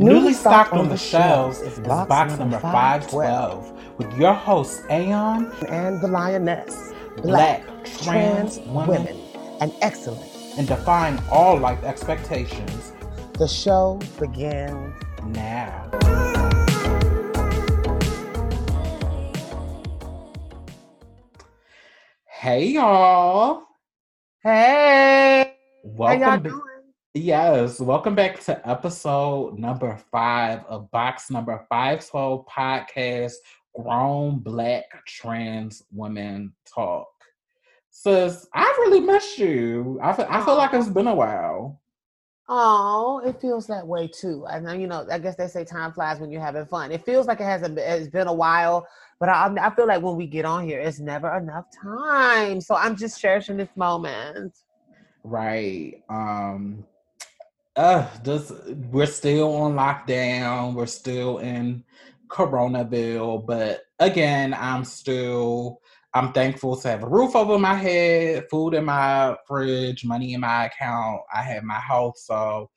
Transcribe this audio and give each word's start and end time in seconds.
Newly 0.00 0.32
stocked 0.32 0.72
on 0.72 0.88
the 0.88 0.96
shelves 0.96 1.60
is 1.60 1.80
box 1.80 2.38
number 2.38 2.60
512 2.60 3.98
with 3.98 4.16
your 4.16 4.32
hosts, 4.32 4.80
Aeon 4.90 5.50
and 5.68 6.00
the 6.00 6.06
Lioness, 6.06 6.92
Black, 7.16 7.62
trans 8.02 8.60
women, 8.60 9.18
and 9.60 9.72
excellent. 9.82 10.22
and 10.56 10.68
defying 10.68 11.18
all 11.30 11.58
life 11.58 11.82
expectations 11.82 12.92
The 13.38 13.48
show 13.48 13.98
begins. 14.20 14.94
now. 15.24 15.90
Hey, 22.24 22.68
y'all. 22.68 23.64
Hey, 24.42 25.54
how 25.84 25.90
Welcome. 25.96 26.22
y'all 26.22 26.38
doing? 26.38 26.62
Yes, 27.14 27.80
welcome 27.80 28.14
back 28.14 28.38
to 28.40 28.68
episode 28.68 29.58
number 29.58 29.98
five 30.12 30.62
of 30.68 30.90
box 30.90 31.30
number 31.30 31.64
512 31.70 32.44
podcast, 32.46 33.32
Grown 33.74 34.40
Black 34.40 34.84
Trans 35.06 35.82
Women 35.90 36.52
Talk. 36.66 37.08
Sis, 37.88 38.46
I 38.54 38.62
really 38.80 39.00
miss 39.00 39.38
you. 39.38 39.98
I 40.02 40.12
feel, 40.12 40.26
I 40.28 40.44
feel 40.44 40.56
like 40.58 40.74
it's 40.74 40.90
been 40.90 41.06
a 41.06 41.14
while. 41.14 41.80
Oh, 42.46 43.22
it 43.24 43.40
feels 43.40 43.66
that 43.68 43.86
way 43.86 44.06
too. 44.06 44.44
I 44.46 44.58
know, 44.58 44.74
you 44.74 44.86
know, 44.86 45.06
I 45.10 45.18
guess 45.18 45.36
they 45.36 45.48
say 45.48 45.64
time 45.64 45.94
flies 45.94 46.20
when 46.20 46.30
you're 46.30 46.42
having 46.42 46.66
fun. 46.66 46.92
It 46.92 47.06
feels 47.06 47.26
like 47.26 47.40
it 47.40 47.44
hasn't 47.44 47.74
been, 47.74 47.90
it's 47.90 48.08
been 48.08 48.28
a 48.28 48.34
while, 48.34 48.86
but 49.18 49.30
I, 49.30 49.50
I 49.58 49.74
feel 49.74 49.86
like 49.86 50.02
when 50.02 50.16
we 50.16 50.26
get 50.26 50.44
on 50.44 50.66
here, 50.66 50.78
it's 50.78 51.00
never 51.00 51.34
enough 51.38 51.64
time. 51.82 52.60
So 52.60 52.74
I'm 52.74 52.96
just 52.96 53.18
cherishing 53.18 53.56
this 53.56 53.74
moment. 53.76 54.58
Right. 55.24 56.02
Um 56.10 56.84
uh 57.78 58.08
just 58.24 58.52
we're 58.90 59.06
still 59.06 59.54
on 59.54 59.74
lockdown. 59.74 60.74
We're 60.74 60.86
still 60.86 61.38
in 61.38 61.84
Coronaville, 62.26 63.46
but 63.46 63.82
again, 64.00 64.52
I'm 64.52 64.84
still 64.84 65.80
I'm 66.12 66.32
thankful 66.32 66.76
to 66.76 66.88
have 66.88 67.04
a 67.04 67.08
roof 67.08 67.36
over 67.36 67.58
my 67.58 67.74
head, 67.74 68.46
food 68.50 68.74
in 68.74 68.86
my 68.86 69.36
fridge, 69.46 70.04
money 70.04 70.34
in 70.34 70.40
my 70.40 70.66
account. 70.66 71.20
I 71.32 71.42
have 71.42 71.62
my 71.62 71.78
health, 71.78 72.18
so 72.18 72.70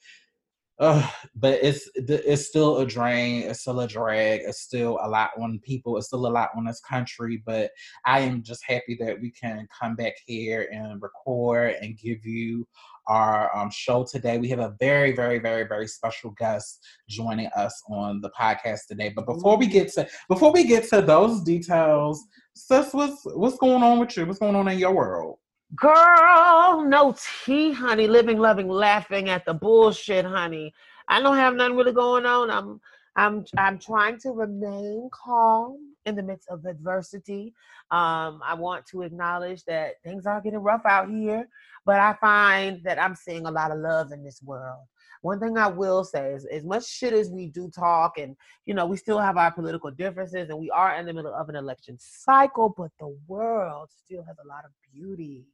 uh, 0.81 1.07
but 1.35 1.59
it's 1.61 1.87
it's 1.95 2.47
still 2.47 2.79
a 2.79 2.85
drain. 2.87 3.43
It's 3.43 3.61
still 3.61 3.79
a 3.81 3.87
drag. 3.87 4.41
It's 4.41 4.61
still 4.61 4.97
a 5.03 5.07
lot 5.07 5.29
on 5.39 5.59
people. 5.59 5.95
It's 5.95 6.07
still 6.07 6.25
a 6.25 6.27
lot 6.27 6.49
on 6.57 6.65
this 6.65 6.81
country. 6.81 7.43
But 7.45 7.69
I 8.03 8.21
am 8.21 8.41
just 8.41 8.65
happy 8.65 8.97
that 8.99 9.21
we 9.21 9.29
can 9.29 9.67
come 9.79 9.95
back 9.95 10.13
here 10.25 10.67
and 10.73 10.99
record 10.99 11.75
and 11.81 11.99
give 11.99 12.25
you 12.25 12.67
our 13.05 13.55
um, 13.55 13.69
show 13.69 14.03
today. 14.09 14.39
We 14.39 14.49
have 14.49 14.59
a 14.59 14.75
very, 14.79 15.11
very, 15.11 15.37
very, 15.37 15.67
very 15.67 15.87
special 15.87 16.31
guest 16.31 16.83
joining 17.07 17.47
us 17.55 17.79
on 17.87 18.19
the 18.19 18.31
podcast 18.31 18.87
today. 18.87 19.13
But 19.15 19.27
before 19.27 19.57
we 19.57 19.67
get 19.67 19.93
to 19.93 20.07
before 20.29 20.51
we 20.51 20.63
get 20.63 20.89
to 20.89 21.03
those 21.03 21.43
details, 21.43 22.25
sis, 22.55 22.91
what's 22.91 23.21
what's 23.25 23.57
going 23.57 23.83
on 23.83 23.99
with 23.99 24.17
you? 24.17 24.25
What's 24.25 24.39
going 24.39 24.55
on 24.55 24.67
in 24.67 24.79
your 24.79 24.93
world? 24.93 25.37
Girl, 25.75 26.83
no 26.85 27.15
tea, 27.45 27.71
honey. 27.71 28.05
Living, 28.05 28.37
loving, 28.37 28.67
laughing 28.67 29.29
at 29.29 29.45
the 29.45 29.53
bullshit, 29.53 30.25
honey. 30.25 30.73
I 31.07 31.21
don't 31.21 31.37
have 31.37 31.55
nothing 31.55 31.77
really 31.77 31.93
going 31.93 32.25
on. 32.25 32.51
I'm 32.51 32.81
I'm 33.15 33.45
I'm 33.57 33.79
trying 33.79 34.19
to 34.19 34.31
remain 34.31 35.09
calm 35.13 35.77
in 36.05 36.15
the 36.17 36.23
midst 36.23 36.49
of 36.49 36.65
adversity. 36.65 37.53
Um, 37.89 38.41
I 38.45 38.53
want 38.53 38.85
to 38.87 39.03
acknowledge 39.03 39.63
that 39.65 39.93
things 40.03 40.25
are 40.25 40.41
getting 40.41 40.59
rough 40.59 40.85
out 40.85 41.09
here, 41.09 41.47
but 41.85 41.99
I 41.99 42.15
find 42.19 42.83
that 42.83 43.01
I'm 43.01 43.15
seeing 43.15 43.45
a 43.45 43.51
lot 43.51 43.71
of 43.71 43.79
love 43.79 44.11
in 44.11 44.25
this 44.25 44.41
world. 44.43 44.85
One 45.21 45.39
thing 45.39 45.57
I 45.57 45.67
will 45.67 46.03
say 46.03 46.33
is 46.33 46.45
as 46.45 46.65
much 46.65 46.85
shit 46.85 47.13
as 47.13 47.29
we 47.29 47.47
do 47.47 47.69
talk 47.69 48.17
and 48.17 48.35
you 48.65 48.73
know, 48.73 48.85
we 48.85 48.97
still 48.97 49.19
have 49.19 49.37
our 49.37 49.51
political 49.51 49.91
differences 49.91 50.49
and 50.49 50.59
we 50.59 50.69
are 50.69 50.95
in 50.97 51.05
the 51.05 51.13
middle 51.13 51.33
of 51.33 51.47
an 51.47 51.55
election 51.55 51.97
cycle, 51.97 52.73
but 52.75 52.91
the 52.99 53.15
world 53.27 53.89
still 54.03 54.23
has 54.23 54.35
a 54.43 54.47
lot 54.47 54.65
of 54.65 54.71
beauty 54.93 55.45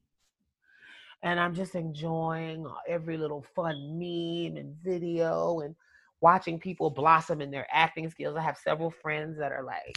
and 1.23 1.39
I'm 1.39 1.53
just 1.53 1.75
enjoying 1.75 2.65
uh, 2.65 2.73
every 2.87 3.17
little 3.17 3.45
fun 3.55 3.97
meme 3.97 4.57
and 4.57 4.75
video 4.83 5.61
and 5.61 5.75
watching 6.21 6.59
people 6.59 6.89
blossom 6.89 7.41
in 7.41 7.51
their 7.51 7.67
acting 7.71 8.09
skills. 8.09 8.35
I 8.37 8.41
have 8.41 8.57
several 8.57 8.91
friends 8.91 9.37
that 9.39 9.51
are 9.51 9.63
like 9.63 9.95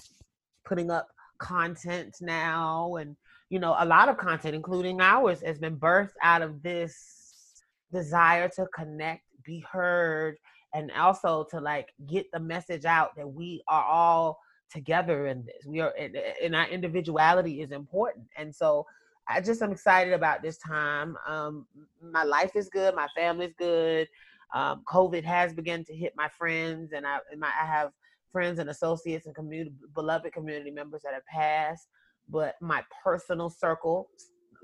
putting 0.65 0.91
up 0.91 1.09
content 1.39 2.17
now 2.21 2.97
and 2.97 3.17
you 3.49 3.59
know 3.59 3.75
a 3.79 3.85
lot 3.85 4.11
of 4.11 4.19
content 4.19 4.55
including 4.55 5.01
ours 5.01 5.41
has 5.41 5.59
been 5.59 5.75
birthed 5.75 6.13
out 6.23 6.43
of 6.43 6.63
this 6.63 7.63
desire 7.91 8.49
to 8.49 8.67
connect 8.75 9.23
be 9.43 9.65
heard 9.73 10.37
and 10.75 10.93
also 10.93 11.47
to 11.51 11.59
like 11.59 11.89
get 12.07 12.27
the 12.33 12.39
message 12.39 12.85
out 12.85 13.17
that 13.17 13.27
we 13.27 13.63
are 13.69 13.85
all 13.85 14.39
together 14.71 15.29
in 15.29 15.43
this 15.45 15.65
we 15.67 15.81
are 15.81 15.95
and, 15.99 16.15
and 16.45 16.55
our 16.55 16.69
individuality 16.69 17.63
is 17.63 17.73
important 17.73 18.27
and 18.37 18.55
so 18.55 18.85
I 19.31 19.41
just 19.41 19.63
am 19.63 19.73
excited 19.73 20.13
about 20.13 20.43
this 20.43 20.59
time. 20.59 21.17
Um, 21.27 21.67
my 22.03 22.25
life 22.25 22.57
is 22.57 22.69
good. 22.69 22.95
My 22.95 23.09
family's 23.15 23.55
good. 23.59 24.09
Um, 24.55 24.83
COVID 24.89 25.25
has 25.25 25.55
begun 25.55 25.85
to 25.85 25.95
hit 25.95 26.15
my 26.17 26.29
friends, 26.29 26.93
and 26.93 27.07
I, 27.07 27.19
and 27.31 27.41
my, 27.41 27.49
I 27.49 27.65
have 27.65 27.93
friends 28.33 28.59
and 28.59 28.71
associates 28.71 29.27
and 29.27 29.35
community, 29.35 29.73
beloved 29.95 30.33
community 30.33 30.71
members 30.71 31.03
that 31.05 31.15
have 31.15 31.27
passed. 31.27 31.87
But 32.29 32.57
my 32.61 32.83
personal 33.05 33.51
circle, 33.51 34.09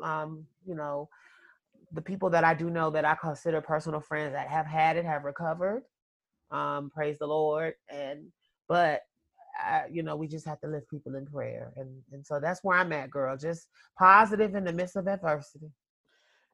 um, 0.03 0.45
you 0.67 0.75
know, 0.75 1.09
the 1.93 2.03
people 2.03 2.31
that 2.31 2.45
I 2.45 2.55
do 2.55 2.69
know 2.69 2.91
that 2.91 3.05
I 3.05 3.15
consider 3.15 3.61
personal 3.61 4.01
friends 4.01 4.33
that 4.33 4.49
have 4.49 4.67
had 4.67 4.97
it 4.97 5.05
have 5.05 5.25
recovered. 5.25 5.83
Um, 6.51 6.91
praise 6.95 7.17
the 7.19 7.27
Lord. 7.27 7.75
And 7.89 8.27
but 8.69 9.03
I, 9.59 9.85
you 9.91 10.03
know, 10.03 10.17
we 10.17 10.29
just 10.29 10.47
have 10.47 10.61
to 10.61 10.69
lift 10.69 10.91
people 10.91 11.15
in 11.17 11.27
prayer, 11.27 11.73
and 11.77 12.03
and 12.13 12.27
so 12.27 12.41
that's 12.41 12.63
where 12.63 12.79
I'm 12.79 12.93
at, 12.93 13.11
girl. 13.11 13.37
Just 13.37 13.69
positive 13.99 14.55
in 14.55 14.65
the 14.65 14.73
midst 14.73 14.97
of 14.97 15.09
adversity. 15.09 15.71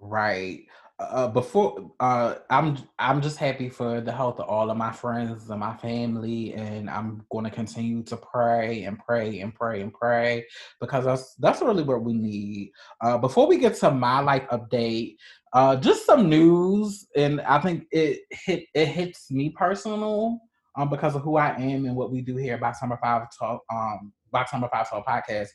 Right. 0.02 0.66
Uh, 0.98 1.26
before 1.28 1.92
uh, 2.00 2.36
I'm 2.50 2.76
I'm 2.98 3.22
just 3.22 3.38
happy 3.38 3.68
for 3.68 4.00
the 4.00 4.12
health 4.12 4.38
of 4.40 4.48
all 4.48 4.70
of 4.70 4.76
my 4.76 4.92
friends 4.92 5.48
and 5.48 5.60
my 5.60 5.76
family, 5.76 6.54
and 6.54 6.90
I'm 6.90 7.24
going 7.30 7.44
to 7.44 7.50
continue 7.50 8.02
to 8.04 8.16
pray 8.16 8.84
and 8.84 8.98
pray 8.98 9.40
and 9.40 9.54
pray 9.54 9.80
and 9.80 9.92
pray 9.92 10.44
because 10.80 11.04
that's 11.04 11.34
that's 11.36 11.62
really 11.62 11.82
what 11.82 12.02
we 12.02 12.14
need. 12.14 12.72
Uh, 13.00 13.16
before 13.18 13.46
we 13.46 13.58
get 13.58 13.74
to 13.76 13.90
my 13.90 14.20
life 14.20 14.46
update, 14.50 15.16
uh, 15.52 15.76
just 15.76 16.04
some 16.04 16.28
news, 16.28 17.06
and 17.16 17.40
I 17.40 17.60
think 17.60 17.86
it 17.90 18.20
hit 18.30 18.64
it 18.74 18.88
hits 18.88 19.30
me 19.30 19.50
personal 19.50 20.40
um, 20.76 20.88
because 20.88 21.14
of 21.14 21.22
who 21.22 21.36
I 21.36 21.54
am 21.56 21.84
and 21.84 21.96
what 21.96 22.10
we 22.10 22.20
do 22.20 22.36
here 22.36 22.58
by 22.58 22.72
Summer 22.72 22.98
Five 23.02 23.26
Talk 23.38 23.62
um 23.70 24.12
by 24.30 24.44
Summer 24.46 24.68
Five 24.72 24.88
Talk 24.88 25.06
podcast. 25.06 25.48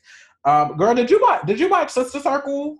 Um, 0.44 0.76
girl, 0.76 0.94
did 0.94 1.10
you 1.10 1.20
watch 1.20 1.46
did 1.46 1.58
you 1.60 1.68
watch 1.68 1.90
Sister 1.90 2.20
Circle? 2.20 2.76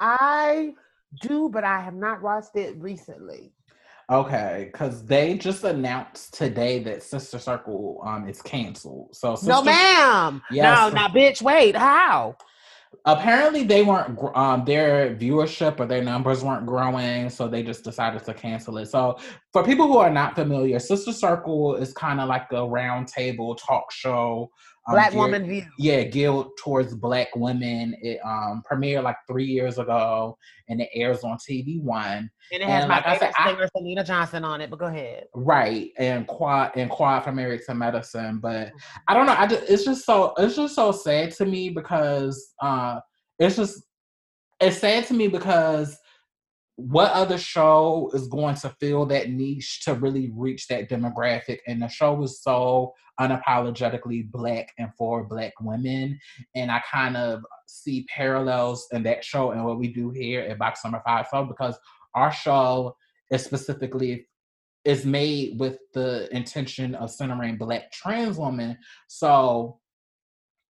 I 0.00 0.72
do, 1.20 1.48
but 1.48 1.64
I 1.64 1.80
have 1.80 1.94
not 1.94 2.22
watched 2.22 2.56
it 2.56 2.76
recently. 2.78 3.52
Okay, 4.10 4.70
because 4.72 5.06
they 5.06 5.38
just 5.38 5.62
announced 5.62 6.34
today 6.34 6.82
that 6.82 7.02
Sister 7.02 7.38
Circle 7.38 8.02
um 8.04 8.28
is 8.28 8.42
canceled. 8.42 9.14
So 9.14 9.36
Sister, 9.36 9.52
no, 9.52 9.62
ma'am. 9.62 10.42
Yes. 10.50 10.92
No, 10.92 10.96
now, 10.96 11.08
bitch. 11.08 11.42
Wait, 11.42 11.76
how? 11.76 12.36
Apparently 13.04 13.62
they 13.62 13.82
weren't 13.82 14.18
um 14.34 14.64
their 14.64 15.14
viewership 15.14 15.80
or 15.80 15.86
their 15.86 16.02
numbers 16.02 16.42
weren't 16.42 16.66
growing, 16.66 17.30
so 17.30 17.48
they 17.48 17.62
just 17.62 17.84
decided 17.84 18.24
to 18.24 18.34
cancel 18.34 18.78
it. 18.78 18.86
So 18.86 19.18
for 19.52 19.64
people 19.64 19.86
who 19.86 19.98
are 19.98 20.10
not 20.10 20.34
familiar, 20.34 20.78
Sister 20.78 21.12
Circle 21.12 21.76
is 21.76 21.92
kind 21.92 22.20
of 22.20 22.28
like 22.28 22.50
a 22.52 22.66
round 22.66 23.08
table 23.08 23.54
talk 23.54 23.90
show. 23.92 24.50
Um, 24.88 24.94
Black 24.94 25.10
geared- 25.10 25.20
woman 25.20 25.46
view. 25.46 25.66
yeah, 25.78 26.02
geared 26.04 26.46
towards 26.58 26.94
black 26.94 27.28
women. 27.36 27.94
It 28.00 28.18
um 28.24 28.62
premiered 28.70 29.02
like 29.02 29.16
three 29.28 29.44
years 29.44 29.78
ago 29.78 30.36
and 30.68 30.80
it 30.80 30.88
airs 30.94 31.22
on 31.22 31.36
TV 31.38 31.82
One. 31.82 32.30
And 32.52 32.62
it 32.62 32.68
has 32.68 32.82
And 32.84 32.88
my 32.88 32.96
like 32.96 33.06
I 33.06 33.10
favorite 33.18 33.34
said, 33.36 33.42
I- 33.44 33.50
singer, 33.50 33.68
Syleena 33.76 34.06
Johnson, 34.06 34.44
on 34.44 34.60
it. 34.62 34.70
But 34.70 34.78
go 34.78 34.86
ahead. 34.86 35.24
Right, 35.34 35.90
and 35.98 36.26
quad 36.26 36.72
and 36.76 36.88
quad 36.90 37.24
from 37.24 37.36
Married 37.36 37.60
to 37.66 37.74
Medicine, 37.74 38.38
but 38.40 38.72
I 39.06 39.14
don't 39.14 39.26
know. 39.26 39.36
I 39.36 39.46
just 39.46 39.62
it's 39.70 39.84
just 39.84 40.06
so 40.06 40.32
it's 40.38 40.56
just 40.56 40.74
so 40.74 40.92
sad 40.92 41.32
to 41.32 41.44
me 41.44 41.68
because 41.70 42.54
uh 42.62 43.00
it's 43.38 43.56
just 43.56 43.82
it's 44.60 44.78
sad 44.78 45.04
to 45.06 45.14
me 45.14 45.28
because 45.28 45.96
what 46.76 47.10
other 47.12 47.36
show 47.36 48.10
is 48.14 48.26
going 48.28 48.54
to 48.54 48.70
fill 48.80 49.04
that 49.04 49.28
niche 49.28 49.82
to 49.84 49.92
really 49.92 50.30
reach 50.34 50.66
that 50.68 50.88
demographic? 50.88 51.58
And 51.66 51.82
the 51.82 51.88
show 51.88 52.14
was 52.14 52.42
so 52.42 52.94
unapologetically 53.20 54.30
black 54.30 54.72
and 54.78 54.90
for 54.96 55.24
black 55.24 55.52
women. 55.60 56.18
And 56.54 56.70
I 56.70 56.82
kind 56.90 57.16
of 57.16 57.42
see 57.66 58.06
parallels 58.14 58.88
in 58.92 59.02
that 59.04 59.24
show 59.24 59.50
and 59.50 59.64
what 59.64 59.78
we 59.78 59.92
do 59.92 60.10
here 60.10 60.40
at 60.42 60.58
Box 60.58 60.80
Number 60.84 61.02
Five 61.04 61.26
Show 61.30 61.44
because 61.44 61.78
our 62.14 62.32
show 62.32 62.96
is 63.30 63.44
specifically 63.44 64.26
is 64.84 65.04
made 65.04 65.60
with 65.60 65.78
the 65.92 66.34
intention 66.34 66.94
of 66.94 67.10
centering 67.10 67.56
black 67.56 67.92
trans 67.92 68.38
women. 68.38 68.78
So 69.08 69.78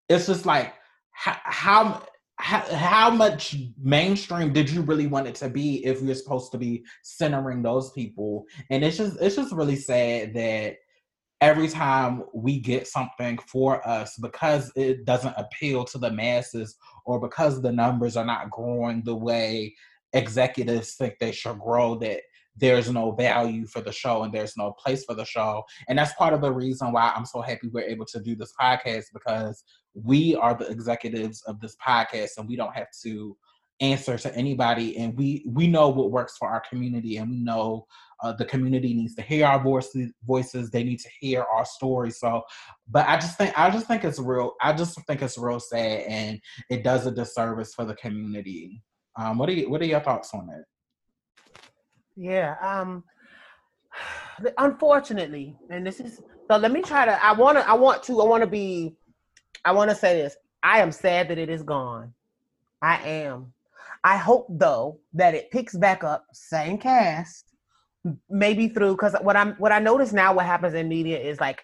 it's 0.08 0.26
just 0.26 0.44
like 0.44 0.74
how 1.12 1.36
how 1.44 2.02
how, 2.40 2.60
how 2.74 3.10
much 3.10 3.56
mainstream 3.80 4.52
did 4.52 4.70
you 4.70 4.80
really 4.80 5.06
want 5.06 5.26
it 5.26 5.34
to 5.36 5.48
be 5.48 5.84
if 5.84 6.00
you're 6.00 6.14
supposed 6.14 6.50
to 6.52 6.58
be 6.58 6.84
centering 7.02 7.62
those 7.62 7.92
people? 7.92 8.46
And 8.70 8.82
it's 8.82 8.96
just 8.96 9.18
it's 9.20 9.36
just 9.36 9.52
really 9.52 9.76
sad 9.76 10.34
that 10.34 10.76
every 11.40 11.68
time 11.68 12.22
we 12.34 12.58
get 12.58 12.86
something 12.86 13.38
for 13.38 13.86
us 13.88 14.16
because 14.18 14.70
it 14.76 15.04
doesn't 15.04 15.34
appeal 15.36 15.84
to 15.84 15.98
the 15.98 16.10
masses 16.10 16.76
or 17.06 17.18
because 17.18 17.62
the 17.62 17.72
numbers 17.72 18.16
are 18.16 18.26
not 18.26 18.50
growing 18.50 19.02
the 19.04 19.14
way 19.14 19.74
executives 20.12 20.94
think 20.94 21.14
they 21.18 21.32
should 21.32 21.58
grow 21.58 21.94
that 21.96 22.20
there's 22.56 22.90
no 22.90 23.12
value 23.12 23.66
for 23.66 23.80
the 23.80 23.92
show 23.92 24.22
and 24.22 24.34
there's 24.34 24.56
no 24.56 24.72
place 24.72 25.04
for 25.04 25.14
the 25.14 25.24
show. 25.24 25.62
And 25.88 25.98
that's 25.98 26.12
part 26.14 26.34
of 26.34 26.42
the 26.42 26.52
reason 26.52 26.92
why 26.92 27.12
I'm 27.14 27.24
so 27.24 27.40
happy 27.40 27.68
we're 27.68 27.84
able 27.84 28.06
to 28.06 28.20
do 28.20 28.36
this 28.36 28.52
podcast 28.60 29.04
because 29.14 29.64
we 29.94 30.36
are 30.36 30.54
the 30.54 30.68
executives 30.68 31.42
of 31.46 31.60
this 31.60 31.76
podcast 31.84 32.30
and 32.36 32.48
we 32.48 32.56
don't 32.56 32.74
have 32.74 32.88
to 33.02 33.36
answer 33.80 34.18
to 34.18 34.34
anybody 34.36 34.96
and 34.98 35.16
we 35.16 35.44
we 35.46 35.66
know 35.66 35.88
what 35.88 36.10
works 36.10 36.36
for 36.36 36.48
our 36.48 36.62
community 36.68 37.16
and 37.16 37.30
we 37.30 37.38
know 37.38 37.86
uh, 38.22 38.32
the 38.32 38.44
community 38.44 38.92
needs 38.92 39.14
to 39.14 39.22
hear 39.22 39.46
our 39.46 39.62
voices 39.62 40.12
voices 40.26 40.70
they 40.70 40.84
need 40.84 40.98
to 40.98 41.08
hear 41.20 41.42
our 41.42 41.64
stories 41.64 42.18
so 42.20 42.42
but 42.90 43.08
i 43.08 43.16
just 43.16 43.38
think 43.38 43.58
i 43.58 43.70
just 43.70 43.86
think 43.86 44.04
it's 44.04 44.18
real 44.18 44.52
i 44.60 44.72
just 44.72 44.98
think 45.06 45.22
it's 45.22 45.38
real 45.38 45.58
sad 45.58 46.02
and 46.06 46.38
it 46.68 46.84
does 46.84 47.06
a 47.06 47.10
disservice 47.10 47.72
for 47.72 47.86
the 47.86 47.94
community 47.94 48.82
um 49.18 49.38
what 49.38 49.48
are 49.48 49.52
you 49.52 49.70
what 49.70 49.80
are 49.80 49.86
your 49.86 50.00
thoughts 50.00 50.34
on 50.34 50.48
it 50.50 50.64
yeah. 52.20 52.56
Um 52.60 53.04
unfortunately, 54.58 55.56
and 55.70 55.86
this 55.86 56.00
is 56.00 56.22
so 56.48 56.56
let 56.56 56.70
me 56.70 56.82
try 56.82 57.06
to 57.06 57.24
I 57.24 57.32
wanna 57.32 57.60
I 57.60 57.74
want 57.74 58.02
to 58.04 58.20
I 58.20 58.24
wanna 58.24 58.46
be 58.46 58.94
I 59.64 59.72
wanna 59.72 59.94
say 59.94 60.20
this. 60.20 60.36
I 60.62 60.80
am 60.80 60.92
sad 60.92 61.28
that 61.28 61.38
it 61.38 61.48
is 61.48 61.62
gone. 61.62 62.12
I 62.82 62.96
am. 63.08 63.52
I 64.04 64.16
hope 64.16 64.46
though 64.50 65.00
that 65.14 65.34
it 65.34 65.50
picks 65.50 65.76
back 65.76 66.04
up, 66.04 66.24
same 66.32 66.78
cast, 66.78 67.52
maybe 68.28 68.68
through 68.68 68.92
because 68.92 69.14
what 69.20 69.36
I'm 69.36 69.54
what 69.54 69.72
I 69.72 69.78
notice 69.78 70.12
now 70.12 70.32
what 70.32 70.46
happens 70.46 70.74
in 70.74 70.88
media 70.88 71.18
is 71.18 71.38
like 71.40 71.62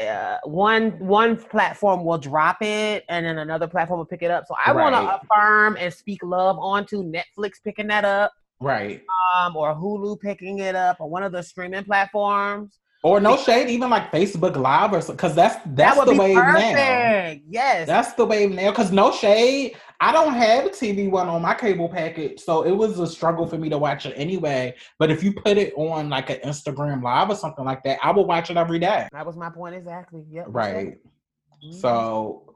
uh, 0.00 0.36
one 0.44 0.98
one 0.98 1.36
platform 1.36 2.04
will 2.04 2.18
drop 2.18 2.58
it 2.60 3.04
and 3.08 3.24
then 3.24 3.38
another 3.38 3.66
platform 3.66 3.98
will 3.98 4.06
pick 4.06 4.22
it 4.22 4.30
up. 4.30 4.44
So 4.46 4.54
I 4.64 4.72
right. 4.72 4.92
want 4.92 4.94
to 4.94 5.20
affirm 5.20 5.76
and 5.78 5.92
speak 5.92 6.22
love 6.22 6.58
onto 6.58 7.02
Netflix 7.02 7.54
picking 7.64 7.86
that 7.88 8.04
up 8.04 8.32
right? 8.60 9.02
Um, 9.36 9.56
or 9.56 9.74
Hulu 9.74 10.20
picking 10.20 10.58
it 10.58 10.76
up, 10.76 11.00
or 11.00 11.08
one 11.08 11.22
of 11.22 11.32
the 11.32 11.42
streaming 11.42 11.84
platforms. 11.84 12.78
Or 13.02 13.18
no 13.18 13.38
shade, 13.38 13.70
even 13.70 13.88
like 13.88 14.12
Facebook 14.12 14.56
Live 14.56 14.92
or 14.92 15.00
because 15.00 15.34
that's 15.34 15.56
that's 15.64 15.96
that 15.96 16.06
the 16.06 16.14
wave 16.14 16.36
perfect. 16.36 16.74
now. 16.74 17.34
Yes, 17.48 17.86
that's 17.86 18.12
the 18.12 18.26
wave 18.26 18.50
now. 18.52 18.70
Because 18.70 18.92
no 18.92 19.10
shade, 19.10 19.74
I 20.00 20.12
don't 20.12 20.32
have 20.32 20.64
a 20.64 20.70
TV 20.70 21.10
one 21.10 21.28
on 21.28 21.42
my 21.42 21.54
cable 21.54 21.88
package, 21.88 22.40
so 22.40 22.62
it 22.62 22.72
was 22.72 22.98
a 22.98 23.06
struggle 23.06 23.46
for 23.46 23.58
me 23.58 23.68
to 23.68 23.76
watch 23.76 24.06
it 24.06 24.14
anyway. 24.16 24.74
But 24.98 25.10
if 25.10 25.22
you 25.22 25.34
put 25.34 25.58
it 25.58 25.74
on 25.76 26.08
like 26.08 26.30
an 26.30 26.38
Instagram 26.38 27.02
Live 27.02 27.28
or 27.28 27.34
something 27.34 27.66
like 27.66 27.82
that, 27.84 27.98
I 28.02 28.10
will 28.10 28.24
watch 28.24 28.50
it 28.50 28.56
every 28.56 28.78
day. 28.78 29.08
That 29.12 29.26
was 29.26 29.36
my 29.36 29.50
point 29.50 29.74
exactly. 29.74 30.24
Yep. 30.30 30.46
Right. 30.48 30.98
Mm-hmm. 31.62 31.72
So 31.72 32.54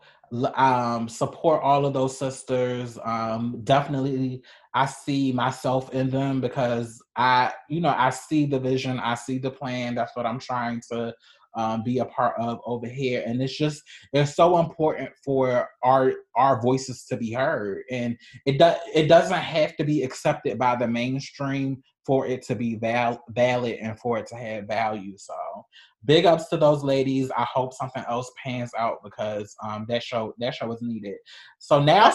um, 0.55 1.09
support 1.09 1.63
all 1.63 1.85
of 1.85 1.93
those 1.93 2.19
sisters. 2.19 2.99
Um, 3.05 3.61
definitely, 3.65 4.43
I 4.73 4.87
see 4.87 5.33
myself 5.33 5.93
in 5.93 6.09
them 6.09 6.41
because 6.41 7.03
I, 7.15 7.53
you 7.69 7.81
know, 7.81 7.95
I 7.97 8.11
see 8.11 8.47
the 8.47 8.59
vision, 8.59 8.99
I 8.99 9.15
see 9.15 9.39
the 9.39 9.51
plan. 9.51 9.95
That's 9.95 10.17
what 10.17 10.27
I'm 10.27 10.39
trying 10.39 10.81
to 10.91 11.15
um, 11.57 11.83
be 11.83 11.99
a 11.99 12.05
part 12.07 12.35
of 12.39 12.61
over 12.67 12.87
here, 12.87 13.23
and 13.27 13.43
it's 13.43 13.57
just 13.57 13.83
it's 14.13 14.35
so 14.35 14.59
important 14.59 15.11
for 15.25 15.69
our 15.83 16.13
our 16.37 16.61
voices 16.61 17.05
to 17.07 17.17
be 17.17 17.33
heard, 17.33 17.83
and 17.91 18.17
it 18.47 18.59
does 18.59 18.77
it 18.95 19.07
doesn't 19.07 19.37
have 19.37 19.77
to 19.77 19.85
be 19.85 20.03
accepted 20.03 20.59
by 20.59 20.77
the 20.77 20.87
mainstream 20.87 21.83
for 22.07 22.27
it 22.27 22.43
to 22.43 22.55
be 22.55 22.77
val- 22.77 23.25
valid 23.31 23.79
and 23.81 23.99
for 23.99 24.19
it 24.19 24.27
to 24.27 24.37
have 24.37 24.67
value. 24.67 25.17
So 25.17 25.35
big 26.05 26.27
ups 26.27 26.49
to 26.49 26.57
those 26.57 26.85
ladies. 26.85 27.31
I 27.37 27.47
hope 27.53 27.73
something 27.73 28.05
else 28.09 28.31
pans 28.43 28.73
out 28.79 28.99
because 29.03 29.55
um, 29.63 29.87
that 29.89 30.03
show 30.03 30.35
that 30.39 30.55
show 30.55 30.67
was 30.67 30.83
needed. 30.83 31.17
So 31.59 31.83
now. 31.83 32.13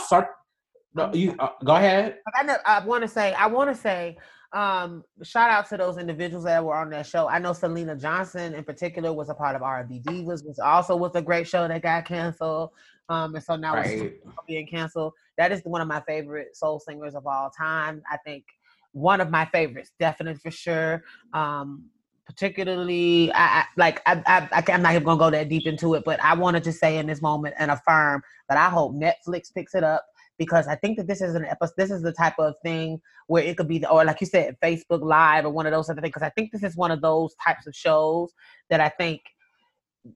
No, 0.96 1.14
you 1.14 1.36
uh, 1.38 1.50
go 1.64 1.76
ahead. 1.76 2.18
I, 2.36 2.58
I 2.66 2.84
want 2.84 3.04
to 3.04 3.08
say. 3.08 3.34
I 3.34 3.46
want 3.46 3.70
to 3.70 3.80
say. 3.80 4.18
Um, 4.52 5.04
shout 5.22 5.52
out 5.52 5.70
to 5.70 5.78
those 5.78 5.98
individuals 5.98 6.46
that 6.46 6.64
were 6.64 6.76
on 6.76 6.90
that 6.90 7.06
show. 7.06 7.28
I 7.28 7.38
know 7.38 7.52
Syleena 7.52 8.00
Johnson 8.00 8.56
in 8.56 8.64
particular 8.64 9.14
was 9.14 9.30
a 9.30 9.36
part 9.36 9.56
of 9.56 9.62
R&B 9.62 10.02
Divas, 10.04 10.46
which 10.46 10.58
also 10.58 10.96
was 10.96 11.12
a 11.16 11.22
great 11.22 11.48
show 11.48 11.68
that 11.68 11.82
got 11.82 12.06
canceled. 12.06 12.72
Um, 13.10 13.36
and 13.36 13.44
so 13.44 13.56
now 13.56 13.76
right. 13.76 13.88
it's 13.88 14.26
being 14.48 14.68
canceled. 14.68 15.14
That 15.38 15.52
is 15.52 15.62
one 15.66 15.82
of 15.82 15.88
my 15.88 16.02
favorite 16.02 16.56
soul 16.56 16.80
singers 16.80 17.16
of 17.16 17.28
all 17.28 17.52
time. 17.52 18.02
I 18.10 18.18
think 18.18 18.44
one 18.92 19.22
of 19.22 19.30
my 19.30 19.46
favorites, 19.46 19.92
definitely 20.00 20.40
for 20.40 20.52
sure. 20.52 21.04
Um, 21.34 21.86
particularly, 22.26 23.32
I, 23.34 23.62
I 23.62 23.66
like 23.76 24.02
I, 24.06 24.22
I, 24.52 24.64
I'm 24.72 24.82
not 24.82 24.94
even 24.94 25.04
gonna 25.04 25.20
go 25.20 25.30
that 25.32 25.50
deep 25.50 25.66
into 25.66 25.96
it, 25.96 26.04
but 26.06 26.24
I 26.24 26.36
wanted 26.36 26.64
to 26.64 26.70
just 26.70 26.80
say 26.80 26.98
in 26.98 27.08
this 27.08 27.22
moment 27.22 27.56
and 27.58 27.72
affirm 27.72 28.22
that 28.48 28.58
I 28.58 28.70
hope 28.70 28.94
Netflix 28.94 29.54
picks 29.54 29.74
it 29.74 29.84
up 29.84 30.06
because 30.40 30.68
I 30.68 30.76
think 30.76 30.98
that 30.98 31.06
this 31.06 31.22
is 31.22 31.36
an 31.36 31.46
episode. 31.46 31.76
This 31.78 31.92
is 31.92 32.02
the 32.02 32.14
type 32.14 32.40
of 32.40 32.56
thing 32.64 33.00
where 33.28 33.44
it 33.44 33.58
could 33.58 33.68
be, 33.68 33.78
the, 33.78 33.90
or 33.90 34.04
like 34.06 34.22
you 34.22 34.28
said, 34.28 34.58
Facebook 34.64 35.04
Live 35.04 35.46
or 35.46 35.50
one 35.50 35.68
of 35.68 35.74
those 35.74 35.90
other 35.90 36.02
things. 36.02 36.14
Because 36.14 36.26
I 36.26 36.32
think 36.32 36.52
this 36.52 36.64
is 36.64 36.76
one 36.76 36.90
of 36.90 37.02
those 37.02 37.36
types 37.46 37.68
of 37.68 37.76
shows 37.76 38.32
that 38.72 38.80
I 38.80 38.90
think 38.90 39.22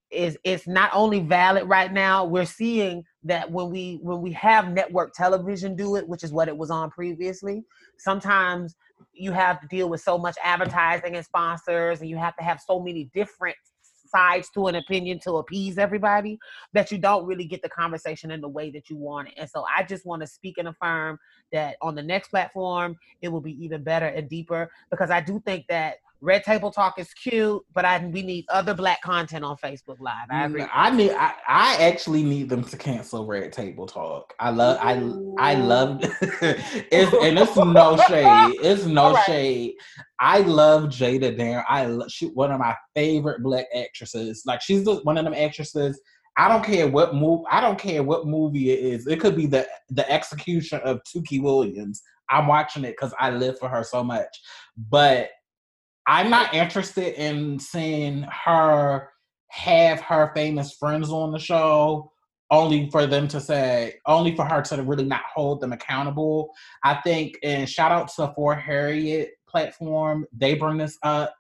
is 0.09 0.37
it's 0.45 0.65
not 0.65 0.89
only 0.93 1.19
valid 1.19 1.67
right 1.67 1.91
now 1.91 2.23
we're 2.23 2.45
seeing 2.45 3.03
that 3.21 3.51
when 3.51 3.69
we 3.69 3.99
when 4.01 4.21
we 4.21 4.31
have 4.31 4.71
network 4.71 5.13
television 5.13 5.75
do 5.75 5.97
it 5.97 6.07
which 6.07 6.23
is 6.23 6.31
what 6.31 6.47
it 6.47 6.55
was 6.55 6.71
on 6.71 6.89
previously 6.89 7.61
sometimes 7.97 8.75
you 9.11 9.33
have 9.33 9.59
to 9.59 9.67
deal 9.67 9.89
with 9.89 9.99
so 9.99 10.17
much 10.17 10.37
advertising 10.41 11.17
and 11.17 11.25
sponsors 11.25 11.99
and 11.99 12.09
you 12.09 12.15
have 12.15 12.35
to 12.37 12.43
have 12.43 12.61
so 12.65 12.79
many 12.79 13.09
different 13.13 13.57
sides 14.15 14.49
to 14.51 14.67
an 14.67 14.75
opinion 14.75 15.19
to 15.19 15.33
appease 15.33 15.77
everybody 15.77 16.37
that 16.73 16.91
you 16.91 16.97
don't 16.97 17.25
really 17.25 17.45
get 17.45 17.61
the 17.61 17.69
conversation 17.69 18.31
in 18.31 18.41
the 18.41 18.47
way 18.47 18.69
that 18.71 18.89
you 18.89 18.95
want 18.95 19.29
it. 19.29 19.33
And 19.37 19.49
so 19.49 19.65
I 19.75 19.83
just 19.83 20.05
want 20.05 20.21
to 20.21 20.27
speak 20.27 20.57
and 20.57 20.67
affirm 20.67 21.19
that 21.51 21.77
on 21.81 21.95
the 21.95 22.03
next 22.03 22.29
platform, 22.29 22.97
it 23.21 23.29
will 23.29 23.41
be 23.41 23.63
even 23.63 23.83
better 23.83 24.07
and 24.07 24.29
deeper 24.29 24.69
because 24.89 25.09
I 25.09 25.21
do 25.21 25.41
think 25.45 25.65
that 25.69 25.97
Red 26.23 26.45
Table 26.45 26.71
Talk 26.71 26.97
is 26.99 27.13
cute, 27.13 27.61
but 27.73 27.83
I 27.83 27.99
we 28.05 28.21
need 28.21 28.45
other 28.49 28.73
black 28.73 29.01
content 29.01 29.43
on 29.43 29.57
Facebook 29.57 29.97
Live. 29.99 30.27
I 30.31 30.35
mm, 30.35 30.45
agree. 30.45 30.65
I 30.73 30.89
need. 30.89 31.11
I, 31.11 31.33
I 31.49 31.75
actually 31.81 32.23
need 32.23 32.47
them 32.47 32.63
to 32.63 32.77
cancel 32.77 33.27
Red 33.27 33.51
Table 33.51 33.85
Talk. 33.85 34.33
I 34.39 34.49
love. 34.49 34.77
I 34.81 34.93
I 35.37 35.55
love. 35.55 35.99
it's 36.21 37.13
and 37.13 37.37
it's 37.37 37.55
no 37.57 37.97
shade. 38.07 38.55
It's 38.61 38.85
no 38.85 39.13
right. 39.13 39.25
shade. 39.25 39.73
I 40.17 40.39
love 40.39 40.85
Jada 40.85 41.37
Darren. 41.37 41.65
I 41.67 41.87
love, 41.87 42.09
she 42.09 42.27
one 42.27 42.53
of 42.53 42.59
my 42.59 42.73
favorite 42.95 43.43
black 43.43 43.65
actresses. 43.75 44.43
Like 44.45 44.61
she's 44.61 44.85
the, 44.85 44.95
one 45.03 45.17
of 45.17 45.25
them 45.25 45.33
actresses. 45.33 45.99
I 46.37 46.47
don't 46.47 46.63
care 46.63 46.87
what 46.87 47.13
move. 47.13 47.41
I 47.51 47.59
don't 47.59 47.77
care 47.77 48.01
what 48.01 48.27
movie 48.27 48.71
it 48.71 48.79
is. 48.79 49.07
It 49.07 49.19
could 49.19 49.35
be 49.35 49.45
the 49.45 49.67
the 49.89 50.09
execution 50.09 50.79
of 50.85 51.01
Tookie 51.03 51.43
Williams. 51.43 52.01
I'm 52.29 52.47
watching 52.47 52.85
it 52.85 52.91
because 52.91 53.13
I 53.19 53.29
live 53.29 53.59
for 53.59 53.67
her 53.67 53.83
so 53.83 54.05
much. 54.05 54.29
But 54.89 55.27
I'm 56.07 56.29
not 56.29 56.53
interested 56.53 57.21
in 57.21 57.59
seeing 57.59 58.23
her 58.45 59.09
have 59.49 60.01
her 60.01 60.31
famous 60.35 60.73
friends 60.73 61.09
on 61.09 61.31
the 61.31 61.39
show 61.39 62.11
only 62.51 62.89
for 62.89 63.07
them 63.07 63.27
to 63.27 63.39
say 63.39 63.95
only 64.05 64.35
for 64.35 64.45
her 64.45 64.61
to 64.61 64.83
really 64.83 65.05
not 65.05 65.21
hold 65.33 65.61
them 65.61 65.73
accountable. 65.73 66.51
I 66.83 66.95
think 66.95 67.37
and 67.43 67.69
shout 67.69 67.91
out 67.91 68.09
to 68.15 68.33
For 68.35 68.55
Harriet 68.55 69.31
platform, 69.47 70.25
they 70.35 70.55
bring 70.55 70.77
this 70.77 70.97
up. 71.03 71.33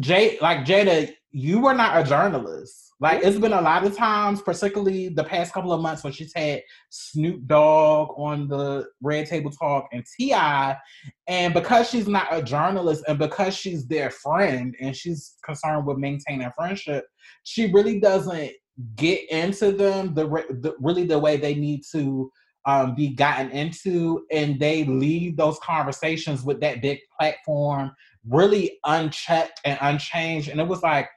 Jay 0.00 0.38
like 0.40 0.64
Jada, 0.64 1.12
you 1.30 1.60
were 1.60 1.74
not 1.74 2.00
a 2.00 2.08
journalist. 2.08 2.91
Like 3.02 3.24
it's 3.24 3.36
been 3.36 3.52
a 3.52 3.60
lot 3.60 3.84
of 3.84 3.96
times, 3.96 4.40
particularly 4.42 5.08
the 5.08 5.24
past 5.24 5.52
couple 5.52 5.72
of 5.72 5.80
months, 5.80 6.04
when 6.04 6.12
she's 6.12 6.32
had 6.36 6.62
Snoop 6.88 7.44
Dogg 7.48 8.10
on 8.16 8.46
the 8.46 8.86
Red 9.02 9.26
Table 9.26 9.50
Talk 9.50 9.88
and 9.92 10.04
T.I., 10.16 10.76
and 11.26 11.52
because 11.52 11.90
she's 11.90 12.06
not 12.06 12.28
a 12.30 12.40
journalist 12.40 13.02
and 13.08 13.18
because 13.18 13.56
she's 13.56 13.88
their 13.88 14.10
friend 14.10 14.76
and 14.80 14.94
she's 14.94 15.34
concerned 15.44 15.84
with 15.84 15.98
maintaining 15.98 16.48
friendship, 16.56 17.04
she 17.42 17.72
really 17.72 17.98
doesn't 17.98 18.52
get 18.94 19.28
into 19.32 19.72
them 19.72 20.14
the, 20.14 20.24
the 20.60 20.76
really 20.78 21.04
the 21.04 21.18
way 21.18 21.36
they 21.36 21.56
need 21.56 21.82
to 21.90 22.30
um, 22.66 22.94
be 22.94 23.08
gotten 23.08 23.50
into, 23.50 24.24
and 24.30 24.60
they 24.60 24.84
leave 24.84 25.36
those 25.36 25.58
conversations 25.58 26.44
with 26.44 26.60
that 26.60 26.80
big 26.80 27.00
platform 27.18 27.90
really 28.28 28.78
unchecked 28.86 29.60
and 29.64 29.76
unchanged, 29.80 30.50
and 30.50 30.60
it 30.60 30.68
was 30.68 30.84
like 30.84 31.08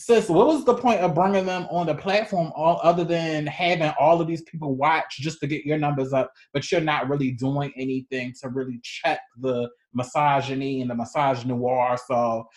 sis, 0.00 0.30
what 0.30 0.46
was 0.46 0.64
the 0.64 0.74
point 0.74 1.00
of 1.00 1.14
bringing 1.14 1.44
them 1.44 1.66
on 1.70 1.86
the 1.86 1.94
platform 1.94 2.50
all 2.56 2.80
other 2.82 3.04
than 3.04 3.46
having 3.46 3.92
all 4.00 4.20
of 4.20 4.26
these 4.26 4.42
people 4.42 4.74
watch 4.74 5.18
just 5.18 5.40
to 5.40 5.46
get 5.46 5.66
your 5.66 5.76
numbers 5.76 6.14
up, 6.14 6.32
but 6.54 6.72
you're 6.72 6.80
not 6.80 7.08
really 7.08 7.32
doing 7.32 7.70
anything 7.76 8.32
to 8.40 8.48
really 8.48 8.80
check 8.82 9.20
the 9.40 9.68
misogyny 9.92 10.80
and 10.80 10.90
the 10.90 10.94
misogynoir. 10.94 11.98
So 12.08 12.48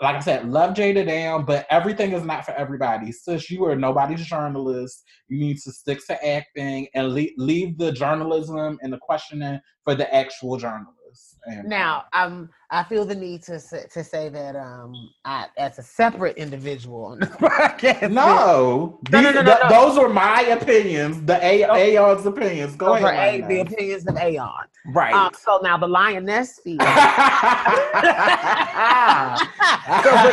like 0.00 0.16
I 0.16 0.20
said, 0.20 0.50
love 0.50 0.74
Jada 0.74 1.06
down, 1.06 1.46
but 1.46 1.66
everything 1.70 2.12
is 2.12 2.22
not 2.22 2.44
for 2.44 2.52
everybody. 2.52 3.10
Sis, 3.12 3.50
you 3.50 3.64
are 3.64 3.74
nobody's 3.74 4.24
journalist. 4.26 5.02
You 5.28 5.38
need 5.40 5.56
to 5.58 5.72
stick 5.72 6.06
to 6.06 6.28
acting 6.28 6.86
and 6.94 7.14
leave, 7.14 7.32
leave 7.38 7.78
the 7.78 7.92
journalism 7.92 8.78
and 8.82 8.92
the 8.92 8.98
questioning 8.98 9.58
for 9.84 9.94
the 9.94 10.12
actual 10.14 10.58
journalists. 10.58 10.99
And, 11.46 11.68
now, 11.68 12.04
um, 12.12 12.50
I 12.70 12.84
feel 12.84 13.04
the 13.04 13.14
need 13.14 13.42
to 13.44 13.58
say, 13.58 13.84
to 13.92 14.04
say 14.04 14.28
that 14.28 14.54
um, 14.54 15.10
I, 15.24 15.46
as 15.56 15.78
a 15.78 15.82
separate 15.82 16.36
individual 16.36 17.04
on 17.06 17.20
the 17.20 17.26
podcast. 17.26 18.10
No, 18.10 19.00
no, 19.10 19.20
no, 19.20 19.32
no, 19.32 19.42
no, 19.42 19.58
those 19.68 19.98
are 19.98 20.08
my 20.08 20.42
opinions. 20.42 21.22
The 21.22 21.44
A- 21.44 21.64
oh. 21.64 21.74
Aeon's 21.74 22.26
opinions. 22.26 22.76
Go 22.76 22.94
those 22.94 23.04
ahead. 23.04 23.40
A- 23.42 23.46
the 23.48 23.60
opinions 23.60 24.06
of 24.06 24.16
Aeon. 24.16 24.48
Right. 24.86 25.12
Um, 25.12 25.32
so 25.38 25.58
now 25.62 25.76
the 25.78 25.88
lioness 25.88 26.58
feed. 26.64 26.80
so 26.82 26.86
we're 26.86 26.96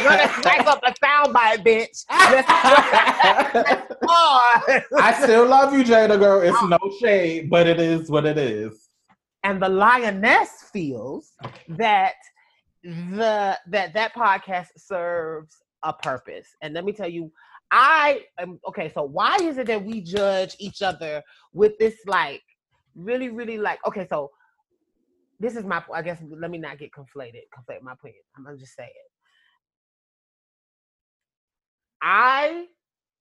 gonna 0.04 0.32
snipe 0.42 0.68
up 0.68 0.82
the 0.82 0.94
soundbite, 1.04 1.64
bitch. 1.66 2.06
I 5.00 5.20
still 5.22 5.48
love 5.48 5.74
you, 5.74 5.84
Jada 5.84 6.20
girl. 6.20 6.42
It's 6.42 6.62
no 6.64 6.78
shade, 7.00 7.50
but 7.50 7.68
it 7.68 7.80
is 7.80 8.10
what 8.10 8.26
it 8.26 8.38
is 8.38 8.87
and 9.44 9.62
the 9.62 9.70
lioness 9.70 10.50
feels 10.72 11.34
that 11.70 12.16
the 12.84 13.58
that 13.68 13.94
that 13.94 14.14
podcast 14.14 14.68
serves 14.78 15.58
a 15.84 15.94
purpose. 15.94 16.48
And 16.62 16.74
let 16.74 16.86
me 16.86 16.94
tell 16.94 17.10
you 17.10 17.32
i 17.72 18.22
am 18.40 18.60
okay 18.68 18.92
so 18.94 19.04
why 19.04 19.38
is 19.42 19.58
it 19.58 19.68
that 19.68 19.84
we 19.84 20.02
judge 20.02 20.56
each 20.60 20.82
other 20.82 21.22
with 21.54 21.78
this 21.80 21.96
like 22.06 22.42
really 22.96 23.30
really 23.30 23.58
like 23.58 23.80
okay 23.86 24.08
so 24.10 24.32
this 25.40 25.56
is 25.56 25.66
my 25.66 25.84
i 25.94 26.02
guess 26.02 26.22
let 26.30 26.50
me 26.50 26.58
not 26.58 26.80
get 26.80 26.92
conflated 26.92 27.44
conflate 27.56 27.82
my 27.82 27.94
opinion 27.94 28.22
i'm 28.38 28.46
gonna 28.46 28.58
just 28.58 28.76
say 28.76 28.86
it 28.86 29.12
i 32.02 32.66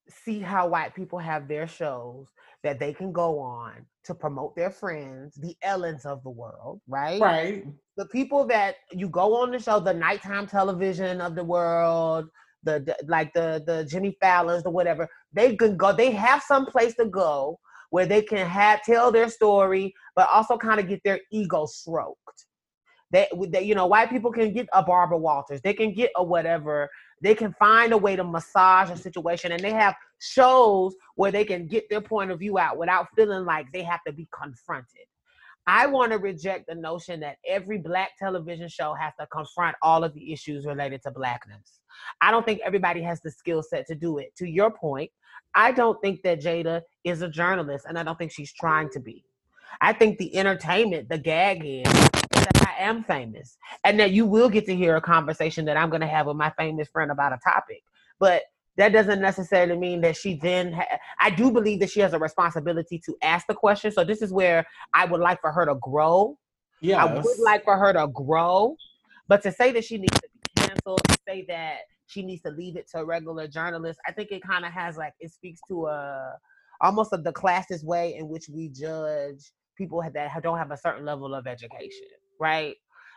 see 0.08 0.38
how 0.38 0.68
white 0.68 0.94
people 0.94 1.18
have 1.18 1.48
their 1.48 1.66
shows 1.66 2.28
that 2.62 2.78
they 2.78 2.92
can 2.92 3.12
go 3.12 3.40
on 3.40 3.84
to 4.06 4.14
promote 4.14 4.54
their 4.56 4.70
friends, 4.70 5.34
the 5.34 5.56
Ellens 5.64 6.06
of 6.06 6.22
the 6.22 6.30
world, 6.30 6.80
right? 6.88 7.20
Right. 7.20 7.66
The 7.96 8.06
people 8.06 8.46
that 8.46 8.76
you 8.92 9.08
go 9.08 9.36
on 9.36 9.50
the 9.50 9.58
show, 9.58 9.80
the 9.80 9.94
nighttime 9.94 10.46
television 10.46 11.20
of 11.20 11.34
the 11.34 11.44
world, 11.44 12.26
the, 12.62 12.80
the 12.80 12.96
like 13.06 13.32
the 13.34 13.62
the 13.66 13.84
Jimmy 13.84 14.16
Fallons, 14.20 14.62
the 14.62 14.70
whatever, 14.70 15.08
they 15.32 15.56
can 15.56 15.76
go. 15.76 15.92
They 15.92 16.10
have 16.12 16.42
some 16.42 16.66
place 16.66 16.94
to 16.96 17.06
go 17.06 17.58
where 17.90 18.06
they 18.06 18.22
can 18.22 18.46
have 18.46 18.82
tell 18.82 19.12
their 19.12 19.28
story, 19.28 19.94
but 20.14 20.28
also 20.30 20.56
kind 20.56 20.80
of 20.80 20.88
get 20.88 21.00
their 21.04 21.20
ego 21.32 21.66
stroked. 21.66 22.18
That, 23.12 23.28
they, 23.48 23.62
you 23.62 23.74
know, 23.74 23.86
white 23.86 24.10
people 24.10 24.32
can 24.32 24.52
get 24.52 24.68
a 24.72 24.82
Barbara 24.82 25.18
Walters, 25.18 25.60
they 25.62 25.74
can 25.74 25.94
get 25.94 26.10
a 26.16 26.24
whatever, 26.24 26.88
they 27.22 27.34
can 27.34 27.54
find 27.58 27.92
a 27.92 27.96
way 27.96 28.16
to 28.16 28.24
massage 28.24 28.90
a 28.90 28.96
situation, 28.96 29.52
and 29.52 29.62
they 29.62 29.72
have 29.72 29.94
shows 30.18 30.94
where 31.14 31.32
they 31.32 31.44
can 31.44 31.66
get 31.66 31.88
their 31.88 32.00
point 32.00 32.30
of 32.30 32.38
view 32.38 32.58
out 32.58 32.78
without 32.78 33.08
feeling 33.16 33.44
like 33.44 33.66
they 33.72 33.82
have 33.82 34.00
to 34.06 34.12
be 34.12 34.28
confronted. 34.38 35.06
I 35.68 35.86
want 35.86 36.12
to 36.12 36.18
reject 36.18 36.66
the 36.68 36.76
notion 36.76 37.18
that 37.20 37.38
every 37.46 37.78
black 37.78 38.10
television 38.18 38.68
show 38.68 38.94
has 38.94 39.12
to 39.18 39.26
confront 39.26 39.76
all 39.82 40.04
of 40.04 40.14
the 40.14 40.32
issues 40.32 40.64
related 40.64 41.02
to 41.02 41.10
blackness. 41.10 41.80
I 42.20 42.30
don't 42.30 42.46
think 42.46 42.60
everybody 42.64 43.02
has 43.02 43.20
the 43.20 43.32
skill 43.32 43.62
set 43.62 43.86
to 43.88 43.96
do 43.96 44.18
it. 44.18 44.28
To 44.36 44.46
your 44.46 44.70
point, 44.70 45.10
I 45.54 45.72
don't 45.72 46.00
think 46.00 46.22
that 46.22 46.40
Jada 46.40 46.82
is 47.02 47.22
a 47.22 47.28
journalist, 47.28 47.86
and 47.88 47.98
I 47.98 48.04
don't 48.04 48.16
think 48.16 48.30
she's 48.30 48.52
trying 48.52 48.90
to 48.90 49.00
be. 49.00 49.24
I 49.80 49.92
think 49.92 50.18
the 50.18 50.36
entertainment, 50.36 51.08
the 51.08 51.18
gag 51.18 51.62
is 51.64 52.05
am 52.78 53.04
famous 53.04 53.56
and 53.84 53.98
that 54.00 54.12
you 54.12 54.26
will 54.26 54.48
get 54.48 54.66
to 54.66 54.74
hear 54.74 54.96
a 54.96 55.00
conversation 55.00 55.64
that 55.66 55.76
I'm 55.76 55.90
going 55.90 56.00
to 56.00 56.06
have 56.06 56.26
with 56.26 56.36
my 56.36 56.50
famous 56.58 56.88
friend 56.88 57.10
about 57.10 57.32
a 57.32 57.38
topic. 57.44 57.82
But 58.18 58.42
that 58.76 58.92
doesn't 58.92 59.20
necessarily 59.20 59.76
mean 59.76 60.00
that 60.02 60.16
she 60.16 60.34
then 60.34 60.72
ha- 60.72 60.98
i 61.20 61.30
do 61.30 61.50
believe 61.50 61.80
that 61.80 61.90
she 61.90 62.00
has 62.00 62.12
a 62.12 62.18
responsibility 62.18 63.00
to 63.04 63.16
ask 63.22 63.46
the 63.46 63.54
question. 63.54 63.90
So 63.90 64.04
this 64.04 64.22
is 64.22 64.32
where 64.32 64.66
i 64.94 65.04
would 65.04 65.20
like 65.20 65.40
for 65.40 65.52
her 65.52 65.66
to 65.66 65.74
grow. 65.76 66.38
Yeah 66.80 67.04
i 67.04 67.14
would 67.14 67.38
like 67.40 67.64
for 67.64 67.76
her 67.76 67.92
to 67.92 68.08
grow. 68.08 68.76
But 69.28 69.42
to 69.42 69.50
say 69.50 69.72
that 69.72 69.84
she 69.84 69.98
needs 69.98 70.14
to 70.20 70.28
be 70.32 70.62
canceled 70.62 71.00
to 71.08 71.18
say 71.26 71.44
that 71.48 71.78
she 72.06 72.22
needs 72.22 72.42
to 72.42 72.50
leave 72.50 72.76
it 72.76 72.88
to 72.92 72.98
a 72.98 73.04
regular 73.04 73.48
journalist 73.48 73.98
i 74.06 74.12
think 74.12 74.30
it 74.30 74.42
kind 74.42 74.64
of 74.64 74.72
has 74.72 74.96
like 74.96 75.12
it 75.18 75.32
speaks 75.32 75.60
to 75.68 75.86
a 75.86 76.36
almost 76.80 77.12
of 77.12 77.24
the 77.24 77.32
classist 77.32 77.84
way 77.84 78.14
in 78.14 78.28
which 78.28 78.48
we 78.48 78.68
judge 78.68 79.52
people 79.76 80.02
that 80.14 80.42
don't 80.42 80.58
have 80.58 80.70
a 80.70 80.76
certain 80.76 81.04
level 81.04 81.34
of 81.34 81.46
education 81.46 82.06
right? 82.40 82.74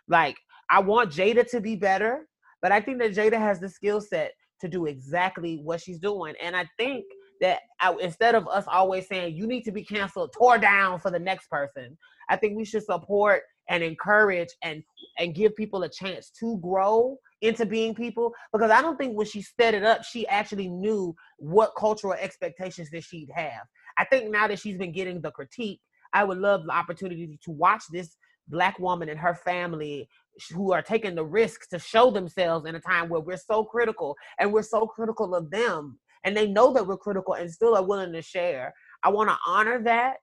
Like, 0.07 0.37
I 0.69 0.79
want 0.79 1.11
Jada 1.11 1.49
to 1.51 1.61
be 1.61 1.75
better, 1.75 2.27
but 2.61 2.71
I 2.71 2.81
think 2.81 2.99
that 2.99 3.15
Jada 3.15 3.39
has 3.39 3.59
the 3.59 3.69
skill 3.69 4.01
set 4.01 4.33
to 4.61 4.67
do 4.67 4.85
exactly 4.85 5.59
what 5.63 5.81
she's 5.81 5.99
doing. 5.99 6.35
And 6.41 6.55
I 6.55 6.67
think 6.77 7.05
that 7.41 7.61
I, 7.79 7.95
instead 8.01 8.35
of 8.35 8.47
us 8.47 8.65
always 8.67 9.07
saying 9.07 9.35
you 9.35 9.47
need 9.47 9.63
to 9.63 9.71
be 9.71 9.83
canceled, 9.83 10.33
tore 10.37 10.57
down 10.57 10.99
for 10.99 11.11
the 11.11 11.19
next 11.19 11.49
person, 11.49 11.97
I 12.29 12.35
think 12.35 12.57
we 12.57 12.65
should 12.65 12.83
support 12.83 13.43
and 13.69 13.83
encourage 13.83 14.49
and 14.63 14.83
and 15.19 15.35
give 15.35 15.55
people 15.55 15.83
a 15.83 15.89
chance 15.89 16.31
to 16.39 16.57
grow 16.57 17.17
into 17.41 17.65
being 17.65 17.93
people 17.93 18.33
because 18.51 18.71
I 18.71 18.81
don't 18.81 18.97
think 18.97 19.15
when 19.15 19.27
she 19.27 19.41
set 19.41 19.73
it 19.73 19.83
up, 19.83 20.03
she 20.03 20.27
actually 20.27 20.69
knew 20.69 21.15
what 21.37 21.75
cultural 21.77 22.13
expectations 22.13 22.89
that 22.91 23.03
she'd 23.03 23.29
have. 23.33 23.63
I 23.97 24.05
think 24.05 24.31
now 24.31 24.47
that 24.47 24.59
she's 24.59 24.77
been 24.77 24.91
getting 24.91 25.21
the 25.21 25.31
critique, 25.31 25.81
I 26.13 26.23
would 26.23 26.37
love 26.37 26.65
the 26.65 26.71
opportunity 26.71 27.39
to 27.43 27.51
watch 27.51 27.83
this 27.91 28.15
black 28.49 28.77
woman 28.79 29.09
and 29.09 29.19
her 29.19 29.35
family 29.35 30.07
who 30.53 30.71
are 30.71 30.81
taking 30.81 31.15
the 31.15 31.23
risks 31.23 31.67
to 31.67 31.79
show 31.79 32.11
themselves 32.11 32.65
in 32.65 32.75
a 32.75 32.79
time 32.79 33.09
where 33.09 33.19
we're 33.19 33.37
so 33.37 33.63
critical 33.63 34.15
and 34.39 34.51
we're 34.51 34.61
so 34.61 34.87
critical 34.87 35.35
of 35.35 35.49
them 35.51 35.99
and 36.23 36.35
they 36.35 36.47
know 36.47 36.73
that 36.73 36.85
we're 36.85 36.97
critical 36.97 37.33
and 37.33 37.51
still 37.51 37.75
are 37.75 37.83
willing 37.83 38.13
to 38.13 38.21
share. 38.21 38.73
I 39.03 39.09
want 39.09 39.29
to 39.29 39.37
honor 39.45 39.81
that 39.83 40.17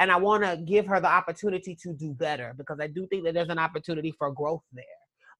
and 0.00 0.10
i 0.10 0.16
want 0.16 0.42
to 0.42 0.56
give 0.64 0.86
her 0.86 1.00
the 1.00 1.08
opportunity 1.08 1.74
to 1.74 1.92
do 1.92 2.12
better 2.12 2.54
because 2.56 2.78
i 2.80 2.86
do 2.86 3.06
think 3.06 3.24
that 3.24 3.34
there's 3.34 3.48
an 3.48 3.58
opportunity 3.58 4.10
for 4.10 4.30
growth 4.32 4.62
there. 4.72 4.84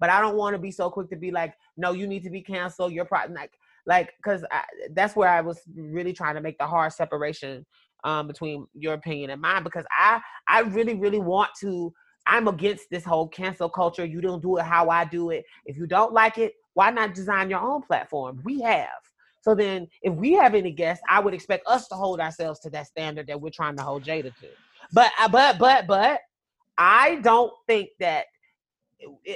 But 0.01 0.11
i 0.11 0.21
don't 0.21 0.37
want 0.37 0.55
to 0.55 0.59
be 0.59 0.71
so 0.71 0.91
quick 0.91 1.09
to 1.11 1.17
be 1.17 1.31
like 1.31 1.55
no 1.77 1.93
you 1.93 2.07
need 2.07 2.23
to 2.25 2.31
be 2.31 2.43
canceled 2.43 2.93
you're 2.93 3.05
probably 3.05 3.35
like 3.35 3.53
like 3.87 4.15
because 4.17 4.45
that's 4.93 5.17
where 5.17 5.29
i 5.29 5.41
was 5.41 5.61
really 5.75 6.13
trying 6.13 6.35
to 6.35 6.41
make 6.41 6.59
the 6.59 6.67
hard 6.67 6.93
separation 6.93 7.65
um, 8.05 8.27
between 8.29 8.67
your 8.75 8.95
opinion 8.95 9.31
and 9.31 9.41
mine 9.41 9.65
because 9.65 9.85
i 9.91 10.21
i 10.49 10.61
really 10.61 10.95
really 10.95 11.19
want 11.19 11.51
to 11.61 11.93
I'm 12.27 12.49
against 12.49 12.91
this 12.91 13.05
whole 13.05 13.29
cancel 13.29 13.69
culture. 13.69 14.05
You 14.05 14.21
don't 14.21 14.43
do 14.43 14.59
it 14.59 14.65
how 14.65 14.91
I 14.91 15.05
do 15.05 15.31
it. 15.31 15.45
If 15.65 15.77
you 15.77 15.87
don't 15.87 16.13
like 16.13 16.39
it, 16.39 16.55
why 16.75 16.91
not 16.91 17.15
design 17.15 17.49
your 17.49 17.61
own 17.61 17.83
platform? 17.83 18.41
We 18.45 18.61
have. 18.63 18.89
So 19.47 19.55
then, 19.55 19.87
if 20.03 20.13
we 20.13 20.33
have 20.33 20.57
any 20.57 20.73
guests, 20.73 21.05
I 21.09 21.21
would 21.21 21.33
expect 21.33 21.69
us 21.69 21.87
to 21.89 21.95
hold 21.95 22.21
ourselves 22.21 22.59
to 22.61 22.71
that 22.71 22.89
standard 22.89 23.29
that 23.29 23.41
we're 23.41 23.51
trying 23.51 23.77
to 23.77 23.83
hold 23.83 24.03
Jada 24.03 24.35
to. 24.41 24.49
But, 24.93 25.13
uh, 25.21 25.29
but, 25.29 25.59
but, 25.59 25.87
but, 25.87 26.21
I 26.77 27.17
don't 27.23 27.53
think 27.67 27.91
that. 28.01 28.27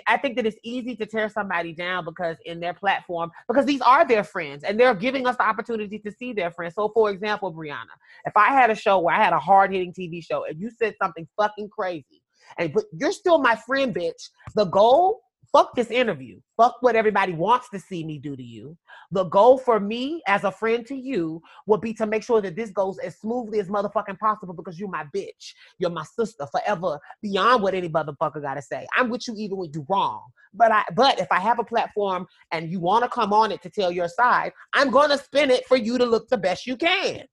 I 0.06 0.16
think 0.16 0.36
that 0.36 0.46
it's 0.46 0.56
easy 0.64 0.96
to 0.96 1.04
tear 1.04 1.28
somebody 1.28 1.74
down 1.74 2.06
because 2.06 2.38
in 2.46 2.60
their 2.60 2.72
platform, 2.72 3.30
because 3.46 3.66
these 3.66 3.82
are 3.82 4.08
their 4.08 4.24
friends 4.24 4.64
and 4.64 4.80
they're 4.80 4.94
giving 4.94 5.26
us 5.26 5.36
the 5.36 5.42
opportunity 5.46 5.98
to 5.98 6.10
see 6.10 6.32
their 6.32 6.50
friends. 6.50 6.74
So, 6.74 6.88
for 6.88 7.10
example, 7.10 7.52
Brianna, 7.52 7.92
if 8.24 8.32
I 8.36 8.48
had 8.48 8.70
a 8.70 8.74
show 8.74 8.98
where 9.00 9.14
I 9.14 9.22
had 9.22 9.34
a 9.34 9.38
hard 9.38 9.70
hitting 9.70 9.92
TV 9.92 10.24
show 10.24 10.46
and 10.46 10.58
you 10.58 10.70
said 10.70 10.94
something 11.00 11.28
fucking 11.36 11.68
crazy, 11.68 12.19
and 12.58 12.72
but 12.72 12.84
you're 12.92 13.12
still 13.12 13.38
my 13.38 13.56
friend, 13.56 13.94
bitch. 13.94 14.30
The 14.54 14.64
goal, 14.66 15.20
fuck 15.52 15.74
this 15.74 15.90
interview. 15.90 16.40
Fuck 16.56 16.76
what 16.80 16.96
everybody 16.96 17.32
wants 17.32 17.68
to 17.70 17.78
see 17.78 18.04
me 18.04 18.18
do 18.18 18.36
to 18.36 18.42
you. 18.42 18.76
The 19.10 19.24
goal 19.24 19.58
for 19.58 19.80
me 19.80 20.22
as 20.26 20.44
a 20.44 20.52
friend 20.52 20.86
to 20.86 20.94
you 20.94 21.42
would 21.66 21.80
be 21.80 21.92
to 21.94 22.06
make 22.06 22.22
sure 22.22 22.40
that 22.40 22.56
this 22.56 22.70
goes 22.70 22.98
as 22.98 23.18
smoothly 23.18 23.60
as 23.60 23.68
motherfucking 23.68 24.18
possible 24.18 24.54
because 24.54 24.78
you're 24.78 24.88
my 24.88 25.04
bitch. 25.14 25.54
You're 25.78 25.90
my 25.90 26.04
sister 26.04 26.46
forever 26.50 26.98
beyond 27.22 27.62
what 27.62 27.74
any 27.74 27.88
motherfucker 27.88 28.42
gotta 28.42 28.62
say. 28.62 28.86
I'm 28.96 29.10
with 29.10 29.26
you 29.26 29.34
even 29.36 29.56
when 29.56 29.70
you're 29.72 29.86
wrong. 29.88 30.22
But 30.52 30.72
I 30.72 30.84
but 30.94 31.20
if 31.20 31.28
I 31.30 31.40
have 31.40 31.58
a 31.58 31.64
platform 31.64 32.26
and 32.52 32.70
you 32.70 32.80
wanna 32.80 33.08
come 33.08 33.32
on 33.32 33.52
it 33.52 33.62
to 33.62 33.70
tell 33.70 33.90
your 33.90 34.08
side, 34.08 34.52
I'm 34.74 34.90
gonna 34.90 35.18
spin 35.18 35.50
it 35.50 35.66
for 35.66 35.76
you 35.76 35.98
to 35.98 36.04
look 36.04 36.28
the 36.28 36.38
best 36.38 36.66
you 36.66 36.76
can. 36.76 37.24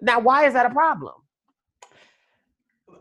Now, 0.00 0.20
why 0.20 0.46
is 0.46 0.52
that 0.54 0.66
a 0.66 0.70
problem? 0.70 1.14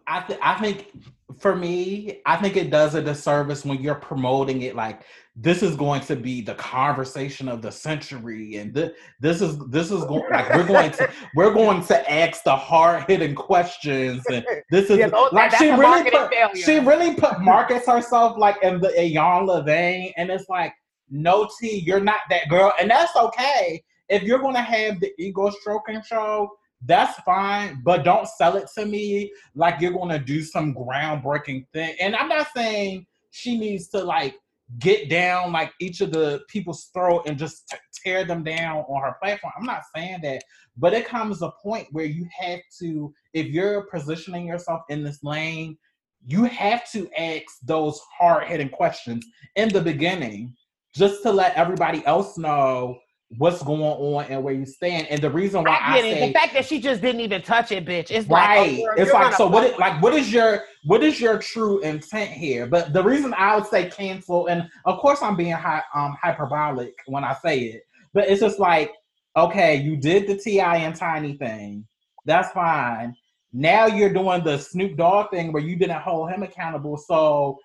I 0.07 0.21
th- 0.21 0.39
I 0.41 0.55
think 0.59 0.91
for 1.39 1.55
me, 1.55 2.21
I 2.25 2.37
think 2.37 2.55
it 2.55 2.69
does 2.69 2.95
a 2.95 3.01
disservice 3.01 3.65
when 3.65 3.81
you're 3.81 3.95
promoting 3.95 4.61
it 4.61 4.75
like 4.75 5.03
this 5.35 5.61
is 5.61 5.75
going 5.75 6.01
to 6.01 6.15
be 6.15 6.41
the 6.41 6.55
conversation 6.55 7.49
of 7.49 7.61
the 7.61 7.71
century, 7.71 8.55
and 8.57 8.73
th- 8.73 8.93
this 9.19 9.41
is 9.41 9.57
this 9.67 9.91
is 9.91 10.03
going 10.05 10.23
like 10.31 10.49
we're 10.53 10.65
going 10.65 10.91
to 10.91 11.11
we're 11.35 11.53
going 11.53 11.83
to 11.85 12.11
ask 12.11 12.43
the 12.43 12.55
hard 12.55 13.03
hitting 13.07 13.35
questions, 13.35 14.23
and 14.31 14.45
this 14.69 14.89
is 14.89 14.97
yeah, 14.99 15.07
like 15.07 15.53
she 15.55 15.71
really 15.71 16.09
put, 16.09 16.31
she 16.57 16.79
really 16.79 17.15
put 17.15 17.41
markets 17.41 17.87
herself 17.87 18.37
like 18.37 18.57
in 18.63 18.79
the 18.79 18.89
Iyanla 18.89 19.47
Levine, 19.47 20.13
and 20.17 20.29
it's 20.29 20.47
like 20.47 20.73
no 21.09 21.47
T, 21.59 21.79
you're 21.85 21.99
not 21.99 22.21
that 22.29 22.47
girl, 22.49 22.71
and 22.79 22.89
that's 22.89 23.15
okay. 23.15 23.83
If 24.07 24.23
you're 24.23 24.39
going 24.39 24.55
to 24.55 24.61
have 24.61 24.99
the 24.99 25.11
ego 25.17 25.49
stroking 25.49 26.01
show 26.07 26.49
that's 26.85 27.19
fine, 27.21 27.81
but 27.83 28.03
don't 28.03 28.27
sell 28.27 28.57
it 28.57 28.69
to 28.75 28.85
me 28.85 29.31
like 29.55 29.81
you're 29.81 29.93
gonna 29.93 30.19
do 30.19 30.41
some 30.41 30.73
groundbreaking 30.73 31.65
thing. 31.73 31.95
And 31.99 32.15
I'm 32.15 32.29
not 32.29 32.47
saying 32.55 33.05
she 33.31 33.57
needs 33.57 33.87
to 33.89 34.03
like 34.03 34.35
get 34.79 35.09
down 35.09 35.51
like 35.51 35.71
each 35.79 36.01
of 36.01 36.11
the 36.11 36.41
people's 36.47 36.85
throat 36.93 37.23
and 37.27 37.37
just 37.37 37.69
t- 37.69 37.77
tear 38.03 38.25
them 38.25 38.43
down 38.43 38.77
on 38.87 39.01
her 39.01 39.15
platform. 39.21 39.53
I'm 39.57 39.65
not 39.65 39.83
saying 39.95 40.19
that, 40.23 40.43
but 40.77 40.93
it 40.93 41.05
comes 41.05 41.41
a 41.41 41.51
point 41.61 41.87
where 41.91 42.05
you 42.05 42.27
have 42.39 42.61
to, 42.79 43.13
if 43.33 43.47
you're 43.47 43.87
positioning 43.87 44.47
yourself 44.47 44.81
in 44.89 45.03
this 45.03 45.23
lane, 45.23 45.77
you 46.25 46.45
have 46.45 46.89
to 46.91 47.07
ask 47.17 47.45
those 47.63 48.01
hard 48.17 48.47
hitting 48.47 48.69
questions 48.69 49.25
in 49.55 49.69
the 49.69 49.81
beginning 49.81 50.55
just 50.95 51.21
to 51.23 51.31
let 51.31 51.55
everybody 51.55 52.05
else 52.05 52.37
know 52.37 52.97
what's 53.37 53.61
going 53.63 53.81
on 53.81 54.25
and 54.25 54.43
where 54.43 54.53
you 54.53 54.65
stand. 54.65 55.07
And 55.07 55.21
the 55.21 55.29
reason 55.29 55.63
why 55.63 55.77
I, 55.81 55.97
I 55.97 56.01
say 56.01 56.27
the 56.27 56.33
fact 56.33 56.53
that 56.53 56.65
she 56.65 56.79
just 56.79 57.01
didn't 57.01 57.21
even 57.21 57.41
touch 57.41 57.71
it, 57.71 57.85
bitch. 57.85 58.11
It's 58.11 58.27
right. 58.27 58.77
Like, 58.77 58.97
oh, 58.97 59.01
it's 59.01 59.13
like 59.13 59.33
so. 59.33 59.47
What? 59.47 59.65
Is, 59.65 59.77
like 59.77 60.01
what 60.01 60.13
is 60.13 60.31
your 60.31 60.63
what 60.83 61.03
is 61.03 61.19
your 61.19 61.37
true 61.39 61.79
intent 61.81 62.31
here? 62.31 62.67
But 62.67 62.93
the 62.93 63.03
reason 63.03 63.33
I 63.33 63.55
would 63.55 63.67
say 63.67 63.89
cancel, 63.89 64.47
and 64.47 64.69
of 64.85 64.99
course 64.99 65.21
I'm 65.21 65.35
being 65.35 65.51
high, 65.51 65.83
um 65.93 66.15
hyperbolic 66.21 66.93
when 67.07 67.23
I 67.23 67.35
say 67.43 67.59
it, 67.59 67.83
but 68.13 68.27
it's 68.29 68.41
just 68.41 68.59
like 68.59 68.91
okay, 69.37 69.75
you 69.75 69.97
did 69.97 70.27
the 70.27 70.37
T.I. 70.37 70.77
and 70.77 70.95
Tiny 70.95 71.35
thing. 71.37 71.85
That's 72.25 72.51
fine. 72.51 73.15
Now 73.51 73.85
you're 73.85 74.13
doing 74.13 74.43
the 74.43 74.57
Snoop 74.57 74.97
Dogg 74.97 75.31
thing 75.31 75.51
where 75.51 75.61
you 75.61 75.75
didn't 75.75 76.01
hold 76.01 76.29
him 76.29 76.43
accountable. 76.43 76.97
So 76.97 77.57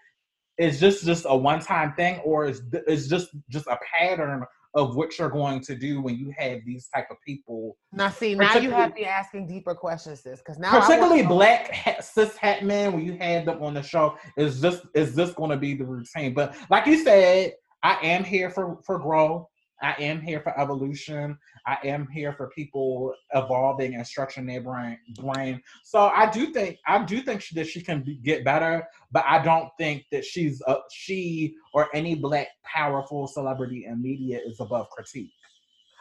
it's 0.59 0.79
just 0.79 1.05
just 1.05 1.27
a 1.29 1.37
one 1.37 1.61
time 1.61 1.95
thing, 1.95 2.19
or 2.25 2.47
is 2.47 2.63
it's 2.87 3.09
just 3.09 3.29
just 3.49 3.67
a 3.67 3.79
pattern 3.99 4.45
of 4.75 4.97
what 4.97 5.19
you're 5.19 5.31
going 5.31 5.61
to 5.61 5.75
do 5.75 6.01
when 6.01 6.17
you 6.17 6.33
have 6.37 6.61
these 6.65 6.89
type 6.95 7.07
of 7.11 7.17
people. 7.27 7.77
Now, 7.93 8.09
see, 8.11 8.35
now 8.35 8.57
you 8.57 8.71
have 8.71 8.91
to 8.91 8.95
be 8.95 9.05
asking 9.05 9.49
deeper 9.49 9.75
questions, 9.75 10.21
sis. 10.21 10.39
because 10.39 10.59
now 10.59 10.81
particularly 10.81 11.23
black 11.23 12.03
cis 12.03 12.37
het 12.37 12.65
men 12.65 12.93
when 12.93 13.05
you 13.05 13.17
have 13.19 13.47
them 13.47 13.63
on 13.63 13.75
the 13.75 13.83
show 13.83 14.17
is 14.37 14.61
just 14.61 14.83
is 14.95 15.15
this 15.15 15.33
going 15.33 15.51
to 15.51 15.57
be 15.57 15.75
the 15.75 15.85
routine? 15.85 16.35
But 16.35 16.57
like 16.71 16.87
you 16.87 17.03
said, 17.03 17.55
I 17.83 17.99
am 18.03 18.25
here 18.25 18.51
for 18.51 18.79
for 18.85 18.99
growth. 18.99 19.47
I 19.83 19.95
am 19.99 20.21
here 20.21 20.41
for 20.41 20.59
evolution. 20.59 21.39
I 21.67 21.79
am 21.85 22.07
here 22.09 22.33
for 22.33 22.49
people 22.51 23.15
evolving 23.35 23.95
and 23.95 24.05
structuring 24.05 24.47
their 24.47 24.61
brain. 24.61 24.99
brain. 25.17 25.63
So 25.85 26.09
I 26.15 26.31
do 26.31 26.53
think 26.53 26.79
I 26.87 27.03
do 27.05 27.23
think 27.23 27.41
she, 27.41 27.55
that 27.55 27.67
she 27.67 27.81
can 27.81 28.03
be, 28.03 28.17
get 28.17 28.45
better, 28.45 28.87
but 29.11 29.25
I 29.27 29.43
don't 29.43 29.71
think 29.79 30.05
that 30.13 30.25
she's 30.25 30.61
a, 30.67 30.77
she 30.91 31.55
or 31.73 31.89
any 31.95 32.15
black 32.15 32.49
powerful 32.65 33.27
celebrity 33.27 33.87
in 33.87 34.03
media 34.03 34.41
is 34.45 34.61
above 34.61 34.89
critique. 34.91 35.31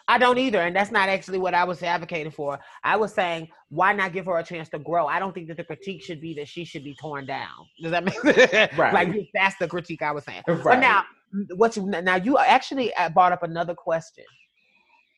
I 0.09 0.17
don't 0.17 0.39
either, 0.39 0.59
and 0.61 0.75
that's 0.75 0.89
not 0.89 1.07
actually 1.07 1.37
what 1.37 1.53
I 1.53 1.63
was 1.63 1.83
advocating 1.83 2.31
for. 2.31 2.59
I 2.83 2.97
was 2.97 3.13
saying, 3.13 3.47
why 3.69 3.93
not 3.93 4.11
give 4.11 4.25
her 4.25 4.39
a 4.39 4.43
chance 4.43 4.67
to 4.69 4.79
grow? 4.79 5.05
I 5.05 5.19
don't 5.19 5.35
think 5.35 5.47
that 5.49 5.57
the 5.57 5.63
critique 5.63 6.01
should 6.01 6.19
be 6.19 6.33
that 6.33 6.47
she 6.47 6.65
should 6.65 6.83
be 6.83 6.95
torn 6.95 7.27
down. 7.27 7.67
Does 7.79 7.91
that 7.91 8.03
make 8.03 8.19
sense? 8.19 8.71
Right. 8.77 8.93
like 8.93 9.29
that's 9.35 9.55
the 9.57 9.67
critique 9.67 10.01
I 10.01 10.11
was 10.11 10.23
saying. 10.23 10.41
Right. 10.47 10.63
But 10.63 10.79
now, 10.79 11.03
what 11.55 11.75
you 11.75 11.85
now 11.85 12.15
you 12.15 12.37
actually 12.37 12.93
uh, 12.95 13.09
brought 13.09 13.31
up 13.31 13.43
another 13.43 13.75
question 13.75 14.25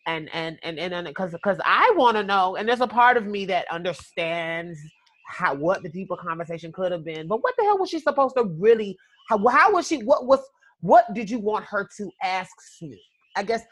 and 0.07 0.29
and 0.33 0.57
and 0.63 0.79
and 0.79 1.07
because 1.07 1.31
because 1.31 1.59
I 1.63 1.91
want 1.95 2.17
to 2.17 2.23
know, 2.23 2.55
and 2.55 2.67
there's 2.67 2.81
a 2.81 2.87
part 2.87 3.17
of 3.17 3.25
me 3.25 3.45
that 3.45 3.65
understands 3.71 4.79
how 5.27 5.53
what 5.53 5.83
the 5.83 5.89
deeper 5.89 6.15
conversation 6.15 6.71
could 6.71 6.91
have 6.91 7.05
been. 7.05 7.27
But 7.27 7.43
what 7.43 7.53
the 7.57 7.63
hell 7.63 7.77
was 7.77 7.89
she 7.89 7.99
supposed 7.99 8.35
to 8.37 8.45
really? 8.57 8.97
How 9.29 9.45
how 9.47 9.73
was 9.73 9.87
she? 9.87 10.03
What 10.03 10.25
was 10.25 10.39
what 10.81 11.13
did 11.13 11.29
you 11.29 11.39
want 11.39 11.65
her 11.65 11.87
to 11.97 12.11
ask 12.23 12.51
Snoop? 12.77 12.97
I 13.35 13.43
guess 13.43 13.63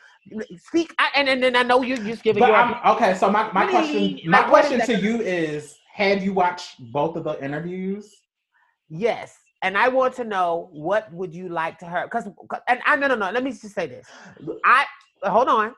speak. 0.67 0.93
I, 0.99 1.09
and 1.15 1.27
and 1.27 1.41
then 1.41 1.55
I 1.55 1.63
know 1.63 1.81
you're 1.81 1.97
just 1.97 2.23
giving. 2.23 2.41
But 2.41 2.49
your, 2.49 2.87
okay, 2.95 3.15
so 3.15 3.29
my 3.29 3.51
my 3.51 3.65
question 3.65 4.19
my 4.25 4.43
question 4.43 4.79
to 4.81 4.95
you 4.95 5.21
is: 5.21 5.75
Have 5.93 6.23
you 6.23 6.33
watched 6.33 6.75
both 6.91 7.15
of 7.15 7.23
the 7.23 7.43
interviews? 7.43 8.15
Yes 8.89 9.35
and 9.61 9.77
I 9.77 9.89
want 9.89 10.15
to 10.15 10.23
know 10.23 10.69
what 10.71 11.11
would 11.13 11.33
you 11.33 11.49
like 11.49 11.77
to 11.79 11.85
her 11.85 12.03
because 12.05 12.27
and 12.67 12.79
I 12.85 12.95
no 12.95 13.07
no 13.07 13.15
no 13.15 13.31
let 13.31 13.43
me 13.43 13.51
just 13.51 13.75
say 13.75 13.87
this 13.87 14.07
I 14.65 14.85
hold 15.23 15.47
on 15.47 15.73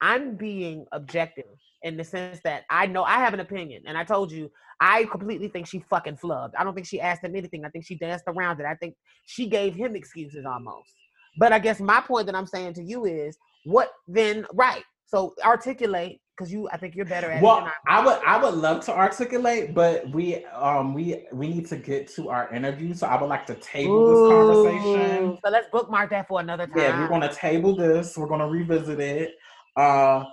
I'm 0.00 0.36
being 0.36 0.86
objective 0.92 1.46
in 1.82 1.96
the 1.96 2.04
sense 2.04 2.40
that 2.44 2.64
I 2.68 2.86
know 2.86 3.04
I 3.04 3.18
have 3.18 3.34
an 3.34 3.40
opinion, 3.40 3.82
and 3.86 3.96
I 3.96 4.04
told 4.04 4.32
you 4.32 4.50
I 4.80 5.04
completely 5.04 5.48
think 5.48 5.66
she 5.66 5.78
fucking 5.88 6.16
flubbed. 6.16 6.52
I 6.58 6.64
don't 6.64 6.74
think 6.74 6.86
she 6.86 7.00
asked 7.00 7.24
him 7.24 7.36
anything. 7.36 7.64
I 7.64 7.68
think 7.68 7.86
she 7.86 7.96
danced 7.96 8.24
around 8.26 8.60
it. 8.60 8.66
I 8.66 8.74
think 8.74 8.94
she 9.24 9.46
gave 9.48 9.74
him 9.74 9.96
excuses 9.96 10.44
almost. 10.44 10.90
But 11.38 11.52
I 11.52 11.58
guess 11.58 11.80
my 11.80 12.00
point 12.00 12.26
that 12.26 12.34
I'm 12.34 12.46
saying 12.46 12.74
to 12.74 12.82
you 12.82 13.04
is, 13.04 13.36
what 13.64 13.90
then? 14.08 14.46
Right. 14.52 14.82
So 15.06 15.34
articulate 15.44 16.20
because 16.36 16.52
you 16.52 16.68
I 16.70 16.76
think 16.76 16.94
you're 16.94 17.04
better 17.04 17.30
at 17.30 17.42
well, 17.42 17.70
I, 17.86 17.98
I 17.98 18.04
would 18.04 18.18
I 18.26 18.42
would 18.42 18.54
love 18.54 18.84
to 18.86 18.92
articulate, 18.92 19.74
but 19.74 20.08
we 20.10 20.44
um 20.46 20.94
we 20.94 21.26
we 21.32 21.48
need 21.48 21.66
to 21.66 21.76
get 21.76 22.08
to 22.14 22.28
our 22.28 22.52
interview. 22.54 22.94
So 22.94 23.06
I 23.06 23.20
would 23.20 23.28
like 23.28 23.46
to 23.46 23.54
table 23.54 24.06
Ooh, 24.06 24.14
this 24.14 24.28
conversation. 24.28 25.38
So 25.44 25.50
let's 25.50 25.68
bookmark 25.70 26.10
that 26.10 26.28
for 26.28 26.40
another 26.40 26.66
time. 26.66 26.78
Yeah, 26.78 27.00
we're 27.00 27.08
gonna 27.08 27.32
table 27.32 27.74
this. 27.74 28.16
We're 28.16 28.28
gonna 28.28 28.48
revisit 28.48 29.00
it. 29.00 29.34
Uh, 29.76 30.24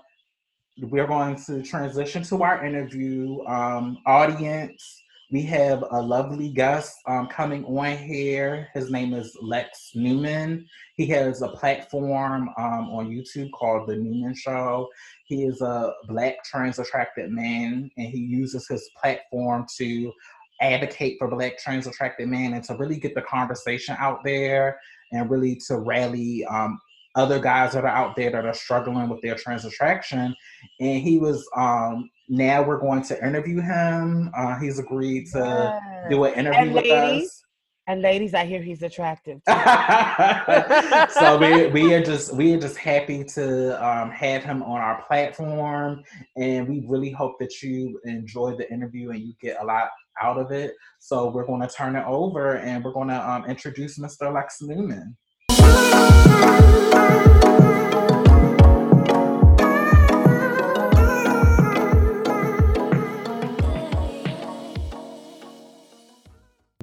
we're 0.81 1.07
going 1.07 1.35
to 1.45 1.61
transition 1.61 2.23
to 2.23 2.41
our 2.43 2.65
interview 2.65 3.43
um, 3.45 3.99
audience. 4.05 5.02
We 5.33 5.41
have 5.45 5.83
a 5.89 5.99
lovely 5.99 6.49
guest 6.49 6.99
um, 7.07 7.25
coming 7.25 7.65
on 7.65 7.97
here. 7.97 8.67
His 8.75 8.91
name 8.91 9.15
is 9.15 9.35
Lex 9.41 9.93
Newman. 9.95 10.67
He 10.95 11.07
has 11.07 11.41
a 11.41 11.47
platform 11.47 12.49
um, 12.55 12.89
on 12.91 13.09
YouTube 13.09 13.49
called 13.51 13.89
The 13.89 13.95
Newman 13.95 14.35
Show. 14.35 14.87
He 15.25 15.45
is 15.45 15.59
a 15.61 15.91
black 16.07 16.43
trans 16.43 16.77
attracted 16.77 17.31
man, 17.31 17.89
and 17.97 18.07
he 18.07 18.19
uses 18.19 18.67
his 18.67 18.87
platform 19.01 19.65
to 19.79 20.13
advocate 20.61 21.15
for 21.17 21.27
black 21.27 21.57
trans 21.57 21.87
attracted 21.87 22.29
men 22.29 22.53
and 22.53 22.63
to 22.65 22.75
really 22.75 22.99
get 22.99 23.15
the 23.15 23.23
conversation 23.23 23.95
out 23.97 24.19
there 24.23 24.79
and 25.13 25.31
really 25.31 25.59
to 25.67 25.79
rally 25.79 26.45
um, 26.45 26.79
other 27.15 27.39
guys 27.39 27.73
that 27.73 27.85
are 27.85 27.87
out 27.87 28.15
there 28.15 28.29
that 28.29 28.45
are 28.45 28.53
struggling 28.53 29.09
with 29.09 29.23
their 29.23 29.33
trans 29.33 29.65
attraction. 29.65 30.35
And 30.79 31.01
he 31.01 31.17
was 31.17 31.43
um 31.55 32.11
now 32.29 32.63
we're 32.63 32.79
going 32.79 33.03
to 33.03 33.25
interview 33.25 33.62
him. 33.62 34.31
Uh, 34.36 34.57
he's 34.59 34.79
agreed 34.79 35.27
to 35.31 35.39
yes. 35.39 36.09
do 36.09 36.23
an 36.23 36.33
interview 36.33 36.59
and 36.59 36.73
with 36.73 36.86
ladies, 36.86 37.27
us. 37.27 37.43
And 37.88 38.01
ladies, 38.01 38.33
I 38.33 38.45
hear 38.45 38.62
he's 38.62 38.81
attractive. 38.81 39.41
so 41.12 41.38
we 41.38 41.67
we 41.67 41.93
are 41.93 42.01
just 42.01 42.33
we 42.33 42.53
are 42.53 42.59
just 42.59 42.77
happy 42.77 43.25
to 43.25 43.86
um, 43.86 44.09
have 44.12 44.41
him 44.43 44.63
on 44.63 44.79
our 44.79 45.03
platform, 45.03 46.01
and 46.38 46.67
we 46.67 46.86
really 46.88 47.12
hope 47.12 47.38
that 47.39 47.62
you 47.62 47.99
enjoy 48.05 48.55
the 48.55 48.71
interview 48.71 49.09
and 49.12 49.19
you 49.19 49.33
get 49.41 49.57
a 49.59 49.65
lot 49.65 49.89
out 50.21 50.38
of 50.38 50.51
it. 50.51 50.75
So 50.99 51.29
we're 51.29 51.45
going 51.45 51.62
to 51.62 51.67
turn 51.67 51.97
it 51.97 52.05
over, 52.05 52.55
and 52.57 52.86
we're 52.86 52.93
going 52.93 53.09
to 53.09 53.29
um, 53.29 53.43
introduce 53.45 53.99
Mr. 53.99 54.33
Lex 54.33 54.62
Newman. 54.62 55.17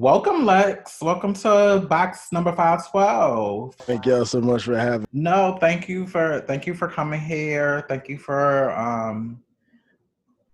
Welcome, 0.01 0.47
Lex. 0.47 0.99
Welcome 0.99 1.35
to 1.35 1.85
box 1.87 2.31
number 2.31 2.51
five 2.53 2.89
twelve. 2.89 3.75
Thank 3.81 4.07
y'all 4.07 4.25
so 4.25 4.41
much 4.41 4.63
for 4.63 4.75
having. 4.75 5.01
me. 5.01 5.07
No, 5.13 5.59
thank 5.61 5.87
you 5.87 6.07
for 6.07 6.39
thank 6.47 6.65
you 6.65 6.73
for 6.73 6.87
coming 6.87 7.19
here. 7.19 7.85
Thank 7.87 8.09
you 8.09 8.17
for 8.17 8.71
um. 8.71 9.43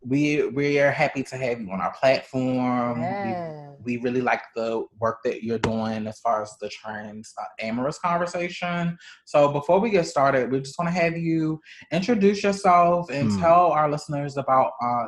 We 0.01 0.49
we 0.49 0.81
are 0.81 0.91
happy 0.91 1.23
to 1.23 1.37
have 1.37 1.61
you 1.61 1.71
on 1.71 1.79
our 1.79 1.93
platform. 1.93 2.99
Yeah. 2.99 3.69
We, 3.85 3.95
we 3.95 4.03
really 4.03 4.19
like 4.19 4.41
the 4.53 4.85
work 4.99 5.19
that 5.23 5.43
you're 5.43 5.59
doing 5.59 6.07
as 6.07 6.19
far 6.19 6.41
as 6.41 6.53
the 6.59 6.67
trans 6.67 7.33
uh, 7.39 7.45
amorous 7.61 7.99
conversation. 7.99 8.97
So 9.23 9.53
before 9.53 9.79
we 9.79 9.91
get 9.91 10.07
started, 10.07 10.51
we 10.51 10.59
just 10.59 10.77
want 10.77 10.93
to 10.93 11.01
have 11.01 11.15
you 11.15 11.61
introduce 11.93 12.43
yourself 12.43 13.09
and 13.09 13.31
mm. 13.31 13.39
tell 13.39 13.67
our 13.67 13.89
listeners 13.89 14.35
about 14.35 14.73
uh, 14.83 15.05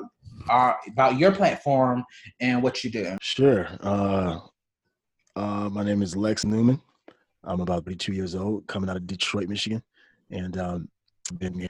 about 0.49 1.17
your 1.17 1.31
platform 1.31 2.03
and 2.39 2.61
what 2.61 2.83
you 2.83 2.89
do. 2.89 3.17
Sure. 3.21 3.67
Uh, 3.81 4.39
uh, 5.35 5.69
my 5.69 5.83
name 5.83 6.01
is 6.01 6.15
Lex 6.15 6.45
Newman. 6.45 6.81
I'm 7.43 7.61
about 7.61 7.85
32 7.85 8.13
years 8.13 8.35
old, 8.35 8.67
coming 8.67 8.89
out 8.89 8.97
of 8.97 9.07
Detroit, 9.07 9.47
Michigan, 9.47 9.81
and 10.31 10.57
um, 10.57 10.89
been, 11.37 11.67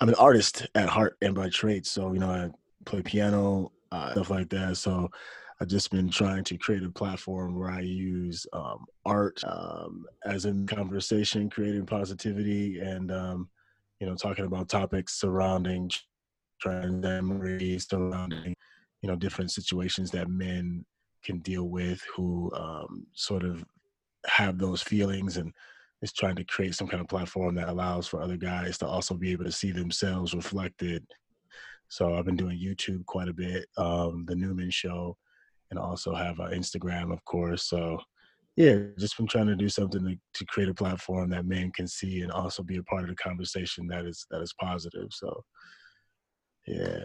I'm 0.00 0.08
an 0.08 0.14
artist 0.14 0.66
at 0.74 0.88
heart 0.88 1.16
and 1.20 1.34
by 1.34 1.48
trade. 1.50 1.86
So 1.86 2.12
you 2.12 2.18
know, 2.20 2.30
I 2.30 2.50
play 2.84 3.02
piano, 3.02 3.72
uh, 3.92 4.12
stuff 4.12 4.30
like 4.30 4.48
that. 4.50 4.76
So 4.76 5.10
I've 5.60 5.68
just 5.68 5.90
been 5.90 6.08
trying 6.08 6.44
to 6.44 6.56
create 6.56 6.82
a 6.82 6.90
platform 6.90 7.58
where 7.58 7.70
I 7.70 7.80
use 7.80 8.46
um, 8.54 8.86
art 9.04 9.42
um, 9.44 10.06
as 10.24 10.46
in 10.46 10.66
conversation, 10.66 11.50
creating 11.50 11.84
positivity, 11.84 12.78
and 12.80 13.12
um, 13.12 13.48
you 14.00 14.06
know, 14.06 14.14
talking 14.14 14.46
about 14.46 14.70
topics 14.70 15.20
surrounding 15.20 15.90
trans 16.60 17.02
memories 17.02 17.86
surrounding 17.88 18.54
you 19.02 19.08
know 19.08 19.16
different 19.16 19.50
situations 19.50 20.10
that 20.10 20.28
men 20.28 20.84
can 21.24 21.38
deal 21.40 21.64
with 21.64 22.02
who 22.14 22.50
um, 22.54 23.06
sort 23.14 23.44
of 23.44 23.64
have 24.26 24.58
those 24.58 24.82
feelings 24.82 25.36
and 25.36 25.52
is 26.02 26.12
trying 26.12 26.36
to 26.36 26.44
create 26.44 26.74
some 26.74 26.88
kind 26.88 27.00
of 27.00 27.08
platform 27.08 27.54
that 27.54 27.68
allows 27.68 28.06
for 28.06 28.22
other 28.22 28.36
guys 28.36 28.78
to 28.78 28.86
also 28.86 29.14
be 29.14 29.32
able 29.32 29.44
to 29.44 29.52
see 29.52 29.70
themselves 29.70 30.34
reflected 30.34 31.04
so 31.88 32.14
i've 32.14 32.24
been 32.24 32.36
doing 32.36 32.58
youtube 32.58 33.04
quite 33.06 33.28
a 33.28 33.32
bit 33.32 33.66
um, 33.76 34.24
the 34.26 34.36
newman 34.36 34.70
show 34.70 35.16
and 35.70 35.78
also 35.78 36.14
have 36.14 36.36
instagram 36.36 37.12
of 37.12 37.24
course 37.24 37.64
so 37.64 37.98
yeah, 38.56 38.76
just 38.98 39.14
from 39.14 39.26
trying 39.26 39.46
to 39.46 39.56
do 39.56 39.68
something 39.68 40.04
to, 40.04 40.16
to 40.34 40.44
create 40.46 40.68
a 40.68 40.74
platform 40.74 41.30
that 41.30 41.46
men 41.46 41.70
can 41.72 41.86
see 41.86 42.20
and 42.20 42.30
also 42.30 42.62
be 42.62 42.76
a 42.76 42.82
part 42.82 43.04
of 43.04 43.08
the 43.08 43.16
conversation 43.16 43.86
that 43.86 44.04
is 44.04 44.26
that 44.30 44.42
is 44.42 44.52
positive. 44.60 45.08
So, 45.12 45.42
yeah. 46.70 46.98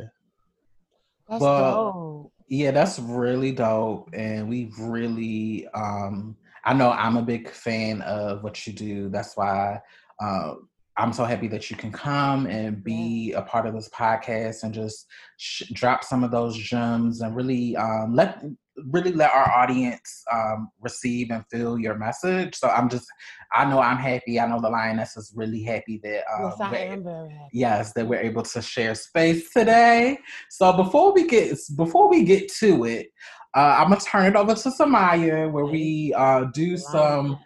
That's 1.28 1.42
Well, 1.42 1.94
dope. 1.94 2.32
Yeah, 2.48 2.72
that's 2.72 3.00
really 3.00 3.52
dope. 3.52 4.10
And 4.14 4.48
we've 4.48 4.78
really, 4.78 5.68
um, 5.74 6.36
I 6.64 6.74
know 6.74 6.92
I'm 6.92 7.18
a 7.18 7.22
big 7.22 7.50
fan 7.50 8.02
of 8.04 8.44
what 8.44 8.66
you 8.68 8.74
do. 8.74 9.10
That's 9.10 9.36
why 9.36 9.82
uh, 10.22 10.54
I'm 10.98 11.12
so 11.12 11.26
happy 11.26 11.48
that 11.50 11.70
you 11.70 11.76
can 11.76 11.92
come 11.92 12.46
and 12.46 12.84
be 12.84 13.34
a 13.34 13.42
part 13.42 13.66
of 13.66 13.74
this 13.74 13.90
podcast 13.90 14.64
and 14.64 14.74
just 14.74 15.08
sh- 15.38 15.64
drop 15.74 16.04
some 16.04 16.24
of 16.24 16.32
those 16.32 16.56
gems 16.56 17.22
and 17.22 17.36
really 17.36 17.76
um, 17.76 18.16
let 18.16 18.44
really 18.92 19.12
let 19.12 19.32
our 19.32 19.50
audience 19.52 20.24
um, 20.32 20.70
receive 20.82 21.32
and 21.32 21.44
feel 21.52 21.80
your 21.80 21.96
message. 21.98 22.56
So 22.56 22.70
I'm 22.70 22.90
just, 22.90 23.06
I 23.54 23.66
know 23.66 23.80
I'm 23.80 23.98
happy. 23.98 24.40
I 24.40 24.48
know 24.48 24.60
the 24.62 24.70
lioness 24.70 25.16
is 25.18 25.32
really 25.36 25.64
happy 25.64 26.00
that 26.04 26.24
um, 26.34 26.52
Yes, 26.52 26.60
I 26.62 26.78
am 26.78 27.04
very 27.04 27.30
happy. 27.32 27.50
yes 27.54 27.94
that 27.94 28.06
we're 28.08 28.20
able 28.20 28.42
to 28.44 28.62
share 28.62 28.96
space 28.96 29.52
today 29.54 30.18
so 30.50 30.74
before 30.74 31.14
we 31.14 31.28
get 31.28 31.58
before 31.78 32.10
we 32.10 32.24
get 32.24 32.52
to 32.52 32.86
it 32.86 33.08
uh, 33.56 33.78
i'm 33.80 33.90
gonna 33.90 34.02
turn 34.02 34.26
it 34.26 34.36
over 34.36 34.56
to 34.56 34.70
samaya 34.70 35.50
where 35.52 35.66
we 35.66 36.12
uh, 36.18 36.46
do 36.54 36.76
some 36.76 37.38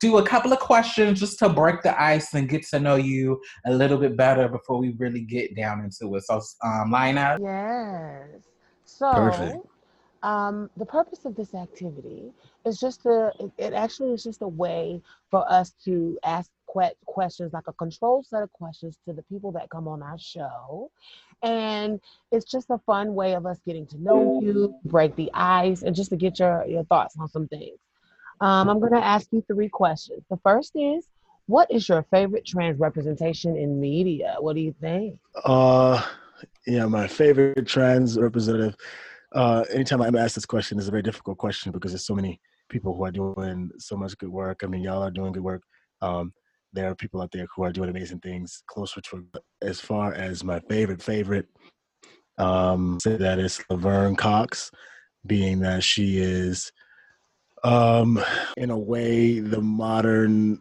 do 0.00 0.18
a 0.18 0.22
couple 0.26 0.52
of 0.52 0.58
questions 0.58 1.20
just 1.20 1.38
to 1.38 1.48
break 1.48 1.80
the 1.82 2.02
ice 2.02 2.34
and 2.34 2.48
get 2.48 2.62
to 2.66 2.80
know 2.80 2.96
you 2.96 3.40
a 3.66 3.72
little 3.72 3.98
bit 3.98 4.16
better 4.16 4.48
before 4.48 4.78
we 4.78 4.90
really 4.98 5.22
get 5.22 5.54
down 5.56 5.80
into 5.80 6.14
it 6.16 6.22
so 6.24 6.40
um 6.64 6.90
lina 6.92 7.38
Yes. 7.40 8.42
So, 8.84 9.10
Perfect. 9.14 9.56
Um, 10.22 10.70
the 10.76 10.86
purpose 10.86 11.24
of 11.24 11.34
this 11.34 11.54
activity 11.54 12.32
is 12.66 12.78
just 12.78 13.02
to, 13.02 13.32
it, 13.58 13.72
actually 13.72 14.12
is 14.12 14.22
just 14.22 14.42
a 14.42 14.48
way 14.48 15.00
for 15.30 15.50
us 15.50 15.74
to 15.84 16.18
ask 16.24 16.50
que- 16.72 16.94
questions, 17.06 17.52
like 17.52 17.68
a 17.68 17.72
controlled 17.72 18.26
set 18.26 18.42
of 18.42 18.52
questions 18.52 18.98
to 19.06 19.14
the 19.14 19.22
people 19.24 19.50
that 19.52 19.70
come 19.70 19.88
on 19.88 20.02
our 20.02 20.18
show. 20.18 20.90
And 21.42 22.00
it's 22.32 22.44
just 22.44 22.68
a 22.70 22.78
fun 22.84 23.14
way 23.14 23.34
of 23.34 23.46
us 23.46 23.58
getting 23.66 23.86
to 23.86 23.98
know 23.98 24.40
you, 24.42 24.74
break 24.84 25.16
the 25.16 25.30
ice, 25.32 25.82
and 25.82 25.96
just 25.96 26.10
to 26.10 26.16
get 26.16 26.38
your, 26.38 26.66
your 26.66 26.84
thoughts 26.84 27.16
on 27.18 27.28
some 27.28 27.48
things. 27.48 27.78
Um, 28.42 28.68
I'm 28.68 28.78
going 28.78 28.92
to 28.92 29.04
ask 29.04 29.28
you 29.32 29.42
three 29.46 29.68
questions. 29.68 30.22
The 30.30 30.38
first 30.38 30.72
is, 30.74 31.06
what 31.46 31.70
is 31.70 31.88
your 31.88 32.02
favorite 32.10 32.46
trans 32.46 32.78
representation 32.78 33.56
in 33.56 33.80
media? 33.80 34.36
What 34.38 34.54
do 34.54 34.60
you 34.60 34.74
think? 34.80 35.18
Uh, 35.44 36.02
yeah, 36.66 36.86
my 36.86 37.06
favorite 37.06 37.66
trans 37.66 38.18
representative. 38.18 38.76
Uh, 39.32 39.64
anytime 39.72 40.02
I'm 40.02 40.16
asked 40.16 40.34
this 40.34 40.46
question, 40.46 40.78
it's 40.78 40.88
a 40.88 40.90
very 40.90 41.02
difficult 41.02 41.38
question 41.38 41.72
because 41.72 41.92
there's 41.92 42.06
so 42.06 42.14
many 42.14 42.40
people 42.68 42.96
who 42.96 43.04
are 43.04 43.12
doing 43.12 43.70
so 43.78 43.96
much 43.96 44.16
good 44.18 44.28
work. 44.28 44.60
I 44.62 44.66
mean, 44.66 44.82
y'all 44.82 45.02
are 45.02 45.10
doing 45.10 45.32
good 45.32 45.42
work. 45.42 45.62
Um, 46.02 46.32
there 46.72 46.90
are 46.90 46.94
people 46.94 47.20
out 47.20 47.30
there 47.32 47.46
who 47.54 47.64
are 47.64 47.72
doing 47.72 47.90
amazing 47.90 48.20
things 48.20 48.62
closer 48.66 49.00
to 49.00 49.26
as 49.62 49.80
far 49.80 50.14
as 50.14 50.44
my 50.44 50.60
favorite 50.68 51.02
favorite. 51.02 51.46
Um, 52.38 52.98
say 53.02 53.16
that 53.16 53.38
is 53.38 53.62
Laverne 53.68 54.16
Cox, 54.16 54.70
being 55.26 55.60
that 55.60 55.82
she 55.82 56.18
is, 56.18 56.72
um, 57.64 58.18
in 58.56 58.70
a 58.70 58.78
way, 58.78 59.40
the 59.40 59.60
modern 59.60 60.60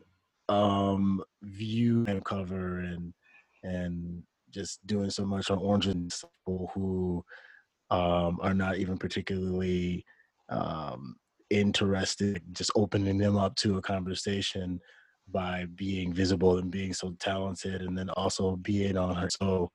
um 0.49 1.23
view 1.43 2.03
and 2.07 2.25
cover 2.25 2.79
and 2.79 3.13
and 3.61 4.23
just 4.49 4.85
doing 4.87 5.11
so 5.11 5.23
much 5.23 5.51
on 5.51 5.59
Orange 5.59 5.85
and 5.85 6.11
people 6.45 6.71
who 6.73 7.23
um, 7.89 8.39
are 8.41 8.53
not 8.53 8.77
even 8.77 8.97
particularly 8.97 10.05
um, 10.49 11.15
interested, 11.49 12.41
just 12.51 12.71
opening 12.75 13.17
them 13.17 13.37
up 13.37 13.55
to 13.55 13.77
a 13.77 13.81
conversation 13.81 14.79
by 15.31 15.65
being 15.75 16.13
visible 16.13 16.57
and 16.57 16.71
being 16.71 16.93
so 16.93 17.15
talented, 17.19 17.81
and 17.81 17.97
then 17.97 18.09
also 18.11 18.55
being 18.57 18.97
on 18.97 19.15
her 19.15 19.29
so 19.41 19.71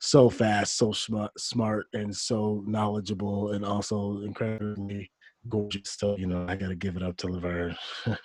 so 0.00 0.30
fast, 0.30 0.76
so 0.76 0.92
smart, 0.92 1.32
smart, 1.38 1.86
and 1.92 2.14
so 2.14 2.62
knowledgeable, 2.66 3.52
and 3.52 3.64
also 3.64 4.20
incredibly 4.20 5.10
gorgeous. 5.48 5.96
So 5.98 6.16
you 6.16 6.26
know, 6.26 6.46
I 6.48 6.56
got 6.56 6.68
to 6.68 6.76
give 6.76 6.96
it 6.96 7.02
up 7.02 7.16
to 7.18 7.28
Laverne. 7.28 7.76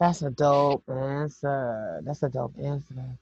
That's 0.00 0.22
a 0.22 0.30
dope 0.30 0.82
answer. 0.88 2.00
That's 2.04 2.22
a 2.22 2.28
dope 2.28 2.56
answer. 2.62 3.18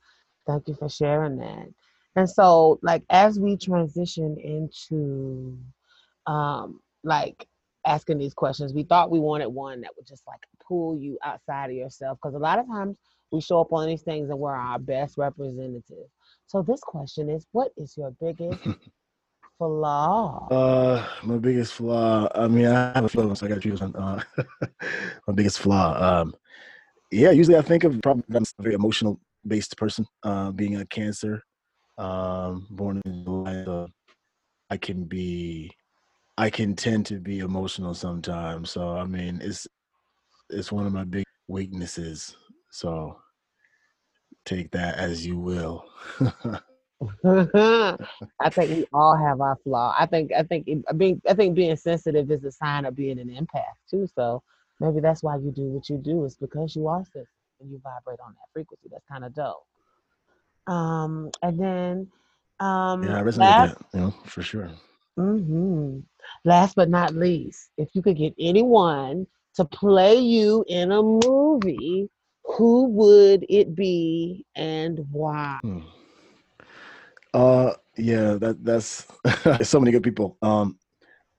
Thank 0.47 0.69
you 0.69 0.75
for 0.75 0.89
sharing 0.89 1.37
that. 1.39 1.69
And 2.17 2.29
so, 2.29 2.79
like, 2.83 3.03
as 3.11 3.39
we 3.39 3.57
transition 3.57 4.37
into, 4.39 5.59
um, 6.27 6.81
like 7.05 7.47
asking 7.87 8.19
these 8.19 8.35
questions, 8.35 8.75
we 8.75 8.83
thought 8.83 9.11
we 9.11 9.19
wanted 9.19 9.49
one 9.49 9.81
that 9.81 9.91
would 9.97 10.07
just 10.07 10.23
like 10.27 10.41
pull 10.67 10.97
you 10.97 11.19
outside 11.25 11.71
of 11.71 11.77
yourself 11.77 12.19
because 12.23 12.35
a 12.35 12.39
lot 12.39 12.59
of 12.59 12.67
times 12.67 12.97
we 13.33 13.41
show 13.41 13.61
up 13.61 13.73
on 13.73 13.87
these 13.87 14.03
things 14.03 14.29
and 14.29 14.39
we're 14.39 14.55
our 14.55 14.79
best 14.79 15.17
representative. 15.17 16.07
So 16.47 16.63
this 16.63 16.81
question 16.81 17.31
is, 17.31 17.47
what 17.53 17.73
is 17.77 17.97
your 17.97 18.15
biggest 18.21 18.61
flaw? 19.59 20.49
Uh, 20.49 21.07
my 21.23 21.39
biggest 21.39 21.73
flaw. 21.73 22.29
I 22.35 22.47
mean, 22.47 22.67
I 22.67 22.93
have 22.95 23.05
a 23.05 23.09
flaw, 23.09 23.33
so 23.35 23.47
I 23.47 23.49
got 23.49 23.57
to 23.57 23.61
choose 23.61 23.81
one. 23.81 23.97
Uh, 23.97 24.23
my 25.27 25.33
biggest 25.35 25.61
flaw. 25.61 26.21
Um, 26.21 26.35
yeah, 27.11 27.31
usually 27.31 27.57
I 27.57 27.63
think 27.63 27.85
of 27.85 28.01
probably 28.03 28.25
I'm 28.35 28.43
a 28.43 28.63
very 28.63 28.75
emotional 28.75 29.19
based 29.47 29.77
person. 29.77 30.07
Uh, 30.23 30.51
being 30.51 30.77
a 30.77 30.87
Cancer, 30.87 31.43
um, 31.99 32.67
born 32.71 33.01
in 33.05 33.25
July, 33.25 33.65
so 33.65 33.89
I 34.71 34.77
can 34.77 35.05
be, 35.05 35.71
I 36.39 36.51
can 36.51 36.75
tend 36.75 37.07
to 37.07 37.21
be 37.21 37.41
emotional 37.41 37.95
sometimes. 37.95 38.71
So 38.71 38.97
I 38.97 39.05
mean, 39.05 39.41
it's 39.43 39.67
it's 40.51 40.73
one 40.73 40.87
of 40.87 40.93
my 40.93 41.05
big 41.05 41.25
weaknesses. 41.49 42.37
So 42.71 43.17
take 44.45 44.71
that 44.73 44.97
as 44.97 45.27
you 45.27 45.39
will. 45.39 45.85
I 47.25 48.51
think 48.51 48.71
we 48.71 48.87
all 48.93 49.17
have 49.17 49.41
our 49.41 49.57
flaw. 49.65 49.95
I 49.99 50.07
think 50.07 50.33
I 50.33 50.43
think 50.43 50.69
being 50.97 51.21
I 51.29 51.35
think 51.35 51.55
being 51.55 51.77
sensitive 51.77 52.31
is 52.31 52.45
a 52.45 52.53
sign 52.53 52.85
of 52.85 52.97
being 52.97 53.19
an 53.19 53.29
empath 53.29 53.77
too. 53.91 54.07
So 54.15 54.43
maybe 54.81 55.01
that's 55.01 55.23
why 55.23 55.37
you 55.37 55.51
do 55.51 55.65
what 55.65 55.89
you 55.89 55.99
do. 55.99 56.25
Is 56.25 56.37
because 56.37 56.77
you 56.77 56.89
are 56.89 57.05
sensitive 57.05 57.27
and 57.61 57.71
you 57.71 57.81
vibrate 57.83 58.21
on 58.25 58.33
that 58.33 58.53
frequency. 58.53 58.89
That's 58.91 59.05
kind 59.11 59.25
of 59.25 59.35
dope. 59.35 59.65
Um, 60.67 61.31
and 61.43 61.59
then 61.59 62.09
um, 62.61 63.03
yeah, 63.03 63.19
I 63.19 63.23
resonate 63.23 63.39
last, 63.39 63.69
with 63.71 63.79
that. 63.79 63.99
You 63.99 64.01
know, 64.01 64.15
for 64.25 64.43
sure. 64.43 64.71
Mm-hmm. 65.19 65.99
last 66.45 66.75
but 66.75 66.89
not 66.89 67.15
least, 67.15 67.71
if 67.77 67.91
you 67.93 68.01
could 68.01 68.17
get 68.17 68.35
anyone 68.39 69.27
to 69.57 69.65
play 69.67 70.17
you 70.17 70.65
in 70.69 70.91
a 70.91 71.03
movie, 71.03 72.09
who 72.45 72.87
would 72.87 73.45
it 73.49 73.75
be 73.75 74.47
and 74.57 75.05
why? 75.11 75.59
Hmm. 75.63 75.81
Uh, 77.35 77.73
yeah, 77.97 78.35
that 78.35 78.65
that's 78.65 79.07
so 79.69 79.81
many 79.81 79.91
good 79.91 80.03
people. 80.03 80.37
Um, 80.43 80.79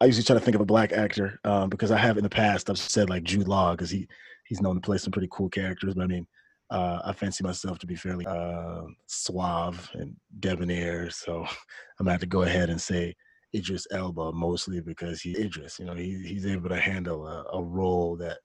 I 0.01 0.05
usually 0.05 0.23
try 0.23 0.33
to 0.33 0.39
think 0.39 0.55
of 0.55 0.61
a 0.61 0.65
black 0.65 0.91
actor 0.91 1.39
um, 1.45 1.69
because 1.69 1.91
I 1.91 1.97
have 1.97 2.17
in 2.17 2.23
the 2.23 2.29
past 2.29 2.69
I've 2.69 2.77
said 2.77 3.09
like 3.09 3.23
Jude 3.23 3.47
Law 3.47 3.71
because 3.71 3.89
he 3.89 4.07
he's 4.45 4.61
known 4.61 4.75
to 4.75 4.81
play 4.81 4.97
some 4.97 5.11
pretty 5.11 5.29
cool 5.31 5.49
characters. 5.49 5.93
But 5.93 6.03
I 6.03 6.07
mean, 6.07 6.27
uh, 6.73 7.01
I 7.05 7.13
fancy 7.13 7.43
myself 7.43 7.77
to 7.79 7.87
be 7.87 7.95
fairly 7.95 8.25
uh, 8.25 8.81
suave 9.07 9.89
and 9.93 10.15
debonair, 10.39 11.09
so 11.09 11.45
I'm 11.99 12.05
gonna 12.05 12.11
have 12.11 12.21
to 12.21 12.25
go 12.27 12.41
ahead 12.43 12.69
and 12.69 12.81
say 12.81 13.15
Idris 13.55 13.85
Elba 13.91 14.31
mostly 14.33 14.81
because 14.81 15.21
he's 15.21 15.37
Idris. 15.37 15.79
You 15.79 15.85
know, 15.85 15.93
he, 15.93 16.17
he's 16.25 16.45
able 16.45 16.69
to 16.69 16.79
handle 16.79 17.27
a, 17.27 17.45
a 17.53 17.61
role 17.63 18.15
that 18.17 18.39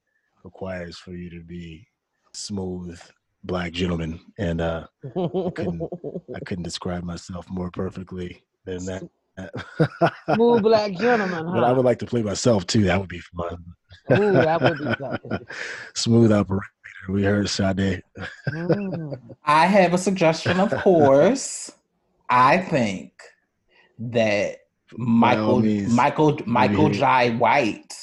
requires 0.44 0.98
for 0.98 1.12
you 1.12 1.30
to 1.30 1.40
be 1.42 1.86
smooth 2.34 3.00
black 3.44 3.72
gentleman, 3.72 4.20
and 4.38 4.60
uh, 4.60 4.86
couldn't- 5.14 5.88
I 6.34 6.40
couldn't 6.44 6.64
describe 6.64 7.04
myself 7.04 7.48
more 7.48 7.70
perfectly 7.70 8.42
than 8.66 8.84
that. 8.86 9.08
Smooth 10.34 10.62
black 10.68 10.92
gentleman, 10.94 11.46
But 11.46 11.64
I 11.64 11.72
would 11.72 11.84
like 11.84 12.00
to 12.00 12.06
play 12.06 12.22
myself 12.22 12.66
too. 12.66 12.82
That 12.84 12.98
would 13.00 13.08
be 13.08 13.20
fun. 13.20 13.64
Ooh, 14.12 14.32
that 14.32 14.60
would 14.60 14.78
be 14.78 14.84
dope. 15.30 15.48
Smooth 15.94 16.32
operator. 16.32 16.62
We 17.08 17.24
heard 17.24 17.48
Sade. 17.48 18.02
Mm. 18.50 19.18
I 19.44 19.66
have 19.66 19.94
a 19.94 19.98
suggestion, 19.98 20.60
of 20.60 20.70
course. 20.82 21.72
I 22.28 22.58
think 22.58 23.12
that 23.98 24.58
Michael 24.96 25.60
Michael 25.60 26.38
Michael 26.46 26.88
hear. 26.88 27.00
Jai 27.00 27.30
White 27.30 27.94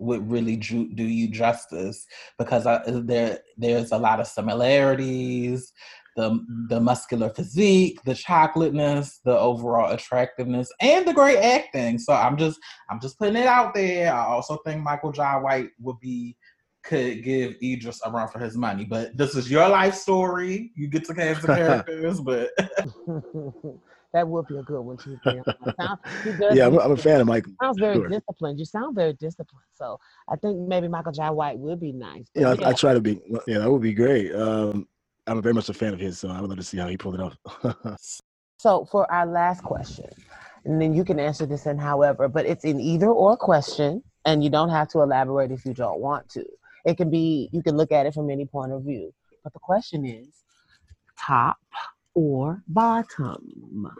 would 0.00 0.30
really 0.30 0.56
ju- 0.56 0.92
do 0.94 1.04
you 1.04 1.28
justice 1.28 2.06
because 2.38 2.66
I, 2.66 2.82
there 2.86 3.40
there's 3.56 3.92
a 3.92 3.98
lot 3.98 4.20
of 4.20 4.26
similarities. 4.26 5.72
The, 6.16 6.44
the 6.68 6.80
muscular 6.80 7.30
physique, 7.30 8.00
the 8.04 8.12
chocolateness, 8.12 9.20
the 9.24 9.38
overall 9.38 9.92
attractiveness, 9.92 10.68
and 10.80 11.06
the 11.06 11.12
great 11.12 11.38
acting. 11.38 12.00
So 12.00 12.12
I'm 12.12 12.36
just 12.36 12.58
I'm 12.90 12.98
just 12.98 13.20
putting 13.20 13.36
it 13.36 13.46
out 13.46 13.72
there. 13.72 14.12
I 14.12 14.26
also 14.26 14.56
think 14.66 14.82
Michael 14.82 15.12
Jai 15.12 15.36
White 15.36 15.68
would 15.78 16.00
be 16.00 16.36
could 16.82 17.22
give 17.22 17.56
Idris 17.62 18.00
a 18.04 18.10
run 18.10 18.28
for 18.28 18.38
his 18.38 18.56
money. 18.56 18.84
But 18.84 19.16
this 19.16 19.34
is 19.34 19.50
your 19.50 19.68
life 19.68 19.94
story. 19.94 20.72
You 20.74 20.88
get 20.88 21.04
to 21.06 21.14
cast 21.14 21.42
the 21.42 21.48
characters, 21.48 22.20
but 22.20 22.50
that 24.12 24.26
would 24.26 24.46
be 24.46 24.56
a 24.56 24.62
good 24.62 24.80
one 24.80 24.96
too. 24.96 25.18
Sound, 25.24 25.98
yeah, 26.52 26.66
I'm, 26.66 26.78
I'm, 26.78 26.92
a 26.92 26.96
fan 26.96 27.20
of 27.20 27.26
Michael. 27.26 27.52
Sounds 27.60 27.78
very 27.78 27.96
sure. 27.96 28.08
disciplined. 28.08 28.58
You 28.58 28.64
sound 28.64 28.94
very 28.94 29.12
disciplined. 29.14 29.66
So 29.74 29.98
I 30.28 30.36
think 30.36 30.58
maybe 30.68 30.88
Michael 30.88 31.12
Jai 31.12 31.30
White 31.30 31.58
would 31.58 31.80
be 31.80 31.92
nice. 31.92 32.26
Yeah, 32.34 32.54
yeah. 32.58 32.66
I, 32.66 32.70
I, 32.70 32.72
try 32.72 32.94
to 32.94 33.00
be. 33.00 33.20
Yeah, 33.46 33.58
that 33.58 33.70
would 33.70 33.82
be 33.82 33.94
great. 33.94 34.34
Um, 34.34 34.86
I'm 35.26 35.42
very 35.42 35.54
much 35.54 35.68
a 35.68 35.74
fan 35.74 35.92
of 35.92 36.00
his, 36.00 36.18
so 36.18 36.28
I 36.28 36.40
would 36.40 36.48
love 36.48 36.58
to 36.58 36.64
see 36.64 36.78
how 36.78 36.88
he 36.88 36.96
pulled 36.96 37.14
it 37.14 37.20
off. 37.20 37.98
so 38.58 38.86
for 38.90 39.10
our 39.12 39.26
last 39.26 39.62
question, 39.62 40.08
and 40.64 40.80
then 40.80 40.94
you 40.94 41.04
can 41.04 41.20
answer 41.20 41.44
this 41.46 41.66
in 41.66 41.78
however, 41.78 42.28
but 42.28 42.46
it's 42.46 42.64
in 42.64 42.80
either 42.80 43.08
or 43.08 43.36
question, 43.36 44.02
and 44.24 44.42
you 44.42 44.50
don't 44.50 44.70
have 44.70 44.88
to 44.88 45.00
elaborate 45.00 45.52
if 45.52 45.64
you 45.66 45.74
don't 45.74 46.00
want 46.00 46.28
to. 46.30 46.44
It 46.88 46.96
can 46.96 47.10
be 47.10 47.50
you 47.52 47.62
can 47.62 47.76
look 47.76 47.92
at 47.92 48.06
it 48.06 48.14
from 48.14 48.30
any 48.30 48.46
point 48.46 48.72
of 48.72 48.82
view. 48.82 49.12
But 49.44 49.52
the 49.52 49.58
question 49.58 50.06
is 50.06 50.28
top 51.18 51.58
or 52.14 52.62
bottom? 52.66 53.90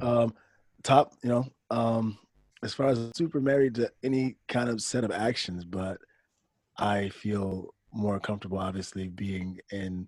um, 0.00 0.34
top, 0.82 1.14
you 1.22 1.30
know, 1.30 1.46
um, 1.70 2.18
as 2.62 2.74
far 2.74 2.88
as 2.88 3.10
super 3.14 3.40
married 3.40 3.76
to 3.76 3.90
any 4.02 4.36
kind 4.46 4.68
of 4.68 4.82
set 4.82 5.04
of 5.04 5.10
actions, 5.10 5.64
but 5.64 5.98
I 6.76 7.08
feel 7.08 7.74
more 7.92 8.20
comfortable, 8.20 8.58
obviously, 8.58 9.08
being 9.08 9.58
in 9.72 10.06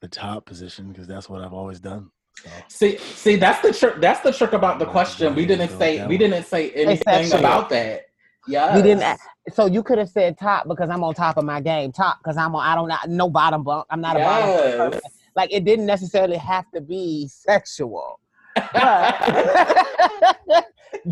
the 0.00 0.08
top 0.08 0.46
position 0.46 0.88
because 0.88 1.06
that's 1.06 1.28
what 1.28 1.42
I've 1.42 1.52
always 1.52 1.80
done. 1.80 2.10
So. 2.42 2.50
See, 2.68 2.98
see, 2.98 3.36
that's 3.36 3.60
the 3.60 3.72
trick. 3.72 4.00
That's 4.00 4.20
the 4.20 4.32
trick 4.32 4.52
about 4.52 4.78
the 4.78 4.86
question. 4.86 5.34
We 5.34 5.46
didn't 5.46 5.76
say 5.78 6.06
we 6.06 6.16
didn't 6.16 6.44
say 6.44 6.70
anything 6.70 7.32
about 7.38 7.68
that. 7.70 8.06
Yeah, 8.46 8.76
we 8.76 8.82
didn't. 8.82 9.18
So 9.52 9.66
you 9.66 9.82
could 9.82 9.98
have 9.98 10.08
said 10.08 10.38
top 10.38 10.68
because 10.68 10.90
I'm 10.90 11.04
on 11.04 11.14
top 11.14 11.36
of 11.36 11.44
my 11.44 11.60
game. 11.60 11.92
Top 11.92 12.18
because 12.18 12.36
I'm 12.36 12.54
on. 12.54 12.64
I 12.64 12.74
don't 12.74 12.88
know, 12.88 12.96
no 13.08 13.28
bottom 13.28 13.62
bunk. 13.62 13.86
I'm 13.90 14.00
not 14.00 14.16
a 14.16 14.20
bottom 14.20 14.90
person. 14.90 15.00
Like 15.36 15.52
it 15.52 15.64
didn't 15.64 15.86
necessarily 15.86 16.36
have 16.36 16.64
to 16.74 16.80
be 16.80 17.28
sexual, 17.28 18.20
but, 18.54 18.72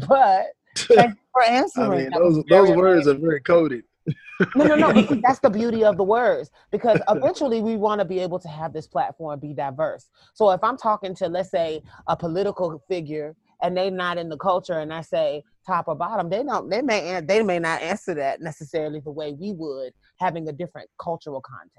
but 0.08 0.46
for 1.32 1.44
answering. 1.46 1.90
I 1.90 1.96
mean, 1.96 2.10
those 2.10 2.44
those 2.48 2.70
words 2.70 3.06
are 3.06 3.14
very 3.14 3.40
coded 3.40 3.84
no, 4.54 4.64
no, 4.64 4.74
no. 4.74 5.02
that's 5.22 5.40
the 5.40 5.50
beauty 5.50 5.84
of 5.84 5.96
the 5.96 6.04
words 6.04 6.50
because 6.70 7.00
eventually 7.08 7.60
we 7.60 7.76
want 7.76 8.00
to 8.00 8.04
be 8.04 8.18
able 8.20 8.38
to 8.38 8.48
have 8.48 8.72
this 8.72 8.86
platform 8.86 9.38
be 9.40 9.52
diverse. 9.52 10.08
So 10.34 10.50
if 10.50 10.62
I'm 10.62 10.76
talking 10.76 11.14
to, 11.16 11.28
let's 11.28 11.50
say, 11.50 11.82
a 12.06 12.16
political 12.16 12.82
figure 12.88 13.36
and 13.62 13.76
they're 13.76 13.90
not 13.90 14.18
in 14.18 14.28
the 14.28 14.36
culture, 14.36 14.78
and 14.78 14.92
I 14.92 15.00
say 15.00 15.42
top 15.66 15.88
or 15.88 15.94
bottom, 15.94 16.30
they 16.30 16.42
don't. 16.42 16.70
They 16.70 16.82
may 16.82 17.20
they 17.20 17.42
may 17.42 17.58
not 17.58 17.82
answer 17.82 18.14
that 18.14 18.40
necessarily 18.40 19.00
the 19.00 19.10
way 19.10 19.32
we 19.32 19.52
would, 19.52 19.92
having 20.18 20.48
a 20.48 20.52
different 20.52 20.88
cultural 21.00 21.40
context. 21.40 21.74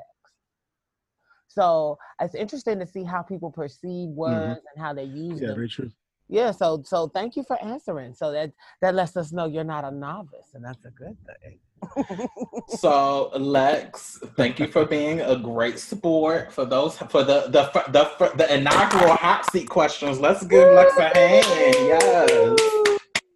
So 1.47 1.97
it's 2.21 2.35
interesting 2.35 2.79
to 2.79 2.85
see 2.85 3.03
how 3.03 3.21
people 3.21 3.51
perceive 3.51 4.09
mm-hmm. 4.09 4.15
words 4.15 4.59
mm-hmm. 4.59 4.75
and 4.75 4.85
how 4.85 4.93
they 4.93 5.05
use 5.05 5.39
yeah, 5.41 5.47
them. 5.47 5.55
very 5.55 5.69
true 5.69 5.91
yeah 6.29 6.51
so 6.51 6.81
so 6.85 7.07
thank 7.07 7.35
you 7.35 7.43
for 7.43 7.61
answering 7.61 8.13
so 8.13 8.31
that 8.31 8.51
that 8.81 8.95
lets 8.95 9.17
us 9.17 9.31
know 9.31 9.45
you're 9.45 9.63
not 9.63 9.83
a 9.83 9.91
novice 9.91 10.53
and 10.53 10.63
that's 10.63 10.85
a 10.85 10.91
good 10.91 11.17
thing 11.25 11.59
so 12.67 13.29
Lex, 13.37 14.19
thank 14.35 14.59
you 14.59 14.67
for 14.67 14.85
being 14.85 15.21
a 15.21 15.35
great 15.35 15.79
sport 15.79 16.51
for 16.53 16.65
those 16.65 16.97
for 16.97 17.23
the 17.23 17.47
the 17.49 17.69
the 17.91 18.09
the, 18.19 18.31
the 18.35 18.55
inaugural 18.55 19.13
hot 19.13 19.49
seat 19.51 19.69
questions. 19.69 20.19
Let's 20.19 20.45
give 20.45 20.73
Lex 20.73 20.97
a 20.97 21.09
hand. 21.17 21.45
Yes. 21.49 22.59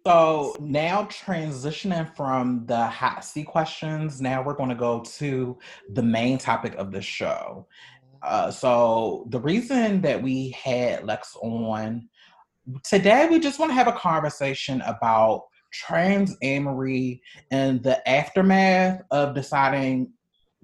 So 0.06 0.54
now 0.60 1.04
transitioning 1.04 2.14
from 2.14 2.66
the 2.66 2.86
hot 2.86 3.24
seat 3.24 3.46
questions, 3.46 4.20
now 4.20 4.42
we're 4.42 4.54
going 4.54 4.68
to 4.68 4.74
go 4.74 5.00
to 5.00 5.58
the 5.94 6.02
main 6.02 6.36
topic 6.36 6.74
of 6.74 6.92
the 6.92 7.00
show. 7.00 7.66
Uh, 8.22 8.50
so 8.50 9.26
the 9.30 9.40
reason 9.40 10.02
that 10.02 10.22
we 10.22 10.50
had 10.50 11.04
Lex 11.04 11.36
on 11.42 12.08
today, 12.82 13.28
we 13.30 13.38
just 13.38 13.58
want 13.58 13.70
to 13.70 13.74
have 13.74 13.88
a 13.88 13.92
conversation 13.92 14.82
about 14.82 15.44
trans 15.74 16.36
amory 16.42 17.20
and 17.50 17.82
the 17.82 18.06
aftermath 18.08 19.02
of 19.10 19.34
deciding 19.34 20.12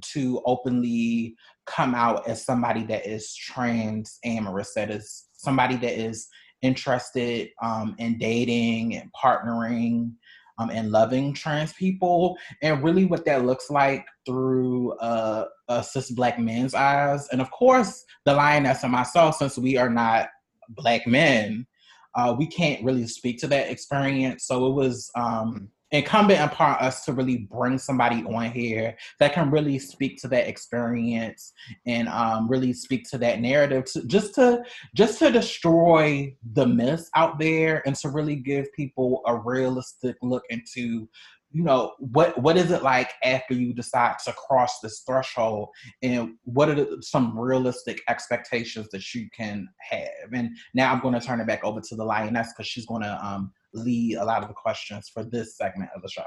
to 0.00 0.40
openly 0.46 1.34
come 1.66 1.94
out 1.94 2.26
as 2.28 2.44
somebody 2.44 2.84
that 2.84 3.06
is 3.06 3.34
trans 3.34 4.18
amorous, 4.24 4.72
that 4.74 4.90
is 4.90 5.28
somebody 5.32 5.76
that 5.76 6.00
is 6.00 6.28
interested 6.62 7.50
um, 7.62 7.94
in 7.98 8.18
dating 8.18 8.96
and 8.96 9.10
partnering 9.12 10.12
um, 10.58 10.70
and 10.70 10.90
loving 10.90 11.32
trans 11.32 11.72
people, 11.72 12.36
and 12.62 12.84
really 12.84 13.06
what 13.06 13.24
that 13.24 13.46
looks 13.46 13.70
like 13.70 14.04
through 14.26 14.92
uh, 14.98 15.46
a 15.68 15.82
cis 15.82 16.10
black 16.10 16.38
men's 16.38 16.74
eyes. 16.74 17.28
And 17.32 17.40
of 17.40 17.50
course, 17.50 18.04
the 18.26 18.34
lioness 18.34 18.82
and 18.82 18.92
myself, 18.92 19.36
since 19.36 19.56
we 19.56 19.78
are 19.78 19.88
not 19.88 20.28
black 20.68 21.06
men, 21.06 21.66
uh, 22.14 22.34
we 22.36 22.46
can't 22.46 22.82
really 22.84 23.06
speak 23.06 23.38
to 23.38 23.46
that 23.48 23.70
experience. 23.70 24.46
So 24.46 24.66
it 24.66 24.74
was 24.74 25.10
um, 25.14 25.68
incumbent 25.92 26.40
upon 26.40 26.76
us 26.76 27.04
to 27.04 27.12
really 27.12 27.48
bring 27.50 27.78
somebody 27.78 28.22
on 28.24 28.50
here 28.52 28.96
that 29.18 29.32
can 29.32 29.50
really 29.50 29.78
speak 29.78 30.20
to 30.20 30.28
that 30.28 30.48
experience 30.48 31.52
and 31.86 32.08
um, 32.08 32.48
really 32.48 32.72
speak 32.72 33.08
to 33.10 33.18
that 33.18 33.40
narrative, 33.40 33.84
to, 33.86 34.06
just 34.06 34.34
to 34.36 34.62
just 34.94 35.18
to 35.18 35.30
destroy 35.30 36.34
the 36.52 36.66
myths 36.66 37.10
out 37.16 37.38
there 37.38 37.82
and 37.86 37.96
to 37.96 38.08
really 38.08 38.36
give 38.36 38.72
people 38.72 39.22
a 39.26 39.36
realistic 39.36 40.16
look 40.22 40.44
into 40.50 41.08
you 41.52 41.64
know 41.64 41.94
what 41.98 42.40
what 42.40 42.56
is 42.56 42.70
it 42.70 42.82
like 42.82 43.12
after 43.24 43.54
you 43.54 43.72
decide 43.72 44.16
to 44.24 44.32
cross 44.32 44.80
this 44.80 45.02
threshold? 45.06 45.68
And 46.02 46.36
what 46.44 46.68
are 46.68 46.74
the, 46.74 47.02
some 47.02 47.38
realistic 47.38 48.00
expectations 48.08 48.88
that 48.92 49.14
you 49.14 49.28
can 49.36 49.68
have? 49.90 50.32
And 50.32 50.56
now 50.74 50.92
i'm 50.92 51.00
going 51.00 51.18
to 51.18 51.20
turn 51.20 51.40
it 51.40 51.46
back 51.46 51.64
over 51.64 51.80
to 51.80 51.96
the 51.96 52.04
lioness 52.04 52.52
because 52.52 52.68
she's 52.68 52.86
going 52.86 53.02
to 53.02 53.26
um, 53.26 53.52
lead 53.74 54.16
a 54.16 54.24
lot 54.24 54.42
of 54.42 54.48
the 54.48 54.54
questions 54.54 55.10
for 55.12 55.24
this 55.24 55.56
segment 55.56 55.90
of 55.94 56.02
the 56.02 56.08
show. 56.08 56.22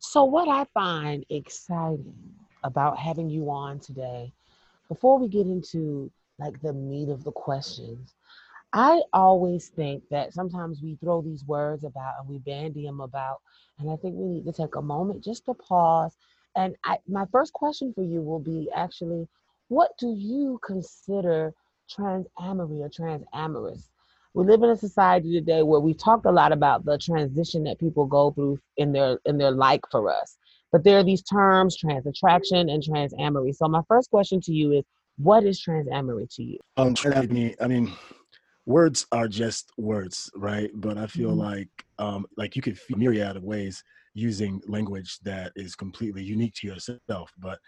So 0.00 0.24
what 0.24 0.48
i 0.48 0.64
find 0.72 1.24
exciting 1.28 2.14
about 2.64 2.98
having 2.98 3.28
you 3.28 3.50
on 3.50 3.80
today 3.80 4.32
before 4.88 5.18
we 5.18 5.28
get 5.28 5.46
into 5.46 6.10
like 6.38 6.60
the 6.62 6.72
meat 6.72 7.08
of 7.08 7.24
the 7.24 7.32
questions 7.32 8.14
I 8.72 9.02
always 9.12 9.68
think 9.68 10.02
that 10.10 10.32
sometimes 10.32 10.80
we 10.82 10.96
throw 10.96 11.20
these 11.20 11.44
words 11.44 11.84
about 11.84 12.14
and 12.20 12.28
we 12.28 12.38
bandy 12.38 12.86
them 12.86 13.00
about, 13.00 13.40
and 13.78 13.90
I 13.90 13.96
think 13.96 14.14
we 14.16 14.26
need 14.26 14.46
to 14.46 14.52
take 14.52 14.76
a 14.76 14.82
moment 14.82 15.22
just 15.22 15.44
to 15.46 15.54
pause. 15.54 16.16
And 16.56 16.74
I, 16.84 16.98
my 17.06 17.26
first 17.32 17.52
question 17.52 17.92
for 17.94 18.02
you 18.02 18.22
will 18.22 18.38
be 18.38 18.70
actually, 18.74 19.28
what 19.68 19.90
do 19.98 20.14
you 20.16 20.58
consider 20.64 21.52
transamory 21.90 22.80
or 22.80 22.88
transamorous? 22.88 23.88
We 24.34 24.44
live 24.44 24.62
in 24.62 24.70
a 24.70 24.76
society 24.76 25.32
today 25.32 25.62
where 25.62 25.80
we've 25.80 25.98
talked 25.98 26.24
a 26.24 26.30
lot 26.30 26.52
about 26.52 26.86
the 26.86 26.96
transition 26.96 27.64
that 27.64 27.78
people 27.78 28.06
go 28.06 28.30
through 28.30 28.58
in 28.78 28.92
their 28.92 29.18
in 29.26 29.36
their 29.36 29.50
like 29.50 29.82
for 29.90 30.10
us. 30.10 30.38
But 30.72 30.84
there 30.84 30.98
are 30.98 31.04
these 31.04 31.22
terms, 31.22 31.76
trans 31.76 32.06
attraction 32.06 32.70
and 32.70 32.82
transamory. 32.82 33.54
So 33.54 33.68
my 33.68 33.82
first 33.88 34.08
question 34.08 34.40
to 34.42 34.52
you 34.52 34.72
is, 34.72 34.84
what 35.18 35.44
is 35.44 35.62
transamory 35.62 36.34
to 36.36 36.42
you? 36.42 36.58
Um, 36.78 36.94
I 37.04 37.26
mean, 37.26 37.54
I 37.60 37.66
mean, 37.66 37.92
words 38.66 39.06
are 39.12 39.28
just 39.28 39.70
words, 39.76 40.30
right? 40.34 40.70
But 40.74 40.98
I 40.98 41.06
feel 41.06 41.30
mm-hmm. 41.30 41.40
like 41.40 41.68
um, 41.98 42.26
like 42.36 42.56
you 42.56 42.62
could 42.62 42.78
feel 42.78 42.98
myriad 42.98 43.36
of 43.36 43.42
ways 43.42 43.82
using 44.14 44.60
language 44.66 45.18
that 45.22 45.52
is 45.56 45.74
completely 45.74 46.22
unique 46.22 46.54
to 46.56 46.66
yourself. 46.66 47.32
But 47.38 47.58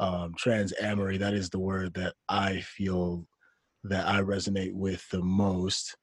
um, 0.00 0.34
trans 0.36 0.72
amory, 0.80 1.18
that 1.18 1.34
is 1.34 1.50
the 1.50 1.58
word 1.58 1.94
that 1.94 2.14
I 2.28 2.60
feel 2.60 3.26
that 3.84 4.06
I 4.06 4.20
resonate 4.20 4.72
with 4.72 5.08
the 5.10 5.22
most. 5.22 5.96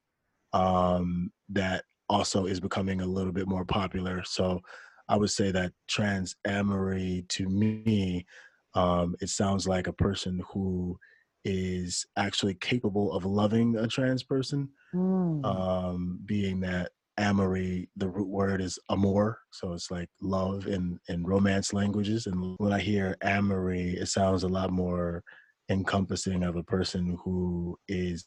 Um, 0.53 1.31
that 1.49 1.83
also 2.07 2.45
is 2.45 2.59
becoming 2.59 3.01
a 3.01 3.05
little 3.05 3.33
bit 3.33 3.47
more 3.47 3.65
popular. 3.65 4.23
So 4.23 4.61
I 5.09 5.17
would 5.17 5.31
say 5.31 5.51
that 5.51 5.73
trans 5.87 6.35
amory 6.47 7.25
to 7.29 7.49
me, 7.49 8.25
um, 8.73 9.15
it 9.21 9.29
sounds 9.29 9.67
like 9.67 9.87
a 9.87 9.93
person 9.93 10.41
who 10.51 10.97
is 11.45 12.05
actually 12.17 12.55
capable 12.55 13.13
of 13.13 13.23
loving 13.23 13.77
a 13.77 13.87
trans 13.87 14.23
person, 14.23 14.67
mm. 14.93 15.45
um, 15.45 16.19
being 16.25 16.59
that 16.59 16.91
amory, 17.17 17.87
the 17.95 18.09
root 18.09 18.27
word 18.27 18.61
is 18.61 18.79
amor, 18.89 19.37
so 19.51 19.73
it's 19.73 19.89
like 19.89 20.09
love 20.21 20.67
in 20.67 20.99
in 21.07 21.23
romance 21.23 21.71
languages. 21.71 22.25
And 22.25 22.55
when 22.57 22.73
I 22.73 22.79
hear 22.79 23.15
amory, 23.23 23.91
it 23.91 24.07
sounds 24.07 24.43
a 24.43 24.49
lot 24.49 24.71
more 24.71 25.23
encompassing 25.69 26.43
of 26.43 26.55
a 26.55 26.63
person 26.63 27.17
who 27.23 27.77
is 27.87 28.25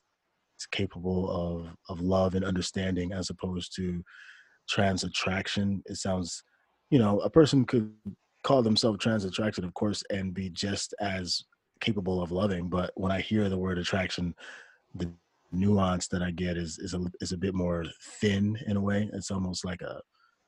capable 0.73 1.31
of 1.31 1.75
of 1.89 2.01
love 2.01 2.35
and 2.35 2.45
understanding, 2.45 3.13
as 3.13 3.31
opposed 3.31 3.75
to 3.77 4.03
trans 4.69 5.05
attraction. 5.05 5.83
It 5.87 5.97
sounds, 5.97 6.43
you 6.91 6.99
know, 6.99 7.19
a 7.21 7.31
person 7.31 7.65
could 7.65 7.93
call 8.45 8.63
themselves 8.63 8.99
trans 9.01 9.25
attracted, 9.25 9.65
of 9.65 9.75
course, 9.75 10.03
and 10.11 10.33
be 10.33 10.51
just 10.51 10.95
as 11.01 11.43
capable 11.81 12.23
of 12.23 12.33
loving. 12.33 12.69
But 12.69 12.93
when 12.95 13.12
I 13.12 13.21
hear 13.21 13.49
the 13.49 13.59
word 13.59 13.79
attraction, 13.79 14.35
the 14.95 15.12
nuance 15.51 16.09
that 16.09 16.23
I 16.23 16.31
get 16.31 16.57
is 16.57 16.79
is 16.79 16.95
a 16.95 17.01
is 17.21 17.33
a 17.33 17.38
bit 17.38 17.55
more 17.55 17.85
thin 18.21 18.59
in 18.67 18.77
a 18.77 18.81
way. 18.81 19.11
It's 19.12 19.31
almost 19.31 19.64
like 19.64 19.83
a 19.83 20.01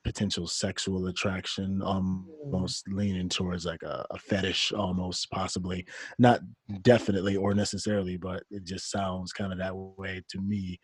potential 0.05 0.47
sexual 0.47 1.07
attraction, 1.09 1.83
almost 1.83 2.87
mm. 2.87 2.97
leaning 2.97 3.29
towards 3.29 3.67
like 3.67 3.83
a, 3.83 4.07
a, 4.11 4.19
fetish, 4.19 4.73
almost 4.73 5.31
possibly 5.31 5.87
not 6.19 6.41
definitely 6.83 7.37
or 7.37 7.53
necessarily, 7.55 8.17
but 8.17 8.43
it 8.51 8.65
just 8.65 8.91
sounds 8.91 9.33
kind 9.33 9.53
of 9.53 9.59
that 9.59 9.77
way 9.77 10.23
to 10.31 10.41
me. 10.41 10.79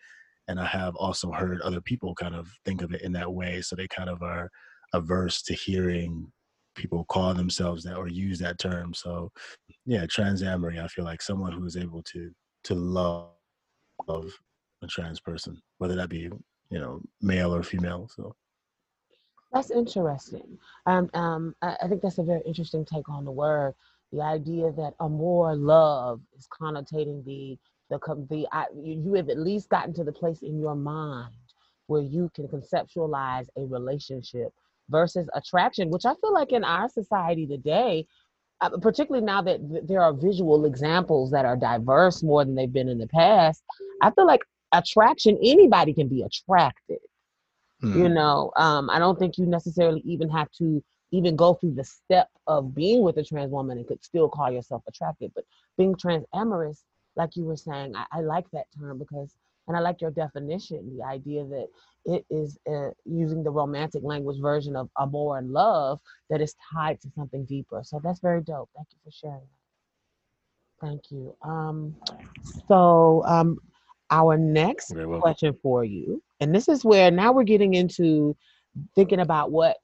And 0.47 0.59
I 0.59 0.65
have 0.65 0.95
also 0.95 1.31
heard 1.31 1.61
other 1.61 1.81
people 1.81 2.13
kind 2.15 2.35
of 2.35 2.47
think 2.63 2.81
of 2.81 2.93
it 2.93 3.01
in 3.01 3.11
that 3.13 3.33
way, 3.33 3.61
so 3.61 3.75
they 3.75 3.87
kind 3.87 4.09
of 4.09 4.21
are 4.21 4.49
averse 4.93 5.41
to 5.43 5.53
hearing 5.53 6.31
people 6.77 7.03
call 7.05 7.33
themselves 7.33 7.83
that 7.83 7.97
or 7.97 8.07
use 8.07 8.39
that 8.39 8.59
term. 8.59 8.93
So, 8.93 9.31
yeah, 9.85 10.05
transamory. 10.05 10.81
I 10.81 10.87
feel 10.87 11.03
like 11.03 11.21
someone 11.21 11.51
who 11.51 11.65
is 11.65 11.75
able 11.75 12.01
to 12.03 12.31
to 12.65 12.75
love 12.75 13.31
love 14.07 14.31
a 14.83 14.87
trans 14.87 15.19
person, 15.19 15.59
whether 15.79 15.95
that 15.95 16.09
be 16.09 16.29
you 16.69 16.79
know 16.79 17.01
male 17.21 17.53
or 17.53 17.63
female. 17.63 18.09
So 18.15 18.35
that's 19.51 19.71
interesting. 19.71 20.57
Um, 20.85 21.09
um, 21.13 21.55
I, 21.61 21.75
I 21.83 21.87
think 21.87 22.01
that's 22.01 22.17
a 22.17 22.23
very 22.23 22.41
interesting 22.45 22.85
take 22.85 23.09
on 23.09 23.25
the 23.25 23.31
word. 23.31 23.73
The 24.13 24.21
idea 24.21 24.71
that 24.71 24.93
amor 24.99 25.55
love 25.55 26.21
is 26.37 26.47
connotating 26.47 27.25
the 27.25 27.57
the 27.89 27.99
the 28.29 28.47
I, 28.51 28.65
you 28.75 29.13
have 29.15 29.29
at 29.29 29.39
least 29.39 29.69
gotten 29.69 29.93
to 29.95 30.03
the 30.03 30.11
place 30.11 30.41
in 30.41 30.59
your 30.59 30.75
mind 30.75 31.33
where 31.87 32.01
you 32.01 32.29
can 32.35 32.47
conceptualize 32.47 33.47
a 33.57 33.65
relationship 33.65 34.53
versus 34.89 35.27
attraction, 35.33 35.89
which 35.89 36.05
I 36.05 36.13
feel 36.21 36.33
like 36.33 36.51
in 36.51 36.63
our 36.63 36.89
society 36.89 37.45
today, 37.45 38.07
uh, 38.61 38.69
particularly 38.81 39.25
now 39.25 39.41
that 39.43 39.67
th- 39.69 39.83
there 39.85 40.01
are 40.01 40.13
visual 40.13 40.65
examples 40.65 41.31
that 41.31 41.45
are 41.45 41.55
diverse 41.55 42.23
more 42.23 42.43
than 42.43 42.55
they've 42.55 42.71
been 42.71 42.89
in 42.89 42.97
the 42.97 43.07
past, 43.07 43.63
I 44.01 44.11
feel 44.11 44.25
like 44.25 44.41
attraction, 44.71 45.37
anybody 45.43 45.93
can 45.93 46.07
be 46.07 46.23
attracted. 46.23 46.99
Mm. 47.83 47.95
You 47.95 48.09
know, 48.09 48.51
um, 48.57 48.89
I 48.89 48.99
don't 48.99 49.19
think 49.19 49.37
you 49.37 49.45
necessarily 49.45 50.01
even 50.05 50.29
have 50.29 50.49
to 50.53 50.83
even 51.11 51.35
go 51.35 51.53
through 51.53 51.73
the 51.73 51.83
step 51.83 52.29
of 52.47 52.75
being 52.75 53.01
with 53.01 53.17
a 53.17 53.23
trans 53.23 53.51
woman 53.51 53.77
and 53.77 53.87
could 53.87 54.03
still 54.03 54.27
call 54.27 54.51
yourself 54.51 54.83
attracted. 54.87 55.31
But 55.35 55.45
being 55.77 55.95
trans 55.95 56.25
amorous, 56.33 56.83
like 57.15 57.35
you 57.35 57.45
were 57.45 57.55
saying, 57.57 57.95
I, 57.95 58.05
I 58.11 58.21
like 58.21 58.45
that 58.51 58.65
term 58.77 58.97
because, 58.97 59.33
and 59.67 59.77
I 59.77 59.79
like 59.79 60.01
your 60.01 60.11
definition, 60.11 60.97
the 60.97 61.03
idea 61.05 61.45
that 61.45 61.67
it 62.07 62.25
is 62.29 62.57
uh, 62.71 62.89
using 63.05 63.43
the 63.43 63.51
romantic 63.51 64.01
language 64.01 64.39
version 64.41 64.75
of 64.75 64.89
amour 64.97 65.37
and 65.37 65.51
love 65.51 65.99
that 66.29 66.41
is 66.41 66.55
tied 66.73 66.99
to 67.01 67.09
something 67.15 67.43
deeper. 67.45 67.81
So 67.83 67.99
that's 68.03 68.21
very 68.21 68.41
dope. 68.41 68.69
Thank 68.75 68.87
you 68.91 68.97
for 69.03 69.11
sharing 69.11 69.41
that. 69.41 70.87
Thank 70.87 71.11
you. 71.11 71.35
Um, 71.41 71.95
so 72.67 73.23
um, 73.25 73.57
our 74.09 74.37
next 74.37 74.93
question 75.19 75.53
for 75.61 75.83
you, 75.83 76.23
and 76.39 76.55
this 76.55 76.69
is 76.69 76.85
where 76.85 77.11
now 77.11 77.33
we're 77.33 77.43
getting 77.43 77.73
into 77.73 78.35
thinking 78.95 79.19
about 79.19 79.51
what, 79.51 79.77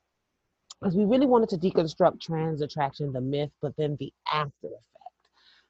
because 0.80 0.96
we 0.96 1.06
really 1.06 1.26
wanted 1.26 1.50
to 1.50 1.58
deconstruct 1.58 2.22
trans 2.22 2.62
attraction, 2.62 3.12
the 3.12 3.22
myth, 3.22 3.52
but 3.62 3.76
then 3.78 3.98
the 4.00 4.14
after 4.32 4.68
effect. 4.68 4.80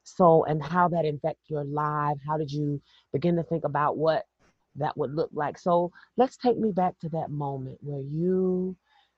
So, 0.04 0.44
and 0.44 0.62
how 0.62 0.90
that 0.90 1.06
infect 1.06 1.40
your 1.48 1.64
life. 1.64 2.18
How 2.28 2.38
did 2.38 2.52
you 2.52 2.82
begin 3.14 3.38
to 3.38 3.44
think 3.44 3.64
about 3.64 3.98
what 3.98 4.26
that 4.76 4.98
would 4.98 5.14
look 5.14 5.30
like? 5.34 5.58
So, 5.58 5.92
let's 6.18 6.38
take 6.38 6.58
me 6.58 6.72
back 6.72 6.98
to 7.00 7.10
that 7.10 7.30
moment 7.30 7.78
where 7.82 8.02
you, 8.02 8.76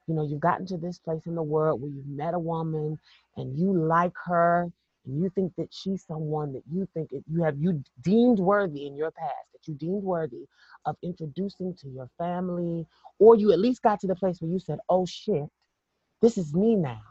you 0.07 0.13
know, 0.13 0.25
you've 0.25 0.39
gotten 0.39 0.65
to 0.67 0.77
this 0.77 0.99
place 0.99 1.25
in 1.25 1.35
the 1.35 1.43
world 1.43 1.81
where 1.81 1.91
you've 1.91 2.07
met 2.07 2.33
a 2.33 2.39
woman 2.39 2.99
and 3.37 3.57
you 3.57 3.73
like 3.73 4.13
her 4.25 4.71
and 5.05 5.21
you 5.21 5.29
think 5.29 5.53
that 5.57 5.73
she's 5.73 6.03
someone 6.05 6.53
that 6.53 6.63
you 6.71 6.87
think 6.93 7.11
you 7.31 7.43
have 7.43 7.57
you 7.57 7.83
deemed 8.01 8.39
worthy 8.39 8.87
in 8.87 8.95
your 8.95 9.11
past 9.11 9.51
that 9.53 9.67
you 9.67 9.75
deemed 9.75 10.03
worthy 10.03 10.45
of 10.85 10.95
introducing 11.03 11.73
to 11.75 11.87
your 11.89 12.09
family 12.17 12.85
or 13.19 13.35
you 13.35 13.51
at 13.51 13.59
least 13.59 13.81
got 13.81 13.99
to 13.99 14.07
the 14.07 14.15
place 14.15 14.41
where 14.41 14.51
you 14.51 14.59
said 14.59 14.79
oh 14.89 15.05
shit 15.05 15.45
this 16.21 16.37
is 16.37 16.53
me 16.53 16.75
now 16.75 17.01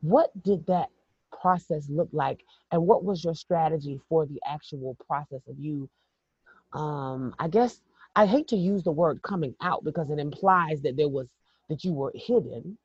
what 0.00 0.30
did 0.42 0.64
that 0.66 0.88
process 1.40 1.88
look 1.88 2.08
like 2.12 2.40
and 2.72 2.86
what 2.86 3.04
was 3.04 3.24
your 3.24 3.34
strategy 3.34 4.00
for 4.08 4.26
the 4.26 4.40
actual 4.46 4.96
process 5.06 5.42
of 5.48 5.58
you 5.58 5.88
um 6.72 7.34
i 7.38 7.48
guess 7.48 7.80
i 8.16 8.26
hate 8.26 8.48
to 8.48 8.56
use 8.56 8.82
the 8.82 8.92
word 8.92 9.20
coming 9.22 9.54
out 9.60 9.84
because 9.84 10.10
it 10.10 10.18
implies 10.18 10.82
that 10.82 10.96
there 10.96 11.08
was 11.08 11.26
that 11.68 11.84
you 11.84 11.92
were 11.92 12.12
hidden 12.14 12.76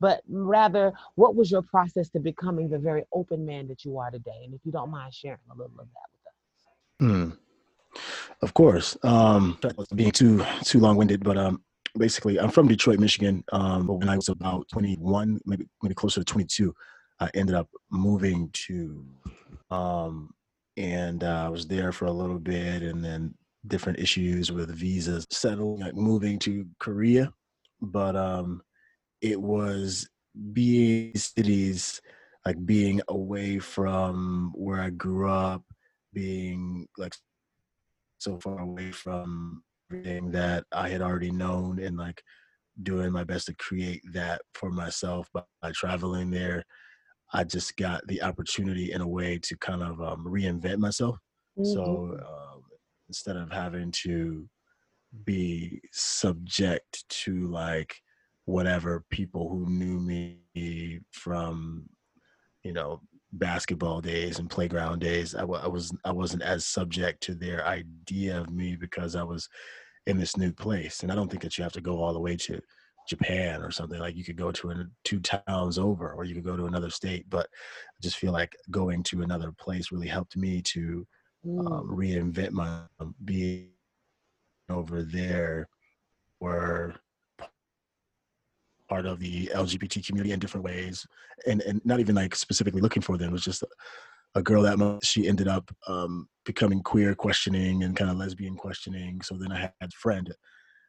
but 0.00 0.22
rather 0.28 0.92
what 1.14 1.34
was 1.34 1.50
your 1.50 1.62
process 1.62 2.08
to 2.10 2.20
becoming 2.20 2.68
the 2.68 2.78
very 2.78 3.04
open 3.12 3.46
man 3.46 3.66
that 3.68 3.84
you 3.84 3.98
are 3.98 4.10
today? 4.10 4.42
And 4.44 4.54
if 4.54 4.60
you 4.64 4.72
don't 4.72 4.90
mind 4.90 5.14
sharing 5.14 5.38
a 5.50 5.56
little 5.56 5.80
of 5.80 5.86
that 7.00 7.08
with 7.08 7.08
us. 7.08 7.32
Mm. 7.32 7.38
of 8.42 8.54
course. 8.54 8.96
Um 9.02 9.58
being 9.94 10.10
too 10.10 10.44
too 10.62 10.80
long-winded 10.80 11.24
but 11.24 11.38
um 11.38 11.62
basically 11.98 12.38
i'm 12.38 12.50
from 12.50 12.68
detroit 12.68 12.98
michigan 12.98 13.42
um 13.52 13.86
but 13.86 13.94
when 13.94 14.10
i 14.10 14.16
was 14.16 14.28
about 14.28 14.68
21 14.68 15.40
maybe 15.46 15.66
maybe 15.82 15.94
closer 15.94 16.20
to 16.20 16.24
22 16.26 16.74
i 17.20 17.30
ended 17.32 17.54
up 17.54 17.70
moving 17.90 18.50
to 18.52 19.02
um 19.70 20.30
and 20.76 21.24
uh, 21.24 21.44
i 21.46 21.48
was 21.48 21.66
there 21.66 21.92
for 21.92 22.06
a 22.06 22.12
little 22.12 22.38
bit 22.38 22.82
and 22.82 23.04
then 23.04 23.34
different 23.66 23.98
issues 23.98 24.52
with 24.52 24.70
visas 24.70 25.26
settling 25.30 25.80
like 25.80 25.94
moving 25.94 26.38
to 26.38 26.66
korea 26.78 27.30
but 27.80 28.14
um 28.14 28.62
it 29.20 29.40
was 29.40 30.08
being 30.52 31.14
cities 31.16 32.00
like 32.46 32.64
being 32.64 33.00
away 33.08 33.58
from 33.58 34.52
where 34.54 34.80
I 34.80 34.90
grew 34.90 35.28
up, 35.28 35.62
being 36.12 36.86
like 36.96 37.12
so 38.18 38.38
far 38.38 38.60
away 38.60 38.92
from 38.92 39.64
everything 39.90 40.30
that 40.30 40.64
I 40.72 40.88
had 40.88 41.02
already 41.02 41.32
known 41.32 41.80
and 41.80 41.96
like 41.96 42.22
doing 42.82 43.10
my 43.10 43.24
best 43.24 43.46
to 43.46 43.54
create 43.56 44.00
that 44.12 44.42
for 44.54 44.70
myself 44.70 45.28
by, 45.34 45.42
by 45.60 45.72
traveling 45.72 46.30
there. 46.30 46.64
I 47.32 47.44
just 47.44 47.76
got 47.76 48.06
the 48.06 48.22
opportunity 48.22 48.92
in 48.92 49.00
a 49.00 49.08
way 49.08 49.38
to 49.42 49.56
kind 49.56 49.82
of 49.82 50.00
um, 50.00 50.24
reinvent 50.24 50.78
myself. 50.78 51.18
Mm-hmm. 51.58 51.72
So 51.72 52.18
um, 52.26 52.62
instead 53.08 53.36
of 53.36 53.50
having 53.50 53.90
to 54.02 54.48
be 55.24 55.80
subject 55.92 57.08
to 57.08 57.48
like 57.48 57.94
whatever 58.44 59.04
people 59.10 59.48
who 59.48 59.68
knew 59.68 59.98
me 59.98 61.00
from 61.12 61.88
you 62.62 62.72
know 62.72 63.00
basketball 63.32 64.00
days 64.00 64.38
and 64.38 64.48
playground 64.48 65.00
days 65.00 65.34
I, 65.34 65.40
w- 65.40 65.60
I 65.60 65.66
was 65.66 65.92
i 66.04 66.12
wasn't 66.12 66.42
as 66.42 66.66
subject 66.66 67.22
to 67.24 67.34
their 67.34 67.66
idea 67.66 68.40
of 68.40 68.50
me 68.50 68.76
because 68.76 69.16
i 69.16 69.22
was 69.22 69.48
in 70.06 70.16
this 70.16 70.36
new 70.36 70.52
place 70.52 71.02
and 71.02 71.10
i 71.10 71.14
don't 71.14 71.28
think 71.28 71.42
that 71.42 71.58
you 71.58 71.64
have 71.64 71.72
to 71.72 71.80
go 71.80 72.02
all 72.02 72.12
the 72.12 72.20
way 72.20 72.36
to 72.36 72.60
japan 73.08 73.62
or 73.62 73.70
something 73.70 73.98
like 73.98 74.16
you 74.16 74.24
could 74.24 74.36
go 74.36 74.50
to 74.52 74.86
two 75.04 75.20
towns 75.20 75.78
over 75.78 76.12
or 76.12 76.24
you 76.24 76.34
could 76.34 76.44
go 76.44 76.56
to 76.56 76.66
another 76.66 76.90
state 76.90 77.28
but 77.28 77.46
i 77.46 77.98
just 78.02 78.16
feel 78.16 78.32
like 78.32 78.54
going 78.70 79.02
to 79.02 79.22
another 79.22 79.52
place 79.52 79.92
really 79.92 80.08
helped 80.08 80.36
me 80.36 80.60
to 80.62 81.06
um, 81.46 81.88
reinvent 81.90 82.50
my 82.50 82.80
um, 82.98 83.14
being 83.24 83.68
over 84.68 85.02
there 85.02 85.68
where 86.38 86.96
part 88.88 89.06
of 89.06 89.18
the 89.18 89.50
LGBT 89.54 90.06
community 90.06 90.32
in 90.32 90.38
different 90.38 90.64
ways, 90.64 91.06
and 91.46 91.62
and 91.62 91.80
not 91.84 92.00
even 92.00 92.14
like 92.14 92.34
specifically 92.34 92.80
looking 92.80 93.02
for 93.02 93.16
them. 93.16 93.30
It 93.30 93.32
was 93.32 93.44
just 93.44 93.62
a, 93.62 93.68
a 94.36 94.42
girl 94.42 94.62
that 94.62 94.78
month. 94.78 95.06
She 95.06 95.28
ended 95.28 95.48
up 95.48 95.70
um, 95.86 96.28
becoming 96.44 96.82
queer 96.82 97.14
questioning 97.14 97.82
and 97.82 97.96
kind 97.96 98.10
of 98.10 98.16
lesbian 98.16 98.56
questioning. 98.56 99.20
So 99.22 99.36
then 99.36 99.52
I 99.52 99.60
had 99.60 99.72
a 99.82 99.88
friend 99.90 100.32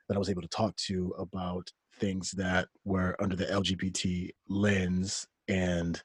that 0.07 0.15
I 0.15 0.19
was 0.19 0.29
able 0.29 0.41
to 0.41 0.47
talk 0.47 0.75
to 0.87 1.13
about 1.17 1.69
things 1.99 2.31
that 2.31 2.67
were 2.85 3.15
under 3.19 3.35
the 3.35 3.45
LGBT 3.45 4.29
lens, 4.49 5.27
and 5.47 6.01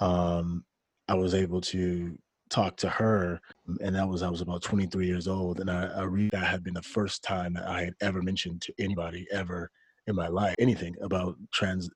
um, 0.00 0.64
I 1.08 1.14
was 1.14 1.34
able 1.34 1.60
to 1.62 2.18
talk 2.48 2.76
to 2.76 2.88
her 2.88 3.40
and 3.80 3.96
that 3.96 4.08
was 4.08 4.22
i 4.22 4.28
was 4.28 4.40
about 4.40 4.62
23 4.62 5.04
years 5.04 5.26
old 5.26 5.58
and 5.58 5.68
i, 5.68 5.86
I 5.86 6.02
read 6.04 6.30
that 6.30 6.46
had 6.46 6.62
been 6.62 6.74
the 6.74 6.82
first 6.82 7.24
time 7.24 7.54
that 7.54 7.66
i 7.66 7.82
had 7.82 7.94
ever 8.00 8.22
mentioned 8.22 8.62
to 8.62 8.74
anybody 8.78 9.26
ever 9.32 9.68
in 10.06 10.14
my 10.14 10.28
life 10.28 10.54
anything 10.60 10.94
about 11.02 11.34
trans 11.52 11.90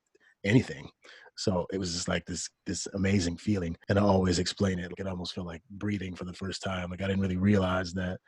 anything. 0.44 0.88
So 1.36 1.66
it 1.72 1.78
was 1.78 1.94
just 1.94 2.08
like 2.08 2.26
this 2.26 2.50
this 2.66 2.86
amazing 2.94 3.36
feeling 3.36 3.76
and 3.88 3.98
i 3.98 4.02
always 4.02 4.38
explain 4.38 4.78
it 4.78 4.90
like 4.90 5.00
it 5.00 5.06
almost 5.06 5.34
felt 5.34 5.46
like 5.46 5.62
breathing 5.70 6.14
for 6.14 6.24
the 6.24 6.34
first 6.34 6.62
time 6.62 6.90
like 6.90 7.00
i 7.00 7.06
didn't 7.06 7.22
really 7.22 7.38
realize 7.38 7.94
that 7.94 8.18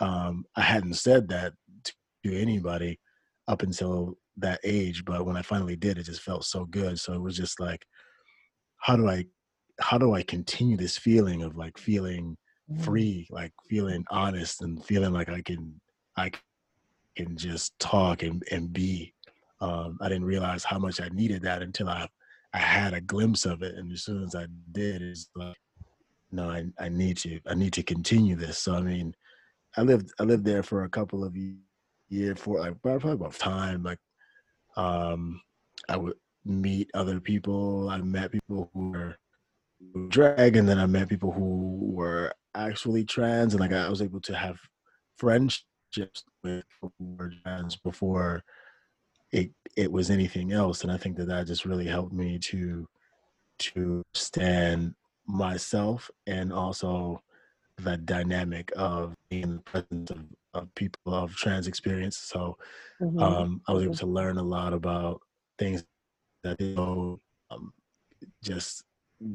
um, 0.00 0.44
i 0.56 0.60
hadn't 0.60 0.94
said 0.94 1.28
that 1.28 1.52
to 1.84 2.36
anybody 2.36 2.98
up 3.46 3.62
until 3.62 4.16
that 4.40 4.60
age 4.64 5.04
but 5.04 5.26
when 5.26 5.36
i 5.36 5.42
finally 5.42 5.76
did 5.76 5.98
it 5.98 6.04
just 6.04 6.22
felt 6.22 6.44
so 6.44 6.64
good 6.66 6.98
so 6.98 7.12
it 7.12 7.20
was 7.20 7.36
just 7.36 7.60
like 7.60 7.84
how 8.78 8.96
do 8.96 9.08
i 9.08 9.24
how 9.80 9.98
do 9.98 10.14
i 10.14 10.22
continue 10.22 10.76
this 10.76 10.98
feeling 10.98 11.42
of 11.42 11.56
like 11.56 11.76
feeling 11.78 12.36
mm. 12.70 12.84
free 12.84 13.26
like 13.30 13.52
feeling 13.68 14.04
honest 14.10 14.62
and 14.62 14.84
feeling 14.84 15.12
like 15.12 15.28
i 15.28 15.42
can 15.42 15.80
i 16.16 16.30
can 17.16 17.36
just 17.36 17.76
talk 17.78 18.22
and, 18.22 18.42
and 18.50 18.72
be 18.72 19.12
um, 19.60 19.98
I 20.00 20.08
didn't 20.08 20.24
realize 20.24 20.64
how 20.64 20.78
much 20.78 21.00
I 21.00 21.08
needed 21.08 21.42
that 21.42 21.62
until 21.62 21.88
I 21.88 22.08
I 22.54 22.58
had 22.58 22.94
a 22.94 23.00
glimpse 23.00 23.44
of 23.44 23.62
it, 23.62 23.74
and 23.74 23.92
as 23.92 24.04
soon 24.04 24.22
as 24.22 24.34
I 24.34 24.46
did, 24.72 25.02
it's 25.02 25.28
like, 25.34 25.56
no, 26.30 26.48
I 26.48 26.64
I 26.78 26.88
need 26.88 27.16
to 27.18 27.40
I 27.46 27.54
need 27.54 27.72
to 27.74 27.82
continue 27.82 28.36
this. 28.36 28.58
So 28.58 28.74
I 28.74 28.80
mean, 28.80 29.14
I 29.76 29.82
lived 29.82 30.12
I 30.20 30.22
lived 30.22 30.44
there 30.44 30.62
for 30.62 30.84
a 30.84 30.88
couple 30.88 31.24
of 31.24 31.36
years 32.08 32.38
for 32.38 32.60
like 32.60 32.80
probably 32.82 33.12
about 33.12 33.34
time 33.34 33.82
like 33.82 33.98
Um, 34.78 35.42
I 35.88 35.96
would 35.96 36.14
meet 36.44 36.90
other 36.94 37.20
people. 37.20 37.90
I 37.90 37.98
met 37.98 38.32
people 38.32 38.70
who 38.72 38.90
were 38.90 39.16
drag, 40.08 40.56
and 40.56 40.68
then 40.68 40.78
I 40.78 40.86
met 40.86 41.08
people 41.08 41.32
who 41.32 41.78
were 41.82 42.32
actually 42.54 43.04
trans, 43.04 43.52
and 43.52 43.60
like 43.60 43.72
I 43.72 43.88
was 43.90 44.02
able 44.02 44.20
to 44.22 44.34
have 44.34 44.58
friendships 45.18 46.24
with 46.42 46.64
people 46.70 46.92
who 46.98 47.16
were 47.18 47.32
trans 47.42 47.76
before 47.76 48.42
it 49.32 49.50
it 49.76 49.90
was 49.92 50.10
anything 50.10 50.52
else. 50.52 50.82
And 50.82 50.92
I 50.92 50.96
think 50.96 51.16
that 51.16 51.28
that 51.28 51.46
just 51.46 51.64
really 51.64 51.86
helped 51.86 52.12
me 52.12 52.38
to 52.38 52.88
to 53.58 54.02
stand 54.14 54.94
myself 55.26 56.10
and 56.26 56.52
also 56.52 57.22
that 57.78 58.06
dynamic 58.06 58.72
of 58.76 59.14
being 59.30 59.42
in 59.44 59.56
the 59.56 59.62
presence 59.62 60.10
of, 60.10 60.18
of 60.64 60.74
people 60.74 61.14
of 61.14 61.34
trans 61.36 61.66
experience. 61.66 62.18
So 62.18 62.58
Mhm. 63.00 63.20
um, 63.22 63.62
I 63.68 63.72
was 63.72 63.84
able 63.84 63.94
Mhm. 63.94 63.98
to 64.00 64.06
learn 64.06 64.38
a 64.38 64.42
lot 64.42 64.72
about 64.72 65.20
things 65.58 65.84
that 66.44 66.60
you 66.60 66.74
know, 66.74 67.20
um, 67.50 67.72
just 68.42 68.84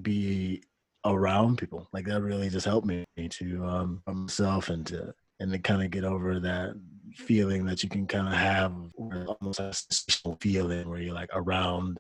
be 0.01 0.63
around 1.05 1.57
people. 1.57 1.89
Like 1.93 2.05
that 2.07 2.21
really 2.21 2.49
just 2.49 2.65
helped 2.65 2.87
me 2.87 3.05
to 3.17 3.65
um, 3.65 4.03
myself 4.07 4.69
and 4.69 4.85
to 4.87 5.13
and 5.39 5.51
to 5.51 5.59
kind 5.59 5.83
of 5.83 5.91
get 5.91 6.03
over 6.05 6.39
that 6.39 6.75
feeling 7.15 7.65
that 7.65 7.83
you 7.83 7.89
can 7.89 8.07
kind 8.07 8.27
of 8.27 8.33
have 8.33 8.73
almost 9.27 9.59
a 9.59 9.73
sensational 9.73 10.37
feeling 10.41 10.89
where 10.89 10.99
you're 11.01 11.13
like 11.13 11.29
around 11.33 11.99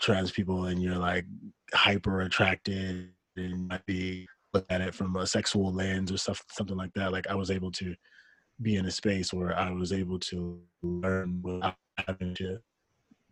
trans 0.00 0.30
people 0.30 0.66
and 0.66 0.82
you're 0.82 0.96
like 0.98 1.24
hyper 1.72 2.22
attracted 2.22 3.10
and 3.36 3.68
might 3.68 3.84
be 3.86 4.26
look 4.52 4.66
at 4.70 4.80
it 4.80 4.94
from 4.94 5.16
a 5.16 5.26
sexual 5.26 5.72
lens 5.72 6.12
or 6.12 6.16
stuff 6.18 6.42
something 6.50 6.76
like 6.76 6.92
that. 6.94 7.12
Like 7.12 7.26
I 7.28 7.34
was 7.34 7.50
able 7.50 7.72
to 7.72 7.94
be 8.62 8.76
in 8.76 8.86
a 8.86 8.90
space 8.90 9.32
where 9.32 9.56
I 9.58 9.70
was 9.70 9.92
able 9.92 10.18
to 10.20 10.60
learn 10.82 11.42
without 11.42 11.76
having 11.98 12.34
to 12.36 12.58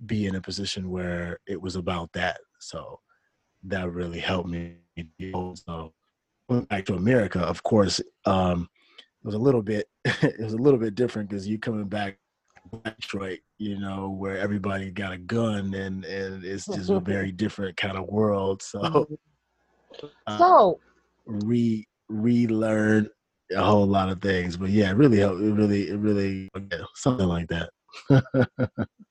be 0.07 0.27
in 0.27 0.35
a 0.37 0.41
position 0.41 0.91
where 0.91 1.39
it 1.47 1.61
was 1.61 1.77
about 1.77 2.12
that. 2.14 2.41
So 2.61 3.01
that 3.64 3.91
really 3.93 4.20
helped 4.20 4.49
me. 4.51 4.79
So 5.55 5.93
went 6.49 6.68
back 6.68 6.85
to 6.87 6.95
America, 6.95 7.41
of 7.41 7.62
course, 7.62 8.01
um, 8.27 8.68
it 9.23 9.27
was 9.27 9.35
a 9.35 9.39
little 9.39 9.62
bit 9.62 9.87
it 10.05 10.41
was 10.41 10.55
a 10.55 10.59
little 10.59 10.81
bit 10.81 10.95
different 10.95 11.31
because 11.31 11.49
you 11.49 11.59
coming 11.59 11.87
back 11.89 12.18
Detroit, 12.85 13.41
you 13.59 13.79
know, 13.79 14.11
where 14.11 14.39
everybody 14.39 14.91
got 14.91 15.12
a 15.12 15.18
gun 15.18 15.75
and 15.75 16.05
and 16.05 16.45
it's 16.45 16.68
just 16.68 16.91
a 16.91 17.01
very 17.01 17.33
different 17.45 17.77
kind 17.77 17.97
of 17.97 18.07
world. 18.09 18.62
So 18.62 18.81
Mhm. 18.81 19.18
uh, 20.27 20.39
So, 20.39 20.81
re 21.27 21.87
relearn 22.09 23.09
a 23.51 23.62
whole 23.62 23.86
lot 23.86 24.09
of 24.09 24.20
things. 24.20 24.57
But 24.57 24.70
yeah, 24.70 24.90
it 24.90 24.97
really 24.97 25.18
helped. 25.18 25.40
It 25.40 25.53
really, 25.53 25.88
it 25.88 25.99
really 25.99 26.49
yeah, 26.70 26.84
something 26.95 27.26
like 27.26 27.49
that. 27.49 27.70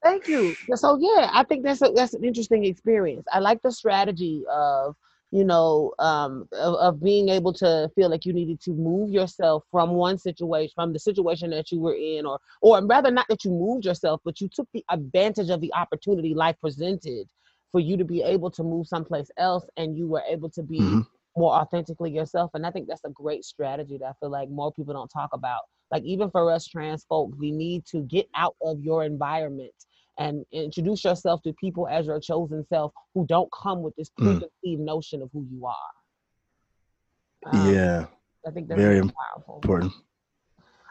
Thank 0.04 0.28
you. 0.28 0.58
So 0.76 0.98
yeah, 1.00 1.30
I 1.34 1.44
think 1.44 1.64
that's 1.64 1.82
a, 1.82 1.92
that's 1.96 2.14
an 2.14 2.24
interesting 2.24 2.66
experience. 2.66 3.26
I 3.32 3.40
like 3.40 3.62
the 3.62 3.72
strategy 3.72 4.44
of 4.52 4.96
you 5.32 5.44
know 5.46 5.94
um, 6.00 6.48
of, 6.54 6.76
of 6.76 7.04
being 7.04 7.30
able 7.30 7.54
to 7.54 7.90
feel 7.96 8.10
like 8.10 8.26
you 8.26 8.34
needed 8.34 8.60
to 8.62 8.72
move 8.72 9.12
yourself 9.12 9.64
from 9.70 9.92
one 9.92 10.18
situation, 10.18 10.72
from 10.76 10.94
the 10.94 11.00
situation 11.00 11.52
that 11.52 11.72
you 11.72 11.80
were 11.80 11.96
in, 11.96 12.26
or 12.26 12.40
or 12.62 12.84
rather 12.86 13.12
not 13.12 13.28
that 13.30 13.46
you 13.46 13.52
moved 13.52 13.86
yourself, 13.86 14.22
but 14.26 14.42
you 14.42 14.50
took 14.50 14.68
the 14.74 14.84
advantage 14.90 15.50
of 15.50 15.62
the 15.62 15.74
opportunity 15.74 16.34
life 16.34 16.56
presented 16.60 17.28
for 17.72 17.80
you 17.80 17.96
to 17.96 18.04
be 18.04 18.22
able 18.24 18.52
to 18.52 18.64
move 18.64 18.88
someplace 18.88 19.30
else, 19.38 19.66
and 19.78 19.96
you 19.98 20.08
were 20.08 20.24
able 20.28 20.50
to 20.50 20.64
be 20.64 20.80
Mhm. 20.80 21.06
More 21.38 21.54
authentically 21.54 22.12
yourself. 22.12 22.52
And 22.54 22.66
I 22.66 22.72
think 22.72 22.88
that's 22.88 23.04
a 23.06 23.10
great 23.10 23.44
strategy 23.46 23.98
that 24.00 24.06
I 24.06 24.14
feel 24.20 24.30
like 24.30 24.50
more 24.50 24.72
people 24.72 24.94
don't 24.94 25.10
talk 25.10 25.30
about. 25.34 25.62
Like 25.92 26.04
even 26.04 26.30
for 26.30 26.52
us 26.52 26.68
trans 26.68 27.04
folk, 27.06 27.32
we 27.38 27.52
need 27.52 27.86
to 27.88 28.02
get 28.04 28.28
out 28.36 28.56
of 28.64 28.80
your 28.82 29.04
environment 29.04 29.74
and 30.18 30.46
introduce 30.52 31.04
yourself 31.04 31.42
to 31.44 31.54
people 31.54 31.88
as 31.88 32.06
your 32.08 32.20
chosen 32.20 32.66
self 32.68 32.92
who 33.14 33.26
don't 33.28 33.50
come 33.52 33.82
with 33.82 33.96
this 33.96 34.10
Mm. 34.20 34.24
preconceived 34.24 34.82
notion 34.82 35.22
of 35.22 35.30
who 35.32 35.46
you 35.52 35.66
are. 35.66 35.76
Um, 37.46 37.66
yeah, 37.66 38.06
I 38.46 38.52
think 38.52 38.68
that's 38.68 38.80
very 38.80 39.02
powerful. 39.02 39.62
important. 39.64 39.94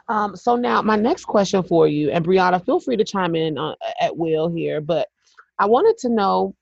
Um, 0.08 0.34
so 0.34 0.56
now 0.56 0.82
my 0.82 0.96
next 0.96 1.26
question 1.26 1.62
for 1.62 1.86
you, 1.86 2.10
and 2.10 2.24
Brianna, 2.24 2.64
feel 2.64 2.80
free 2.80 2.96
to 2.96 3.04
chime 3.04 3.36
in 3.36 3.56
uh, 3.56 3.76
at 4.00 4.16
will 4.16 4.48
here, 4.48 4.80
but 4.80 5.08
I 5.58 5.66
wanted 5.66 5.96
to 5.98 6.08
know. 6.08 6.54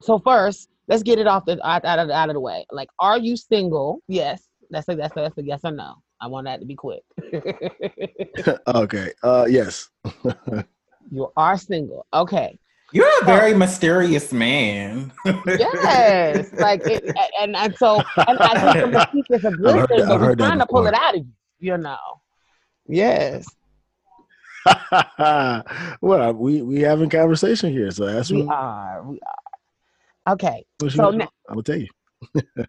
So 0.00 0.18
first, 0.20 0.68
let's 0.88 1.02
get 1.02 1.18
it 1.18 1.26
off 1.26 1.44
the 1.44 1.64
out, 1.66 1.84
out, 1.84 1.98
of, 1.98 2.10
out 2.10 2.30
of 2.30 2.34
the 2.34 2.40
way. 2.40 2.66
Like, 2.72 2.88
are 2.98 3.18
you 3.18 3.36
single? 3.36 4.00
Yes, 4.08 4.42
that's 4.70 4.88
a 4.88 4.96
that's 4.96 5.16
a, 5.16 5.20
that's 5.20 5.38
a 5.38 5.44
yes 5.44 5.60
or 5.64 5.70
no. 5.70 5.94
I 6.20 6.26
want 6.26 6.46
that 6.46 6.60
to 6.60 6.66
be 6.66 6.74
quick. 6.74 7.02
okay. 8.66 9.12
Uh, 9.22 9.46
yes. 9.48 9.88
you 11.10 11.30
are 11.36 11.56
single. 11.56 12.06
Okay. 12.12 12.58
You're 12.92 13.06
a 13.20 13.24
very 13.24 13.54
mysterious 13.54 14.32
man. 14.32 15.12
Yes. 15.46 16.50
like, 16.58 16.80
it, 16.86 17.04
a- 17.04 17.42
and 17.42 17.54
and 17.54 17.76
so 17.76 18.02
and 18.16 18.38
I 18.38 18.72
think 18.72 18.92
the 18.92 18.98
mystique 18.98 19.36
is 19.36 19.44
a 19.44 19.50
good 19.50 19.74
heard 19.76 19.88
thing, 19.88 19.98
but 19.98 20.10
I've 20.10 20.20
we're 20.20 20.26
heard 20.28 20.38
trying 20.38 20.58
to 20.58 20.66
pull 20.66 20.86
it 20.86 20.94
out 20.94 21.14
of 21.14 21.20
you. 21.20 21.32
You 21.60 21.76
know. 21.76 21.98
Yes. 22.88 23.46
well, 26.00 26.32
we 26.32 26.62
we 26.62 26.80
having 26.80 27.10
conversation 27.10 27.72
here, 27.72 27.90
so 27.90 28.06
that's 28.06 28.30
We 28.30 28.42
what, 28.42 28.56
are. 28.56 29.02
We 29.02 29.20
are. 29.20 29.47
Okay. 30.28 30.64
what 30.78 30.92
so 30.92 31.10
now- 31.10 31.28
I 31.48 31.54
will 31.54 31.62
tell 31.62 31.78
you. 31.78 31.88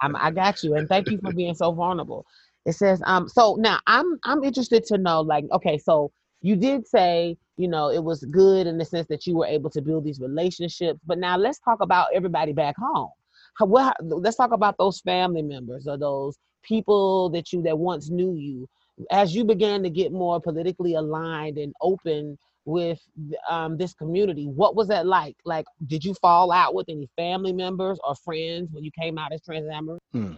I'm, 0.00 0.16
I 0.16 0.30
got 0.30 0.62
you, 0.62 0.74
and 0.74 0.88
thank 0.88 1.10
you 1.10 1.18
for 1.18 1.32
being 1.32 1.54
so 1.54 1.72
vulnerable. 1.72 2.24
It 2.64 2.74
says, 2.74 3.02
um, 3.04 3.28
so 3.28 3.56
now 3.58 3.80
I'm 3.86 4.18
I'm 4.24 4.44
interested 4.44 4.84
to 4.86 4.98
know, 4.98 5.20
like, 5.20 5.44
okay, 5.52 5.78
so 5.78 6.12
you 6.40 6.56
did 6.56 6.86
say, 6.86 7.36
you 7.56 7.68
know, 7.68 7.90
it 7.90 8.02
was 8.02 8.24
good 8.24 8.66
in 8.66 8.78
the 8.78 8.84
sense 8.84 9.06
that 9.08 9.26
you 9.26 9.36
were 9.36 9.46
able 9.46 9.70
to 9.70 9.82
build 9.82 10.04
these 10.04 10.20
relationships, 10.20 11.00
but 11.06 11.18
now 11.18 11.36
let's 11.36 11.58
talk 11.60 11.80
about 11.80 12.08
everybody 12.14 12.52
back 12.52 12.76
home. 12.78 13.10
How, 13.54 13.66
what, 13.66 13.96
let's 14.00 14.36
talk 14.36 14.52
about 14.52 14.76
those 14.78 15.00
family 15.00 15.42
members 15.42 15.86
or 15.86 15.98
those 15.98 16.38
people 16.62 17.30
that 17.30 17.52
you 17.52 17.62
that 17.62 17.78
once 17.78 18.10
knew 18.10 18.34
you. 18.34 18.68
As 19.10 19.34
you 19.34 19.44
began 19.44 19.82
to 19.82 19.90
get 19.90 20.12
more 20.12 20.40
politically 20.40 20.94
aligned 20.94 21.58
and 21.58 21.72
open 21.80 22.38
with 22.64 23.00
um, 23.48 23.76
this 23.76 23.94
community, 23.94 24.46
what 24.46 24.76
was 24.76 24.88
that 24.88 25.06
like? 25.06 25.36
Like, 25.44 25.66
did 25.86 26.04
you 26.04 26.14
fall 26.14 26.52
out 26.52 26.74
with 26.74 26.88
any 26.88 27.08
family 27.16 27.52
members 27.52 27.98
or 28.06 28.14
friends 28.14 28.70
when 28.72 28.84
you 28.84 28.90
came 28.98 29.18
out 29.18 29.32
as 29.32 29.42
trans 29.42 29.68
Amber? 29.68 29.98
Hmm. 30.12 30.34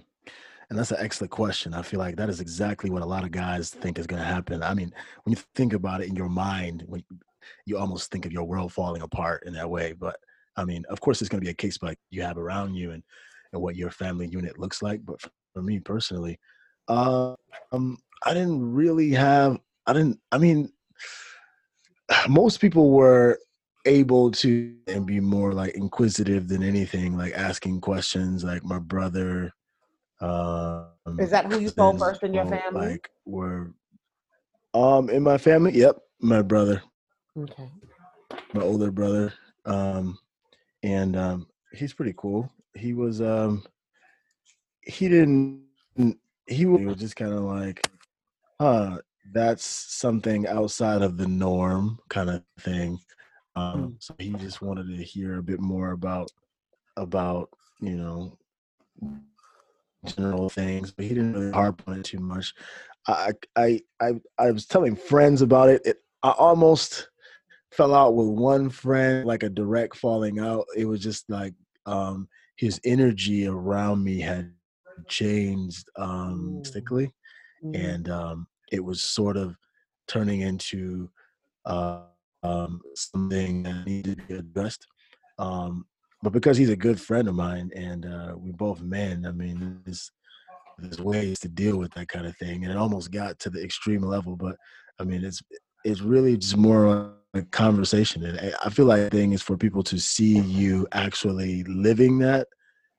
And 0.70 0.78
that's 0.78 0.90
an 0.90 0.98
excellent 1.00 1.30
question. 1.30 1.74
I 1.74 1.82
feel 1.82 2.00
like 2.00 2.16
that 2.16 2.30
is 2.30 2.40
exactly 2.40 2.88
what 2.88 3.02
a 3.02 3.06
lot 3.06 3.24
of 3.24 3.30
guys 3.30 3.70
think 3.70 3.98
is 3.98 4.06
going 4.06 4.22
to 4.22 4.26
happen. 4.26 4.62
I 4.62 4.72
mean, 4.72 4.92
when 5.24 5.36
you 5.36 5.42
think 5.54 5.74
about 5.74 6.00
it 6.00 6.08
in 6.08 6.16
your 6.16 6.30
mind, 6.30 6.84
when 6.86 7.04
you, 7.66 7.76
almost 7.76 8.10
think 8.10 8.24
of 8.24 8.32
your 8.32 8.44
world 8.44 8.72
falling 8.72 9.02
apart 9.02 9.42
in 9.46 9.52
that 9.52 9.68
way. 9.68 9.92
But 9.92 10.16
I 10.56 10.64
mean, 10.64 10.84
of 10.88 11.00
course, 11.00 11.20
it's 11.20 11.28
going 11.28 11.40
to 11.40 11.44
be 11.44 11.50
a 11.50 11.54
case 11.54 11.76
by 11.76 11.94
you 12.10 12.22
have 12.22 12.38
around 12.38 12.74
you 12.74 12.92
and 12.92 13.02
and 13.52 13.62
what 13.62 13.76
your 13.76 13.90
family 13.90 14.26
unit 14.26 14.58
looks 14.58 14.82
like. 14.82 15.04
But 15.04 15.20
for, 15.20 15.30
for 15.52 15.62
me 15.62 15.78
personally, 15.80 16.38
uh, 16.88 17.34
um, 17.72 17.98
I 18.24 18.34
didn't 18.34 18.72
really 18.72 19.10
have. 19.10 19.58
I 19.86 19.92
didn't. 19.92 20.18
I 20.32 20.38
mean, 20.38 20.72
most 22.28 22.60
people 22.60 22.90
were 22.90 23.38
able 23.86 24.30
to 24.30 24.74
and 24.88 25.06
be 25.06 25.20
more 25.20 25.52
like 25.52 25.74
inquisitive 25.74 26.48
than 26.48 26.62
anything, 26.62 27.16
like 27.16 27.32
asking 27.34 27.80
questions. 27.80 28.44
Like 28.44 28.64
my 28.64 28.78
brother. 28.78 29.52
Um, 30.20 30.86
Is 31.18 31.30
that 31.30 31.46
who 31.46 31.58
you 31.58 31.70
told 31.70 31.98
first 31.98 32.22
in 32.22 32.34
your 32.34 32.46
family? 32.46 32.86
Like 32.88 33.10
were 33.26 33.72
um 34.74 35.08
in 35.10 35.22
my 35.22 35.38
family. 35.38 35.72
Yep, 35.72 35.96
my 36.20 36.42
brother, 36.42 36.82
Okay. 37.36 37.70
my 38.52 38.62
older 38.62 38.90
brother. 38.90 39.32
Um, 39.66 40.18
and 40.82 41.16
um, 41.16 41.46
he's 41.72 41.92
pretty 41.94 42.14
cool. 42.16 42.50
He 42.74 42.92
was 42.94 43.20
um, 43.20 43.64
he 44.82 45.08
didn't. 45.08 45.62
He 46.46 46.66
was, 46.66 46.80
he 46.80 46.86
was 46.86 46.96
just 46.96 47.16
kind 47.16 47.32
of 47.32 47.40
like, 47.40 47.88
huh, 48.60 48.98
that's 49.32 49.64
something 49.64 50.46
outside 50.46 51.02
of 51.02 51.16
the 51.16 51.26
norm, 51.26 51.98
kind 52.08 52.30
of 52.30 52.42
thing. 52.60 52.98
Um, 53.56 53.96
so 53.98 54.14
he 54.18 54.30
just 54.32 54.62
wanted 54.62 54.96
to 54.96 55.02
hear 55.02 55.38
a 55.38 55.42
bit 55.42 55.60
more 55.60 55.92
about 55.92 56.30
about 56.96 57.50
you 57.80 57.96
know 57.96 58.38
general 60.04 60.48
things, 60.48 60.90
but 60.90 61.04
he 61.04 61.10
didn't 61.10 61.34
really 61.34 61.52
harp 61.52 61.82
on 61.86 62.00
it 62.00 62.04
too 62.04 62.18
much. 62.18 62.52
I 63.06 63.32
I 63.56 63.80
I 64.00 64.12
I 64.38 64.50
was 64.50 64.66
telling 64.66 64.96
friends 64.96 65.42
about 65.42 65.68
it. 65.68 65.82
it 65.84 65.98
I 66.22 66.30
almost 66.30 67.08
fell 67.70 67.94
out 67.94 68.14
with 68.14 68.28
one 68.28 68.70
friend, 68.70 69.26
like 69.26 69.42
a 69.42 69.48
direct 69.48 69.96
falling 69.96 70.38
out. 70.38 70.66
It 70.76 70.86
was 70.86 71.00
just 71.00 71.28
like 71.30 71.54
um 71.86 72.28
his 72.56 72.80
energy 72.84 73.46
around 73.46 74.02
me 74.02 74.20
had 74.20 74.52
changed 75.08 75.88
um 75.96 76.62
mm-hmm. 76.64 77.74
and 77.74 78.08
um 78.08 78.46
it 78.72 78.82
was 78.84 79.02
sort 79.02 79.36
of 79.36 79.56
turning 80.08 80.40
into 80.42 81.10
uh 81.66 82.00
um 82.42 82.80
something 82.94 83.62
that 83.62 83.86
needed 83.86 84.18
to 84.18 84.24
be 84.24 84.34
addressed. 84.34 84.86
Um 85.38 85.86
but 86.22 86.32
because 86.32 86.56
he's 86.56 86.70
a 86.70 86.76
good 86.76 87.00
friend 87.00 87.28
of 87.28 87.34
mine 87.34 87.70
and 87.74 88.06
uh 88.06 88.34
we 88.36 88.52
both 88.52 88.80
men, 88.82 89.26
I 89.26 89.32
mean 89.32 89.80
there's 89.84 90.10
there's 90.78 91.00
ways 91.00 91.38
to 91.40 91.48
deal 91.48 91.76
with 91.78 91.92
that 91.94 92.08
kind 92.08 92.26
of 92.26 92.36
thing. 92.36 92.64
And 92.64 92.72
it 92.72 92.76
almost 92.76 93.12
got 93.12 93.38
to 93.40 93.50
the 93.50 93.62
extreme 93.62 94.02
level, 94.02 94.36
but 94.36 94.56
I 94.98 95.04
mean 95.04 95.24
it's 95.24 95.42
it's 95.84 96.00
really 96.00 96.36
just 96.36 96.56
more 96.56 97.12
a 97.34 97.42
conversation. 97.50 98.24
And 98.24 98.38
I- 98.40 98.54
I 98.66 98.70
feel 98.70 98.86
like 98.86 99.02
the 99.02 99.10
thing 99.10 99.32
is 99.32 99.42
for 99.42 99.56
people 99.56 99.82
to 99.84 99.98
see 99.98 100.38
you 100.38 100.86
actually 100.92 101.62
living 101.64 102.18
that 102.20 102.46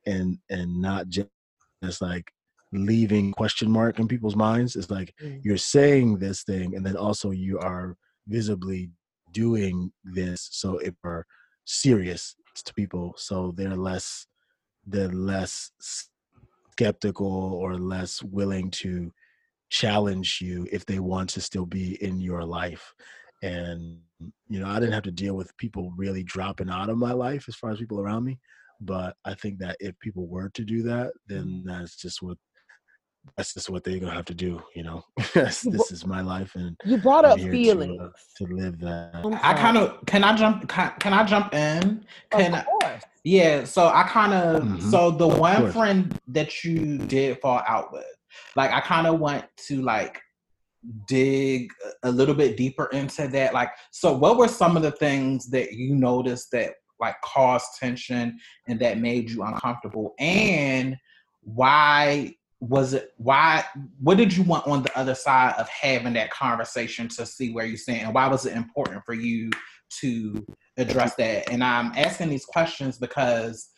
and 0.05 0.37
and 0.49 0.81
not 0.81 1.07
just 1.09 2.01
like 2.01 2.31
leaving 2.75 3.31
question 3.31 3.69
mark 3.71 3.99
in 3.99 4.07
people's 4.07 4.35
minds. 4.35 4.75
It's 4.75 4.89
like 4.89 5.13
Mm. 5.21 5.41
you're 5.43 5.57
saying 5.57 6.17
this 6.19 6.43
thing 6.43 6.75
and 6.75 6.85
then 6.85 6.95
also 6.97 7.31
you 7.31 7.59
are 7.59 7.97
visibly 8.27 8.89
doing 9.31 9.91
this 10.03 10.47
so 10.51 10.77
it 10.79 10.95
are 11.03 11.25
serious 11.65 12.35
to 12.63 12.73
people 12.73 13.13
so 13.17 13.51
they're 13.57 13.75
less 13.75 14.27
they're 14.87 15.09
less 15.11 15.71
skeptical 16.71 17.53
or 17.53 17.77
less 17.77 18.21
willing 18.23 18.69
to 18.71 19.11
challenge 19.69 20.39
you 20.41 20.67
if 20.71 20.85
they 20.85 20.99
want 20.99 21.29
to 21.29 21.41
still 21.41 21.65
be 21.65 22.01
in 22.03 22.19
your 22.19 22.43
life 22.43 22.93
and 23.43 23.97
you 24.47 24.59
know 24.59 24.67
i 24.67 24.79
didn't 24.79 24.93
have 24.93 25.03
to 25.03 25.11
deal 25.11 25.35
with 25.35 25.55
people 25.57 25.91
really 25.97 26.23
dropping 26.23 26.69
out 26.69 26.89
of 26.89 26.97
my 26.97 27.11
life 27.11 27.45
as 27.47 27.55
far 27.55 27.71
as 27.71 27.79
people 27.79 27.99
around 27.99 28.23
me 28.23 28.39
but 28.81 29.15
i 29.25 29.33
think 29.33 29.57
that 29.59 29.75
if 29.79 29.97
people 29.99 30.27
were 30.27 30.49
to 30.49 30.63
do 30.63 30.81
that 30.83 31.11
then 31.27 31.63
that's 31.65 31.95
just 31.97 32.21
what 32.21 32.37
that's 33.37 33.53
just 33.53 33.69
what 33.69 33.83
they're 33.83 33.99
gonna 33.99 34.13
have 34.13 34.25
to 34.25 34.33
do 34.33 34.61
you 34.75 34.83
know 34.83 35.03
this 35.33 35.65
is 35.91 36.05
my 36.05 36.21
life 36.21 36.53
and 36.55 36.75
You 36.85 36.97
brought 36.97 37.25
up 37.25 37.37
here 37.37 37.51
to, 37.51 37.57
uh, 37.57 37.61
feelings. 37.61 38.11
to 38.37 38.43
live 38.45 38.79
that 38.79 39.11
I'm 39.15 39.33
I 39.33 39.37
sorry. 39.41 39.57
kind 39.57 39.77
of 39.77 40.05
can 40.05 40.23
I 40.23 40.35
jump 40.35 40.67
can, 40.69 40.93
can 40.99 41.13
I 41.13 41.23
jump 41.23 41.53
in? 41.53 42.05
Can 42.31 42.53
Of 42.55 42.65
course. 42.65 43.03
Yeah, 43.23 43.63
so 43.63 43.87
I 43.87 44.03
kind 44.03 44.33
of 44.33 44.63
Mhm. 44.63 44.81
so 44.91 45.09
the 45.11 45.27
one 45.27 45.61
course. 45.61 45.73
friend 45.73 46.19
that 46.27 46.63
you 46.63 46.97
did 46.99 47.39
fall 47.41 47.61
out 47.67 47.91
with, 47.91 48.05
like 48.55 48.71
I 48.71 48.81
kind 48.81 49.07
of 49.07 49.19
want 49.19 49.45
to 49.67 49.81
like 49.81 50.21
dig 51.07 51.69
a 52.03 52.11
little 52.11 52.35
bit 52.35 52.55
deeper 52.55 52.85
into 52.93 53.27
that. 53.29 53.53
Like, 53.55 53.71
so 53.91 54.13
what 54.15 54.37
were 54.37 54.47
some 54.47 54.77
of 54.77 54.83
the 54.83 54.91
things 54.91 55.47
that 55.49 55.73
you 55.73 55.95
noticed 55.95 56.51
that 56.51 56.73
like 56.99 57.19
caused 57.21 57.65
tension 57.79 58.39
and 58.67 58.79
that 58.79 58.99
made 58.99 59.29
you 59.31 59.41
uncomfortable, 59.43 60.13
and 60.19 60.95
why 61.41 62.33
was 62.67 62.93
it? 62.93 63.13
Why? 63.17 63.63
What 63.99 64.17
did 64.17 64.35
you 64.35 64.43
want 64.43 64.67
on 64.67 64.83
the 64.83 64.97
other 64.97 65.15
side 65.15 65.55
of 65.57 65.67
having 65.69 66.13
that 66.13 66.31
conversation 66.31 67.07
to 67.09 67.25
see 67.25 67.51
where 67.51 67.65
you 67.65 67.77
stand, 67.77 68.05
and 68.05 68.13
why 68.13 68.27
was 68.27 68.45
it 68.45 68.55
important 68.55 69.03
for 69.05 69.13
you 69.13 69.49
to 69.99 70.45
address 70.77 71.15
that. 71.15 71.49
And 71.51 71.63
I'm 71.63 71.91
asking 71.95 72.29
these 72.29 72.45
questions 72.45 72.97
because 72.97 73.69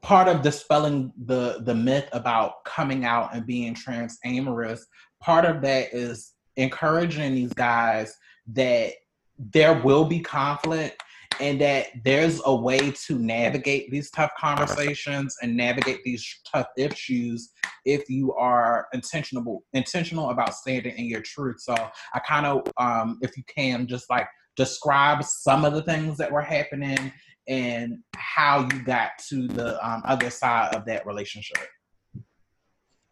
part 0.00 0.28
of 0.28 0.42
dispelling 0.42 1.12
the 1.26 1.60
the 1.62 1.74
myth 1.74 2.08
about 2.12 2.64
coming 2.64 3.04
out 3.04 3.34
and 3.34 3.46
being 3.46 3.74
trans 3.74 4.18
amorous, 4.24 4.86
part 5.20 5.44
of 5.44 5.60
that 5.62 5.92
is 5.92 6.32
encouraging 6.56 7.34
these 7.34 7.52
guys 7.52 8.16
that 8.52 8.92
there 9.38 9.80
will 9.82 10.04
be 10.04 10.20
conflict 10.20 11.02
and 11.40 11.60
that 11.60 11.88
there's 12.04 12.40
a 12.44 12.54
way 12.54 12.90
to 13.06 13.18
navigate 13.18 13.90
these 13.90 14.10
tough 14.10 14.30
conversations 14.38 15.36
and 15.42 15.56
navigate 15.56 16.02
these 16.04 16.24
tough 16.50 16.66
issues 16.76 17.50
if 17.84 18.08
you 18.08 18.32
are 18.34 18.86
intentional 18.92 19.64
intentional 19.72 20.30
about 20.30 20.54
standing 20.54 20.96
in 20.96 21.06
your 21.06 21.22
truth. 21.22 21.60
So 21.60 21.74
I 21.74 22.18
kind 22.20 22.46
of 22.46 22.62
um 22.78 23.18
if 23.22 23.36
you 23.36 23.44
can 23.54 23.86
just 23.86 24.08
like 24.10 24.26
describe 24.56 25.24
some 25.24 25.64
of 25.64 25.72
the 25.72 25.82
things 25.82 26.16
that 26.18 26.30
were 26.30 26.42
happening 26.42 27.12
and 27.48 27.98
how 28.16 28.68
you 28.72 28.82
got 28.82 29.10
to 29.28 29.48
the 29.48 29.86
um, 29.86 30.02
other 30.06 30.30
side 30.30 30.74
of 30.74 30.86
that 30.86 31.06
relationship. 31.06 31.58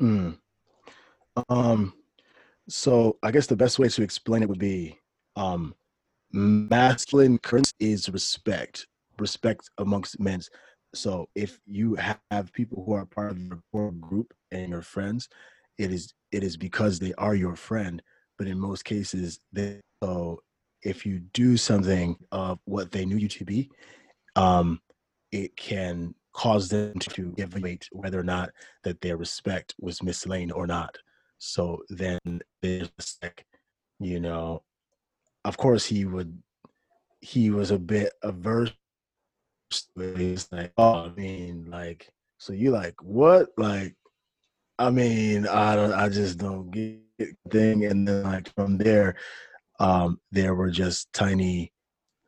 Mm. 0.00 0.38
Um, 1.48 1.92
so 2.68 3.18
I 3.22 3.30
guess 3.30 3.46
the 3.46 3.56
best 3.56 3.78
way 3.78 3.88
to 3.88 4.02
explain 4.02 4.42
it 4.42 4.48
would 4.48 4.58
be 4.58 4.98
um, 5.36 5.74
masculine 6.32 7.38
currents 7.38 7.74
is 7.78 8.08
respect, 8.08 8.86
respect 9.18 9.70
amongst 9.78 10.18
men. 10.20 10.40
So 10.94 11.28
if 11.34 11.58
you 11.66 11.96
have 11.96 12.52
people 12.52 12.84
who 12.84 12.92
are 12.92 13.06
part 13.06 13.30
of 13.30 13.38
your 13.38 13.62
core 13.70 13.92
group 13.92 14.32
and 14.50 14.70
your 14.70 14.82
friends, 14.82 15.28
it 15.78 15.90
is 15.90 16.12
it 16.30 16.42
is 16.42 16.56
because 16.56 16.98
they 16.98 17.14
are 17.14 17.34
your 17.34 17.56
friend. 17.56 18.02
But 18.38 18.46
in 18.46 18.58
most 18.58 18.84
cases, 18.84 19.40
they 19.52 19.80
so 20.02 20.40
if 20.82 21.06
you 21.06 21.20
do 21.32 21.56
something 21.56 22.16
of 22.32 22.58
what 22.64 22.90
they 22.90 23.04
knew 23.04 23.16
you 23.16 23.28
to 23.28 23.44
be, 23.44 23.70
um, 24.36 24.80
it 25.30 25.56
can 25.56 26.14
cause 26.32 26.68
them 26.68 26.98
to 26.98 27.34
evaluate 27.36 27.88
whether 27.92 28.18
or 28.18 28.24
not 28.24 28.50
that 28.84 29.00
their 29.00 29.16
respect 29.16 29.74
was 29.80 30.02
mislaid 30.02 30.50
or 30.50 30.66
not. 30.66 30.96
So 31.38 31.82
then 31.88 32.18
there's 32.62 32.90
like, 33.22 33.46
you 34.00 34.20
know, 34.20 34.62
of 35.44 35.56
course 35.56 35.84
he 35.84 36.04
would, 36.04 36.42
he 37.20 37.50
was 37.50 37.70
a 37.70 37.78
bit 37.78 38.12
averse. 38.22 38.72
He's 39.94 40.48
like, 40.52 40.72
oh, 40.76 41.06
I 41.06 41.08
mean, 41.10 41.66
like, 41.70 42.12
so 42.38 42.52
you 42.52 42.70
like 42.70 42.94
what? 43.02 43.48
Like, 43.56 43.96
I 44.78 44.90
mean, 44.90 45.46
I 45.46 45.76
don't, 45.76 45.92
I 45.92 46.08
just 46.08 46.38
don't 46.38 46.70
get 46.70 47.00
thing. 47.50 47.84
And 47.84 48.06
then 48.06 48.24
like 48.24 48.52
from 48.54 48.78
there, 48.78 49.16
um, 49.78 50.20
there 50.30 50.54
were 50.54 50.70
just 50.70 51.12
tiny, 51.12 51.72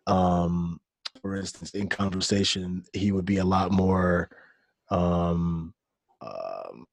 um, 0.07 0.81
for 1.21 1.37
instance, 1.37 1.71
in 1.71 1.89
conversation, 1.89 2.85
he 2.93 3.13
would 3.13 3.25
be 3.25 3.39
a 3.39 3.45
lot 3.45 3.73
more 3.73 4.31
um, 4.91 5.75
um, 6.21 6.87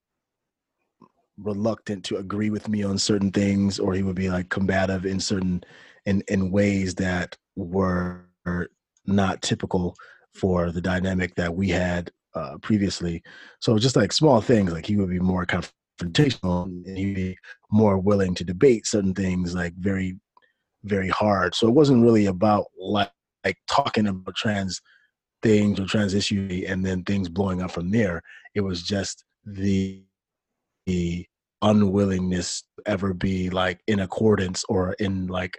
reluctant 1.38 2.04
to 2.04 2.16
agree 2.16 2.50
with 2.50 2.68
me 2.68 2.82
on 2.82 2.98
certain 2.98 3.30
things, 3.30 3.78
or 3.78 3.94
he 3.94 4.02
would 4.02 4.16
be 4.16 4.30
like 4.30 4.48
combative 4.48 5.06
in 5.06 5.20
certain 5.20 5.62
in 6.06 6.22
in 6.28 6.50
ways 6.50 6.94
that 6.96 7.36
were 7.56 8.26
not 9.06 9.42
typical 9.42 9.94
for 10.34 10.70
the 10.70 10.80
dynamic 10.80 11.34
that 11.34 11.54
we 11.54 11.68
had 11.68 12.10
uh, 12.34 12.56
previously. 12.62 13.22
So 13.60 13.78
just 13.78 13.96
like 13.96 14.12
small 14.12 14.40
things, 14.40 14.72
like 14.72 14.86
he 14.86 14.96
would 14.96 15.10
be 15.10 15.20
more 15.20 15.46
confrontational, 15.46 16.64
and 16.64 16.96
he'd 16.96 17.14
be 17.14 17.38
more 17.70 17.98
willing 17.98 18.34
to 18.36 18.44
debate 18.44 18.86
certain 18.86 19.14
things, 19.14 19.54
like 19.54 19.74
very, 19.74 20.18
very 20.84 21.08
hard. 21.08 21.54
So 21.54 21.68
it 21.68 21.74
wasn't 21.74 22.02
really 22.02 22.26
about 22.26 22.66
like 22.78 23.10
like 23.44 23.58
talking 23.68 24.06
about 24.06 24.36
trans 24.36 24.80
things 25.42 25.80
or 25.80 25.86
trans 25.86 26.14
issue 26.14 26.64
and 26.68 26.86
then 26.86 27.02
things 27.02 27.28
blowing 27.28 27.60
up 27.60 27.72
from 27.72 27.90
there. 27.90 28.22
It 28.54 28.60
was 28.60 28.82
just 28.82 29.24
the 29.44 30.02
the 30.86 31.26
unwillingness 31.62 32.64
to 32.76 32.90
ever 32.90 33.14
be 33.14 33.50
like 33.50 33.80
in 33.86 34.00
accordance 34.00 34.64
or 34.68 34.94
in 34.94 35.26
like 35.28 35.58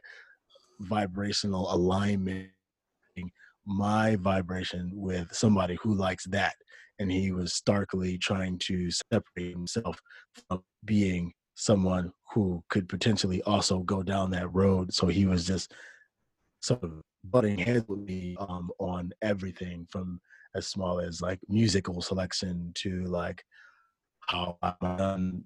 vibrational 0.83 1.73
alignment 1.73 2.49
my 3.65 4.15
vibration 4.17 4.91
with 4.93 5.31
somebody 5.33 5.77
who 5.81 5.93
likes 5.93 6.25
that 6.25 6.55
and 6.99 7.11
he 7.11 7.31
was 7.31 7.53
starkly 7.53 8.17
trying 8.17 8.57
to 8.57 8.89
separate 8.91 9.51
himself 9.51 10.01
from 10.47 10.61
being 10.85 11.31
someone 11.55 12.11
who 12.33 12.61
could 12.69 12.89
potentially 12.89 13.41
also 13.43 13.79
go 13.79 14.03
down 14.03 14.31
that 14.31 14.53
road 14.53 14.93
so 14.93 15.07
he 15.07 15.25
was 15.25 15.45
just 15.47 15.73
sort 16.61 16.83
of 16.83 17.01
butting 17.25 17.57
heads 17.57 17.85
with 17.87 17.99
me 17.99 18.35
um, 18.39 18.69
on 18.79 19.11
everything 19.21 19.87
from 19.89 20.19
as 20.55 20.67
small 20.67 20.99
as 20.99 21.21
like 21.21 21.39
musical 21.47 22.01
selection 22.01 22.71
to 22.75 23.03
like 23.05 23.43
how 24.21 24.57
I 24.61 24.73
done, 24.81 25.43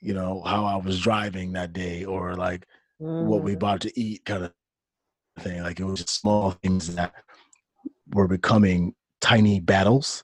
you 0.00 0.14
know, 0.14 0.42
how 0.42 0.64
I 0.64 0.76
was 0.76 1.00
driving 1.00 1.52
that 1.52 1.72
day 1.72 2.04
or 2.04 2.34
like 2.34 2.66
what 3.18 3.42
we 3.42 3.54
Mhm. 3.54 3.58
bought 3.58 3.80
to 3.82 4.00
eat 4.00 4.24
kind 4.24 4.44
of 4.44 4.52
thing. 5.38 5.62
Like 5.62 5.80
it 5.80 5.84
was 5.84 6.00
just 6.00 6.20
small 6.20 6.52
things 6.52 6.94
that 6.94 7.12
were 8.12 8.28
becoming 8.28 8.94
tiny 9.20 9.60
battles. 9.60 10.22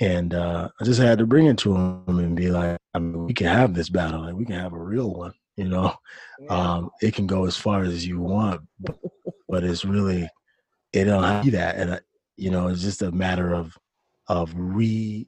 And 0.00 0.34
uh, 0.34 0.68
I 0.80 0.84
just 0.84 1.00
had 1.00 1.18
to 1.18 1.26
bring 1.26 1.46
it 1.46 1.58
to 1.58 1.74
him 1.74 2.18
and 2.18 2.36
be 2.36 2.50
like, 2.50 2.78
I 2.94 2.98
mean, 2.98 3.26
we 3.26 3.34
can 3.34 3.46
have 3.46 3.74
this 3.74 3.88
battle, 3.88 4.22
like 4.22 4.34
we 4.34 4.44
can 4.44 4.58
have 4.58 4.72
a 4.72 4.78
real 4.78 5.14
one, 5.14 5.32
you 5.56 5.68
know. 5.68 5.94
Um, 6.48 6.90
it 7.00 7.14
can 7.14 7.26
go 7.26 7.44
as 7.44 7.56
far 7.56 7.84
as 7.84 8.04
you 8.06 8.20
want, 8.20 8.62
but, 8.80 8.98
but 9.48 9.64
it's 9.64 9.84
really 9.84 10.28
it 10.92 11.04
don't 11.04 11.22
have 11.22 11.50
that, 11.52 11.76
and 11.76 11.90
uh, 11.90 12.00
you 12.36 12.50
know, 12.50 12.68
it's 12.68 12.82
just 12.82 13.02
a 13.02 13.10
matter 13.10 13.52
of 13.52 13.76
of 14.28 14.52
re 14.54 15.26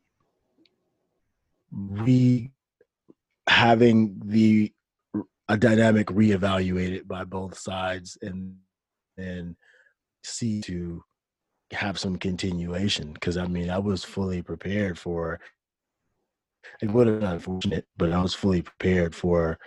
re 1.72 2.50
having 3.48 4.20
the 4.24 4.72
a 5.48 5.56
dynamic 5.56 6.08
reevaluated 6.08 7.06
by 7.06 7.24
both 7.24 7.58
sides, 7.58 8.18
and 8.20 8.56
and 9.16 9.56
see 10.22 10.60
to 10.62 11.02
have 11.72 11.98
some 11.98 12.16
continuation. 12.16 13.12
Because 13.12 13.36
I 13.36 13.46
mean, 13.46 13.70
I 13.70 13.78
was 13.78 14.04
fully 14.04 14.42
prepared 14.42 14.98
for. 14.98 15.40
It 16.80 16.90
would 16.90 17.06
have 17.06 17.20
been 17.20 17.28
unfortunate, 17.28 17.86
but 17.96 18.12
I 18.12 18.22
was 18.22 18.34
fully 18.34 18.62
prepared 18.62 19.14
for 19.14 19.58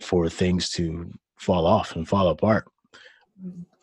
for 0.00 0.28
things 0.28 0.70
to 0.70 1.10
fall 1.38 1.66
off 1.66 1.96
and 1.96 2.08
fall 2.08 2.28
apart. 2.28 2.66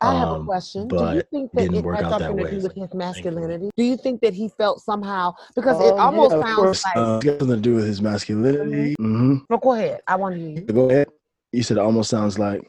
I 0.01 0.15
have 0.15 0.29
a 0.29 0.35
um, 0.35 0.45
question. 0.45 0.87
Do 0.87 0.95
you 0.95 0.99
but 0.99 1.27
think 1.31 1.51
that 1.53 1.63
didn't 1.63 1.77
it 1.77 1.83
work 1.83 1.97
had 1.97 2.05
out 2.05 2.19
that 2.19 2.27
something 2.27 2.45
to 2.45 2.51
do 2.51 2.63
with 2.63 2.75
his 2.75 2.93
masculinity? 2.93 3.69
Do 3.75 3.83
you 3.83 3.97
think 3.97 4.21
that 4.21 4.33
he 4.33 4.49
felt 4.57 4.79
somehow 4.79 5.33
because 5.55 5.79
it 5.81 5.93
Oh, 5.93 5.97
almost 5.97 6.35
yeah, 6.35 6.41
sounds 6.41 6.55
course, 6.57 6.85
like? 6.85 6.95
uh, 6.95 7.15
it's 7.17 7.25
got 7.25 7.39
something 7.39 7.55
to 7.57 7.61
do 7.61 7.75
with 7.75 7.85
his 7.85 8.01
masculinity. 8.01 8.95
mm-hmm 8.99 9.37
no, 9.49 9.57
go 9.57 9.73
ahead. 9.73 10.01
I 10.07 10.15
want 10.15 10.35
to 10.35 10.41
hear 10.41 10.49
you. 10.49 10.61
Go 10.61 10.89
ahead. 10.89 11.07
You 11.51 11.63
said 11.63 11.77
it 11.77 11.81
almost 11.81 12.09
sounds 12.09 12.37
like. 12.37 12.61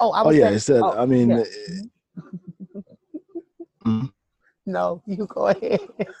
Oh, 0.00 0.10
I 0.12 0.22
Oh 0.22 0.30
yeah, 0.30 0.44
saying- 0.44 0.54
it 0.54 0.60
said. 0.60 0.82
oh, 0.82 0.96
I 0.98 1.06
mean, 1.06 1.30
yeah. 1.30 1.44
Mhm. 3.86 4.10
no, 4.66 5.00
you 5.06 5.26
go 5.26 5.46
ahead. 5.48 5.78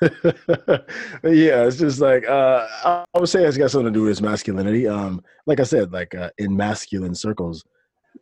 yeah, 1.24 1.64
it's 1.66 1.76
just 1.78 2.00
like 2.00 2.26
uh, 2.28 2.66
I 2.84 3.04
would 3.18 3.28
say 3.28 3.44
it's 3.44 3.56
got 3.56 3.70
something 3.72 3.92
to 3.92 3.98
do 3.98 4.02
with 4.02 4.10
his 4.10 4.22
masculinity. 4.22 4.86
Um, 4.86 5.20
like 5.46 5.58
I 5.58 5.64
said, 5.64 5.92
like 5.92 6.14
uh, 6.14 6.30
in 6.38 6.56
masculine 6.56 7.14
circles, 7.14 7.64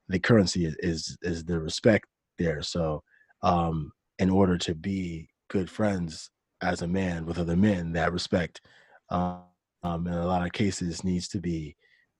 the 0.08 0.18
currency 0.18 0.64
is, 0.64 0.76
is 0.80 1.18
is 1.22 1.44
the 1.44 1.60
respect 1.60 2.06
there. 2.38 2.62
So, 2.62 3.02
um, 3.42 3.92
in 4.18 4.30
order 4.30 4.56
to 4.58 4.74
be 4.74 5.28
good 5.50 5.68
friends 5.70 6.30
as 6.62 6.80
a 6.80 6.88
man 6.88 7.26
with 7.26 7.38
other 7.38 7.56
men, 7.56 7.92
that 7.92 8.12
respect, 8.12 8.62
um, 9.10 9.40
um, 9.82 10.06
in 10.06 10.14
a 10.14 10.26
lot 10.26 10.46
of 10.46 10.52
cases, 10.52 11.04
needs 11.04 11.28
to 11.28 11.38
be 11.40 11.76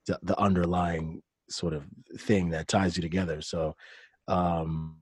the, 0.07 0.19
the 0.23 0.39
underlying 0.39 1.23
sort 1.49 1.73
of 1.75 1.85
thing 2.19 2.51
that 2.51 2.69
ties 2.69 2.97
you 2.97 3.03
together. 3.03 3.41
So, 3.41 3.77
um, 4.29 4.97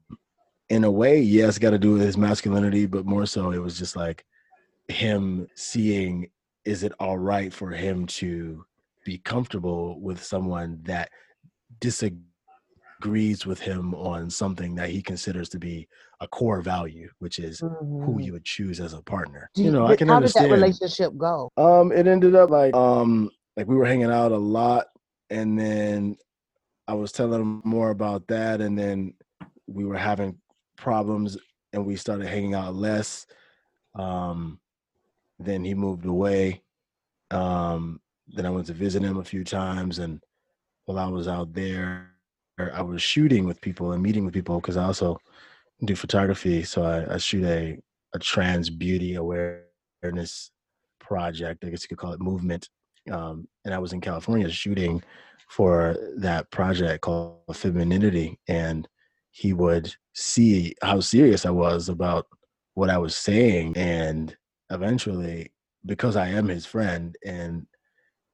in 0.69 0.85
a 0.85 0.91
way, 0.91 1.21
yes, 1.21 1.59
got 1.59 1.71
to 1.71 1.79
do 1.79 1.93
with 1.93 2.03
his 2.03 2.17
masculinity, 2.17 2.87
but 2.87 3.05
more 3.07 3.27
so, 3.27 3.51
it 3.53 3.59
was 3.59 3.79
just 3.79 3.95
like 3.97 4.25
him 4.89 5.47
seeing 5.55 6.31
is 6.65 6.83
it 6.83 6.93
all 7.01 7.19
right 7.19 7.53
for 7.53 7.71
him 7.71 8.07
to 8.07 8.65
be 9.05 9.19
comfortable 9.19 10.01
with 10.01 10.23
someone 10.23 10.81
that 10.85 11.11
disagrees 11.81 13.45
with 13.47 13.59
him 13.61 13.95
on 13.95 14.31
something 14.31 14.75
that 14.77 14.89
he 14.91 15.03
considers 15.03 15.49
to 15.51 15.59
be 15.59 15.89
a 16.21 16.29
core 16.29 16.61
value, 16.61 17.11
which 17.19 17.39
is 17.39 17.61
who 17.61 18.19
Mhm. 18.19 18.25
you 18.25 18.33
would 18.33 18.45
choose 18.45 18.81
as 18.81 18.93
a 18.95 19.03
partner. 19.03 19.51
Do 19.55 19.65
You 19.65 19.71
know, 19.73 19.87
I 19.87 19.97
can 19.97 20.09
how 20.09 20.17
understand. 20.17 20.49
did 20.49 20.53
that 20.53 20.57
relationship 20.57 21.17
go? 21.17 21.51
Um, 21.57 21.93
it 21.93 22.07
ended 22.07 22.35
up 22.35 22.51
like 22.51 22.75
um 22.75 23.31
like 23.57 23.67
we 23.67 23.75
were 23.77 23.85
hanging 23.85 24.11
out 24.11 24.33
a 24.33 24.37
lot, 24.39 24.87
and 25.31 25.59
then 25.59 26.17
I 26.89 26.95
was 26.95 27.13
telling 27.13 27.41
him 27.41 27.63
more 27.65 27.91
about 27.91 28.27
that, 28.29 28.61
and 28.61 28.79
then 28.79 29.15
we 29.67 29.85
were 29.85 29.97
having 29.97 30.39
problems, 30.77 31.37
and 31.73 31.87
we 31.87 31.97
started 31.97 32.27
hanging 32.27 32.55
out 32.55 32.75
less. 32.75 33.27
Um, 33.95 34.59
then 35.39 35.65
he 35.65 35.75
moved 35.75 36.07
away. 36.07 36.63
Um, 37.31 38.01
then 38.29 38.47
I 38.47 38.51
went 38.51 38.67
to 38.67 38.75
visit 38.75 39.03
him 39.03 39.19
a 39.19 39.25
few 39.25 39.45
times, 39.45 39.99
and 39.99 40.23
while 40.85 40.99
I 40.99 41.09
was 41.09 41.29
out 41.29 41.53
there, 41.53 42.11
I 42.59 42.83
was 42.83 43.03
shooting 43.03 43.47
with 43.47 43.61
people 43.61 43.93
and 43.93 44.03
meeting 44.03 44.25
with 44.25 44.35
people 44.35 44.61
because 44.61 44.77
I 44.77 44.85
also 44.85 45.19
do 45.85 45.97
photography. 45.97 46.63
So 46.63 46.83
I, 46.83 47.15
I 47.15 47.19
shoot 47.19 47.45
a 47.45 47.79
a 48.15 48.19
trans 48.19 48.71
beauty 48.71 49.15
awareness 49.15 50.51
project. 51.01 51.65
I 51.65 51.71
guess 51.71 51.83
you 51.83 51.89
could 51.89 51.99
call 51.99 52.13
it 52.13 52.21
movement. 52.21 52.69
Um, 53.11 53.49
and 53.65 53.75
I 53.75 53.79
was 53.79 53.93
in 53.93 54.01
California 54.01 54.51
shooting 54.51 55.03
for 55.49 55.97
that 56.17 56.51
project 56.51 57.03
called 57.03 57.41
Femininity, 57.55 58.39
and 58.49 58.89
he 59.33 59.53
would 59.53 59.95
see 60.15 60.75
how 60.83 61.01
serious 61.01 61.45
I 61.45 61.51
was 61.51 61.89
about 61.89 62.27
what 62.75 62.91
I 62.91 62.99
was 62.99 63.17
saying, 63.17 63.77
and 63.77 64.35
eventually, 64.71 65.53
because 65.85 66.17
I 66.17 66.29
am 66.29 66.49
his 66.49 66.65
friend, 66.65 67.17
and 67.25 67.67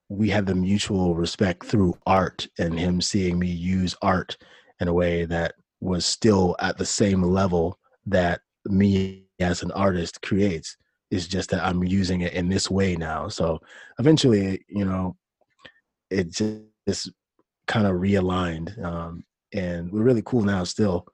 we 0.09 0.31
had 0.31 0.47
the 0.47 0.55
mutual 0.55 1.15
respect 1.15 1.67
through 1.67 1.99
art, 2.07 2.47
and 2.59 2.79
him 2.79 3.01
seeing 3.01 3.39
me 3.39 3.49
use 3.49 3.97
art 4.03 4.37
in 4.81 4.89
a 4.89 4.93
way 4.93 5.25
that 5.25 5.55
was 5.81 6.05
still 6.05 6.57
at 6.61 6.79
the 6.79 6.87
same 6.87 7.23
level 7.23 7.79
that 8.07 8.41
me 8.67 9.25
as 9.41 9.63
an 9.63 9.73
artist 9.73 10.21
creates 10.23 10.77
it's 11.11 11.27
just 11.27 11.51
that 11.51 11.65
I'm 11.65 11.83
using 11.85 12.21
it 12.23 12.35
in 12.35 12.49
this 12.49 12.71
way 12.71 12.97
now. 12.97 13.29
So 13.29 13.59
eventually, 13.99 14.65
you 14.69 14.85
know, 14.85 15.17
it 16.11 16.31
just 16.87 17.11
kind 17.67 17.87
of 17.87 17.95
realigned. 17.95 18.83
Um, 18.85 19.25
and 19.55 19.91
we're 19.91 20.03
really 20.03 20.23
cool 20.25 20.43
now 20.43 20.65
still. 20.65 21.07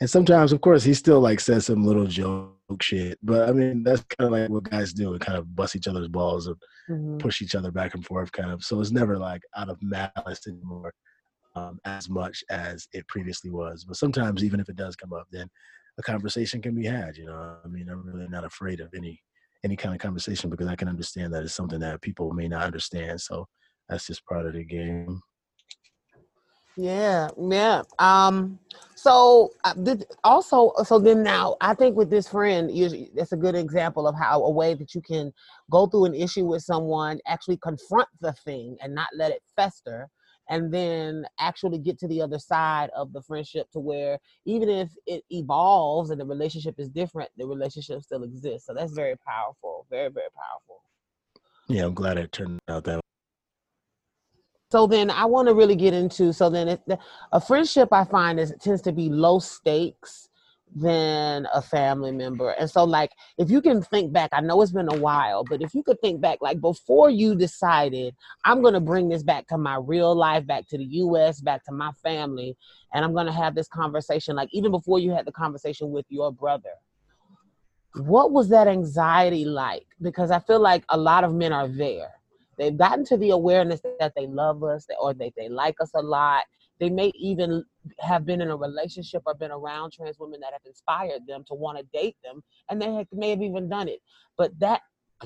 And 0.00 0.08
sometimes, 0.08 0.52
of 0.52 0.60
course, 0.60 0.82
he 0.82 0.94
still 0.94 1.20
like 1.20 1.40
says 1.40 1.66
some 1.66 1.84
little 1.84 2.06
joke 2.06 2.56
shit. 2.80 3.18
But 3.22 3.48
I 3.48 3.52
mean, 3.52 3.82
that's 3.82 4.02
kind 4.18 4.26
of 4.26 4.32
like 4.32 4.50
what 4.50 4.64
guys 4.64 4.92
do 4.92 5.12
and 5.12 5.20
kind 5.20 5.36
of 5.38 5.54
bust 5.54 5.76
each 5.76 5.88
other's 5.88 6.08
balls 6.08 6.46
and 6.46 6.56
Mhm. 6.88 7.18
push 7.20 7.40
each 7.40 7.54
other 7.54 7.70
back 7.70 7.94
and 7.94 8.04
forth, 8.04 8.32
kind 8.32 8.50
of. 8.50 8.64
So 8.64 8.80
it's 8.80 8.90
never 8.90 9.16
like 9.18 9.42
out 9.56 9.68
of 9.68 9.78
malice 9.82 10.46
anymore 10.48 10.92
um, 11.54 11.78
as 11.84 12.08
much 12.08 12.42
as 12.50 12.88
it 12.92 13.06
previously 13.08 13.50
was. 13.50 13.84
But 13.84 13.96
sometimes, 13.96 14.42
even 14.42 14.58
if 14.60 14.68
it 14.68 14.76
does 14.76 14.96
come 14.96 15.12
up, 15.12 15.26
then 15.30 15.48
a 15.98 16.02
conversation 16.02 16.60
can 16.62 16.74
be 16.74 16.86
had. 16.86 17.16
You 17.16 17.26
know, 17.26 17.56
I 17.64 17.68
mean, 17.68 17.88
I'm 17.88 18.04
really 18.06 18.28
not 18.28 18.44
afraid 18.44 18.80
of 18.80 18.92
any 18.94 19.20
any 19.64 19.76
kind 19.76 19.94
of 19.94 20.00
conversation 20.00 20.50
because 20.50 20.68
I 20.68 20.76
can 20.76 20.88
understand 20.88 21.32
that 21.34 21.42
it's 21.42 21.54
something 21.54 21.80
that 21.80 22.00
people 22.00 22.32
may 22.32 22.48
not 22.48 22.64
understand. 22.64 23.20
So 23.20 23.46
that's 23.88 24.06
just 24.06 24.24
part 24.24 24.46
of 24.46 24.54
the 24.54 24.64
game. 24.64 25.20
Yeah, 26.76 27.28
yeah. 27.38 27.82
Um, 27.98 28.58
so 28.94 29.50
uh, 29.64 29.74
did, 29.74 30.06
also, 30.24 30.72
so 30.84 30.98
then 30.98 31.22
now, 31.22 31.56
I 31.60 31.74
think 31.74 31.96
with 31.96 32.08
this 32.08 32.28
friend, 32.28 32.70
you, 32.70 33.08
it's 33.14 33.32
a 33.32 33.36
good 33.36 33.54
example 33.54 34.06
of 34.06 34.14
how 34.16 34.42
a 34.44 34.50
way 34.50 34.74
that 34.74 34.94
you 34.94 35.02
can 35.02 35.32
go 35.70 35.86
through 35.86 36.06
an 36.06 36.14
issue 36.14 36.44
with 36.44 36.62
someone, 36.62 37.18
actually 37.26 37.58
confront 37.58 38.08
the 38.20 38.32
thing, 38.44 38.76
and 38.82 38.94
not 38.94 39.08
let 39.14 39.30
it 39.32 39.42
fester, 39.56 40.08
and 40.50 40.74
then 40.74 41.24
actually 41.38 41.78
get 41.78 41.98
to 42.00 42.08
the 42.08 42.20
other 42.20 42.38
side 42.38 42.90
of 42.94 43.12
the 43.12 43.22
friendship 43.22 43.70
to 43.70 43.78
where 43.78 44.18
even 44.44 44.68
if 44.68 44.90
it 45.06 45.22
evolves 45.30 46.10
and 46.10 46.20
the 46.20 46.26
relationship 46.26 46.74
is 46.78 46.88
different, 46.88 47.30
the 47.38 47.46
relationship 47.46 48.02
still 48.02 48.24
exists. 48.24 48.66
So 48.66 48.74
that's 48.74 48.92
very 48.92 49.16
powerful, 49.26 49.86
very 49.88 50.10
very 50.10 50.28
powerful. 50.34 50.82
Yeah, 51.68 51.86
I'm 51.86 51.94
glad 51.94 52.18
it 52.18 52.32
turned 52.32 52.58
out 52.68 52.84
that 52.84 52.96
way. 52.96 53.00
So 54.72 54.86
then 54.86 55.10
I 55.10 55.24
want 55.24 55.48
to 55.48 55.54
really 55.54 55.76
get 55.76 55.94
into 55.94 56.32
so 56.32 56.50
then 56.50 56.68
it, 56.68 56.82
a 57.32 57.40
friendship 57.40 57.88
I 57.92 58.04
find 58.04 58.40
is 58.40 58.50
it 58.50 58.60
tends 58.60 58.82
to 58.82 58.92
be 58.92 59.08
low 59.08 59.38
stakes 59.38 60.29
than 60.74 61.46
a 61.52 61.60
family 61.60 62.12
member. 62.12 62.50
And 62.50 62.70
so 62.70 62.84
like 62.84 63.10
if 63.38 63.50
you 63.50 63.60
can 63.60 63.82
think 63.82 64.12
back, 64.12 64.30
I 64.32 64.40
know 64.40 64.60
it's 64.62 64.72
been 64.72 64.92
a 64.92 64.98
while, 64.98 65.44
but 65.44 65.62
if 65.62 65.74
you 65.74 65.82
could 65.82 66.00
think 66.00 66.20
back 66.20 66.38
like 66.40 66.60
before 66.60 67.10
you 67.10 67.34
decided 67.34 68.14
I'm 68.44 68.62
going 68.62 68.74
to 68.74 68.80
bring 68.80 69.08
this 69.08 69.22
back 69.22 69.48
to 69.48 69.58
my 69.58 69.76
real 69.76 70.14
life, 70.14 70.46
back 70.46 70.68
to 70.68 70.78
the 70.78 70.84
US, 70.84 71.40
back 71.40 71.64
to 71.64 71.72
my 71.72 71.90
family, 72.02 72.56
and 72.94 73.04
I'm 73.04 73.12
going 73.12 73.26
to 73.26 73.32
have 73.32 73.54
this 73.54 73.68
conversation 73.68 74.36
like 74.36 74.48
even 74.52 74.70
before 74.70 74.98
you 74.98 75.10
had 75.10 75.26
the 75.26 75.32
conversation 75.32 75.90
with 75.90 76.06
your 76.08 76.32
brother. 76.32 76.70
What 77.94 78.30
was 78.30 78.48
that 78.50 78.68
anxiety 78.68 79.44
like? 79.44 79.86
Because 80.00 80.30
I 80.30 80.38
feel 80.38 80.60
like 80.60 80.84
a 80.90 80.96
lot 80.96 81.24
of 81.24 81.34
men 81.34 81.52
are 81.52 81.66
there 81.66 82.12
they've 82.60 82.76
gotten 82.76 83.04
to 83.06 83.16
the 83.16 83.30
awareness 83.30 83.80
that 83.98 84.12
they 84.14 84.26
love 84.26 84.62
us 84.62 84.86
or 85.00 85.14
that 85.14 85.32
they 85.36 85.48
like 85.48 85.76
us 85.80 85.90
a 85.94 86.02
lot. 86.02 86.44
They 86.80 86.90
may 86.90 87.12
even 87.14 87.64
have 87.98 88.24
been 88.24 88.40
in 88.40 88.50
a 88.50 88.56
relationship 88.56 89.22
or 89.26 89.34
been 89.34 89.50
around 89.50 89.92
trans 89.92 90.18
women 90.18 90.40
that 90.40 90.52
have 90.52 90.62
inspired 90.64 91.26
them 91.26 91.44
to 91.48 91.54
want 91.54 91.78
to 91.78 91.84
date 91.92 92.16
them, 92.24 92.42
and 92.68 92.80
they 92.80 93.06
may 93.12 93.30
have 93.30 93.42
even 93.42 93.68
done 93.68 93.88
it. 93.88 94.00
But 94.36 94.58
that 94.58 94.80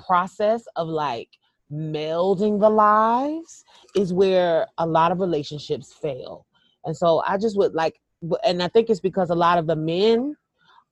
process 0.07 0.65
of 0.77 0.89
like 0.89 1.29
melding 1.73 2.61
the 2.61 2.69
lives 2.69 3.65
is 3.97 4.13
where 4.13 4.67
a 4.79 4.87
lot 4.87 5.13
of 5.13 5.21
relationships 5.21 5.93
fail. 5.93 6.47
And 6.85 6.97
so 6.97 7.23
I 7.27 7.39
just 7.39 7.57
would 7.57 7.75
like, 7.75 8.01
and 8.45 8.63
I 8.63 8.69
think 8.69 8.91
it's 8.91 9.01
because 9.01 9.31
a 9.31 9.35
lot 9.35 9.59
of 9.59 9.67
the 9.67 9.77
men 9.77 10.37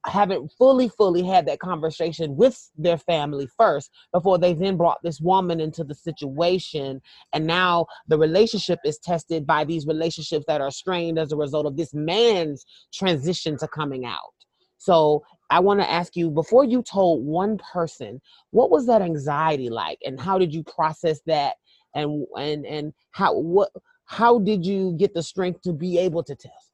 haven't 0.07 0.50
fully 0.59 0.88
fully 0.88 1.22
had 1.22 1.46
that 1.46 1.61
conversation 1.61 2.36
with 2.36 2.70
their 2.76 2.98
family 2.98 3.48
first 3.57 3.90
before 4.12 4.38
they 4.38 4.53
then 4.53 4.76
brought 4.76 5.03
this 5.03 5.20
woman 5.20 5.61
into 5.61 5.84
the 5.84 5.94
situation. 5.94 7.00
And 7.32 7.46
now 7.46 7.86
the 8.09 8.18
relationship 8.18 8.80
is 8.84 8.98
tested 8.98 9.46
by 9.46 9.64
these 9.64 9.86
relationships 9.86 10.44
that 10.48 10.61
are 10.61 10.70
strained 10.70 11.18
as 11.18 11.32
a 11.32 11.36
result 11.36 11.66
of 11.66 11.76
this 11.76 11.94
man's 11.94 12.64
transition 12.92 13.57
to 13.59 13.68
coming 13.68 14.05
out. 14.05 14.34
So 14.78 15.22
i 15.50 15.61
want 15.61 15.80
to 15.80 15.90
ask 15.90 16.16
you 16.16 16.30
before 16.30 16.64
you 16.64 16.82
told 16.82 17.22
one 17.26 17.59
person 17.59 18.18
what 18.53 18.70
was 18.70 18.86
that 18.86 19.03
anxiety 19.03 19.68
like? 19.68 19.98
And 20.05 20.18
how 20.18 20.38
did 20.38 20.53
you 20.53 20.64
process 20.64 21.20
that? 21.26 21.57
And 21.94 22.26
and 22.36 22.64
and 22.66 22.92
how 23.12 23.34
what 23.34 23.70
how 24.07 24.38
did 24.38 24.66
you 24.66 24.96
get 24.98 25.14
the 25.14 25.22
strength 25.22 25.62
to 25.62 25.72
be 25.72 25.98
able 25.98 26.24
to 26.24 26.34
tell 26.34 26.71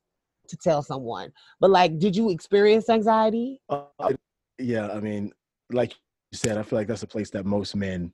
to 0.49 0.57
tell 0.57 0.83
someone 0.83 1.31
but 1.61 1.71
like 1.71 1.99
did 1.99 2.17
you 2.17 2.31
experience 2.31 2.89
anxiety 2.89 3.61
Uh, 3.69 4.13
yeah, 4.59 4.89
I 4.89 5.01
mean, 5.01 5.33
like 5.71 5.93
you 6.33 6.39
said, 6.39 6.59
I 6.59 6.63
feel 6.63 6.79
like 6.79 6.89
that's 6.89 7.03
a 7.03 7.07
place 7.07 7.31
that 7.31 7.47
most 7.47 7.77
men 7.77 8.13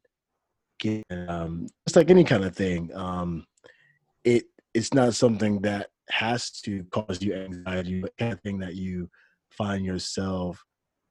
get. 0.78 1.02
Um, 1.10 1.66
it's 1.86 1.96
like 1.96 2.10
any 2.10 2.24
kind 2.24 2.44
of 2.44 2.54
thing. 2.54 2.94
Um, 2.94 3.46
it 4.24 4.44
it's 4.74 4.92
not 4.92 5.14
something 5.14 5.60
that 5.62 5.88
has 6.10 6.50
to 6.62 6.84
cause 6.90 7.22
you 7.22 7.34
anxiety, 7.34 8.00
but 8.00 8.16
kind 8.18 8.32
of 8.32 8.40
thing 8.40 8.58
that 8.58 8.74
you 8.74 9.08
find 9.50 9.84
yourself. 9.84 10.62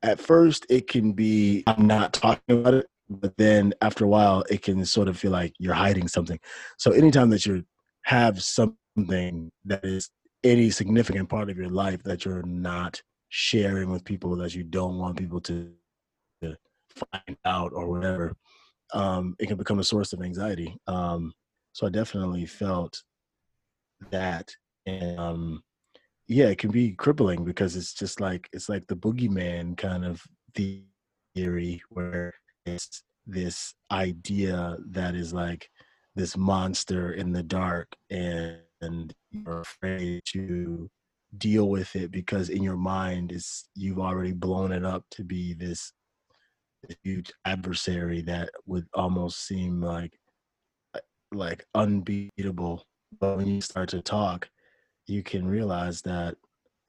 At 0.03 0.19
first, 0.19 0.65
it 0.69 0.87
can 0.87 1.13
be 1.13 1.63
I'm 1.65 1.87
not 1.87 2.13
talking 2.13 2.59
about 2.59 2.75
it, 2.75 2.87
but 3.09 3.35
then 3.37 3.73
after 3.81 4.05
a 4.05 4.07
while, 4.07 4.43
it 4.49 4.61
can 4.61 4.85
sort 4.85 5.07
of 5.07 5.17
feel 5.17 5.31
like 5.31 5.53
you're 5.57 5.73
hiding 5.73 6.07
something. 6.07 6.39
So 6.77 6.91
anytime 6.91 7.29
that 7.31 7.45
you 7.45 7.63
have 8.03 8.43
something 8.43 9.49
that 9.65 9.83
is 9.83 10.09
any 10.43 10.69
significant 10.69 11.29
part 11.29 11.49
of 11.49 11.57
your 11.57 11.69
life 11.69 12.03
that 12.03 12.25
you're 12.25 12.43
not 12.43 13.01
sharing 13.29 13.89
with 13.89 14.03
people 14.03 14.35
that 14.35 14.53
you 14.53 14.63
don't 14.63 14.97
want 14.97 15.17
people 15.17 15.41
to, 15.41 15.71
to 16.41 16.55
find 16.89 17.37
out 17.45 17.71
or 17.73 17.87
whatever, 17.87 18.35
um, 18.93 19.35
it 19.39 19.47
can 19.47 19.57
become 19.57 19.79
a 19.79 19.83
source 19.83 20.13
of 20.13 20.21
anxiety. 20.21 20.77
Um, 20.87 21.33
so 21.71 21.87
I 21.87 21.89
definitely 21.89 22.45
felt 22.45 23.01
that. 24.11 24.55
And 24.85 25.19
um, 25.19 25.63
yeah, 26.27 26.45
it 26.45 26.57
can 26.57 26.71
be 26.71 26.91
crippling 26.91 27.43
because 27.43 27.75
it's 27.75 27.93
just 27.93 28.21
like 28.21 28.49
it's 28.53 28.69
like 28.69 28.87
the 28.87 28.95
boogeyman 28.95 29.77
kind 29.77 30.05
of 30.05 30.23
theory 31.35 31.81
where 31.89 32.33
it's 32.65 33.03
this 33.25 33.73
idea 33.91 34.77
that 34.89 35.15
is 35.15 35.33
like 35.33 35.69
this 36.15 36.37
monster 36.37 37.13
in 37.13 37.31
the 37.31 37.43
dark 37.43 37.95
and, 38.09 38.59
and 38.81 39.13
you're 39.33 39.61
afraid 39.61 40.21
to 40.27 40.89
deal 41.37 41.69
with 41.69 41.95
it 41.95 42.11
because 42.11 42.49
in 42.49 42.61
your 42.63 42.77
mind 42.77 43.31
is 43.31 43.65
you've 43.75 43.99
already 43.99 44.31
blown 44.33 44.71
it 44.71 44.85
up 44.85 45.03
to 45.11 45.23
be 45.23 45.53
this, 45.53 45.93
huge 47.03 47.31
adversary 47.45 48.21
that 48.21 48.49
would 48.65 48.85
almost 48.93 49.47
seem 49.47 49.81
like 49.81 50.13
like 51.33 51.65
unbeatable. 51.73 52.83
But 53.19 53.37
when 53.37 53.47
you 53.47 53.61
start 53.61 53.89
to 53.89 54.01
talk 54.01 54.49
you 55.07 55.23
can 55.23 55.45
realize 55.47 56.01
that 56.03 56.35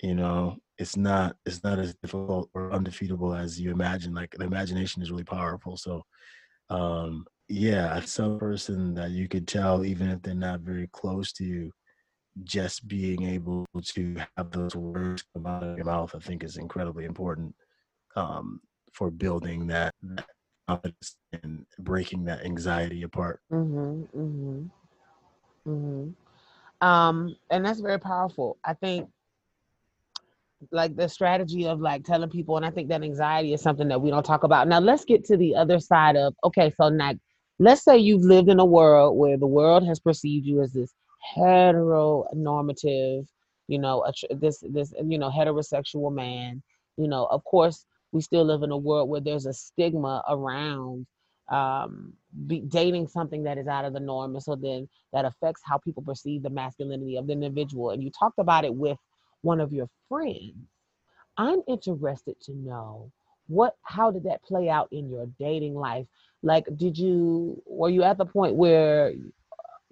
you 0.03 0.15
know 0.15 0.57
it's 0.79 0.97
not 0.97 1.37
it's 1.47 1.63
not 1.65 1.79
as 1.79 1.95
difficult 2.03 2.51
or 2.55 2.73
undefeatable 2.73 3.35
as 3.35 3.61
you 3.61 3.71
imagine. 3.71 4.15
Like 4.15 4.35
the 4.37 4.45
imagination 4.45 5.03
is 5.03 5.11
really 5.11 5.25
powerful. 5.25 5.77
So 5.77 6.03
um 6.71 7.27
yeah 7.49 8.01
some 8.01 8.39
person 8.39 8.95
that 8.95 9.11
you 9.11 9.29
could 9.29 9.47
tell 9.47 9.85
even 9.85 10.09
if 10.11 10.23
they're 10.23 10.35
not 10.35 10.61
very 10.61 10.89
close 10.93 11.33
to 11.35 11.45
you 11.45 11.71
just 12.43 12.89
being 12.89 13.23
able 13.23 13.65
to 13.83 14.17
have 14.37 14.51
those 14.51 14.75
words 14.75 15.25
come 15.35 15.47
out 15.47 15.63
of 15.63 15.77
your 15.77 15.87
mouth 15.87 16.13
i 16.15 16.19
think 16.19 16.43
is 16.43 16.57
incredibly 16.57 17.05
important 17.05 17.55
um 18.17 18.61
for 18.95 19.11
building 19.11 19.67
that, 19.67 19.93
confidence 20.69 21.17
and 21.43 21.67
breaking 21.81 22.25
that 22.25 22.45
anxiety 22.45 23.03
apart. 23.03 23.41
Mm-hmm, 23.53 24.19
mm-hmm, 24.19 25.71
mm-hmm. 25.71 26.87
um 26.87 27.37
and 27.51 27.65
that's 27.65 27.81
very 27.81 28.01
powerful. 28.01 28.57
I 28.65 28.75
think 28.75 29.09
like 30.73 30.97
the 30.97 31.09
strategy 31.09 31.67
of 31.67 31.81
like 31.81 32.05
telling 32.05 32.31
people 32.31 32.57
and 32.57 32.65
i 32.65 32.71
think 32.71 32.89
that 32.89 33.03
anxiety 33.03 33.53
is 33.53 33.61
something 33.61 33.89
that 33.89 34.01
we 34.01 34.11
don't 34.11 34.25
talk 34.25 34.45
about. 34.45 34.69
Now 34.69 34.79
let's 34.79 35.05
get 35.05 35.25
to 35.27 35.37
the 35.37 35.55
other 35.55 35.79
side 35.79 36.17
of 36.17 36.35
okay 36.45 36.73
so 36.81 36.89
now 36.89 37.13
let's 37.59 37.85
say 37.85 37.99
you've 37.99 38.25
lived 38.25 38.49
in 38.49 38.61
a 38.61 38.65
world 38.65 39.19
where 39.19 39.37
the 39.37 39.47
world 39.47 39.87
has 39.87 40.01
perceived 40.01 40.47
you 40.47 40.63
as 40.63 40.73
this 40.73 40.95
heteronormative 41.37 43.27
you 43.69 43.79
know 43.79 44.05
this 44.31 44.63
this 44.69 44.93
you 45.05 45.19
know 45.19 45.31
heterosexual 45.31 46.13
man 46.13 46.63
you 46.97 47.09
know 47.09 47.25
of 47.27 47.43
course 47.45 47.87
we 48.13 48.21
still 48.21 48.45
live 48.45 48.63
in 48.63 48.71
a 48.71 48.77
world 48.77 49.09
where 49.09 49.21
there's 49.21 49.47
a 49.47 49.53
stigma 49.53 50.23
around 50.29 51.07
um 51.51 52.13
be 52.47 52.61
dating 52.61 53.07
something 53.07 53.43
that 53.43 53.59
is 53.59 53.67
out 53.67 53.85
of 53.85 53.93
the 53.93 54.01
norm 54.01 54.35
and 54.35 54.43
so 54.43 54.55
then 54.55 54.89
that 55.13 55.25
affects 55.25 55.63
how 55.65 55.79
people 55.79 56.03
perceive 56.03 56.43
the 56.43 56.51
masculinity 56.51 57.17
of 57.17 57.27
the 57.27 57.33
individual 57.33 57.91
and 57.91 58.03
you 58.03 58.11
talked 58.11 58.39
about 58.39 58.65
it 58.65 58.75
with 58.75 58.99
one 59.45 59.61
of 59.61 59.73
your 59.73 59.89
friends. 60.09 60.55
I'm 61.37 61.63
interested 61.69 62.41
to 62.43 62.55
know 62.55 63.11
what 63.47 63.77
how 63.83 64.11
did 64.11 64.25
that 64.25 64.43
play 64.43 64.69
out 64.69 64.89
in 64.91 65.11
your 65.11 65.27
dating 65.39 65.75
life? 65.75 66.07
Like 66.43 66.65
did 66.77 66.97
you 66.97 67.63
were 67.67 67.91
you 67.91 68.03
at 68.03 68.17
the 68.17 68.25
point 68.25 68.57
where 68.57 69.13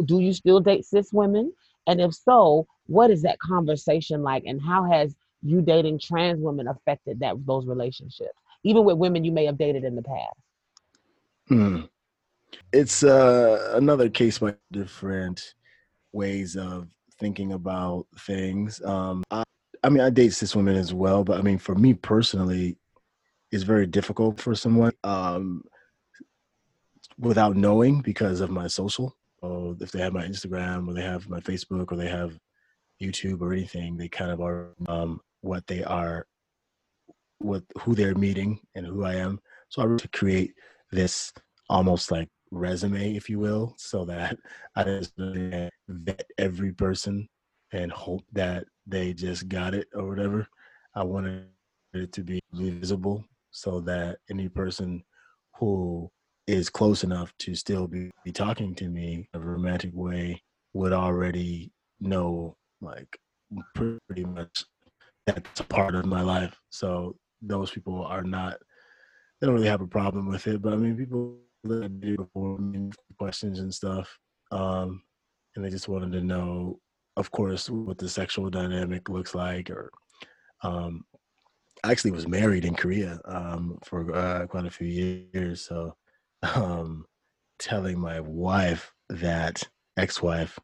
do 0.05 0.21
you 0.21 0.33
still 0.33 0.61
date 0.61 0.85
cis 0.85 1.13
women? 1.13 1.53
And 1.87 2.01
if 2.01 2.15
so, 2.15 2.67
what 2.87 3.11
is 3.11 3.23
that 3.23 3.39
conversation 3.39 4.23
like 4.23 4.45
and 4.47 4.61
how 4.61 4.85
has 4.85 5.15
you 5.43 5.61
dating 5.61 5.99
trans 5.99 6.41
women 6.41 6.69
affected 6.69 7.21
that 7.21 7.45
those 7.47 7.67
relationships? 7.67 8.39
Even 8.65 8.85
with 8.85 8.99
women 8.99 9.25
you 9.25 9.33
may 9.33 9.47
have 9.47 9.59
dated 9.59 9.85
in 9.85 9.97
the 9.97 10.03
past. 10.03 10.37
Hmm. 11.49 11.81
It's 12.73 13.03
uh, 13.03 13.73
another 13.75 14.09
case 14.09 14.39
by 14.39 14.55
different 14.71 15.55
ways 16.13 16.57
of 16.57 16.89
thinking 17.19 17.53
about 17.53 18.07
things. 18.21 18.81
Um, 18.85 19.25
I, 19.31 19.43
I 19.83 19.89
mean, 19.89 20.01
I 20.01 20.11
date 20.11 20.33
cis 20.33 20.55
women 20.55 20.77
as 20.77 20.95
well, 20.95 21.25
but 21.25 21.39
I 21.39 21.43
mean, 21.43 21.59
for 21.59 21.75
me 21.75 21.95
personally, 21.95 22.77
it's 23.51 23.65
very 23.65 23.87
difficult 23.87 24.41
for 24.41 24.55
someone 24.55 24.93
um, 25.05 25.63
without 27.19 27.57
knowing 27.57 28.01
because 28.01 28.41
of 28.41 28.51
my 28.51 28.67
social. 28.67 29.17
If 29.43 29.91
they 29.91 30.01
have 30.01 30.13
my 30.13 30.27
Instagram 30.27 30.89
or 30.89 30.95
they 30.95 31.03
have 31.03 31.29
my 31.29 31.41
Facebook 31.41 31.91
or 31.91 31.97
they 31.97 32.09
have 32.09 32.39
YouTube 33.03 33.41
or 33.41 33.53
anything, 33.53 33.97
they 33.97 34.09
kind 34.09 34.31
of 34.31 34.41
are 34.41 34.75
um, 34.87 35.21
what 35.41 35.67
they 35.67 35.83
are, 35.83 36.27
what 37.39 37.65
who 37.81 37.95
they're 37.95 38.15
meeting 38.15 38.61
and 38.75 38.87
who 38.87 39.05
I 39.05 39.15
am. 39.17 39.41
So 39.69 39.83
I 39.83 39.87
really 39.87 40.09
create 40.13 40.53
this 40.91 41.33
almost 41.69 42.11
like 42.11 42.29
resume, 42.51 43.17
if 43.17 43.29
you 43.29 43.39
will, 43.39 43.75
so 43.79 44.05
that 44.05 44.37
I 44.77 44.85
just 44.85 45.15
vet 45.89 46.25
every 46.39 46.73
person 46.73 47.29
and 47.73 47.91
hope 47.91 48.25
that 48.33 48.67
they 48.87 49.13
just 49.15 49.49
got 49.49 49.75
it 49.75 49.89
or 49.95 50.09
whatever. 50.09 50.47
I 50.95 51.03
wanted 51.03 51.47
it 51.95 52.13
to 52.13 52.23
be 52.23 52.41
visible 52.53 53.25
so 53.51 53.81
that 53.81 54.19
any 54.31 54.49
person 54.49 55.03
who 55.59 56.11
is 56.47 56.69
close 56.69 57.05
enough 57.05 57.33
to 57.39 57.55
still 57.55 57.87
be, 57.87 58.11
be 58.25 58.33
talking 58.33 58.75
to 58.75 58.89
me 58.89 59.29
in 59.33 59.41
a 59.41 59.45
romantic 59.45 59.91
way 59.95 60.43
would 60.75 60.93
already 60.93 61.71
know 62.01 62.57
like 62.81 63.19
pretty 63.75 64.25
much 64.25 64.65
that's 65.27 65.61
a 65.61 65.65
part 65.65 65.95
of 65.95 66.07
my 66.07 66.23
life. 66.23 66.59
So 66.71 67.17
those 67.41 67.71
people 67.71 68.05
are 68.05 68.23
not 68.23 68.57
they 69.41 69.47
don't 69.47 69.55
really 69.55 69.69
have 69.69 69.81
a 69.81 69.87
problem 69.87 70.29
with 70.29 70.47
it. 70.47 70.63
But 70.63 70.73
I 70.73 70.77
mean 70.77 70.97
people 70.97 71.39
that 71.65 72.01
did 72.01 72.17
before 72.17 72.59
questions 73.19 73.61
and 73.61 73.73
stuff. 73.73 74.19
Um, 74.51 75.03
and 75.55 75.65
they 75.65 75.71
just 75.71 75.89
wanted 75.89 76.13
to 76.13 76.21
know, 76.21 76.79
of 77.17 77.31
course, 77.31 77.69
what 77.69 77.99
the 77.99 78.09
sexual 78.09 78.51
dynamic 78.51 79.09
looks 79.09 79.35
like. 79.35 79.71
Or 79.71 79.91
um, 80.63 81.05
I 81.85 81.93
actually 81.93 82.13
was 82.13 82.29
married 82.29 82.65
in 82.65 82.75
Korea 82.75 83.21
um, 83.27 83.79
for 83.85 84.15
uh, 84.15 84.47
quite 84.47 84.67
a 84.67 84.71
few 84.71 84.87
years, 84.87 85.65
so 85.65 85.95
um, 86.43 87.07
telling 87.59 87.99
my 87.99 88.21
wife 88.21 88.93
that 89.09 89.63
ex-wife 89.97 90.59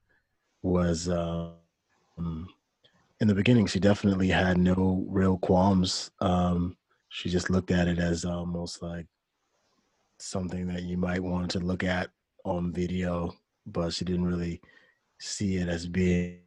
was 0.62 1.08
um, 1.08 2.48
in 3.20 3.28
the 3.28 3.34
beginning, 3.34 3.66
she 3.66 3.80
definitely 3.80 4.28
had 4.28 4.58
no 4.58 5.04
real 5.08 5.38
qualms. 5.38 6.10
Um, 6.20 6.76
she 7.08 7.28
just 7.28 7.50
looked 7.50 7.70
at 7.70 7.88
it 7.88 7.98
as 7.98 8.24
almost 8.24 8.82
like 8.82 9.06
something 10.18 10.66
that 10.68 10.82
you 10.82 10.96
might 10.96 11.22
want 11.22 11.50
to 11.52 11.58
look 11.58 11.82
at 11.82 12.10
on 12.44 12.72
video, 12.72 13.34
but 13.66 13.92
she 13.92 14.04
didn't 14.04 14.26
really 14.26 14.60
see 15.18 15.56
it 15.56 15.68
as 15.68 15.86
being. 15.86 16.40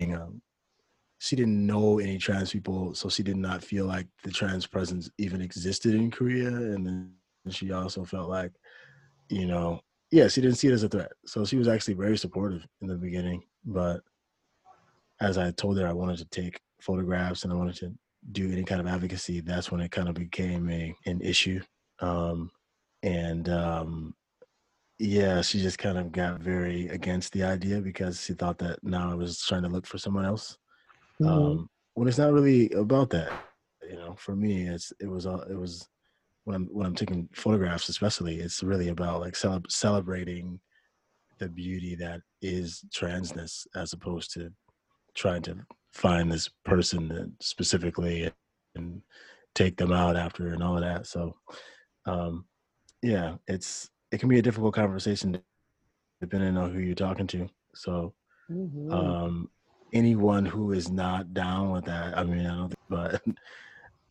Um, 0.00 0.40
she 1.18 1.34
didn't 1.34 1.66
know 1.66 1.98
any 1.98 2.16
trans 2.16 2.52
people, 2.52 2.94
so 2.94 3.08
she 3.08 3.22
did 3.22 3.36
not 3.36 3.64
feel 3.64 3.86
like 3.86 4.06
the 4.22 4.30
trans 4.30 4.66
presence 4.66 5.10
even 5.18 5.42
existed 5.42 5.94
in 5.94 6.10
Korea. 6.10 6.48
And 6.48 6.86
then 6.86 7.12
she 7.52 7.72
also 7.72 8.04
felt 8.04 8.28
like, 8.28 8.52
you 9.28 9.46
know, 9.46 9.80
yeah, 10.10 10.28
she 10.28 10.40
didn't 10.40 10.56
see 10.56 10.68
it 10.68 10.72
as 10.72 10.82
a 10.82 10.88
threat. 10.88 11.12
So 11.26 11.44
she 11.44 11.56
was 11.56 11.68
actually 11.68 11.94
very 11.94 12.16
supportive 12.16 12.66
in 12.80 12.88
the 12.88 12.96
beginning. 12.96 13.42
But 13.64 14.00
as 15.20 15.36
I 15.36 15.50
told 15.50 15.78
her 15.78 15.86
I 15.86 15.92
wanted 15.92 16.18
to 16.18 16.24
take 16.26 16.60
photographs 16.80 17.44
and 17.44 17.52
I 17.52 17.56
wanted 17.56 17.76
to 17.76 17.92
do 18.32 18.50
any 18.50 18.64
kind 18.64 18.80
of 18.80 18.86
advocacy, 18.86 19.40
that's 19.40 19.70
when 19.70 19.80
it 19.80 19.90
kind 19.90 20.08
of 20.08 20.14
became 20.14 20.70
a 20.70 20.94
an 21.06 21.20
issue. 21.20 21.60
Um, 22.00 22.50
and 23.02 23.48
um, 23.48 24.14
yeah, 24.98 25.42
she 25.42 25.60
just 25.60 25.78
kind 25.78 25.98
of 25.98 26.10
got 26.12 26.40
very 26.40 26.88
against 26.88 27.32
the 27.32 27.44
idea 27.44 27.80
because 27.80 28.24
she 28.24 28.34
thought 28.34 28.58
that 28.58 28.82
now 28.82 29.10
I 29.10 29.14
was 29.14 29.40
trying 29.42 29.62
to 29.62 29.68
look 29.68 29.86
for 29.86 29.98
someone 29.98 30.24
else. 30.24 30.56
Mm-hmm. 31.20 31.32
Um, 31.32 31.70
when 31.94 32.08
it's 32.08 32.18
not 32.18 32.32
really 32.32 32.70
about 32.70 33.10
that, 33.10 33.30
you 33.88 33.96
know. 33.96 34.14
For 34.16 34.34
me, 34.36 34.68
it's 34.68 34.92
it 35.00 35.08
was 35.08 35.26
uh, 35.26 35.44
it 35.50 35.58
was 35.58 35.88
when 36.48 36.54
I'm 36.54 36.66
when 36.72 36.86
I'm 36.86 36.94
taking 36.94 37.28
photographs, 37.34 37.90
especially, 37.90 38.36
it's 38.40 38.62
really 38.62 38.88
about 38.88 39.20
like 39.20 39.36
cele- 39.36 39.68
celebrating 39.68 40.58
the 41.38 41.46
beauty 41.46 41.94
that 41.96 42.22
is 42.40 42.82
transness, 42.90 43.66
as 43.76 43.92
opposed 43.92 44.32
to 44.32 44.50
trying 45.14 45.42
to 45.42 45.58
find 45.92 46.32
this 46.32 46.48
person 46.64 47.06
that 47.08 47.30
specifically 47.42 48.32
and 48.74 49.02
take 49.54 49.76
them 49.76 49.92
out 49.92 50.16
after 50.16 50.48
and 50.48 50.62
all 50.62 50.76
of 50.76 50.82
that. 50.82 51.06
So, 51.06 51.34
um, 52.06 52.46
yeah, 53.02 53.34
it's 53.46 53.90
it 54.10 54.16
can 54.16 54.30
be 54.30 54.38
a 54.38 54.42
difficult 54.42 54.74
conversation 54.74 55.38
depending 56.18 56.56
on 56.56 56.72
who 56.72 56.80
you're 56.80 56.94
talking 56.94 57.26
to. 57.26 57.46
So, 57.74 58.14
mm-hmm. 58.50 58.90
um, 58.90 59.50
anyone 59.92 60.46
who 60.46 60.72
is 60.72 60.90
not 60.90 61.34
down 61.34 61.72
with 61.72 61.84
that, 61.84 62.16
I 62.16 62.24
mean, 62.24 62.46
I 62.46 62.54
don't, 62.56 62.68
think, 62.68 62.80
but 62.88 63.22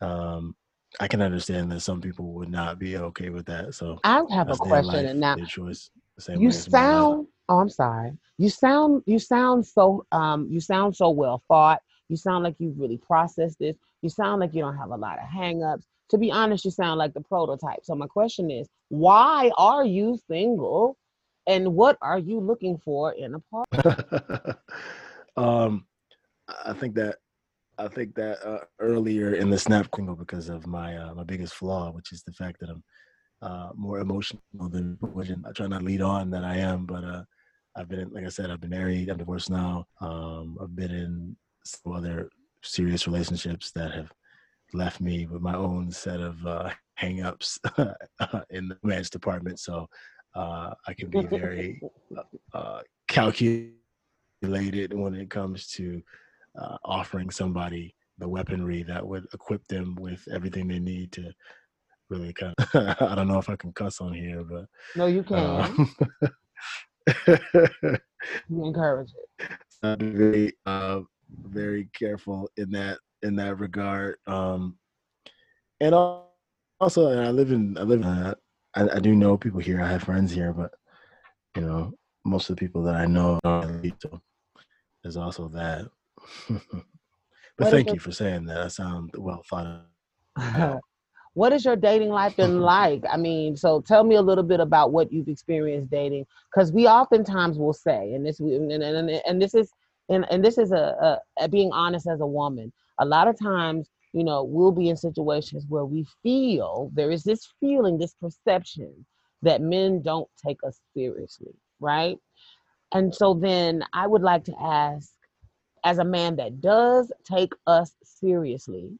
um, 0.08 0.54
I 1.00 1.08
can 1.08 1.22
understand 1.22 1.70
that 1.72 1.80
some 1.80 2.00
people 2.00 2.32
would 2.32 2.50
not 2.50 2.78
be 2.78 2.96
okay 2.96 3.30
with 3.30 3.46
that. 3.46 3.74
So, 3.74 3.98
I 4.04 4.22
have 4.30 4.50
a 4.50 4.56
question, 4.56 5.06
and 5.06 5.20
now 5.20 5.36
choice, 5.46 5.90
you 6.36 6.50
sound. 6.50 7.28
Oh, 7.48 7.58
I'm 7.60 7.68
sorry. 7.68 8.12
You 8.38 8.50
sound. 8.50 9.02
You 9.06 9.18
sound 9.18 9.66
so. 9.66 10.06
Um, 10.12 10.48
you 10.50 10.60
sound 10.60 10.96
so 10.96 11.10
well 11.10 11.42
thought. 11.48 11.80
You 12.08 12.16
sound 12.16 12.44
like 12.44 12.56
you've 12.58 12.78
really 12.78 12.98
processed 12.98 13.58
this. 13.58 13.76
You 14.02 14.08
sound 14.08 14.40
like 14.40 14.54
you 14.54 14.60
don't 14.60 14.76
have 14.76 14.90
a 14.90 14.96
lot 14.96 15.18
of 15.18 15.24
hangups 15.24 15.84
to 16.10 16.18
be 16.18 16.30
honest, 16.30 16.64
you 16.64 16.70
sound 16.70 16.98
like 16.98 17.14
the 17.14 17.20
prototype. 17.20 17.84
So 17.84 17.94
my 17.94 18.06
question 18.06 18.50
is, 18.50 18.68
why 18.88 19.50
are 19.56 19.84
you 19.84 20.18
single, 20.28 20.96
and 21.46 21.74
what 21.74 21.98
are 22.00 22.18
you 22.18 22.40
looking 22.40 22.78
for 22.78 23.12
in 23.12 23.34
a 23.34 23.40
partner? 23.50 24.58
um, 25.36 25.86
I 26.64 26.72
think 26.72 26.94
that 26.94 27.16
I 27.78 27.88
think 27.88 28.14
that 28.16 28.44
uh, 28.44 28.64
earlier 28.80 29.34
in 29.34 29.50
the 29.50 29.58
snap 29.58 29.88
single 29.94 30.16
because 30.16 30.48
of 30.48 30.66
my 30.66 30.96
uh, 30.96 31.14
my 31.14 31.24
biggest 31.24 31.54
flaw, 31.54 31.90
which 31.92 32.12
is 32.12 32.22
the 32.22 32.32
fact 32.32 32.58
that 32.60 32.70
I'm 32.70 32.82
uh, 33.40 33.70
more 33.74 34.00
emotional 34.00 34.40
than 34.68 34.98
I 35.46 35.52
try 35.52 35.66
not 35.68 35.80
to 35.80 35.84
lead 35.84 36.02
on 36.02 36.30
than 36.30 36.44
I 36.44 36.58
am. 36.58 36.86
But 36.86 37.04
uh, 37.04 37.22
I've 37.76 37.88
been, 37.88 38.10
like 38.12 38.24
I 38.24 38.28
said, 38.28 38.50
I've 38.50 38.60
been 38.60 38.70
married. 38.70 39.08
I'm 39.08 39.18
divorced 39.18 39.50
now. 39.50 39.86
Um, 40.00 40.58
I've 40.60 40.74
been 40.74 40.90
in 40.90 41.36
some 41.64 41.92
other 41.92 42.30
serious 42.62 43.06
relationships 43.06 43.70
that 43.72 43.92
have 43.92 44.12
left 44.74 45.00
me 45.00 45.26
with 45.26 45.40
my 45.40 45.54
own 45.54 45.90
set 45.90 46.20
of 46.20 46.44
uh, 46.46 46.70
hangups 47.00 47.58
in 48.50 48.68
the 48.68 48.76
romance 48.82 49.08
department. 49.08 49.60
So 49.60 49.88
uh, 50.34 50.74
I 50.86 50.94
can 50.94 51.08
be 51.10 51.24
very 51.26 51.80
uh, 52.54 52.80
calculated 53.06 53.72
when 54.92 55.14
it 55.14 55.30
comes 55.30 55.68
to 55.68 56.02
uh, 56.60 56.76
offering 56.84 57.30
somebody 57.30 57.94
the 58.18 58.28
weaponry 58.28 58.82
that 58.82 59.06
would 59.06 59.26
equip 59.32 59.66
them 59.68 59.96
with 59.98 60.26
everything 60.32 60.66
they 60.66 60.78
need 60.78 61.12
to 61.12 61.30
really 62.10 62.32
kind 62.32 62.54
of 62.58 62.68
i 63.00 63.14
don't 63.14 63.28
know 63.28 63.38
if 63.38 63.48
i 63.48 63.56
can 63.56 63.72
cuss 63.72 64.00
on 64.00 64.12
here 64.12 64.42
but 64.44 64.66
no 64.96 65.06
you 65.06 65.22
can. 65.22 65.38
uh, 65.38 65.72
you 68.48 68.64
encourage 68.64 69.10
it. 69.38 69.50
I'm 69.82 70.16
very 70.16 70.52
uh, 70.66 71.00
very 71.44 71.88
careful 71.94 72.48
in 72.56 72.70
that 72.72 72.98
in 73.22 73.36
that 73.36 73.58
regard 73.58 74.16
um 74.26 74.76
and 75.80 75.94
also 75.94 77.08
and 77.08 77.20
i 77.20 77.30
live 77.30 77.52
in 77.52 77.76
i 77.78 77.82
live 77.82 78.00
in 78.00 78.06
uh, 78.06 78.34
I, 78.74 78.88
I 78.88 78.98
do 79.00 79.14
know 79.14 79.36
people 79.36 79.60
here 79.60 79.80
i 79.82 79.88
have 79.88 80.02
friends 80.02 80.32
here 80.32 80.52
but 80.52 80.70
you 81.56 81.62
know 81.62 81.92
most 82.24 82.48
of 82.50 82.56
the 82.56 82.60
people 82.60 82.82
that 82.84 82.94
i 82.94 83.06
know 83.06 83.38
are 83.44 83.82
so 84.02 84.20
there's 85.02 85.16
also 85.16 85.48
that 85.48 85.86
but 86.48 86.84
what 87.56 87.70
thank 87.70 87.92
you 87.92 87.98
for 87.98 88.12
saying 88.12 88.46
that. 88.46 88.58
I 88.58 88.68
sound 88.68 89.10
well 89.16 89.42
thought 89.48 89.84
out. 90.36 90.80
what 91.34 91.52
has 91.52 91.64
your 91.64 91.76
dating 91.76 92.10
life 92.10 92.36
been 92.36 92.60
like? 92.74 93.04
I 93.10 93.16
mean, 93.16 93.56
so 93.56 93.80
tell 93.80 94.04
me 94.04 94.16
a 94.16 94.22
little 94.22 94.44
bit 94.44 94.60
about 94.60 94.92
what 94.92 95.12
you've 95.12 95.28
experienced 95.28 95.90
dating, 95.90 96.26
because 96.52 96.72
we 96.72 96.86
oftentimes 96.86 97.58
will 97.58 97.72
say, 97.72 98.12
and 98.14 98.26
this 98.26 98.40
and, 98.40 98.70
and, 98.72 98.82
and, 98.82 99.10
and 99.10 99.42
this 99.42 99.54
is 99.54 99.70
and, 100.08 100.26
and 100.30 100.44
this 100.44 100.58
is 100.58 100.72
a, 100.72 101.20
a, 101.38 101.44
a 101.44 101.48
being 101.48 101.70
honest 101.72 102.08
as 102.08 102.20
a 102.20 102.26
woman. 102.26 102.72
A 102.98 103.04
lot 103.04 103.28
of 103.28 103.38
times, 103.38 103.88
you 104.12 104.24
know, 104.24 104.42
we'll 104.42 104.72
be 104.72 104.88
in 104.88 104.96
situations 104.96 105.64
where 105.68 105.84
we 105.84 106.06
feel 106.22 106.90
there 106.94 107.10
is 107.10 107.22
this 107.22 107.52
feeling, 107.60 107.98
this 107.98 108.14
perception 108.14 109.06
that 109.42 109.60
men 109.60 110.02
don't 110.02 110.28
take 110.44 110.58
us 110.66 110.80
seriously, 110.94 111.54
right? 111.78 112.16
And 112.92 113.14
so 113.14 113.34
then 113.34 113.84
I 113.92 114.06
would 114.06 114.22
like 114.22 114.44
to 114.44 114.54
ask 114.60 115.12
as 115.84 115.98
a 115.98 116.04
man 116.04 116.36
that 116.36 116.60
does 116.60 117.12
take 117.24 117.52
us 117.66 117.94
seriously, 118.04 118.98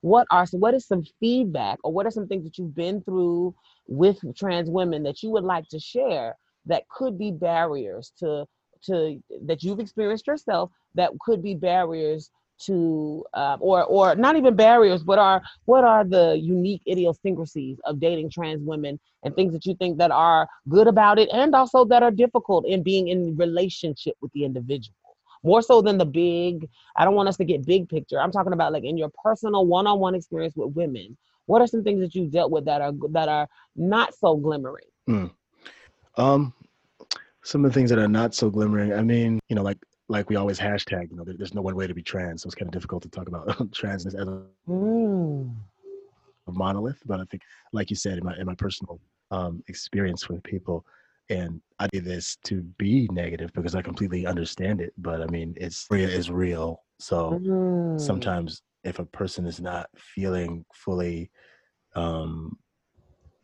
what 0.00 0.26
are 0.30 0.46
what 0.52 0.74
is 0.74 0.86
some 0.86 1.02
feedback 1.18 1.78
or 1.82 1.92
what 1.92 2.06
are 2.06 2.10
some 2.10 2.28
things 2.28 2.44
that 2.44 2.58
you've 2.58 2.74
been 2.74 3.02
through 3.02 3.54
with 3.86 4.18
trans 4.36 4.70
women 4.70 5.02
that 5.02 5.22
you 5.22 5.30
would 5.30 5.44
like 5.44 5.66
to 5.68 5.78
share 5.78 6.36
that 6.66 6.88
could 6.88 7.18
be 7.18 7.30
barriers 7.30 8.12
to 8.18 8.46
to 8.82 9.20
that 9.42 9.62
you've 9.62 9.80
experienced 9.80 10.26
yourself 10.26 10.70
that 10.94 11.10
could 11.20 11.42
be 11.42 11.54
barriers 11.54 12.30
to 12.60 13.24
uh, 13.34 13.56
or 13.60 13.84
or 13.84 14.14
not 14.14 14.36
even 14.36 14.54
barriers 14.54 15.02
but 15.02 15.18
are 15.18 15.42
what 15.64 15.84
are 15.84 16.04
the 16.04 16.38
unique 16.38 16.82
idiosyncrasies 16.88 17.78
of 17.84 18.00
dating 18.00 18.30
trans 18.30 18.62
women 18.62 18.98
and 19.24 19.34
things 19.34 19.52
that 19.52 19.66
you 19.66 19.74
think 19.76 19.98
that 19.98 20.10
are 20.10 20.48
good 20.68 20.86
about 20.86 21.18
it 21.18 21.28
and 21.32 21.54
also 21.54 21.84
that 21.84 22.02
are 22.02 22.10
difficult 22.10 22.66
in 22.66 22.82
being 22.82 23.08
in 23.08 23.36
relationship 23.36 24.14
with 24.20 24.32
the 24.32 24.44
individual 24.44 24.94
more 25.42 25.62
so 25.62 25.80
than 25.80 25.98
the 25.98 26.04
big 26.04 26.68
i 26.96 27.04
don't 27.04 27.14
want 27.14 27.28
us 27.28 27.36
to 27.36 27.44
get 27.44 27.64
big 27.64 27.88
picture 27.88 28.20
i'm 28.20 28.32
talking 28.32 28.52
about 28.52 28.72
like 28.72 28.84
in 28.84 28.96
your 28.96 29.10
personal 29.22 29.66
one-on-one 29.66 30.14
experience 30.14 30.54
with 30.56 30.74
women 30.74 31.16
what 31.46 31.62
are 31.62 31.66
some 31.66 31.82
things 31.82 32.00
that 32.00 32.14
you've 32.14 32.30
dealt 32.30 32.50
with 32.50 32.64
that 32.64 32.80
are 32.80 32.92
that 33.10 33.28
are 33.28 33.48
not 33.76 34.14
so 34.14 34.36
glimmering 34.36 34.84
mm. 35.08 35.30
um 36.16 36.52
some 37.42 37.64
of 37.64 37.70
the 37.70 37.74
things 37.74 37.90
that 37.90 37.98
are 37.98 38.08
not 38.08 38.34
so 38.34 38.50
glimmering 38.50 38.92
i 38.92 39.02
mean 39.02 39.40
you 39.48 39.56
know 39.56 39.62
like 39.62 39.78
like 40.08 40.28
we 40.30 40.36
always 40.36 40.58
hashtag 40.58 41.10
you 41.10 41.16
know 41.16 41.24
there, 41.24 41.34
there's 41.36 41.54
no 41.54 41.62
one 41.62 41.74
way 41.74 41.86
to 41.86 41.94
be 41.94 42.02
trans 42.02 42.42
so 42.42 42.46
it's 42.46 42.54
kind 42.54 42.68
of 42.68 42.72
difficult 42.72 43.02
to 43.02 43.08
talk 43.08 43.28
about 43.28 43.46
transness 43.70 44.14
as 44.18 44.28
a, 44.28 44.42
mm. 44.68 45.54
a 46.46 46.52
monolith 46.52 47.00
but 47.06 47.20
i 47.20 47.24
think 47.24 47.42
like 47.72 47.90
you 47.90 47.96
said 47.96 48.18
in 48.18 48.24
my 48.24 48.36
in 48.36 48.46
my 48.46 48.54
personal 48.54 49.00
um, 49.30 49.62
experience 49.68 50.28
with 50.28 50.42
people 50.42 50.86
and 51.30 51.60
I 51.78 51.86
do 51.88 52.00
this 52.00 52.36
to 52.44 52.62
be 52.78 53.08
negative 53.12 53.52
because 53.52 53.74
I 53.74 53.82
completely 53.82 54.26
understand 54.26 54.80
it. 54.80 54.92
But 54.98 55.20
I 55.20 55.26
mean, 55.26 55.54
it's 55.56 55.86
real 55.90 56.08
is 56.08 56.30
real. 56.30 56.82
So 56.98 57.40
mm. 57.42 58.00
sometimes 58.00 58.62
if 58.84 58.98
a 58.98 59.04
person 59.04 59.46
is 59.46 59.60
not 59.60 59.88
feeling 59.96 60.64
fully, 60.72 61.30
um, 61.94 62.56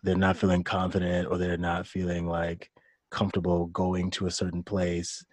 they're 0.03 0.17
not 0.17 0.37
feeling 0.37 0.65
confident 0.65 1.29
or 1.29 1.39
they're 1.39 1.57
not 1.57 1.87
feeling 1.87 2.27
like 2.27 2.71
comfortable 3.11 3.67
going 3.67 4.11
to 4.11 4.27
a 4.27 4.31
certain 4.31 4.63
place, 4.63 5.25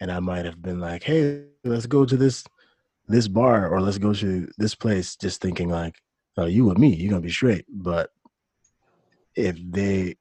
and 0.00 0.10
I 0.10 0.20
might 0.20 0.44
have 0.44 0.60
been 0.60 0.80
like, 0.80 1.02
"Hey, 1.02 1.44
let's 1.64 1.86
go 1.86 2.04
to 2.04 2.16
this 2.16 2.44
this 3.08 3.28
bar 3.28 3.68
or 3.68 3.80
let's 3.80 3.98
go 3.98 4.12
to 4.14 4.48
this 4.58 4.74
place," 4.74 5.16
just 5.16 5.40
thinking 5.40 5.68
like, 5.68 5.96
"Oh, 6.36 6.46
you 6.46 6.64
with 6.64 6.78
me, 6.78 6.94
you're 6.94 7.10
gonna 7.10 7.22
be 7.22 7.30
straight." 7.30 7.64
But 7.68 8.10
if 9.36 9.56
they 9.70 10.16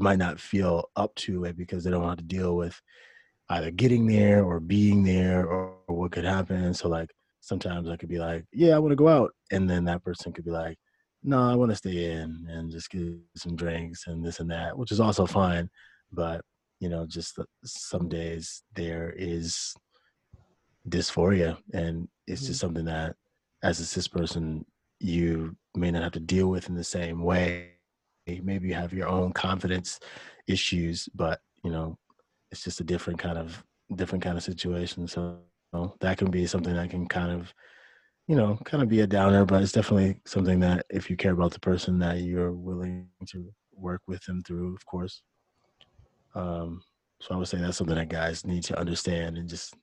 might 0.00 0.18
not 0.18 0.40
feel 0.40 0.90
up 0.96 1.14
to 1.14 1.44
it 1.44 1.56
because 1.56 1.84
they 1.84 1.90
don't 1.90 2.02
want 2.02 2.18
to 2.18 2.24
deal 2.24 2.56
with 2.56 2.80
either 3.50 3.70
getting 3.70 4.06
there 4.06 4.44
or 4.44 4.60
being 4.60 5.02
there 5.02 5.46
or, 5.46 5.74
or 5.88 5.96
what 5.96 6.12
could 6.12 6.24
happen. 6.24 6.72
So 6.72 6.88
like 6.88 7.10
sometimes 7.40 7.88
I 7.88 7.96
could 7.96 8.08
be 8.08 8.18
like, 8.18 8.44
yeah, 8.52 8.74
I 8.74 8.78
want 8.78 8.92
to 8.92 8.96
go 8.96 9.08
out, 9.08 9.32
and 9.50 9.68
then 9.68 9.84
that 9.84 10.04
person 10.04 10.32
could 10.32 10.44
be 10.44 10.50
like, 10.50 10.78
no, 11.22 11.38
I 11.38 11.54
want 11.54 11.70
to 11.70 11.76
stay 11.76 12.12
in 12.12 12.46
and 12.48 12.70
just 12.70 12.90
get 12.90 13.02
some 13.36 13.56
drinks 13.56 14.06
and 14.06 14.24
this 14.24 14.40
and 14.40 14.50
that, 14.50 14.76
which 14.76 14.92
is 14.92 15.00
also 15.00 15.26
fine. 15.26 15.68
But 16.12 16.42
you 16.80 16.88
know, 16.88 17.06
just 17.06 17.38
some 17.64 18.08
days 18.08 18.62
there 18.74 19.12
is 19.16 19.74
dysphoria, 20.88 21.58
and 21.74 22.08
it's 22.26 22.40
just 22.40 22.52
mm-hmm. 22.52 22.66
something 22.66 22.84
that, 22.86 23.16
as 23.62 23.80
a 23.80 23.84
cis 23.84 24.08
person, 24.08 24.64
you 24.98 25.56
may 25.74 25.90
not 25.90 26.02
have 26.02 26.12
to 26.12 26.20
deal 26.20 26.48
with 26.48 26.68
in 26.68 26.74
the 26.74 26.84
same 26.84 27.22
way 27.22 27.72
maybe 28.26 28.68
you 28.68 28.74
have 28.74 28.92
your 28.92 29.08
own 29.08 29.32
confidence 29.32 29.98
issues 30.46 31.08
but 31.14 31.40
you 31.64 31.70
know 31.70 31.96
it's 32.50 32.62
just 32.62 32.80
a 32.80 32.84
different 32.84 33.18
kind 33.18 33.38
of 33.38 33.62
different 33.96 34.22
kind 34.22 34.36
of 34.36 34.44
situation 34.44 35.06
so 35.06 35.38
you 35.72 35.78
know, 35.78 35.94
that 36.00 36.18
can 36.18 36.30
be 36.30 36.46
something 36.46 36.74
that 36.74 36.90
can 36.90 37.06
kind 37.06 37.30
of 37.32 37.52
you 38.28 38.36
know 38.36 38.58
kind 38.64 38.82
of 38.82 38.88
be 38.88 39.00
a 39.00 39.06
downer 39.06 39.44
but 39.44 39.62
it's 39.62 39.72
definitely 39.72 40.20
something 40.26 40.60
that 40.60 40.84
if 40.90 41.10
you 41.10 41.16
care 41.16 41.32
about 41.32 41.52
the 41.52 41.60
person 41.60 41.98
that 41.98 42.18
you're 42.18 42.52
willing 42.52 43.08
to 43.26 43.52
work 43.72 44.02
with 44.06 44.22
them 44.24 44.42
through 44.42 44.74
of 44.74 44.84
course 44.86 45.22
um 46.34 46.80
so 47.20 47.34
i 47.34 47.36
would 47.36 47.48
say 47.48 47.58
that's 47.58 47.76
something 47.76 47.96
that 47.96 48.08
guys 48.08 48.46
need 48.46 48.62
to 48.62 48.78
understand 48.78 49.36
and 49.36 49.48
just 49.48 49.74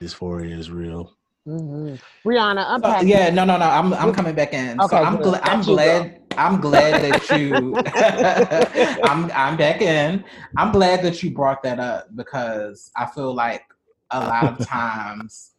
dysphoria 0.00 0.56
is 0.56 0.70
real 0.70 1.12
Mm-hmm. 1.46 1.94
Brianna, 2.28 2.82
uh, 2.82 3.02
yeah, 3.04 3.30
no, 3.30 3.44
no, 3.44 3.56
no. 3.56 3.66
I'm 3.66 3.94
I'm 3.94 4.12
coming 4.12 4.34
back 4.34 4.52
in. 4.52 4.80
Okay, 4.80 4.96
so 4.96 5.02
I'm 5.02 5.16
glad. 5.16 5.42
I'm 5.44 5.62
glad. 5.62 6.25
I'm 6.36 6.60
glad 6.60 7.02
that 7.02 7.30
you. 7.30 7.76
I'm 9.04 9.30
I'm 9.32 9.56
back 9.56 9.80
in. 9.80 10.24
I'm 10.56 10.72
glad 10.72 11.02
that 11.02 11.22
you 11.22 11.30
brought 11.30 11.62
that 11.62 11.78
up 11.78 12.14
because 12.14 12.90
I 12.96 13.06
feel 13.06 13.34
like 13.34 13.62
a 14.10 14.20
lot 14.20 14.60
of 14.60 14.66
times 14.66 15.52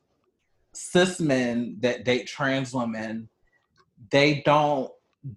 cis 0.74 1.20
men 1.20 1.78
that 1.80 2.06
date 2.06 2.28
trans 2.28 2.74
women, 2.74 3.30
they 4.12 4.42
don't. 4.46 4.92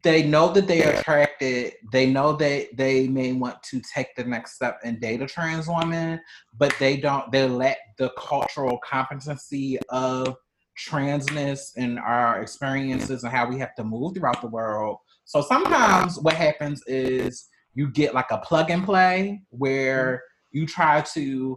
They 0.05 0.23
know 0.23 0.53
that 0.53 0.69
they 0.69 0.85
are 0.85 0.93
attracted. 0.93 1.73
They 1.91 2.07
know 2.07 2.35
that 2.37 2.77
they 2.77 3.09
may 3.09 3.33
want 3.33 3.61
to 3.65 3.81
take 3.93 4.15
the 4.15 4.23
next 4.23 4.55
step 4.55 4.79
and 4.85 5.01
date 5.01 5.23
a 5.23 5.27
trans 5.27 5.67
woman, 5.67 6.21
but 6.57 6.73
they 6.79 6.99
don't. 6.99 7.33
They 7.33 7.49
lack 7.49 7.79
the 7.99 8.11
cultural 8.17 8.79
competency 8.85 9.79
of 9.89 10.37
transness 10.79 11.73
and 11.77 11.99
our 11.99 12.41
experiences 12.41 13.25
and 13.25 13.33
how 13.33 13.49
we 13.49 13.59
have 13.59 13.75
to 13.77 13.85
move 13.85 14.15
throughout 14.15 14.41
the 14.41 14.49
world. 14.49 14.99
So 15.31 15.41
sometimes 15.43 16.19
what 16.19 16.35
happens 16.35 16.83
is 16.89 17.47
you 17.75 17.89
get 17.89 18.15
like 18.15 18.33
a 18.33 18.39
plug 18.39 18.69
and 18.69 18.85
play 18.85 19.41
where 19.51 20.25
you 20.51 20.67
try 20.67 21.03
to 21.15 21.57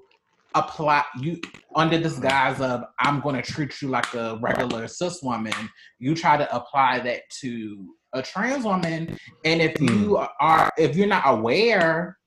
apply 0.53 1.03
you 1.19 1.41
under 1.73 1.97
this 1.97 2.19
guise 2.19 2.61
of 2.61 2.83
I'm 2.99 3.19
going 3.19 3.35
to 3.35 3.41
treat 3.41 3.81
you 3.81 3.87
like 3.87 4.13
a 4.13 4.37
regular 4.39 4.87
cis 4.87 5.23
woman. 5.23 5.55
You 5.97 6.13
try 6.13 6.37
to 6.37 6.55
apply 6.55 6.99
that 6.99 7.27
to 7.41 7.95
a 8.13 8.21
trans 8.21 8.63
woman, 8.63 9.17
and 9.43 9.59
if 9.59 9.81
you 9.81 10.17
hmm. 10.17 10.25
are 10.39 10.71
if 10.77 10.95
you're 10.95 11.07
not 11.07 11.23
aware 11.25 12.19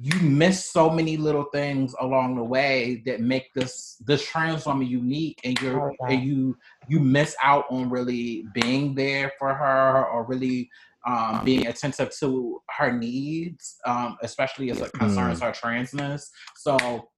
you 0.00 0.18
miss 0.20 0.70
so 0.70 0.88
many 0.88 1.18
little 1.18 1.44
things 1.52 1.94
along 2.00 2.34
the 2.34 2.42
way 2.42 3.02
that 3.04 3.20
make 3.20 3.52
this 3.54 3.96
this 4.06 4.24
trans 4.24 4.64
woman 4.64 4.86
unique 4.86 5.38
and 5.44 5.60
you're 5.60 5.92
oh, 5.92 6.06
and 6.06 6.24
you 6.24 6.56
you 6.88 6.98
miss 6.98 7.36
out 7.42 7.66
on 7.70 7.90
really 7.90 8.44
being 8.54 8.94
there 8.94 9.30
for 9.38 9.52
her 9.52 10.06
or 10.06 10.24
really 10.24 10.70
um, 11.06 11.44
being 11.44 11.66
attentive 11.66 12.10
to 12.18 12.60
her 12.76 12.92
needs 12.92 13.76
um, 13.86 14.16
especially 14.22 14.70
as 14.70 14.80
it 14.80 14.92
concerns 14.92 15.40
mm. 15.40 15.42
her 15.42 15.52
transness 15.52 16.24
so 16.56 17.08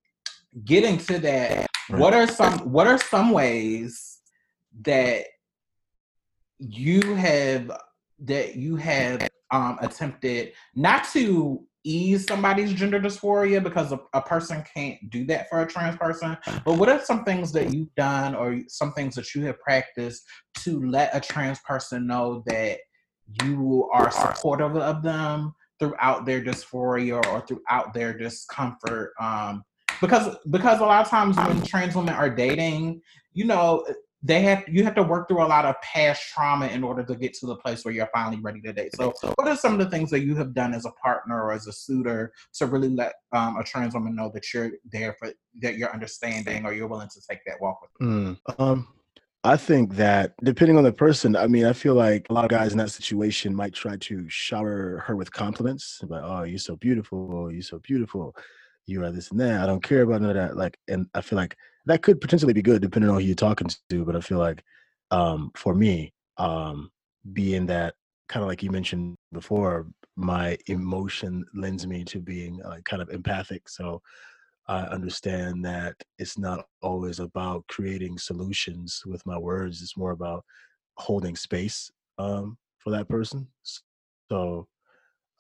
getting 0.65 0.99
to 0.99 1.19
that 1.19 1.67
right. 1.91 2.01
what 2.01 2.15
are 2.15 2.27
some 2.27 2.59
what 2.71 2.87
are 2.87 2.99
some 2.99 3.31
ways 3.31 4.21
that 4.83 5.25
you 6.59 7.15
have 7.15 7.71
that 8.21 8.57
you 8.57 8.77
have 8.77 9.29
um, 9.51 9.79
attempted 9.81 10.53
not 10.75 11.05
to 11.13 11.65
ease 11.85 12.27
somebody's 12.27 12.73
gender 12.73 12.99
dysphoria 12.99 13.63
because 13.63 13.93
a, 13.93 14.01
a, 14.15 14.23
person 14.23 14.65
can't 14.75 14.99
do 15.11 15.27
that 15.27 15.49
for 15.51 15.61
a 15.61 15.67
trans 15.67 15.97
person. 15.97 16.37
But 16.65 16.79
what 16.79 16.89
are 16.89 17.01
some 17.05 17.25
things 17.25 17.53
that 17.53 17.75
you've 17.75 17.95
done 17.95 18.35
or 18.35 18.59
some 18.69 18.93
things 18.93 19.15
that 19.17 19.35
you 19.35 19.45
have 19.45 19.61
practiced 19.61 20.25
to 20.61 20.83
let 20.87 21.15
a 21.15 21.21
trans 21.21 21.59
person 21.61 22.07
know 22.07 22.43
that 22.47 22.79
you 23.43 23.89
are 23.93 24.11
supportive 24.11 24.77
of 24.77 25.03
them 25.03 25.55
throughout 25.79 26.25
their 26.25 26.43
dysphoria 26.43 27.25
or 27.27 27.41
throughout 27.47 27.95
their 27.95 28.17
discomfort? 28.17 29.13
Um, 29.21 29.65
because 30.01 30.37
because 30.51 30.81
a 30.81 30.85
lot 30.85 31.05
of 31.05 31.11
times 31.11 31.37
when 31.37 31.63
trans 31.63 31.95
women 31.95 32.15
are 32.15 32.31
dating, 32.31 33.01
you 33.33 33.45
know, 33.45 33.85
they 34.25 34.41
have 34.41 34.65
you 34.67 34.83
have 34.85 34.95
to 34.95 35.03
work 35.03 35.29
through 35.29 35.43
a 35.43 35.47
lot 35.47 35.67
of 35.67 35.75
past 35.83 36.31
trauma 36.33 36.67
in 36.69 36.83
order 36.83 37.05
to 37.05 37.15
get 37.15 37.35
to 37.35 37.47
the 37.47 37.57
place 37.57 37.85
where 37.85 37.93
you're 37.93 38.09
finally 38.13 38.41
ready 38.41 38.61
to 38.63 38.73
date. 38.73 38.97
So, 38.97 39.13
what 39.37 39.47
are 39.47 39.57
some 39.57 39.75
of 39.75 39.79
the 39.79 39.91
things 39.91 40.11
that 40.11 40.25
you 40.25 40.35
have 40.37 40.55
done 40.55 40.73
as 40.73 40.87
a 40.87 40.91
partner 40.93 41.43
or 41.43 41.53
as 41.53 41.67
a 41.67 41.73
suitor 41.73 42.33
to 42.55 42.67
really 42.67 42.89
let 42.89 43.13
um, 43.33 43.59
a 43.59 43.65
trans 43.65 43.93
woman 43.93 44.17
know 44.17 44.31
that 44.33 44.53
you're 44.53 44.73
there 44.91 45.15
for 45.19 45.31
that 45.61 45.77
you're 45.77 45.93
understanding 45.93 46.65
or 46.65 46.73
you're 46.73 46.89
willing 46.89 47.11
to 47.11 47.21
take 47.29 47.41
that 47.47 47.61
walk 47.61 47.83
with 47.83 47.91
them? 48.01 48.41
Mm, 48.49 48.59
um, 48.59 48.89
I 49.47 49.59
think 49.59 49.97
that 49.97 50.33
depending 50.43 50.79
on 50.79 50.85
the 50.85 50.93
person, 50.93 51.37
I 51.37 51.47
mean, 51.49 51.67
I 51.67 51.75
feel 51.75 51.95
like 51.95 52.27
a 52.31 52.33
lot 52.33 52.45
of 52.47 52.51
guys 52.51 52.73
in 52.73 52.79
that 52.79 52.91
situation 52.91 53.55
might 53.55 53.75
try 53.75 53.97
to 53.99 54.27
shower 54.29 55.05
her 55.07 55.17
with 55.17 55.31
compliments, 55.33 56.01
like, 56.09 56.23
"Oh, 56.25 56.45
you're 56.45 56.59
so 56.59 56.77
beautiful. 56.77 57.53
You're 57.53 57.61
so 57.63 57.79
beautiful. 57.79 58.35
You 58.87 59.05
are 59.05 59.13
this 59.13 59.31
and 59.31 59.41
that. 59.41 59.63
I 59.63 59.67
don't 59.67 59.83
care 59.83 60.03
about 60.03 60.23
none 60.23 60.31
of 60.31 60.37
that." 60.37 60.57
Like, 60.57 60.79
and 60.89 61.09
I 61.15 61.21
feel 61.21 61.37
like 61.37 61.57
that 61.85 62.03
could 62.03 62.23
potentially 62.23 62.55
be 62.55 62.63
good 62.63 62.81
depending 62.81 63.11
on 63.11 63.17
who 63.21 63.27
you're 63.27 63.35
talking 63.35 63.69
to. 63.91 64.05
But 64.05 64.17
I 64.17 64.21
feel 64.21 64.39
like 64.39 64.65
um, 65.11 65.51
for 65.55 65.75
me, 65.75 66.15
um, 66.39 66.91
being 67.35 67.67
that 67.67 67.95
kind 68.31 68.43
of 68.43 68.49
like 68.49 68.63
you 68.63 68.71
mentioned 68.71 69.17
before, 69.31 69.87
my 70.17 70.57
emotion 70.69 71.45
lends 71.55 71.87
me 71.87 72.03
to 72.05 72.19
being 72.21 72.63
uh, 72.63 72.79
kind 72.87 73.03
of 73.03 73.11
empathic. 73.11 73.69
So 73.69 74.01
I 74.67 74.81
understand 74.83 75.65
that 75.65 75.95
it's 76.19 76.39
not 76.39 76.67
always 76.81 77.21
about 77.21 77.67
creating 77.69 78.19
solutions 78.19 79.03
with 79.07 79.25
my 79.27 79.37
words. 79.37 79.83
It's 79.83 79.97
more 79.97 80.13
about 80.13 80.45
holding 80.97 81.37
space 81.37 81.91
um, 82.19 82.57
for 82.79 82.91
that 82.91 83.09
person. 83.09 83.47
So 84.31 84.67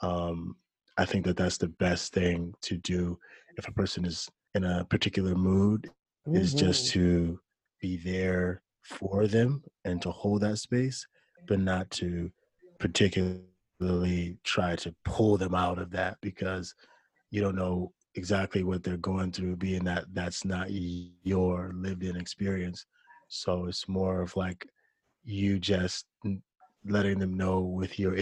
um, 0.02 0.56
I 0.98 1.04
think 1.04 1.24
that 1.24 1.36
that's 1.36 1.56
the 1.56 1.68
best 1.68 2.12
thing 2.12 2.54
to 2.62 2.76
do 2.76 3.18
if 3.56 3.66
a 3.66 3.72
person 3.72 4.04
is 4.04 4.28
in 4.54 4.64
a 4.64 4.84
particular 4.84 5.34
mood 5.34 5.90
mm-hmm. 6.28 6.36
is 6.36 6.52
just 6.52 6.86
mm-hmm. 6.86 7.00
to 7.00 7.40
be 7.80 7.96
there 7.96 8.62
for 8.82 9.26
them 9.26 9.62
and 9.84 10.02
to 10.02 10.10
hold 10.10 10.42
that 10.42 10.58
space, 10.58 11.06
but 11.46 11.60
not 11.60 11.90
to 11.90 12.30
particularly 12.78 14.38
try 14.44 14.76
to 14.76 14.94
pull 15.04 15.36
them 15.36 15.54
out 15.54 15.78
of 15.78 15.90
that 15.90 16.18
because 16.20 16.74
you 17.30 17.40
don't 17.40 17.56
know 17.56 17.92
exactly 18.14 18.62
what 18.62 18.82
they're 18.82 18.96
going 18.96 19.32
through, 19.32 19.56
being 19.56 19.84
that 19.84 20.04
that's 20.12 20.44
not 20.44 20.68
your 20.70 21.72
lived 21.74 22.02
in 22.02 22.16
experience. 22.16 22.86
So 23.28 23.66
it's 23.66 23.88
more 23.88 24.20
of 24.22 24.36
like 24.36 24.66
you 25.24 25.58
just 25.58 26.06
letting 26.86 27.18
them 27.18 27.34
know 27.34 27.60
with 27.60 27.98
your 27.98 28.16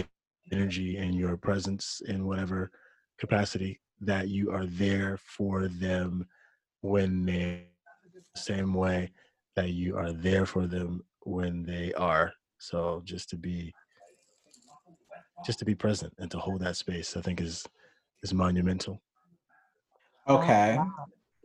energy 0.50 0.96
and 0.96 1.14
your 1.14 1.36
presence 1.36 2.00
in 2.06 2.26
whatever 2.26 2.70
capacity 3.18 3.80
that 4.00 4.28
you 4.28 4.50
are 4.50 4.66
there 4.66 5.18
for 5.22 5.68
them 5.68 6.26
when 6.80 7.24
they 7.24 7.66
same 8.34 8.72
way 8.72 9.10
that 9.56 9.70
you 9.70 9.96
are 9.96 10.12
there 10.12 10.46
for 10.46 10.66
them 10.66 11.04
when 11.24 11.62
they 11.62 11.92
are. 11.94 12.32
So 12.58 13.02
just 13.04 13.28
to 13.30 13.36
be 13.36 13.72
just 15.44 15.58
to 15.58 15.64
be 15.64 15.74
present 15.74 16.12
and 16.18 16.30
to 16.30 16.38
hold 16.38 16.60
that 16.60 16.76
space, 16.76 17.16
I 17.16 17.20
think 17.20 17.40
is 17.40 17.64
is 18.22 18.32
monumental. 18.32 19.02
Okay. 20.28 20.78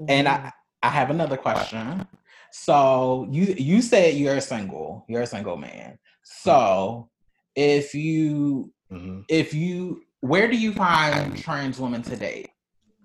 And 0.08 0.28
I 0.28 0.52
I 0.84 0.90
have 0.90 1.10
another 1.10 1.38
question. 1.38 2.08
So 2.52 3.28
you 3.32 3.56
you 3.58 3.82
said 3.82 4.16
you're 4.16 4.40
single. 4.42 5.06
You're 5.08 5.24
a 5.24 5.28
single 5.28 5.58
man. 5.58 5.98
So 6.24 7.10
if 7.56 7.94
you 7.94 8.72
mm-hmm. 8.92 9.22
if 9.30 9.54
you 9.54 10.02
where 10.22 10.48
do 10.48 10.58
you 10.58 10.74
find 10.74 11.38
trans 11.38 11.80
women 11.80 12.02
today? 12.02 12.46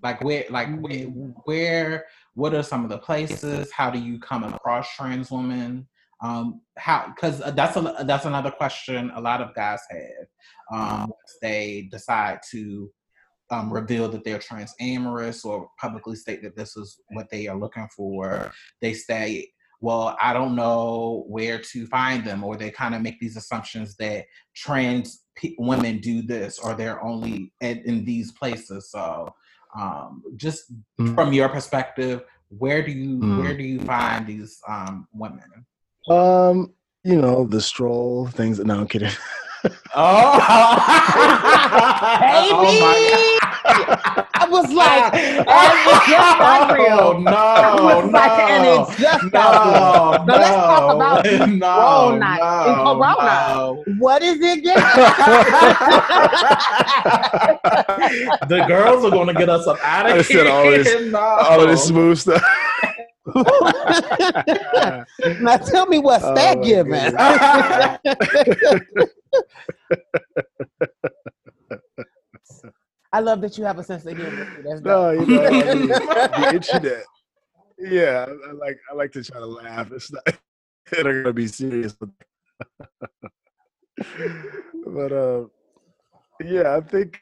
Like 0.02 0.22
where 0.22 0.44
like 0.50 0.68
where, 0.80 1.04
where 1.44 2.04
what 2.34 2.54
are 2.54 2.62
some 2.62 2.84
of 2.84 2.90
the 2.90 2.98
places? 2.98 3.70
How 3.72 3.90
do 3.90 3.98
you 3.98 4.18
come 4.18 4.44
across 4.44 4.94
trans 4.94 5.30
women? 5.30 5.88
Um, 6.22 6.60
how 6.78 7.12
because 7.14 7.40
that's 7.54 7.76
a 7.76 8.04
that's 8.04 8.26
another 8.26 8.50
question 8.50 9.10
a 9.14 9.20
lot 9.20 9.40
of 9.40 9.54
guys 9.54 9.80
have. 9.90 10.28
Um, 10.72 11.12
they 11.40 11.88
decide 11.90 12.40
to 12.52 12.90
um, 13.52 13.72
reveal 13.72 14.08
that 14.08 14.24
they're 14.24 14.38
trans 14.38 14.74
amorous 14.80 15.44
or 15.44 15.68
publicly 15.78 16.16
state 16.16 16.42
that 16.42 16.56
this 16.56 16.76
is 16.76 16.98
what 17.10 17.28
they 17.30 17.46
are 17.46 17.58
looking 17.58 17.86
for. 17.94 18.50
They 18.80 18.94
say, 18.94 19.52
well, 19.80 20.16
I 20.22 20.32
don't 20.32 20.56
know 20.56 21.24
where 21.28 21.58
to 21.58 21.86
find 21.86 22.24
them, 22.24 22.44
or 22.44 22.56
they 22.56 22.70
kind 22.70 22.94
of 22.94 23.02
make 23.02 23.20
these 23.20 23.36
assumptions 23.36 23.96
that 23.96 24.24
trans 24.56 25.24
p- 25.36 25.56
women 25.58 25.98
do 25.98 26.22
this 26.22 26.58
or 26.58 26.74
they're 26.74 27.04
only 27.04 27.52
in, 27.60 27.78
in 27.84 28.04
these 28.04 28.32
places. 28.32 28.90
So 28.90 29.34
um, 29.78 30.22
just 30.36 30.72
mm. 31.00 31.14
from 31.14 31.32
your 31.32 31.48
perspective, 31.48 32.22
where 32.48 32.82
do 32.82 32.92
you 32.92 33.18
mm. 33.18 33.42
where 33.42 33.56
do 33.56 33.64
you 33.64 33.80
find 33.80 34.26
these 34.26 34.60
um, 34.68 35.08
women? 35.12 35.66
Um, 36.08 36.74
you 37.04 37.20
know, 37.20 37.44
the 37.44 37.60
stroll 37.60 38.26
things. 38.28 38.60
No, 38.60 38.80
I'm 38.80 38.86
kidding. 38.86 39.10
oh, 39.94 40.38
baby! 42.20 42.52
Oh 42.54 43.41
I 44.34 44.48
was 44.48 44.72
like, 44.72 45.14
it 45.14 45.46
was 45.46 45.46
just 46.08 46.36
oh, 46.40 46.68
unreal. 46.68 46.98
Oh, 46.98 47.18
no, 47.18 47.30
I 47.30 47.74
was 47.74 48.04
no, 48.04 48.10
like, 48.10 48.38
and 48.50 48.66
it's 48.66 48.96
just 49.00 49.24
no, 49.24 49.30
no. 49.30 50.24
Now 50.24 50.36
let's 50.36 50.50
talk 50.50 50.94
about 50.94 51.24
no, 51.48 52.18
Corona. 52.18 52.36
No, 52.40 52.66
in 52.66 52.74
Corona, 52.74 53.34
no. 53.54 53.84
what 53.98 54.22
is 54.22 54.40
it 54.40 54.58
again? 54.58 54.74
the 58.48 58.64
girls 58.66 59.04
are 59.04 59.10
going 59.10 59.28
to 59.28 59.34
get 59.34 59.48
us 59.48 59.66
up 59.66 59.78
out 59.84 60.10
of 60.10 60.26
here. 60.26 60.48
All 60.48 60.64
this, 60.64 61.12
no. 61.12 61.18
all 61.18 61.60
of 61.60 61.68
this 61.68 61.84
smooth 61.84 62.18
stuff. 62.18 62.42
now 65.40 65.56
tell 65.58 65.86
me 65.86 66.00
what's 66.00 66.24
oh, 66.24 66.34
that 66.34 66.60
giving? 66.64 67.14
I 73.12 73.20
love 73.20 73.40
that 73.42 73.58
you 73.58 73.64
have 73.64 73.78
a 73.78 73.84
sense 73.84 74.06
of 74.06 74.16
humor. 74.16 74.48
That's 74.64 74.80
no, 74.80 75.10
you 75.10 75.26
know, 75.26 75.42
the 75.50 76.50
internet. 76.54 77.04
Yeah, 77.78 78.26
I, 78.28 78.32
I, 78.48 78.52
like 78.52 78.78
I 78.90 78.94
like 78.94 79.12
to 79.12 79.22
try 79.22 79.38
to 79.38 79.46
laugh. 79.46 79.92
It's 79.92 80.10
not. 80.12 80.24
That 80.90 81.06
I'm 81.06 81.22
gonna 81.22 81.32
be 81.32 81.46
serious. 81.46 81.96
but 84.86 85.12
uh, 85.12 85.44
yeah, 86.44 86.76
I 86.76 86.80
think 86.80 87.20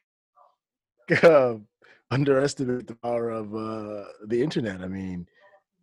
uh, 1.22 1.54
underestimate 2.10 2.86
the 2.86 2.96
power 2.96 3.30
of 3.30 3.54
uh, 3.54 4.04
the 4.26 4.42
internet. 4.42 4.80
I 4.80 4.88
mean, 4.88 5.26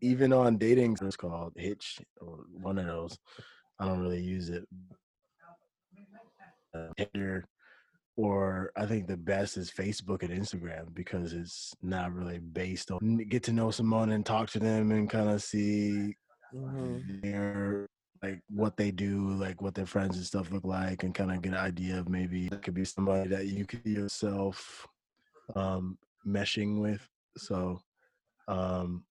even 0.01 0.33
on 0.33 0.57
dating, 0.57 0.97
it's 1.01 1.15
called 1.15 1.53
Hitch 1.55 1.99
or 2.21 2.39
one 2.61 2.77
of 2.77 2.85
those. 2.85 3.17
I 3.79 3.85
don't 3.85 4.01
really 4.01 4.21
use 4.21 4.49
it. 4.49 4.67
Uh, 6.73 6.89
Tinder, 6.97 7.45
or 8.17 8.71
I 8.75 8.85
think 8.87 9.07
the 9.07 9.15
best 9.15 9.57
is 9.57 9.71
Facebook 9.71 10.23
and 10.23 10.31
Instagram 10.31 10.93
because 10.93 11.33
it's 11.33 11.73
not 11.83 12.13
really 12.13 12.39
based 12.39 12.89
on 12.91 13.17
get 13.29 13.43
to 13.43 13.53
know 13.53 13.69
someone 13.69 14.11
and 14.11 14.25
talk 14.25 14.49
to 14.49 14.59
them 14.59 14.91
and 14.91 15.09
kind 15.09 15.29
of 15.29 15.43
see 15.43 16.15
mm-hmm. 16.53 17.21
their 17.21 17.87
like 18.23 18.41
what 18.49 18.75
they 18.75 18.89
do, 18.89 19.29
like 19.33 19.61
what 19.61 19.75
their 19.75 19.85
friends 19.85 20.17
and 20.17 20.25
stuff 20.25 20.51
look 20.51 20.65
like, 20.65 21.03
and 21.03 21.13
kind 21.13 21.31
of 21.31 21.43
get 21.43 21.53
an 21.53 21.59
idea 21.59 21.99
of 21.99 22.09
maybe 22.09 22.47
it 22.47 22.63
could 22.63 22.73
be 22.73 22.83
somebody 22.83 23.29
that 23.29 23.45
you 23.45 23.65
could 23.65 23.85
yourself 23.85 24.87
um, 25.55 25.99
meshing 26.25 26.81
with. 26.81 27.07
So, 27.37 27.79
um, 28.47 29.03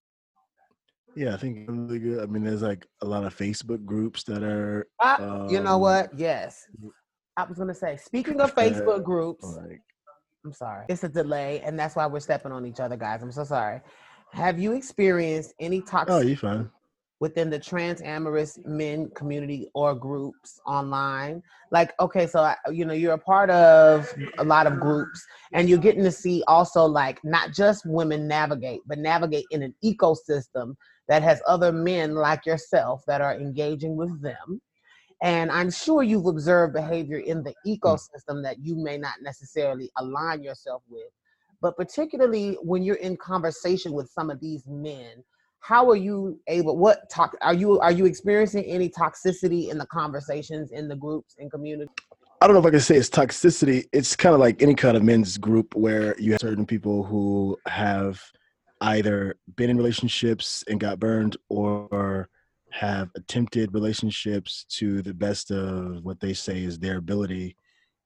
yeah, 1.15 1.35
I 1.35 1.37
think 1.37 1.71
really 1.71 2.01
good. 2.01 2.23
I 2.25 2.27
mean, 2.27 2.43
there's 2.43 2.63
like 2.63 2.87
a 3.03 3.07
lot 3.07 3.25
of 3.25 3.37
Facebook 3.37 3.85
groups 3.85 4.25
that 4.25 4.43
are. 4.43 4.89
Um, 5.01 5.49
you 5.49 5.61
know 5.61 5.79
what? 5.79 6.11
Yes, 6.19 6.67
I 7.37 7.45
was 7.45 7.59
gonna 7.59 7.75
say, 7.75 7.97
speaking 7.97 8.41
of 8.41 8.55
Facebook 8.55 9.05
groups, 9.05 9.59
I'm 10.45 10.53
sorry, 10.53 10.87
it's 10.89 11.05
a 11.05 11.09
delay, 11.09 11.61
and 11.65 11.79
that's 11.79 11.97
why 11.97 12.07
we're 12.07 12.21
stepping 12.21 12.53
on 12.53 12.65
each 12.65 12.81
other, 12.81 12.97
guys. 12.97 13.23
I'm 13.23 13.33
so 13.33 13.45
sorry. 13.45 13.81
Have 14.33 14.59
you 14.59 14.73
experienced 14.73 15.55
any 15.61 15.83
toxic? 15.83 16.15
Oh, 16.15 16.21
you 16.21 16.37
fine. 16.37 16.71
Within 17.19 17.49
the 17.49 17.59
trans 17.59 18.03
amorous 18.03 18.59
men 18.67 19.11
community 19.15 19.71
or 19.75 19.95
groups 19.95 20.61
online, 20.67 21.43
like 21.71 21.93
okay, 21.99 22.27
so 22.27 22.53
you 22.71 22.85
know 22.85 22.93
you're 22.93 23.15
a 23.15 23.19
part 23.19 23.49
of 23.51 24.13
a 24.39 24.45
lot 24.45 24.67
of 24.67 24.79
groups, 24.81 25.25
and 25.53 25.69
you're 25.69 25.79
getting 25.79 26.05
to 26.05 26.13
see 26.13 26.43
also 26.47 26.85
like 26.85 27.23
not 27.25 27.53
just 27.53 27.87
women 27.87 28.29
navigate, 28.29 28.81
but 28.87 28.99
navigate 28.99 29.47
in 29.51 29.63
an 29.63 29.75
ecosystem 29.85 30.75
that 31.09 31.23
has 31.23 31.41
other 31.47 31.73
men 31.73 32.15
like 32.15 32.45
yourself 32.45 33.03
that 33.07 33.21
are 33.21 33.35
engaging 33.35 33.97
with 33.97 34.21
them. 34.23 34.61
And 35.23 35.51
I'm 35.51 35.71
sure 35.71 36.03
you've 36.03 36.27
observed 36.27 36.75
behavior 36.75 37.19
in 37.19 37.43
the 37.43 37.55
Hmm. 37.65 37.71
ecosystem 37.71 38.43
that 38.43 38.59
you 38.61 38.77
may 38.77 38.99
not 38.99 39.15
necessarily 39.23 39.91
align 39.97 40.43
yourself 40.43 40.83
with. 40.89 41.09
But 41.63 41.77
particularly 41.77 42.59
when 42.63 42.83
you're 42.83 42.97
in 42.97 43.17
conversation 43.17 43.93
with 43.93 44.11
some 44.11 44.31
of 44.31 44.41
these 44.41 44.67
men, 44.67 45.25
how 45.61 45.89
are 45.91 45.97
you 45.97 46.39
able 46.47 46.77
what 46.77 47.11
talk 47.11 47.37
are 47.41 47.55
you 47.55 47.81
are 47.81 47.91
you 47.91 48.05
experiencing 48.05 48.65
any 48.65 48.89
toxicity 48.89 49.71
in 49.71 49.79
the 49.79 49.87
conversations 49.87 50.71
in 50.71 50.87
the 50.87 50.95
groups 50.95 51.35
and 51.39 51.51
community? 51.51 51.91
I 52.41 52.47
don't 52.47 52.55
know 52.55 52.61
if 52.61 52.67
I 52.67 52.71
can 52.71 52.81
say 52.81 52.97
it's 52.97 53.09
toxicity. 53.09 53.85
It's 53.93 54.15
kind 54.15 54.35
of 54.35 54.41
like 54.41 54.61
any 54.61 54.75
kind 54.75 54.97
of 54.97 55.03
men's 55.03 55.39
group 55.39 55.75
where 55.75 56.15
you 56.21 56.33
have 56.33 56.41
certain 56.41 56.67
people 56.67 57.03
who 57.03 57.57
have 57.67 58.23
either 58.83 59.37
been 59.57 59.71
in 59.71 59.79
relationships 59.79 60.63
and 60.69 60.79
got 60.79 61.01
burned 61.01 61.37
or 61.49 62.29
have 62.71 63.11
attempted 63.15 63.73
relationships 63.73 64.67
to 64.69 65.03
the 65.03 65.15
best 65.15 65.51
of 65.51 66.05
what 66.05 66.21
they 66.21 66.35
say 66.35 66.63
is 66.63 66.79
their 66.79 66.99
ability 66.99 67.57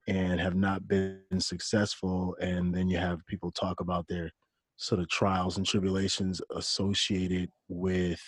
and 0.07 0.39
have 0.39 0.55
not 0.55 0.87
been 0.87 1.21
successful. 1.39 2.35
And 2.39 2.73
then 2.73 2.87
you 2.87 2.97
have 2.97 3.25
people 3.27 3.51
talk 3.51 3.79
about 3.79 4.07
their 4.07 4.31
sort 4.77 5.01
of 5.01 5.09
trials 5.09 5.57
and 5.57 5.65
tribulations 5.65 6.41
associated 6.55 7.49
with 7.69 8.21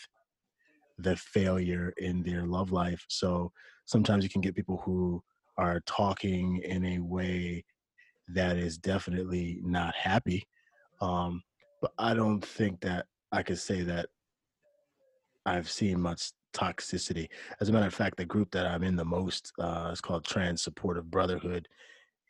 the 1.00 1.16
failure 1.16 1.94
in 1.98 2.22
their 2.24 2.46
love 2.46 2.72
life. 2.72 3.04
So 3.10 3.52
sometimes 3.86 4.24
you 4.24 4.30
can 4.30 4.42
get 4.42 4.56
people 4.56 4.82
who 4.86 5.24
are 5.58 5.82
talking 5.86 6.62
in 6.64 6.86
a 6.86 7.00
way 7.00 7.64
that 8.30 8.58
is 8.58 8.78
definitely 8.78 9.60
not 9.64 9.96
happy. 9.96 10.44
Um, 11.02 11.42
but 11.82 11.92
I 11.98 12.14
don't 12.14 12.44
think 12.44 12.80
that 12.82 13.08
I 13.32 13.44
could 13.44 13.60
say 13.60 13.82
that 13.82 14.08
I've 15.46 15.70
seen 15.70 16.00
much 16.00 16.32
toxicity. 16.56 17.28
As 17.60 17.70
a 17.70 17.74
matter 17.74 17.88
of 17.88 17.94
fact, 17.94 18.18
the 18.18 18.26
group 18.26 18.52
that 18.52 18.66
I'm 18.66 18.84
in 18.84 18.96
the 18.96 19.06
most 19.06 19.52
uh, 19.60 19.89
is 19.91 20.02
called 20.02 20.26
Trans 20.26 20.62
Supportive 20.64 21.10
Brotherhood, 21.10 21.68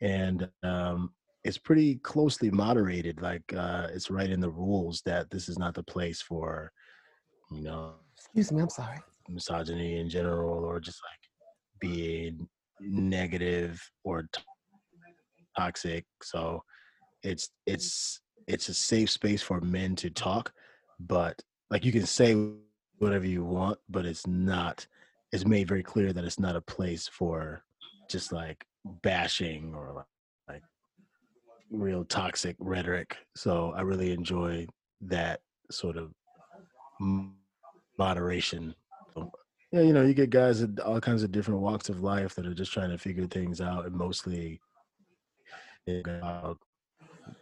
and 0.00 0.48
um, 0.62 1.12
it's 1.44 1.58
pretty 1.58 1.96
closely 1.96 2.50
moderated. 2.50 3.20
Like 3.20 3.42
uh, 3.56 3.88
it's 3.92 4.10
right 4.10 4.30
in 4.30 4.40
the 4.40 4.50
rules 4.50 5.02
that 5.04 5.30
this 5.30 5.48
is 5.48 5.58
not 5.58 5.74
the 5.74 5.82
place 5.82 6.22
for, 6.22 6.72
you 7.50 7.62
know, 7.62 7.94
Excuse 8.16 8.50
me, 8.52 8.62
I'm 8.62 8.70
sorry. 8.70 8.98
misogyny 9.28 9.98
in 9.98 10.08
general 10.08 10.64
or 10.64 10.80
just 10.80 11.00
like 11.02 11.80
being 11.80 12.48
negative 12.80 13.80
or 14.02 14.22
t- 14.32 14.42
toxic 15.56 16.04
so 16.22 16.62
it's 17.22 17.50
it's 17.66 18.20
it's 18.48 18.68
a 18.68 18.74
safe 18.74 19.08
space 19.10 19.42
for 19.42 19.60
men 19.60 19.94
to 19.94 20.10
talk 20.10 20.52
but 20.98 21.40
like 21.70 21.84
you 21.84 21.92
can 21.92 22.06
say 22.06 22.34
whatever 22.98 23.26
you 23.26 23.44
want 23.44 23.78
but 23.88 24.06
it's 24.06 24.26
not 24.26 24.86
it's 25.32 25.46
made 25.46 25.66
very 25.66 25.82
clear 25.82 26.12
that 26.12 26.24
it's 26.24 26.38
not 26.38 26.56
a 26.56 26.60
place 26.60 27.08
for 27.08 27.64
just 28.08 28.32
like 28.32 28.64
bashing 29.02 29.74
or 29.74 29.92
like, 29.92 30.06
like 30.48 30.62
real 31.70 32.04
toxic 32.04 32.54
rhetoric. 32.58 33.16
So 33.34 33.72
i 33.76 33.80
really 33.80 34.12
enjoy 34.12 34.66
that 35.00 35.40
sort 35.70 35.96
of 35.96 36.12
moderation. 37.98 38.74
Yeah, 39.72 39.80
you 39.80 39.92
know, 39.92 40.02
you 40.02 40.14
get 40.14 40.30
guys 40.30 40.62
at 40.62 40.78
all 40.78 41.00
kinds 41.00 41.24
of 41.24 41.32
different 41.32 41.60
walks 41.60 41.88
of 41.88 42.00
life 42.00 42.34
that 42.36 42.46
are 42.46 42.54
just 42.54 42.72
trying 42.72 42.90
to 42.90 42.98
figure 42.98 43.26
things 43.26 43.60
out, 43.60 43.86
and 43.86 43.94
mostly 43.94 44.60
about 45.88 46.58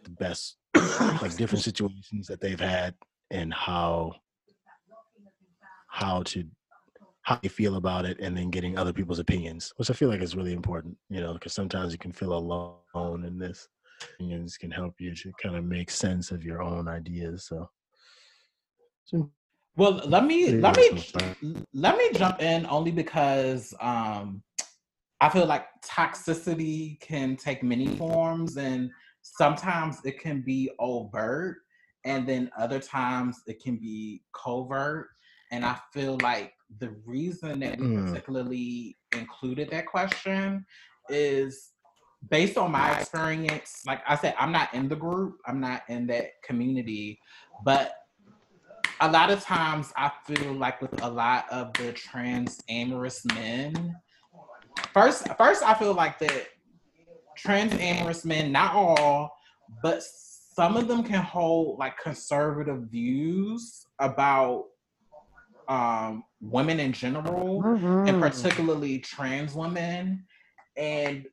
the 0.05 0.11
best, 0.11 0.57
like 0.75 1.37
different 1.37 1.63
situations 1.63 2.27
that 2.29 2.41
they've 2.41 2.59
had 2.59 2.95
and 3.31 3.53
how 3.53 4.15
how 5.93 6.23
to 6.23 6.45
how 7.23 7.39
you 7.43 7.51
feel 7.51 7.77
about 7.77 8.05
it, 8.05 8.19
and 8.19 8.37
then 8.37 8.51
getting 8.51 8.77
other 8.77 8.93
people's 8.93 9.21
opinions, 9.21 9.73
which 9.77 9.91
I 9.91 9.95
feel 9.95 10.09
like 10.09 10.23
is 10.23 10.35
really 10.35 10.53
important. 10.53 10.97
You 11.09 11.21
know, 11.21 11.35
because 11.35 11.53
sometimes 11.53 11.93
you 11.93 11.99
can 11.99 12.13
feel 12.13 12.33
alone 12.33 13.25
in 13.25 13.39
this. 13.39 13.69
Opinions 14.15 14.57
can 14.57 14.71
help 14.71 14.95
you 14.99 15.15
to 15.15 15.33
kind 15.41 15.55
of 15.55 15.65
make 15.65 15.91
sense 15.91 16.33
of 16.33 16.43
your 16.43 16.63
own 16.63 16.89
ideas. 16.89 17.45
So, 17.45 17.71
so 19.05 19.31
Well, 19.77 20.01
let 20.07 20.25
me 20.25 20.53
let 20.53 20.77
me 20.77 21.05
let 21.73 21.97
me 21.97 22.11
jump 22.15 22.43
in 22.43 22.67
only 22.67 22.91
because 22.91 23.75
um 23.81 24.43
I 25.21 25.29
feel 25.29 25.47
like 25.47 25.67
toxicity 25.85 26.99
can 27.01 27.37
take 27.37 27.63
many 27.63 27.87
forms 27.87 28.57
and 28.57 28.91
sometimes 29.21 29.99
it 30.05 30.19
can 30.19 30.43
be 30.43 30.71
overt 30.81 31.59
and 32.05 32.27
then 32.29 32.51
other 32.59 32.81
times 32.81 33.41
it 33.47 33.63
can 33.63 33.77
be 33.77 34.23
covert 34.35 35.11
and 35.53 35.65
I 35.65 35.79
feel 35.93 36.19
like 36.23 36.55
the 36.79 36.91
reason 37.05 37.61
that 37.61 37.79
we 37.79 37.87
Mm. 37.87 38.07
particularly 38.07 38.97
included 39.13 39.71
that 39.71 39.87
question 39.87 40.67
is 41.09 41.73
based 42.31 42.57
on 42.57 42.73
my 42.73 42.99
experience 42.99 43.83
like 43.87 44.01
I 44.09 44.17
said 44.17 44.35
I'm 44.39 44.53
not 44.53 44.73
in 44.73 44.89
the 44.89 44.97
group 44.97 45.37
I'm 45.47 45.61
not 45.61 45.83
in 45.89 46.07
that 46.07 46.31
community 46.43 47.19
but 47.65 47.93
a 49.01 49.11
lot 49.11 49.31
of 49.31 49.43
times 49.43 49.93
I 49.97 50.11
feel 50.25 50.53
like 50.53 50.81
with 50.81 51.03
a 51.03 51.11
lot 51.11 51.47
of 51.51 51.73
the 51.75 51.93
trans 51.93 52.63
amorous 52.69 53.25
men, 53.27 53.97
first 54.95 55.27
first 55.37 55.63
I 55.65 55.75
feel 55.75 55.93
like 55.93 56.21
that 56.21 56.47
trans 57.37 57.73
amorous 57.75 58.25
men, 58.25 58.53
not 58.53 58.75
all, 58.75 59.37
but 59.83 60.03
some 60.03 60.77
of 60.77 60.87
them 60.87 61.03
can 61.03 61.21
hold 61.21 61.81
like 61.81 61.99
conservative 61.99 62.83
views 62.91 63.85
about 63.99 64.67
um 65.69 66.25
women 66.41 66.81
in 66.81 66.93
general 66.93 67.63
and 67.65 68.17
Mhm. 68.17 68.21
particularly 68.21 68.99
trans 68.99 69.55
women. 69.55 70.27
And 70.77 71.27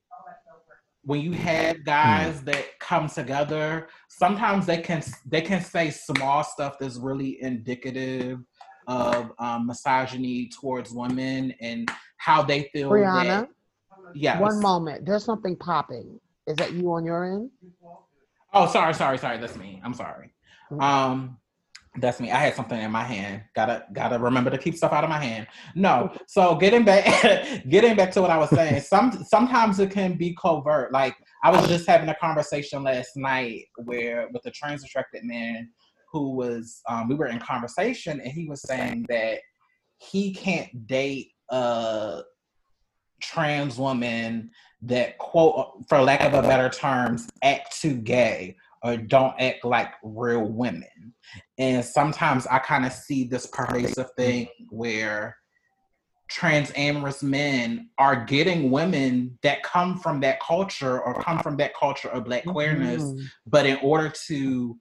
when 1.04 1.22
you 1.22 1.32
have 1.32 1.84
guys 1.86 2.42
that 2.44 2.78
come 2.80 3.08
together, 3.08 3.88
sometimes 4.10 4.66
they 4.66 4.82
can 4.82 5.02
they 5.26 5.42
can 5.42 5.62
say 5.62 5.90
small 5.90 6.44
stuff 6.44 6.78
that's 6.80 6.98
really 6.98 7.42
indicative 7.42 8.40
of 8.88 9.32
um, 9.40 9.68
misogyny 9.68 10.50
towards 10.50 10.92
women 10.92 11.54
and 11.62 11.90
how 12.18 12.42
they 12.42 12.64
feel 12.74 12.90
Brianna. 12.92 13.48
Yeah. 14.16 14.40
one 14.40 14.60
moment. 14.60 15.06
There's 15.06 15.24
something 15.24 15.56
popping. 15.56 16.20
Is 16.48 16.58
that 16.58 16.74
you 16.74 16.92
on 16.92 17.06
your 17.06 17.24
end? 17.26 17.52
Oh, 18.54 18.66
sorry, 18.68 18.94
sorry, 18.96 19.20
sorry. 19.20 19.38
That's 19.38 19.56
me. 19.56 19.80
I'm 19.84 19.94
sorry. 19.94 20.34
Mm. 20.72 20.82
Um, 20.82 21.39
that's 22.02 22.20
me. 22.20 22.32
I 22.32 22.38
had 22.38 22.56
something 22.56 22.80
in 22.80 22.92
my 22.92 23.04
hand. 23.04 23.44
Gotta 23.56 23.86
gotta 23.94 24.20
remember 24.20 24.50
to 24.50 24.58
keep 24.58 24.76
stuff 24.76 24.94
out 24.94 25.04
of 25.04 25.10
my 25.10 25.20
hand. 25.20 25.48
No. 25.76 26.12
So 26.28 26.56
getting 26.56 26.86
back 26.86 27.06
getting 27.70 27.96
back 27.96 28.12
to 28.12 28.22
what 28.22 28.30
I 28.30 28.38
was 28.38 28.50
saying, 28.52 28.82
some 28.82 29.24
sometimes 29.28 29.80
it 29.80 29.92
can 29.92 30.16
be 30.16 30.36
covert. 30.40 30.94
Like 30.94 31.16
I 31.44 31.50
was 31.50 31.68
just 31.68 31.88
having 31.88 32.10
a 32.10 32.16
conversation 32.16 32.84
last 32.84 33.12
night 33.16 33.66
where 33.78 34.30
with 34.32 34.46
a 34.46 34.52
trans 34.52 34.84
attracted 34.84 35.24
man 35.24 35.70
who 36.12 36.36
was 36.36 36.82
um, 36.88 37.08
we 37.08 37.16
were 37.16 37.28
in 37.28 37.40
conversation 37.40 38.20
and 38.22 38.32
he 38.32 38.48
was 38.48 38.62
saying 38.62 39.06
that 39.10 39.40
he 39.98 40.34
can't 40.34 40.88
date 40.88 41.32
a 41.50 42.22
trans 43.22 43.78
woman 43.78 44.50
that 44.82 45.18
quote 45.18 45.72
for 45.90 46.02
lack 46.02 46.22
of 46.22 46.34
a 46.34 46.42
better 46.42 46.70
terms 46.70 47.28
act 47.44 47.80
too 47.80 47.96
gay 47.96 48.56
or 48.84 48.98
don't 48.98 49.40
act 49.40 49.66
like 49.66 49.92
real 50.04 50.46
women 50.46 51.14
and 51.58 51.84
sometimes 51.84 52.48
i 52.48 52.58
kind 52.60 52.86
of 52.86 52.92
see 52.92 53.24
this 53.24 53.46
pervasive 53.48 54.08
thing 54.18 54.48
where 54.70 55.36
trans 56.30 56.72
amorous 56.76 57.24
men 57.24 57.90
are 57.98 58.24
getting 58.26 58.72
women 58.72 59.38
that 59.42 59.64
come 59.64 59.98
from 59.98 60.20
that 60.20 60.40
culture 60.42 61.02
or 61.02 61.14
come 61.22 61.40
from 61.40 61.58
that 61.58 61.74
culture 61.76 62.10
of 62.10 62.26
black 62.26 62.46
queerness 62.46 63.04
Mhm. 63.04 63.26
but 63.48 63.66
in 63.66 63.78
order 63.82 64.12
to 64.28 64.78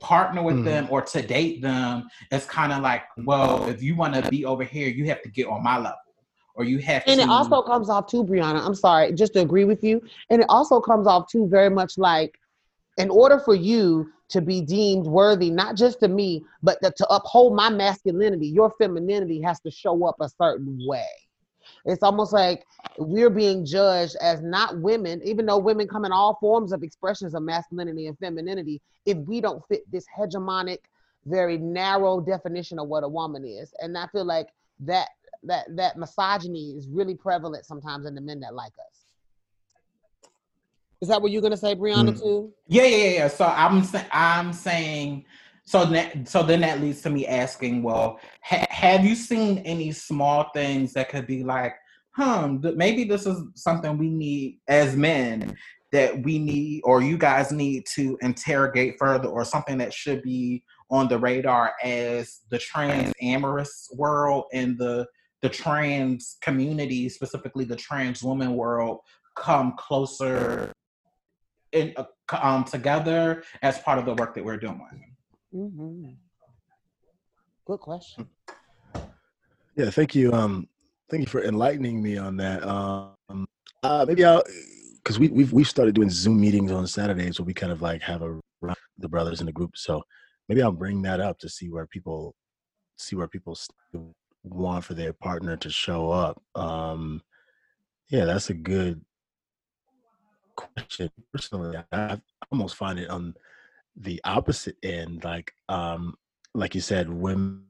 partner 0.00 0.42
with 0.42 0.56
Mhm. 0.56 0.64
them 0.64 0.88
or 0.90 1.00
to 1.02 1.22
date 1.22 1.62
them 1.62 2.08
it's 2.30 2.46
kind 2.46 2.72
of 2.72 2.82
like 2.82 3.04
well 3.24 3.66
if 3.68 3.82
you 3.82 3.96
want 3.96 4.14
to 4.14 4.30
be 4.30 4.44
over 4.44 4.64
here 4.64 4.88
you 4.88 5.06
have 5.06 5.22
to 5.22 5.28
get 5.30 5.46
on 5.46 5.62
my 5.62 5.76
level 5.76 5.98
or 6.54 6.64
you 6.64 6.78
have 6.78 7.02
And 7.06 7.16
to 7.18 7.22
it 7.22 7.28
also 7.28 7.62
comes 7.62 7.90
off 7.90 8.06
too, 8.06 8.22
Brianna. 8.22 8.64
I'm 8.64 8.76
sorry, 8.76 9.12
just 9.12 9.32
to 9.32 9.40
agree 9.40 9.64
with 9.64 9.82
you. 9.82 10.00
And 10.30 10.40
it 10.40 10.46
also 10.48 10.80
comes 10.80 11.08
off 11.08 11.28
too 11.28 11.48
very 11.48 11.68
much 11.68 11.98
like, 11.98 12.38
in 12.96 13.10
order 13.10 13.38
for 13.38 13.54
you 13.54 14.10
to 14.28 14.40
be 14.40 14.60
deemed 14.60 15.06
worthy, 15.06 15.50
not 15.50 15.76
just 15.76 16.00
to 16.00 16.08
me, 16.08 16.44
but 16.62 16.80
to, 16.82 16.92
to 16.96 17.06
uphold 17.08 17.54
my 17.54 17.70
masculinity, 17.70 18.46
your 18.46 18.72
femininity 18.78 19.40
has 19.42 19.60
to 19.60 19.70
show 19.70 20.06
up 20.06 20.16
a 20.20 20.28
certain 20.28 20.78
way. 20.86 21.06
It's 21.84 22.02
almost 22.02 22.32
like 22.32 22.64
we're 22.98 23.30
being 23.30 23.64
judged 23.64 24.16
as 24.20 24.42
not 24.42 24.78
women, 24.80 25.20
even 25.24 25.46
though 25.46 25.58
women 25.58 25.88
come 25.88 26.04
in 26.04 26.12
all 26.12 26.36
forms 26.40 26.72
of 26.72 26.82
expressions 26.82 27.34
of 27.34 27.42
masculinity 27.42 28.06
and 28.06 28.18
femininity. 28.18 28.80
If 29.06 29.18
we 29.18 29.40
don't 29.40 29.64
fit 29.66 29.90
this 29.90 30.04
hegemonic, 30.16 30.78
very 31.26 31.56
narrow 31.58 32.20
definition 32.20 32.78
of 32.78 32.88
what 32.88 33.04
a 33.04 33.08
woman 33.08 33.44
is, 33.44 33.72
and 33.80 33.96
I 33.96 34.06
feel 34.08 34.24
like 34.24 34.48
that 34.80 35.08
that 35.44 35.66
that 35.76 35.96
misogyny 35.98 36.72
is 36.72 36.88
really 36.88 37.14
prevalent 37.14 37.66
sometimes 37.66 38.06
in 38.06 38.14
the 38.14 38.20
men 38.20 38.40
that 38.40 38.54
like 38.54 38.72
us. 38.78 39.03
Is 41.04 41.08
that 41.08 41.20
what 41.20 41.32
you're 41.32 41.42
gonna 41.42 41.54
say, 41.54 41.74
Brianna? 41.74 42.14
Mm. 42.14 42.18
Too? 42.18 42.50
Yeah, 42.66 42.84
yeah, 42.84 43.10
yeah. 43.10 43.28
So 43.28 43.44
I'm 43.44 43.86
I'm 44.10 44.54
saying 44.54 45.26
so 45.66 45.84
that 45.84 46.26
so 46.26 46.42
then 46.42 46.62
that 46.62 46.80
leads 46.80 47.02
to 47.02 47.10
me 47.10 47.26
asking, 47.26 47.82
well, 47.82 48.18
ha- 48.42 48.64
have 48.70 49.04
you 49.04 49.14
seen 49.14 49.58
any 49.58 49.92
small 49.92 50.48
things 50.54 50.94
that 50.94 51.10
could 51.10 51.26
be 51.26 51.44
like, 51.44 51.74
hmm, 52.16 52.56
maybe 52.74 53.04
this 53.04 53.26
is 53.26 53.36
something 53.54 53.98
we 53.98 54.08
need 54.08 54.60
as 54.66 54.96
men 54.96 55.54
that 55.92 56.22
we 56.22 56.38
need 56.38 56.80
or 56.84 57.02
you 57.02 57.18
guys 57.18 57.52
need 57.52 57.84
to 57.96 58.16
interrogate 58.22 58.94
further 58.98 59.28
or 59.28 59.44
something 59.44 59.76
that 59.76 59.92
should 59.92 60.22
be 60.22 60.64
on 60.90 61.06
the 61.06 61.18
radar 61.18 61.74
as 61.82 62.40
the 62.48 62.58
trans 62.58 63.12
amorous 63.20 63.90
world 63.92 64.44
and 64.54 64.78
the 64.78 65.06
the 65.42 65.50
trans 65.50 66.38
community, 66.40 67.10
specifically 67.10 67.66
the 67.66 67.76
trans 67.76 68.22
woman 68.22 68.54
world, 68.54 69.00
come 69.36 69.74
closer 69.76 70.72
in, 71.74 71.92
uh, 71.96 72.04
um, 72.40 72.64
together 72.64 73.42
as 73.62 73.78
part 73.80 73.98
of 73.98 74.06
the 74.06 74.14
work 74.14 74.34
that 74.34 74.44
we're 74.44 74.56
doing? 74.56 75.14
Mm-hmm. 75.54 76.10
Good 77.66 77.80
question. 77.80 78.28
Yeah, 79.76 79.90
thank 79.90 80.14
you. 80.14 80.32
Um, 80.32 80.68
thank 81.10 81.22
you 81.22 81.26
for 81.26 81.42
enlightening 81.42 82.02
me 82.02 82.16
on 82.16 82.36
that. 82.36 82.62
Um, 82.66 83.46
uh, 83.82 84.04
maybe 84.06 84.24
I'll 84.24 84.42
because 85.02 85.18
we 85.18 85.28
we've 85.28 85.52
we've 85.52 85.68
started 85.68 85.94
doing 85.94 86.10
Zoom 86.10 86.40
meetings 86.40 86.72
on 86.72 86.86
Saturdays 86.86 87.38
where 87.38 87.46
we 87.46 87.54
kind 87.54 87.72
of 87.72 87.82
like 87.82 88.00
have 88.02 88.22
a 88.22 88.40
the 88.98 89.08
brothers 89.08 89.40
in 89.40 89.46
the 89.46 89.52
group. 89.52 89.76
So 89.76 90.02
maybe 90.48 90.62
I'll 90.62 90.72
bring 90.72 91.02
that 91.02 91.20
up 91.20 91.38
to 91.40 91.48
see 91.48 91.68
where 91.68 91.86
people 91.86 92.34
see 92.96 93.16
where 93.16 93.28
people 93.28 93.58
want 94.44 94.84
for 94.84 94.94
their 94.94 95.12
partner 95.12 95.56
to 95.56 95.70
show 95.70 96.10
up. 96.10 96.40
Um, 96.54 97.22
yeah, 98.08 98.24
that's 98.24 98.50
a 98.50 98.54
good 98.54 99.04
question. 100.56 101.10
Personally, 101.32 101.76
I, 101.92 101.98
I 102.12 102.20
almost 102.50 102.76
find 102.76 102.98
it 102.98 103.10
on 103.10 103.34
the 103.96 104.20
opposite 104.24 104.76
end, 104.82 105.24
like 105.24 105.52
um, 105.68 106.14
like 106.54 106.74
you 106.74 106.80
said, 106.80 107.08
women 107.10 107.64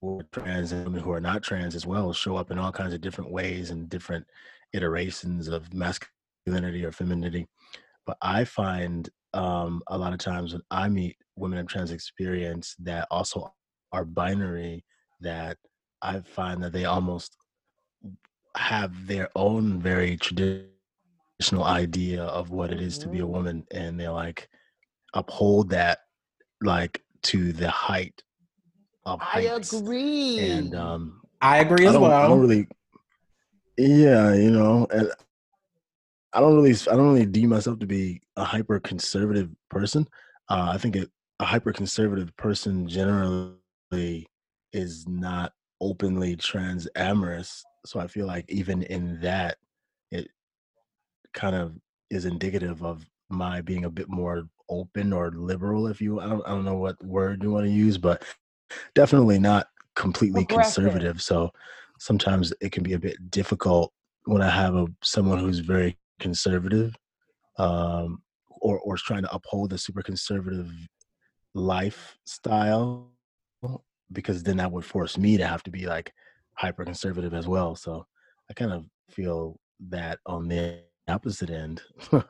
who 0.00 0.20
are 0.20 0.26
trans 0.32 0.72
and 0.72 0.84
women 0.84 1.00
who 1.00 1.12
are 1.12 1.20
not 1.20 1.42
trans 1.42 1.74
as 1.74 1.86
well 1.86 2.12
show 2.12 2.36
up 2.36 2.50
in 2.50 2.58
all 2.58 2.72
kinds 2.72 2.94
of 2.94 3.00
different 3.00 3.30
ways 3.30 3.70
and 3.70 3.88
different 3.88 4.26
iterations 4.72 5.48
of 5.48 5.72
masculinity 5.72 6.84
or 6.84 6.92
femininity. 6.92 7.46
But 8.06 8.18
I 8.20 8.44
find 8.44 9.08
um, 9.32 9.82
a 9.88 9.96
lot 9.96 10.12
of 10.12 10.18
times 10.18 10.52
when 10.52 10.62
I 10.70 10.88
meet 10.88 11.16
women 11.36 11.58
of 11.58 11.66
trans 11.66 11.90
experience 11.90 12.76
that 12.80 13.08
also 13.10 13.52
are 13.92 14.04
binary 14.04 14.84
that 15.20 15.56
I 16.02 16.20
find 16.20 16.62
that 16.62 16.72
they 16.72 16.84
almost 16.84 17.36
have 18.56 19.06
their 19.06 19.30
own 19.34 19.80
very 19.80 20.16
traditional 20.16 20.73
idea 21.62 22.22
of 22.24 22.50
what 22.50 22.72
it 22.72 22.80
is 22.80 22.98
to 22.98 23.08
be 23.08 23.18
a 23.18 23.22
mm-hmm. 23.22 23.32
woman 23.32 23.66
and 23.70 23.98
they 23.98 24.08
like 24.08 24.48
uphold 25.14 25.70
that 25.70 26.00
like 26.62 27.02
to 27.22 27.52
the 27.52 27.70
height 27.70 28.22
of 29.04 29.20
I 29.22 29.42
agree. 29.42 30.38
And 30.38 30.74
um 30.74 31.20
I 31.40 31.58
agree 31.58 31.86
as 31.86 31.94
I 31.94 31.98
well. 31.98 32.12
I 32.12 32.28
don't 32.28 32.40
really 32.40 32.66
yeah, 33.76 34.34
you 34.34 34.50
know, 34.50 34.86
and 34.90 35.10
I 36.32 36.40
don't 36.40 36.54
really 36.56 36.76
I 36.90 36.96
don't 36.96 37.12
really 37.12 37.26
deem 37.26 37.50
myself 37.50 37.78
to 37.80 37.86
be 37.86 38.20
a 38.36 38.44
hyper 38.44 38.80
conservative 38.80 39.50
person. 39.68 40.08
Uh, 40.48 40.70
I 40.72 40.78
think 40.78 40.96
it, 40.96 41.10
a 41.40 41.44
hyper 41.44 41.72
conservative 41.72 42.36
person 42.36 42.88
generally 42.88 44.28
is 44.72 45.06
not 45.08 45.52
openly 45.80 46.36
trans 46.36 46.88
amorous. 46.96 47.64
So 47.86 48.00
I 48.00 48.06
feel 48.06 48.26
like 48.26 48.50
even 48.50 48.82
in 48.84 49.20
that, 49.20 49.52
it 49.52 49.58
kind 51.34 51.54
of 51.54 51.76
is 52.10 52.24
indicative 52.24 52.82
of 52.82 53.04
my 53.28 53.60
being 53.60 53.84
a 53.84 53.90
bit 53.90 54.08
more 54.08 54.44
open 54.68 55.12
or 55.12 55.30
liberal, 55.32 55.86
if 55.88 56.00
you 56.00 56.20
I 56.20 56.28
don't 56.28 56.46
I 56.46 56.50
don't 56.50 56.64
know 56.64 56.78
what 56.78 57.02
word 57.04 57.42
you 57.42 57.50
want 57.50 57.66
to 57.66 57.72
use, 57.72 57.98
but 57.98 58.22
definitely 58.94 59.38
not 59.38 59.66
completely 59.94 60.44
conservative. 60.44 61.22
So 61.22 61.50
sometimes 61.98 62.52
it 62.60 62.72
can 62.72 62.82
be 62.82 62.94
a 62.94 62.98
bit 62.98 63.30
difficult 63.30 63.92
when 64.24 64.42
I 64.42 64.50
have 64.50 64.74
a 64.74 64.86
someone 65.02 65.38
who's 65.38 65.58
very 65.58 65.98
conservative, 66.20 66.96
um, 67.58 68.22
or 68.60 68.78
or 68.80 68.94
is 68.94 69.02
trying 69.02 69.22
to 69.22 69.34
uphold 69.34 69.72
a 69.72 69.78
super 69.78 70.02
conservative 70.02 70.70
lifestyle 71.54 73.10
because 74.12 74.42
then 74.42 74.56
that 74.58 74.70
would 74.70 74.84
force 74.84 75.16
me 75.16 75.36
to 75.36 75.46
have 75.46 75.62
to 75.62 75.70
be 75.70 75.86
like 75.86 76.12
hyper 76.54 76.84
conservative 76.84 77.34
as 77.34 77.48
well. 77.48 77.74
So 77.74 78.06
I 78.50 78.54
kind 78.54 78.72
of 78.72 78.86
feel 79.10 79.58
that 79.88 80.18
on 80.26 80.48
the 80.48 80.80
opposite 81.08 81.50
end. 81.50 81.82
well, 82.12 82.24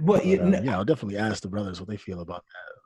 but, 0.00 0.26
you, 0.26 0.42
um, 0.42 0.52
yeah, 0.52 0.76
I'll 0.76 0.84
definitely 0.84 1.18
ask 1.18 1.42
the 1.42 1.48
brothers 1.48 1.80
what 1.80 1.88
they 1.88 1.96
feel 1.96 2.20
about 2.20 2.44
that. 2.44 2.82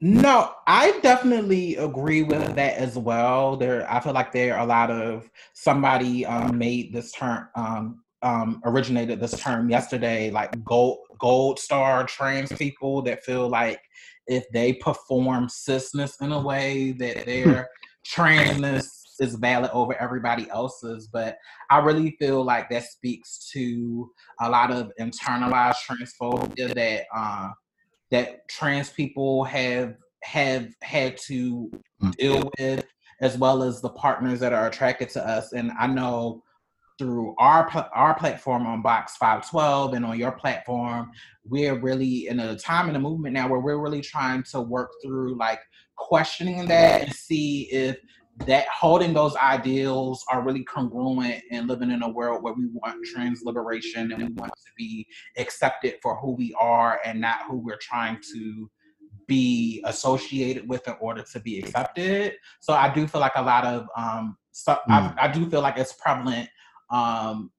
No, 0.00 0.52
I 0.66 0.98
definitely 1.02 1.76
agree 1.76 2.22
with 2.22 2.54
that 2.54 2.76
as 2.76 2.98
well. 2.98 3.56
There, 3.56 3.90
I 3.90 3.98
feel 4.00 4.12
like 4.12 4.30
there 4.30 4.54
are 4.54 4.60
a 4.60 4.66
lot 4.66 4.90
of 4.90 5.30
somebody 5.54 6.26
um, 6.26 6.58
made 6.58 6.92
this 6.92 7.12
term, 7.12 7.48
um, 7.54 8.02
um, 8.20 8.60
originated 8.64 9.20
this 9.20 9.40
term 9.40 9.70
yesterday, 9.70 10.30
like 10.30 10.62
gold 10.64 10.98
gold 11.18 11.58
star 11.58 12.04
trans 12.04 12.52
people 12.52 13.00
that 13.02 13.24
feel 13.24 13.48
like 13.48 13.80
if 14.26 14.44
they 14.52 14.74
perform 14.74 15.48
cisness 15.48 16.20
in 16.20 16.32
a 16.32 16.40
way 16.40 16.92
that 16.92 17.20
hmm. 17.20 17.24
their 17.24 17.68
transness 18.06 18.86
is 19.20 19.34
valid 19.36 19.70
over 19.72 19.94
everybody 20.00 20.48
else's. 20.50 21.08
But 21.12 21.38
I 21.70 21.78
really 21.78 22.16
feel 22.18 22.44
like 22.44 22.68
that 22.70 22.84
speaks 22.84 23.50
to 23.52 24.10
a 24.40 24.50
lot 24.50 24.70
of 24.70 24.92
internalized 25.00 25.78
transphobia 25.88 26.74
that 26.74 27.04
uh, 27.14 27.50
that 28.10 28.48
trans 28.48 28.90
people 28.90 29.44
have 29.44 29.94
have 30.22 30.68
had 30.82 31.16
to 31.16 31.70
hmm. 32.00 32.10
deal 32.18 32.50
with, 32.58 32.84
as 33.20 33.38
well 33.38 33.62
as 33.62 33.80
the 33.80 33.90
partners 33.90 34.40
that 34.40 34.52
are 34.52 34.66
attracted 34.66 35.08
to 35.10 35.26
us. 35.26 35.52
And 35.52 35.72
I 35.78 35.86
know 35.86 36.42
through 36.98 37.34
our 37.38 37.68
our 37.94 38.14
platform 38.14 38.66
on 38.66 38.82
Box 38.82 39.16
512 39.16 39.94
and 39.94 40.04
on 40.04 40.18
your 40.18 40.32
platform, 40.32 41.10
we're 41.44 41.78
really 41.78 42.28
in 42.28 42.40
a 42.40 42.56
time 42.56 42.88
in 42.88 42.94
the 42.94 42.98
movement 42.98 43.34
now 43.34 43.48
where 43.48 43.60
we're 43.60 43.80
really 43.80 44.00
trying 44.00 44.42
to 44.44 44.60
work 44.60 44.90
through 45.04 45.36
like 45.36 45.60
questioning 45.96 46.66
that 46.66 47.02
and 47.02 47.12
see 47.12 47.62
if 47.72 47.96
that 48.44 48.66
holding 48.68 49.14
those 49.14 49.34
ideals 49.36 50.24
are 50.30 50.42
really 50.42 50.62
congruent 50.64 51.42
and 51.50 51.68
living 51.68 51.90
in 51.90 52.02
a 52.02 52.08
world 52.08 52.42
where 52.42 52.52
we 52.52 52.66
want 52.72 53.04
trans 53.04 53.42
liberation 53.44 54.12
and 54.12 54.22
we 54.22 54.32
want 54.34 54.52
to 54.52 54.70
be 54.76 55.06
accepted 55.38 55.94
for 56.02 56.16
who 56.16 56.32
we 56.32 56.54
are 56.58 57.00
and 57.04 57.20
not 57.20 57.40
who 57.48 57.56
we're 57.56 57.78
trying 57.78 58.18
to 58.34 58.70
be 59.26 59.82
associated 59.86 60.68
with 60.68 60.86
in 60.86 60.94
order 61.00 61.22
to 61.32 61.40
be 61.40 61.58
accepted. 61.58 62.34
So 62.60 62.74
I 62.74 62.92
do 62.92 63.06
feel 63.06 63.20
like 63.20 63.36
a 63.36 63.42
lot 63.42 63.64
of 63.64 63.88
um, 63.96 64.36
so 64.52 64.72
mm. 64.72 64.78
I, 65.18 65.26
I 65.26 65.28
do 65.28 65.48
feel 65.48 65.62
like 65.62 65.78
it's 65.78 65.94
prevalent 65.94 66.48
um, 66.90 67.50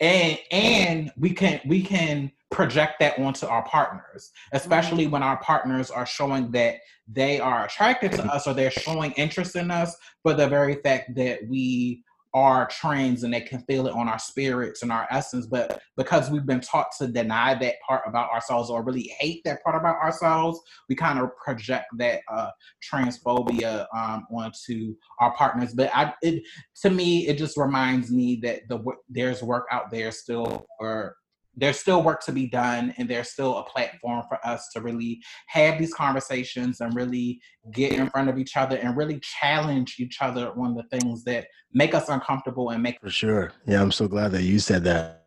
and 0.00 0.38
and 0.50 1.12
we 1.16 1.30
can 1.30 1.60
we 1.66 1.82
can 1.82 2.32
project 2.50 2.94
that 3.00 3.18
onto 3.18 3.46
our 3.46 3.64
partners 3.64 4.30
especially 4.52 5.04
mm-hmm. 5.04 5.12
when 5.12 5.22
our 5.22 5.36
partners 5.38 5.90
are 5.90 6.06
showing 6.06 6.50
that 6.50 6.76
they 7.08 7.40
are 7.40 7.64
attracted 7.64 8.12
to 8.12 8.24
us 8.26 8.46
or 8.46 8.54
they're 8.54 8.70
showing 8.70 9.12
interest 9.12 9.56
in 9.56 9.70
us 9.70 9.96
for 10.22 10.32
the 10.34 10.46
very 10.46 10.76
fact 10.76 11.14
that 11.14 11.40
we 11.48 12.02
are 12.36 12.68
trans 12.68 13.22
and 13.22 13.32
they 13.32 13.40
can 13.40 13.60
feel 13.62 13.86
it 13.86 13.94
on 13.94 14.10
our 14.10 14.18
spirits 14.18 14.82
and 14.82 14.92
our 14.92 15.08
essence. 15.10 15.46
But 15.46 15.80
because 15.96 16.30
we've 16.30 16.44
been 16.44 16.60
taught 16.60 16.88
to 16.98 17.06
deny 17.06 17.54
that 17.54 17.76
part 17.86 18.02
about 18.06 18.30
ourselves 18.30 18.68
or 18.68 18.82
really 18.82 19.10
hate 19.18 19.40
that 19.46 19.64
part 19.64 19.74
about 19.74 19.96
ourselves, 19.96 20.60
we 20.90 20.96
kind 20.96 21.18
of 21.18 21.34
project 21.38 21.86
that 21.96 22.20
uh, 22.30 22.50
transphobia 22.92 23.86
um, 23.96 24.26
onto 24.30 24.94
our 25.18 25.34
partners. 25.34 25.72
But 25.72 25.90
I, 25.94 26.12
it, 26.20 26.42
to 26.82 26.90
me, 26.90 27.26
it 27.26 27.38
just 27.38 27.56
reminds 27.56 28.10
me 28.10 28.38
that 28.42 28.68
the 28.68 28.84
there's 29.08 29.42
work 29.42 29.66
out 29.72 29.90
there 29.90 30.12
still 30.12 30.66
for 30.78 31.16
there's 31.56 31.78
still 31.78 32.02
work 32.02 32.20
to 32.22 32.32
be 32.32 32.46
done 32.46 32.94
and 32.98 33.08
there's 33.08 33.30
still 33.30 33.56
a 33.58 33.64
platform 33.64 34.22
for 34.28 34.38
us 34.46 34.68
to 34.74 34.80
really 34.80 35.20
have 35.48 35.78
these 35.78 35.94
conversations 35.94 36.80
and 36.80 36.94
really 36.94 37.40
get 37.72 37.92
in 37.92 38.08
front 38.10 38.28
of 38.28 38.38
each 38.38 38.56
other 38.56 38.76
and 38.76 38.96
really 38.96 39.18
challenge 39.20 39.96
each 39.98 40.18
other 40.20 40.52
on 40.58 40.74
the 40.74 40.82
things 40.84 41.24
that 41.24 41.46
make 41.72 41.94
us 41.94 42.08
uncomfortable 42.08 42.70
and 42.70 42.82
make 42.82 43.00
for 43.00 43.10
sure. 43.10 43.52
Yeah 43.66 43.80
i'm 43.80 43.92
so 43.92 44.06
glad 44.06 44.32
that 44.32 44.42
you 44.42 44.58
said 44.58 44.84
that. 44.84 45.24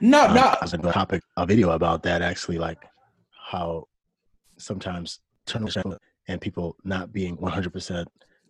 No 0.00 0.26
um, 0.26 0.34
no. 0.34 0.42
I 0.42 0.58
was 0.62 0.74
a 0.74 0.78
topic 0.78 1.22
a 1.36 1.44
video 1.44 1.70
about 1.70 2.02
that 2.04 2.22
actually 2.22 2.58
like 2.58 2.84
how 3.50 3.88
sometimes 4.56 5.20
turn 5.46 5.68
and 6.28 6.40
people 6.40 6.76
not 6.84 7.12
being 7.12 7.36
100% 7.38 8.04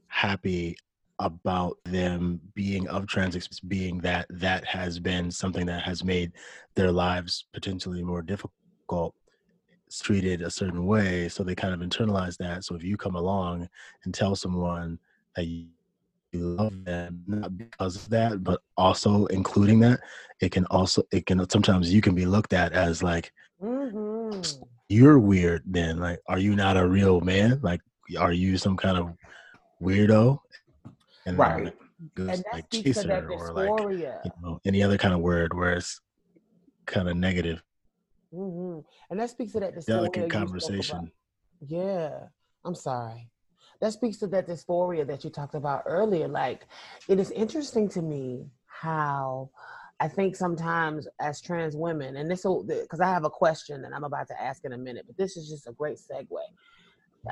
happy 0.09 0.77
about 1.20 1.76
them 1.84 2.40
being 2.54 2.86
of 2.88 3.06
trans 3.06 3.48
being 3.66 3.98
that 3.98 4.26
that 4.30 4.64
has 4.64 5.00
been 5.00 5.30
something 5.30 5.66
that 5.66 5.82
has 5.82 6.04
made 6.04 6.32
their 6.74 6.92
lives 6.92 7.46
potentially 7.52 8.04
more 8.04 8.22
difficult 8.22 9.14
treated 9.96 10.42
a 10.42 10.50
certain 10.50 10.86
way 10.86 11.28
so 11.28 11.42
they 11.42 11.54
kind 11.54 11.74
of 11.74 11.80
internalize 11.80 12.36
that. 12.36 12.64
So 12.64 12.74
if 12.74 12.82
you 12.82 12.96
come 12.96 13.16
along 13.16 13.68
and 14.04 14.14
tell 14.14 14.36
someone 14.36 14.98
that 15.34 15.46
you 15.46 15.66
love 16.32 16.84
them 16.84 17.22
not 17.26 17.56
because 17.56 17.96
of 17.96 18.08
that 18.10 18.44
but 18.44 18.60
also 18.76 19.24
including 19.26 19.80
that 19.80 19.98
it 20.40 20.52
can 20.52 20.66
also 20.66 21.02
it 21.10 21.24
can 21.24 21.48
sometimes 21.48 21.92
you 21.92 22.02
can 22.02 22.14
be 22.14 22.26
looked 22.26 22.52
at 22.52 22.74
as 22.74 23.02
like 23.02 23.32
mm-hmm. 23.62 24.42
you're 24.90 25.18
weird 25.18 25.62
then 25.64 25.98
like 25.98 26.20
are 26.28 26.38
you 26.38 26.54
not 26.54 26.76
a 26.76 26.86
real 26.86 27.20
man? 27.20 27.58
Like 27.62 27.80
are 28.18 28.32
you 28.32 28.58
some 28.58 28.76
kind 28.76 28.98
of 28.98 29.14
weirdo 29.80 30.38
and 31.28 31.38
right. 31.38 31.64
like, 31.64 31.74
and 32.16 32.28
that 32.28 32.44
like 32.52 32.64
speaks 32.72 33.02
to 33.02 33.09
that 33.09 33.24
dysphoria. 33.24 33.68
Or 33.68 33.92
like, 33.92 34.24
you 34.24 34.32
know, 34.42 34.60
any 34.64 34.82
other 34.82 34.96
kind 34.96 35.14
of 35.14 35.20
word 35.20 35.55
where 35.55 35.74
it's 35.74 36.00
kind 36.86 37.09
of 37.09 37.16
negative. 37.16 37.62
Mm-hmm. 38.34 38.80
and 39.09 39.20
that 39.20 39.30
speaks 39.30 39.52
to 39.52 39.60
that 39.60 39.74
dysphoria 39.74 39.86
delicate 39.86 40.30
conversation. 40.30 41.10
Yeah. 41.66 42.10
I'm 42.64 42.74
sorry. 42.74 43.30
That 43.80 43.92
speaks 43.92 44.18
to 44.18 44.26
that 44.28 44.46
dysphoria 44.46 45.06
that 45.06 45.24
you 45.24 45.30
talked 45.30 45.55
about 45.55 45.84
earlier. 45.86 46.28
Like 46.28 46.66
it 47.09 47.18
is 47.18 47.30
interesting 47.30 47.88
to 47.90 48.02
me 48.02 48.46
how 48.66 49.50
I 50.00 50.09
think 50.09 50.36
sometimes 50.36 51.09
as 51.20 51.40
trans 51.40 51.74
women, 51.74 52.16
and 52.16 52.30
this 52.30 52.44
will, 52.44 52.64
because 52.64 53.00
I 53.00 53.09
have 53.09 53.24
a 53.24 53.30
question 53.30 53.82
that 53.82 53.92
I'm 53.92 54.05
about 54.05 54.28
to 54.28 54.40
ask 54.40 54.64
in 54.64 54.72
a 54.72 54.78
minute, 54.78 55.05
but 55.06 55.16
this 55.16 55.36
is 55.36 55.48
just 55.48 55.66
a 55.66 55.72
great 55.72 55.98
segue. 55.98 56.26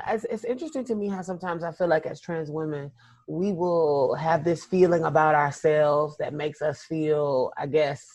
It's, 0.07 0.25
it's 0.25 0.43
interesting 0.43 0.83
to 0.85 0.95
me 0.95 1.07
how 1.07 1.21
sometimes 1.21 1.63
I 1.63 1.71
feel 1.71 1.87
like 1.87 2.05
as 2.05 2.21
trans 2.21 2.51
women, 2.51 2.91
we 3.27 3.51
will 3.51 4.15
have 4.15 4.43
this 4.43 4.65
feeling 4.65 5.03
about 5.03 5.35
ourselves 5.35 6.17
that 6.17 6.33
makes 6.33 6.61
us 6.61 6.83
feel, 6.83 7.51
I 7.57 7.67
guess, 7.67 8.05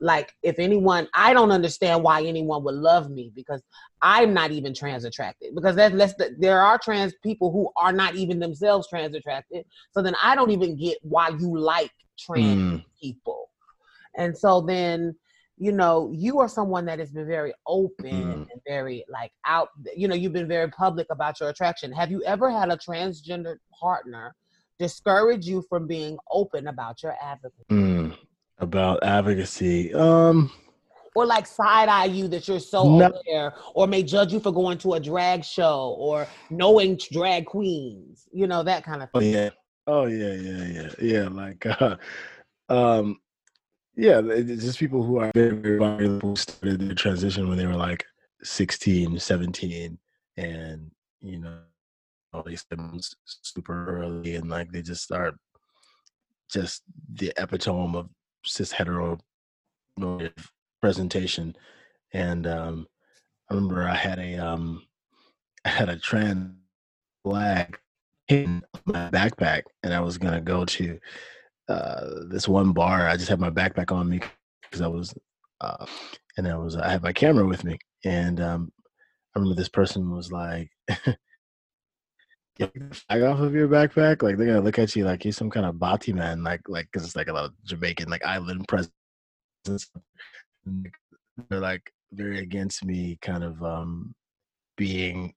like 0.00 0.32
if 0.42 0.58
anyone, 0.58 1.08
I 1.14 1.34
don't 1.34 1.52
understand 1.52 2.02
why 2.02 2.24
anyone 2.24 2.64
would 2.64 2.74
love 2.74 3.10
me 3.10 3.32
because 3.34 3.62
I'm 4.00 4.32
not 4.32 4.50
even 4.50 4.74
trans 4.74 5.04
attracted. 5.04 5.54
Because 5.54 5.76
that's, 5.76 5.94
that's 5.94 6.14
the, 6.14 6.34
there 6.38 6.62
are 6.62 6.78
trans 6.78 7.14
people 7.22 7.52
who 7.52 7.70
are 7.76 7.92
not 7.92 8.16
even 8.16 8.38
themselves 8.38 8.88
trans 8.88 9.14
attracted. 9.14 9.66
So 9.92 10.02
then 10.02 10.14
I 10.22 10.34
don't 10.34 10.50
even 10.50 10.76
get 10.76 10.98
why 11.02 11.28
you 11.28 11.58
like 11.58 11.92
trans 12.18 12.80
mm. 12.80 12.84
people 13.00 13.50
and 14.16 14.36
so 14.36 14.60
then, 14.60 15.14
you 15.60 15.72
know, 15.72 16.10
you 16.14 16.40
are 16.40 16.48
someone 16.48 16.86
that 16.86 16.98
has 16.98 17.10
been 17.10 17.26
very 17.26 17.52
open 17.66 18.10
mm. 18.10 18.32
and 18.50 18.60
very 18.66 19.04
like 19.10 19.30
out, 19.46 19.68
you 19.94 20.08
know, 20.08 20.14
you've 20.14 20.32
been 20.32 20.48
very 20.48 20.70
public 20.70 21.06
about 21.10 21.38
your 21.38 21.50
attraction. 21.50 21.92
Have 21.92 22.10
you 22.10 22.24
ever 22.24 22.50
had 22.50 22.70
a 22.70 22.78
transgender 22.78 23.56
partner 23.78 24.34
discourage 24.78 25.46
you 25.46 25.62
from 25.68 25.86
being 25.86 26.16
open 26.30 26.68
about 26.68 27.02
your 27.02 27.14
advocacy? 27.22 27.66
Mm. 27.70 28.16
About 28.56 29.04
advocacy. 29.04 29.92
Um 29.92 30.50
or 31.14 31.26
like 31.26 31.46
side 31.46 31.90
eye 31.90 32.06
you 32.06 32.26
that 32.28 32.48
you're 32.48 32.58
so 32.58 32.96
no. 32.96 33.12
aware, 33.26 33.52
or 33.74 33.86
may 33.86 34.02
judge 34.02 34.32
you 34.32 34.40
for 34.40 34.52
going 34.52 34.78
to 34.78 34.94
a 34.94 35.00
drag 35.00 35.44
show 35.44 35.94
or 35.98 36.26
knowing 36.48 36.98
drag 37.12 37.44
queens, 37.44 38.28
you 38.32 38.46
know, 38.46 38.62
that 38.62 38.82
kind 38.82 39.02
of 39.02 39.10
oh, 39.12 39.20
thing. 39.20 39.36
Oh 39.36 39.38
yeah. 39.38 39.50
Oh 39.86 40.06
yeah, 40.06 40.32
yeah, 40.32 40.64
yeah. 40.64 40.90
Yeah. 41.02 41.28
Like 41.28 41.66
uh 41.66 41.96
um 42.70 43.18
yeah, 43.96 44.20
it's 44.24 44.64
just 44.64 44.78
people 44.78 45.02
who 45.02 45.18
are 45.18 45.30
very, 45.34 45.78
vulnerable 45.78 46.36
started 46.36 46.80
their 46.80 46.94
transition 46.94 47.48
when 47.48 47.58
they 47.58 47.66
were 47.66 47.74
like 47.74 48.04
16, 48.42 49.18
17, 49.18 49.98
and 50.36 50.90
you 51.20 51.38
know, 51.38 51.58
they 52.44 52.56
started 52.56 53.04
super 53.24 53.98
early, 53.98 54.36
and 54.36 54.48
like 54.48 54.70
they 54.70 54.82
just 54.82 55.02
start 55.02 55.34
just 56.50 56.82
the 57.14 57.32
epitome 57.36 57.96
of 57.96 58.08
cis 58.44 58.72
hetero 58.72 59.18
presentation. 60.80 61.56
And 62.12 62.46
um, 62.46 62.86
I 63.50 63.54
remember 63.54 63.82
I 63.82 63.94
had 63.94 64.18
a 64.18 64.36
um, 64.36 64.82
I 65.64 65.68
had 65.68 65.88
a 65.88 65.98
trans 65.98 66.54
flag 67.22 67.78
in 68.28 68.62
my 68.84 69.10
backpack, 69.10 69.62
and 69.82 69.92
I 69.92 70.00
was 70.00 70.16
gonna 70.16 70.40
go 70.40 70.64
to 70.64 70.98
uh, 71.70 72.24
this 72.28 72.48
one 72.48 72.72
bar. 72.72 73.08
I 73.08 73.16
just 73.16 73.28
had 73.28 73.40
my 73.40 73.50
backpack 73.50 73.92
on 73.92 74.08
me 74.08 74.20
because 74.62 74.80
I 74.80 74.88
was, 74.88 75.14
uh, 75.60 75.86
and 76.36 76.48
I 76.48 76.56
was 76.56 76.76
I 76.76 76.90
had 76.90 77.02
my 77.02 77.12
camera 77.12 77.46
with 77.46 77.64
me, 77.64 77.78
and 78.04 78.40
um, 78.40 78.72
I 79.34 79.38
remember 79.38 79.54
this 79.54 79.68
person 79.68 80.10
was 80.10 80.32
like, 80.32 80.70
"Get 82.58 82.74
the 82.74 82.94
flag 82.94 83.22
off 83.22 83.38
of 83.40 83.54
your 83.54 83.68
backpack!" 83.68 84.22
Like 84.22 84.36
they're 84.36 84.46
gonna 84.46 84.60
look 84.60 84.78
at 84.78 84.96
you 84.96 85.04
like 85.04 85.24
you're 85.24 85.32
some 85.32 85.50
kind 85.50 85.66
of 85.66 85.78
bati 85.78 86.12
man, 86.12 86.42
like 86.42 86.62
like 86.68 86.88
because 86.92 87.06
it's 87.06 87.16
like 87.16 87.28
a 87.28 87.32
lot 87.32 87.44
of 87.44 87.64
Jamaican 87.64 88.10
like 88.10 88.24
island 88.24 88.66
presence. 88.66 88.90
They're 91.48 91.60
like 91.60 91.92
very 92.12 92.40
against 92.40 92.84
me, 92.84 93.16
kind 93.22 93.44
of 93.44 93.62
um, 93.62 94.14
being 94.76 95.34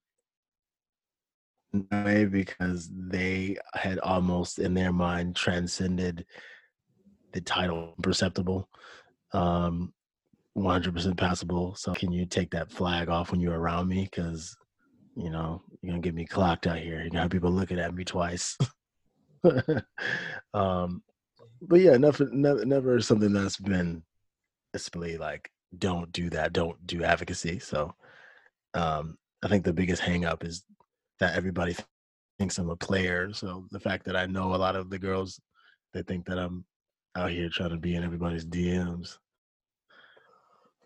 way 1.74 2.26
because 2.26 2.90
they 2.92 3.58
had 3.74 4.00
almost 4.00 4.60
in 4.60 4.74
their 4.74 4.94
mind 4.94 5.36
transcended 5.36 6.26
the 7.32 7.42
title 7.42 7.96
perceptible 8.02 8.70
um 9.34 9.92
100% 10.56 11.18
passable. 11.18 11.74
So 11.74 11.94
can 11.94 12.12
you 12.12 12.28
take 12.28 12.52
that 12.52 12.72
flag 12.72 13.10
off 13.10 13.32
when 13.32 13.40
you're 13.40 13.60
around 13.60 13.88
me? 13.88 14.04
Because 14.04 14.56
you 15.16 15.32
know 15.32 15.62
you're 15.82 15.92
gonna 15.92 16.02
get 16.02 16.14
me 16.14 16.26
clocked 16.26 16.68
out 16.68 16.78
here. 16.78 17.08
You're 17.12 17.22
have 17.22 17.32
people 17.32 17.52
looking 17.52 17.80
at 17.80 17.94
me 17.94 18.04
twice. 18.04 18.58
Um 20.54 21.04
but 21.62 21.80
yeah 21.80 21.98
never, 21.98 22.30
never 22.32 22.66
never 22.66 23.02
something 23.02 23.34
that's 23.34 23.58
been 23.58 24.04
especially 24.74 25.18
like 25.18 25.50
don't 25.78 26.12
do 26.12 26.30
that. 26.30 26.54
Don't 26.54 26.86
do 26.86 27.04
advocacy. 27.04 27.60
So 27.60 27.96
um 28.76 29.18
i 29.44 29.48
think 29.48 29.64
the 29.64 29.74
biggest 29.74 30.02
hang 30.02 30.26
up 30.26 30.44
is 30.44 30.64
that 31.20 31.36
everybody 31.36 31.76
thinks 32.40 32.58
I'm 32.58 32.70
a 32.70 32.76
player. 32.76 33.32
So 33.34 33.66
the 33.72 33.80
fact 33.80 34.06
that 34.06 34.16
I 34.16 34.26
know 34.26 34.56
a 34.56 34.58
lot 34.58 34.76
of 34.76 34.90
the 34.90 35.00
girls, 35.00 35.40
they 35.94 36.02
think 36.04 36.26
that 36.26 36.40
I'm 36.40 36.66
out 37.16 37.32
here 37.32 37.50
trying 37.50 37.70
to 37.70 37.78
be 37.78 37.96
in 37.96 38.04
everybody's 38.04 38.46
DMs. 38.46 39.18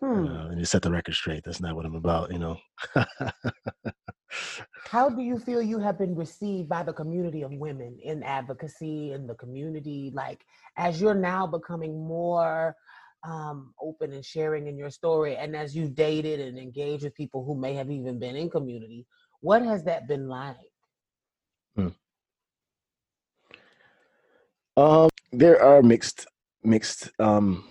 Hmm. 0.00 0.26
Uh, 0.26 0.48
and 0.48 0.58
you 0.58 0.64
set 0.64 0.82
the 0.82 0.90
record 0.90 1.14
straight. 1.14 1.42
That's 1.44 1.60
not 1.60 1.74
what 1.74 1.84
I'm 1.84 1.96
about, 1.96 2.30
you 2.32 2.38
know. 2.38 2.56
How 4.86 5.08
do 5.08 5.22
you 5.22 5.38
feel 5.38 5.60
you 5.60 5.78
have 5.80 5.98
been 5.98 6.14
received 6.14 6.68
by 6.68 6.82
the 6.82 6.92
community 6.92 7.42
of 7.42 7.52
women 7.52 7.98
in 8.02 8.22
advocacy 8.22 9.12
in 9.12 9.26
the 9.26 9.34
community? 9.34 10.12
Like, 10.14 10.44
as 10.76 11.00
you're 11.00 11.14
now 11.14 11.46
becoming 11.46 12.06
more 12.06 12.76
um, 13.26 13.74
open 13.82 14.12
and 14.12 14.24
sharing 14.24 14.68
in 14.68 14.78
your 14.78 14.90
story, 14.90 15.36
and 15.36 15.56
as 15.56 15.74
you've 15.74 15.94
dated 15.94 16.40
and 16.40 16.58
engaged 16.58 17.04
with 17.04 17.14
people 17.14 17.44
who 17.44 17.54
may 17.54 17.74
have 17.74 17.90
even 17.90 18.18
been 18.18 18.36
in 18.36 18.50
community, 18.50 19.06
what 19.40 19.62
has 19.62 19.84
that 19.84 20.08
been 20.08 20.28
like? 20.28 20.56
Hmm. 21.76 21.88
Um, 24.76 25.08
there 25.32 25.62
are 25.62 25.82
mixed 25.82 26.26
mixed 26.62 27.10
um 27.18 27.64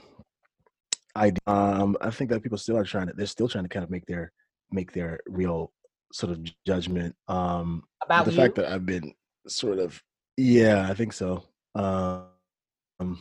ideas. 1.16 1.40
Um, 1.48 1.98
I 2.02 2.12
think 2.12 2.30
that 2.30 2.44
people 2.44 2.58
still 2.58 2.78
are 2.78 2.84
trying 2.84 3.08
to. 3.08 3.14
They're 3.14 3.26
still 3.26 3.48
trying 3.48 3.66
to 3.66 3.70
kind 3.70 3.84
of 3.84 3.90
make 3.90 4.06
their 4.06 4.32
make 4.72 4.92
their 4.92 5.20
real 5.28 5.72
sort 6.14 6.32
of 6.32 6.40
judgment. 6.66 7.16
Um, 7.28 7.84
about 8.04 8.26
the 8.26 8.32
you? 8.32 8.38
fact 8.38 8.56
that 8.56 8.72
I've 8.72 8.86
been 8.86 9.14
sort 9.48 9.80
of. 9.80 10.02
Yeah, 10.38 10.88
I 10.90 10.94
think 10.94 11.14
so. 11.14 11.44
Um, 11.76 13.20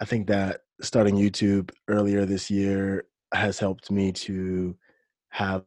I 0.00 0.04
think 0.04 0.26
that 0.28 0.60
starting 0.80 1.16
YouTube 1.16 1.70
earlier 1.88 2.26
this 2.26 2.50
year 2.50 3.04
has 3.32 3.58
helped 3.58 3.90
me 3.90 4.12
to 4.12 4.76
have 5.30 5.64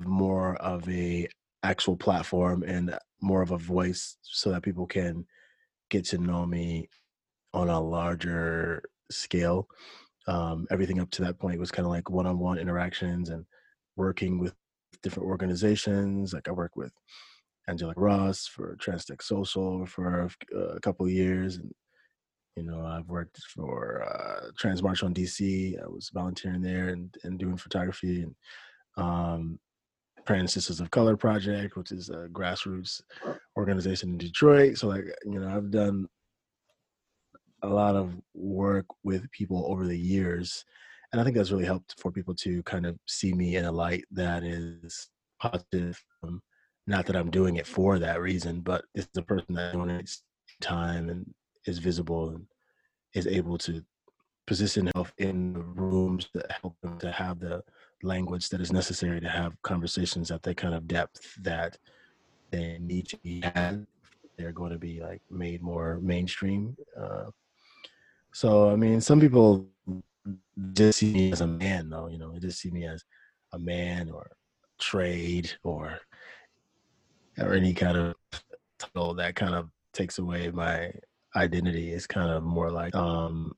more 0.00 0.56
of 0.56 0.88
a 0.88 1.28
actual 1.62 1.96
platform 1.96 2.62
and 2.62 2.96
more 3.20 3.42
of 3.42 3.50
a 3.50 3.58
voice 3.58 4.16
so 4.22 4.50
that 4.50 4.62
people 4.62 4.86
can 4.86 5.26
get 5.90 6.04
to 6.06 6.18
know 6.18 6.46
me 6.46 6.88
on 7.52 7.68
a 7.68 7.80
larger 7.80 8.82
scale. 9.10 9.68
Um, 10.26 10.66
everything 10.70 11.00
up 11.00 11.10
to 11.12 11.22
that 11.22 11.38
point 11.38 11.58
was 11.58 11.70
kind 11.70 11.86
of 11.86 11.92
like 11.92 12.08
one-on-one 12.08 12.58
interactions 12.58 13.28
and 13.28 13.44
working 13.96 14.38
with 14.38 14.54
different 15.02 15.28
organizations. 15.28 16.32
Like 16.32 16.48
i 16.48 16.52
work 16.52 16.76
with 16.76 16.92
Angelica 17.68 18.00
Ross 18.00 18.46
for 18.46 18.76
TransTech 18.76 19.22
Social 19.22 19.86
for 19.86 20.28
a 20.76 20.80
couple 20.80 21.08
years 21.08 21.56
and 21.56 21.72
you 22.56 22.64
know 22.64 22.84
i've 22.84 23.08
worked 23.08 23.38
for 23.54 24.02
uh, 24.02 24.50
trans 24.58 24.82
march 24.82 25.02
on 25.02 25.14
dc 25.14 25.82
i 25.82 25.86
was 25.86 26.10
volunteering 26.12 26.60
there 26.60 26.88
and, 26.88 27.16
and 27.24 27.38
doing 27.38 27.56
photography 27.56 28.22
and 28.22 28.34
um, 28.96 29.58
Trans 30.30 30.54
Sistas 30.54 30.80
of 30.80 30.92
Color 30.92 31.16
Project, 31.16 31.76
which 31.76 31.90
is 31.90 32.08
a 32.08 32.28
grassroots 32.28 33.00
organization 33.58 34.10
in 34.10 34.18
Detroit. 34.18 34.78
So, 34.78 34.86
like, 34.86 35.02
you 35.24 35.40
know, 35.40 35.48
I've 35.48 35.72
done 35.72 36.06
a 37.64 37.68
lot 37.68 37.96
of 37.96 38.14
work 38.32 38.86
with 39.02 39.28
people 39.32 39.66
over 39.66 39.88
the 39.88 39.98
years. 39.98 40.64
And 41.10 41.20
I 41.20 41.24
think 41.24 41.36
that's 41.36 41.50
really 41.50 41.64
helped 41.64 41.96
for 41.98 42.12
people 42.12 42.36
to 42.36 42.62
kind 42.62 42.86
of 42.86 42.96
see 43.08 43.32
me 43.32 43.56
in 43.56 43.64
a 43.64 43.72
light 43.72 44.04
that 44.12 44.44
is 44.44 45.08
positive. 45.40 46.00
Um, 46.22 46.40
not 46.86 47.06
that 47.06 47.16
I'm 47.16 47.32
doing 47.32 47.56
it 47.56 47.66
for 47.66 47.98
that 47.98 48.20
reason, 48.20 48.60
but 48.60 48.84
it's 48.94 49.08
the 49.12 49.22
person 49.22 49.56
that 49.56 49.74
donates 49.74 50.18
time 50.60 51.08
and 51.08 51.26
is 51.66 51.78
visible 51.78 52.28
and 52.28 52.46
is 53.14 53.26
able 53.26 53.58
to 53.58 53.82
position 54.46 54.86
himself 54.86 55.12
in 55.18 55.54
the 55.54 55.60
rooms 55.60 56.28
that 56.34 56.52
help 56.62 56.76
them 56.84 57.00
to 57.00 57.10
have 57.10 57.40
the 57.40 57.64
language 58.02 58.48
that 58.48 58.60
is 58.60 58.72
necessary 58.72 59.20
to 59.20 59.28
have 59.28 59.60
conversations 59.62 60.30
at 60.30 60.42
that 60.42 60.56
kind 60.56 60.74
of 60.74 60.88
depth 60.88 61.34
that 61.42 61.78
they 62.50 62.78
need 62.80 63.08
to 63.08 63.16
be 63.18 63.40
had. 63.54 63.86
They're 64.36 64.52
going 64.52 64.72
to 64.72 64.78
be 64.78 65.00
like 65.00 65.20
made 65.30 65.62
more 65.62 65.98
mainstream. 66.02 66.76
Uh, 66.98 67.30
so 68.32 68.70
I 68.70 68.76
mean, 68.76 69.00
some 69.00 69.20
people 69.20 69.66
just 70.72 70.98
see 70.98 71.12
me 71.12 71.32
as 71.32 71.40
a 71.40 71.46
man, 71.46 71.90
though. 71.90 72.08
You 72.08 72.18
know, 72.18 72.32
they 72.32 72.38
just 72.38 72.60
see 72.60 72.70
me 72.70 72.86
as 72.86 73.04
a 73.52 73.58
man 73.58 74.10
or 74.10 74.30
trade 74.78 75.52
or 75.62 75.98
or 77.38 77.54
any 77.54 77.74
kind 77.74 77.96
of 77.96 78.14
title 78.78 79.14
that 79.14 79.34
kind 79.36 79.54
of 79.54 79.68
takes 79.92 80.18
away 80.18 80.50
my 80.50 80.92
identity. 81.36 81.92
It's 81.92 82.06
kind 82.06 82.30
of 82.30 82.42
more 82.42 82.70
like 82.70 82.94
um 82.94 83.52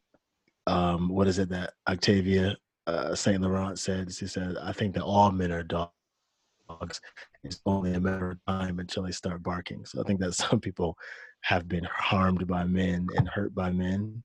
um 0.67 1.09
what 1.09 1.29
is 1.29 1.39
it 1.39 1.49
that 1.51 1.75
Octavia 1.89 2.57
uh, 2.87 3.15
Saint 3.15 3.43
Laurent 3.43 3.79
said? 3.79 4.13
She 4.13 4.27
said, 4.27 4.57
"I 4.63 4.73
think 4.73 4.95
that 4.95 5.05
all 5.05 5.31
men 5.31 5.53
are 5.53 5.63
dogs." 5.63 7.01
It's 7.45 7.61
only 7.67 7.95
a 7.95 8.01
matter 8.01 8.31
of 8.31 8.39
time 8.47 8.79
until 8.79 9.03
they 9.03 9.11
start 9.11 9.43
barking. 9.43 9.85
So 9.85 10.01
I 10.01 10.05
think 10.05 10.21
that 10.21 10.35
some 10.35 10.61
people 10.61 10.97
have 11.43 11.69
been 11.69 11.85
harmed 11.85 12.47
by 12.47 12.65
men 12.65 13.09
and 13.17 13.29
hurt 13.29 13.55
by 13.55 13.71
men. 13.71 14.23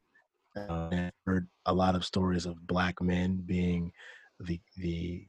Uh, 0.56 0.90
and 0.92 1.12
heard 1.28 1.48
a 1.68 1.74
lot 1.74 1.94
of 1.94 2.04
stories 2.04 2.48
of 2.48 2.66
black 2.66 3.00
men 3.00 3.44
being 3.46 3.92
the 4.40 4.60
the 4.78 5.28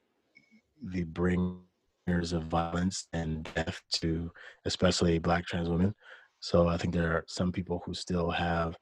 the 0.92 1.04
bringers 1.04 2.32
of 2.32 2.44
violence 2.44 3.08
and 3.12 3.46
death 3.54 3.82
to 3.92 4.30
especially 4.64 5.18
black 5.18 5.44
trans 5.44 5.68
women. 5.68 5.94
So 6.40 6.68
I 6.68 6.76
think 6.76 6.94
there 6.94 7.12
are 7.12 7.24
some 7.26 7.52
people 7.52 7.82
who 7.84 7.94
still 7.94 8.30
have 8.30 8.76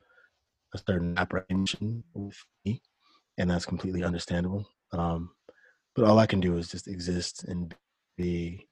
a 0.74 0.78
certain 0.78 1.16
apprehension 1.18 2.04
with 2.14 2.36
me, 2.64 2.80
and 3.38 3.50
that's 3.50 3.66
completely 3.66 4.02
understandable. 4.04 4.68
Um, 4.92 5.30
but 5.94 6.04
all 6.04 6.18
I 6.18 6.26
can 6.26 6.40
do 6.40 6.56
is 6.56 6.68
just 6.68 6.88
exist 6.88 7.44
and 7.44 7.74
be 8.16 8.68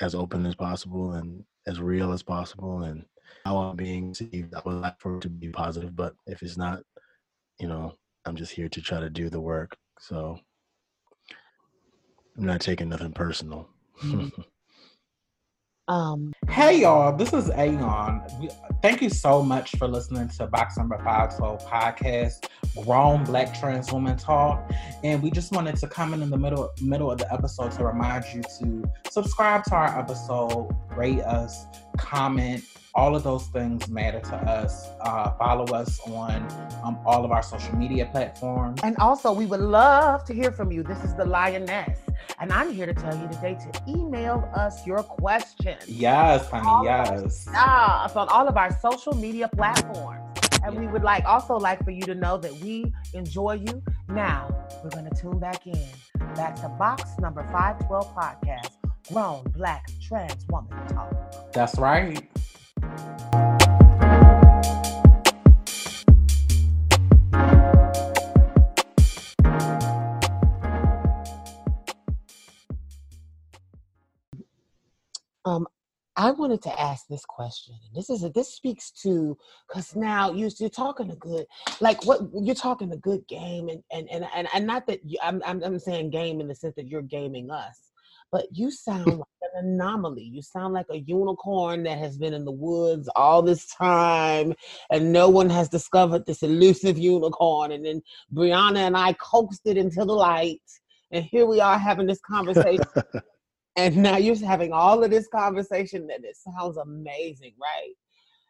as 0.00 0.14
open 0.14 0.46
as 0.46 0.54
possible 0.54 1.12
and 1.12 1.44
as 1.66 1.80
real 1.80 2.12
as 2.12 2.22
possible 2.22 2.82
and 2.82 3.04
how 3.44 3.56
I'm 3.58 3.76
being 3.76 4.10
received. 4.10 4.54
I 4.54 4.60
would 4.64 4.74
like 4.74 5.00
for 5.00 5.16
it 5.16 5.22
to 5.22 5.28
be 5.28 5.48
positive, 5.48 5.96
but 5.96 6.14
if 6.26 6.42
it's 6.42 6.56
not, 6.56 6.80
you 7.58 7.68
know, 7.68 7.94
I'm 8.24 8.36
just 8.36 8.52
here 8.52 8.68
to 8.68 8.80
try 8.80 9.00
to 9.00 9.10
do 9.10 9.30
the 9.30 9.40
work. 9.40 9.76
So 9.98 10.38
I'm 12.36 12.44
not 12.44 12.60
taking 12.60 12.88
nothing 12.88 13.12
personal. 13.12 13.68
Mm-hmm. 14.02 14.40
Um, 15.86 16.32
hey 16.48 16.80
y'all, 16.80 17.14
this 17.14 17.34
is 17.34 17.50
Aeon. 17.50 18.22
Thank 18.80 19.02
you 19.02 19.10
so 19.10 19.42
much 19.42 19.72
for 19.76 19.86
listening 19.86 20.28
to 20.30 20.46
Box 20.46 20.78
Number 20.78 20.96
512 20.96 21.62
podcast, 21.66 22.48
Grown 22.86 23.22
Black 23.24 23.58
Trans 23.58 23.92
Woman 23.92 24.16
Talk. 24.16 24.72
And 25.02 25.22
we 25.22 25.30
just 25.30 25.52
wanted 25.52 25.76
to 25.76 25.86
come 25.86 26.14
in 26.14 26.22
in 26.22 26.30
the 26.30 26.38
middle 26.38 26.70
middle 26.80 27.10
of 27.10 27.18
the 27.18 27.30
episode 27.30 27.72
to 27.72 27.84
remind 27.84 28.24
you 28.32 28.40
to 28.60 28.90
subscribe 29.10 29.64
to 29.64 29.74
our 29.74 29.98
episode, 29.98 30.74
rate 30.96 31.20
us, 31.20 31.66
comment. 31.96 32.64
All 32.94 33.16
of 33.16 33.24
those 33.24 33.46
things 33.48 33.88
matter 33.88 34.20
to 34.20 34.36
us. 34.36 34.86
Uh, 35.00 35.32
follow 35.32 35.64
us 35.74 35.98
on 36.06 36.46
um, 36.84 36.98
all 37.04 37.24
of 37.24 37.32
our 37.32 37.42
social 37.42 37.74
media 37.76 38.06
platforms. 38.06 38.80
And 38.84 38.96
also, 38.98 39.32
we 39.32 39.46
would 39.46 39.60
love 39.60 40.24
to 40.26 40.34
hear 40.34 40.52
from 40.52 40.70
you. 40.70 40.84
This 40.84 41.02
is 41.02 41.14
the 41.14 41.24
Lioness. 41.24 41.98
And 42.38 42.52
I'm 42.52 42.72
here 42.72 42.86
to 42.86 42.94
tell 42.94 43.16
you 43.16 43.26
today 43.28 43.56
to 43.56 43.82
email 43.88 44.48
us 44.54 44.86
your 44.86 45.02
questions. 45.02 45.88
Yes, 45.88 46.48
honey, 46.50 46.86
yes. 46.86 47.48
Yes, 47.52 48.16
on 48.16 48.28
all 48.28 48.46
of 48.46 48.56
our 48.56 48.78
social 48.78 49.14
media 49.14 49.48
platforms. 49.48 50.20
And 50.64 50.78
we 50.78 50.86
would 50.86 51.02
like 51.02 51.24
also 51.26 51.56
like 51.56 51.84
for 51.84 51.90
you 51.90 52.02
to 52.02 52.14
know 52.14 52.38
that 52.38 52.52
we 52.60 52.92
enjoy 53.12 53.54
you. 53.54 53.82
Now 54.08 54.48
we're 54.82 54.90
gonna 54.90 55.10
tune 55.14 55.38
back 55.38 55.66
in, 55.66 55.88
back 56.34 56.56
to 56.56 56.68
box 56.78 57.18
number 57.18 57.42
512 57.52 58.14
podcast, 58.14 58.70
Grown 59.12 59.44
Black 59.56 59.86
Trans 60.00 60.46
Woman 60.48 60.86
Talk. 60.88 61.52
That's 61.52 61.78
right. 61.78 62.28
Um, 75.46 75.66
I 76.16 76.30
wanted 76.30 76.62
to 76.62 76.80
ask 76.80 77.06
this 77.08 77.24
question. 77.24 77.74
and 77.86 77.94
This 77.94 78.08
is 78.08 78.24
a, 78.24 78.30
this 78.30 78.54
speaks 78.54 78.90
to 79.02 79.36
because 79.68 79.94
now 79.96 80.32
you, 80.32 80.48
you're 80.58 80.70
talking 80.70 81.10
a 81.10 81.16
good 81.16 81.44
like 81.80 82.04
what 82.06 82.20
you're 82.40 82.54
talking 82.54 82.92
a 82.92 82.96
good 82.96 83.26
game 83.26 83.68
and 83.68 83.82
and 83.92 84.08
and 84.10 84.26
and, 84.34 84.48
and 84.54 84.66
not 84.66 84.86
that 84.86 85.00
you, 85.04 85.18
I'm, 85.22 85.42
I'm 85.44 85.62
I'm 85.62 85.78
saying 85.78 86.10
game 86.10 86.40
in 86.40 86.48
the 86.48 86.54
sense 86.54 86.74
that 86.76 86.86
you're 86.88 87.02
gaming 87.02 87.50
us, 87.50 87.90
but 88.34 88.48
you 88.50 88.68
sound 88.68 89.06
like 89.06 89.52
an 89.54 89.64
anomaly. 89.64 90.24
You 90.24 90.42
sound 90.42 90.74
like 90.74 90.86
a 90.90 90.98
unicorn 90.98 91.84
that 91.84 91.98
has 91.98 92.18
been 92.18 92.34
in 92.34 92.44
the 92.44 92.50
woods 92.50 93.08
all 93.14 93.42
this 93.42 93.66
time, 93.66 94.54
and 94.90 95.12
no 95.12 95.28
one 95.28 95.48
has 95.50 95.68
discovered 95.68 96.26
this 96.26 96.42
elusive 96.42 96.98
unicorn. 96.98 97.70
And 97.70 97.86
then 97.86 98.02
Brianna 98.34 98.78
and 98.78 98.96
I 98.96 99.12
coaxed 99.12 99.62
it 99.66 99.76
into 99.76 100.04
the 100.04 100.12
light, 100.12 100.60
and 101.12 101.24
here 101.24 101.46
we 101.46 101.60
are 101.60 101.78
having 101.78 102.08
this 102.08 102.18
conversation 102.28 102.84
and 103.76 103.96
now 103.98 104.16
you're 104.16 104.36
having 104.36 104.72
all 104.72 105.04
of 105.04 105.12
this 105.12 105.28
conversation 105.28 106.08
and 106.12 106.24
it 106.24 106.36
sounds 106.36 106.76
amazing 106.76 107.52
right 107.60 107.94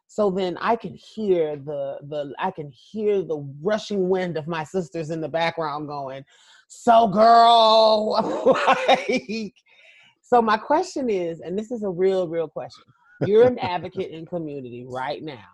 so 0.06 0.30
then 0.30 0.56
i 0.60 0.76
can 0.76 0.94
hear 0.94 1.56
the 1.56 1.98
the 2.08 2.34
i 2.38 2.50
can 2.50 2.70
hear 2.70 3.22
the 3.22 3.38
rushing 3.62 4.08
wind 4.08 4.36
of 4.36 4.46
my 4.46 4.64
sisters 4.64 5.10
in 5.10 5.20
the 5.20 5.28
background 5.28 5.88
going 5.88 6.22
so 6.68 7.08
girl 7.08 8.54
like, 8.88 9.54
so 10.24 10.42
my 10.42 10.56
question 10.56 11.08
is 11.08 11.40
and 11.40 11.56
this 11.56 11.70
is 11.70 11.84
a 11.84 11.88
real 11.88 12.26
real 12.26 12.48
question 12.48 12.84
you're 13.26 13.46
an 13.46 13.58
advocate 13.58 14.10
in 14.10 14.26
community 14.26 14.84
right 14.86 15.22
now. 15.22 15.44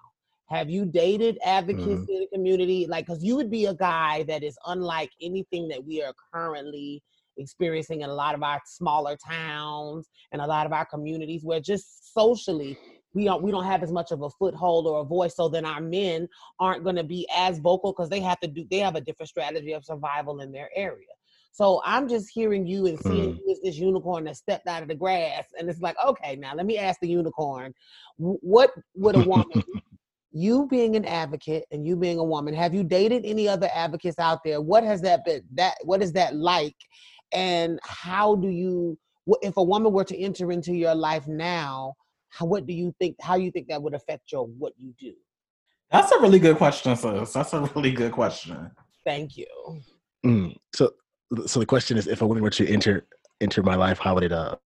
Have 0.48 0.68
you 0.68 0.84
dated 0.84 1.38
advocates 1.44 1.86
mm-hmm. 1.86 2.12
in 2.12 2.20
the 2.20 2.28
community? 2.32 2.86
Like 2.88 3.06
because 3.06 3.22
you 3.22 3.36
would 3.36 3.50
be 3.50 3.66
a 3.66 3.74
guy 3.74 4.24
that 4.24 4.42
is 4.42 4.58
unlike 4.66 5.10
anything 5.22 5.68
that 5.68 5.84
we 5.84 6.02
are 6.02 6.12
currently 6.34 7.02
experiencing 7.36 8.00
in 8.00 8.10
a 8.10 8.14
lot 8.14 8.34
of 8.34 8.42
our 8.42 8.60
smaller 8.66 9.16
towns 9.16 10.08
and 10.32 10.42
a 10.42 10.46
lot 10.46 10.66
of 10.66 10.72
our 10.72 10.84
communities 10.84 11.44
where 11.44 11.60
just 11.60 12.12
socially 12.12 12.76
we 13.14 13.24
don't 13.24 13.42
we 13.42 13.50
don't 13.50 13.64
have 13.64 13.82
as 13.82 13.92
much 13.92 14.10
of 14.10 14.22
a 14.22 14.30
foothold 14.30 14.86
or 14.86 15.00
a 15.00 15.04
voice. 15.04 15.36
So 15.36 15.48
then 15.48 15.64
our 15.64 15.80
men 15.80 16.28
aren't 16.58 16.82
going 16.82 16.96
to 16.96 17.04
be 17.04 17.28
as 17.34 17.58
vocal 17.58 17.92
because 17.92 18.08
they 18.08 18.20
have 18.20 18.40
to 18.40 18.48
do 18.48 18.64
they 18.70 18.78
have 18.78 18.96
a 18.96 19.00
different 19.00 19.28
strategy 19.28 19.72
of 19.72 19.84
survival 19.84 20.40
in 20.40 20.50
their 20.50 20.70
area 20.74 21.06
so 21.52 21.80
i'm 21.84 22.08
just 22.08 22.28
hearing 22.32 22.66
you 22.66 22.86
and 22.86 22.98
seeing 23.00 23.34
mm. 23.34 23.38
you 23.38 23.52
as 23.52 23.60
this 23.62 23.76
unicorn 23.76 24.24
that 24.24 24.36
stepped 24.36 24.66
out 24.66 24.82
of 24.82 24.88
the 24.88 24.94
grass 24.94 25.44
and 25.58 25.68
it's 25.68 25.80
like 25.80 25.96
okay 26.04 26.36
now 26.36 26.54
let 26.54 26.66
me 26.66 26.78
ask 26.78 27.00
the 27.00 27.08
unicorn 27.08 27.72
what 28.16 28.70
would 28.94 29.16
a 29.16 29.20
woman 29.20 29.62
you 30.32 30.66
being 30.68 30.96
an 30.96 31.04
advocate 31.04 31.64
and 31.70 31.86
you 31.86 31.96
being 31.96 32.18
a 32.18 32.24
woman 32.24 32.54
have 32.54 32.74
you 32.74 32.84
dated 32.84 33.24
any 33.24 33.48
other 33.48 33.68
advocates 33.74 34.18
out 34.18 34.40
there? 34.44 34.60
What 34.60 34.84
has 34.84 35.00
that 35.02 35.24
been 35.24 35.42
that 35.54 35.76
what 35.82 36.02
is 36.02 36.12
that 36.12 36.36
like? 36.36 36.76
And 37.32 37.78
how 37.82 38.36
do 38.36 38.48
you 38.48 38.98
if 39.42 39.56
a 39.56 39.62
woman 39.62 39.92
were 39.92 40.04
to 40.04 40.18
enter 40.18 40.50
into 40.50 40.72
your 40.72 40.94
life 40.94 41.26
now 41.28 41.94
how, 42.28 42.46
what 42.46 42.66
do 42.66 42.72
you 42.72 42.94
think 43.00 43.16
how 43.20 43.34
you 43.34 43.50
think 43.50 43.68
that 43.68 43.82
would 43.82 43.94
affect 43.94 44.30
your 44.30 44.46
what 44.46 44.72
you 44.78 44.94
do? 44.98 45.12
That's 45.90 46.12
a 46.12 46.20
really 46.20 46.38
good 46.38 46.56
question 46.56 46.94
sis. 46.94 47.32
That's 47.32 47.52
a 47.52 47.60
really 47.74 47.90
good 47.90 48.12
question. 48.12 48.70
Thank 49.04 49.36
you. 49.36 49.46
Mm, 50.24 50.54
so 50.74 50.92
so 51.46 51.60
the 51.60 51.66
question 51.66 51.96
is 51.96 52.06
if 52.06 52.22
a 52.22 52.26
woman 52.26 52.42
were 52.42 52.50
to 52.50 52.66
enter 52.68 53.06
enter 53.40 53.62
my 53.62 53.74
life 53.74 53.98
how 53.98 54.14
would 54.14 54.24
it 54.24 54.32
uh 54.32 54.56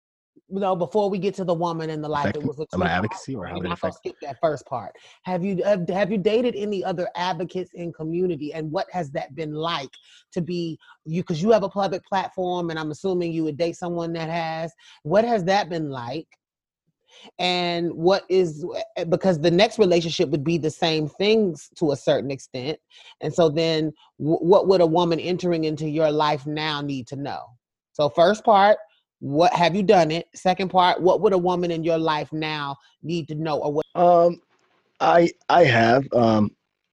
no, 0.50 0.76
before 0.76 1.08
we 1.08 1.18
get 1.18 1.34
to 1.36 1.44
the 1.44 1.54
woman 1.54 1.88
in 1.88 2.02
the 2.02 2.08
life, 2.08 2.34
it 2.34 2.42
was 2.42 2.64
a 2.72 2.78
my 2.78 2.88
advocacy, 2.88 3.34
or 3.34 3.46
how 3.46 3.56
would 3.56 3.66
it 3.66 3.72
affect? 3.72 3.96
Skip 3.96 4.16
that 4.20 4.36
first 4.40 4.66
part. 4.66 4.94
Have 5.22 5.42
you 5.42 5.62
have, 5.64 5.88
have 5.88 6.12
you 6.12 6.18
dated 6.18 6.54
any 6.54 6.84
other 6.84 7.08
advocates 7.16 7.70
in 7.74 7.92
community, 7.92 8.52
and 8.52 8.70
what 8.70 8.86
has 8.92 9.10
that 9.12 9.34
been 9.34 9.54
like 9.54 9.90
to 10.32 10.42
be 10.42 10.78
you? 11.06 11.22
Because 11.22 11.42
you 11.42 11.50
have 11.50 11.62
a 11.62 11.68
public 11.68 12.04
platform, 12.04 12.70
and 12.70 12.78
I'm 12.78 12.90
assuming 12.90 13.32
you 13.32 13.44
would 13.44 13.56
date 13.56 13.76
someone 13.76 14.12
that 14.12 14.28
has. 14.28 14.72
What 15.02 15.24
has 15.24 15.44
that 15.44 15.70
been 15.70 15.88
like? 15.90 16.28
And 17.38 17.92
what 17.92 18.24
is 18.28 18.64
because 19.08 19.40
the 19.40 19.50
next 19.50 19.78
relationship 19.78 20.28
would 20.30 20.44
be 20.44 20.58
the 20.58 20.70
same 20.70 21.08
things 21.08 21.68
to 21.76 21.92
a 21.92 21.96
certain 21.96 22.30
extent. 22.30 22.78
And 23.20 23.32
so 23.32 23.48
then 23.48 23.92
w- 24.18 24.38
what 24.38 24.68
would 24.68 24.80
a 24.80 24.86
woman 24.86 25.18
entering 25.20 25.64
into 25.64 25.88
your 25.88 26.10
life 26.10 26.46
now 26.46 26.80
need 26.80 27.06
to 27.08 27.16
know? 27.16 27.42
So 27.92 28.08
first 28.08 28.44
part 28.44 28.78
what 29.20 29.54
have 29.54 29.74
you 29.74 29.82
done 29.82 30.10
it? 30.10 30.26
Second 30.34 30.70
part 30.70 31.00
what 31.00 31.20
would 31.20 31.32
a 31.32 31.38
woman 31.38 31.70
in 31.70 31.82
your 31.82 31.98
life 31.98 32.32
now 32.32 32.76
need 33.02 33.28
to 33.28 33.34
know 33.34 33.58
or 33.58 33.72
what 33.72 33.84
um 33.94 34.40
i 35.00 35.30
i 35.48 35.64
have 35.64 36.06
um 36.12 36.50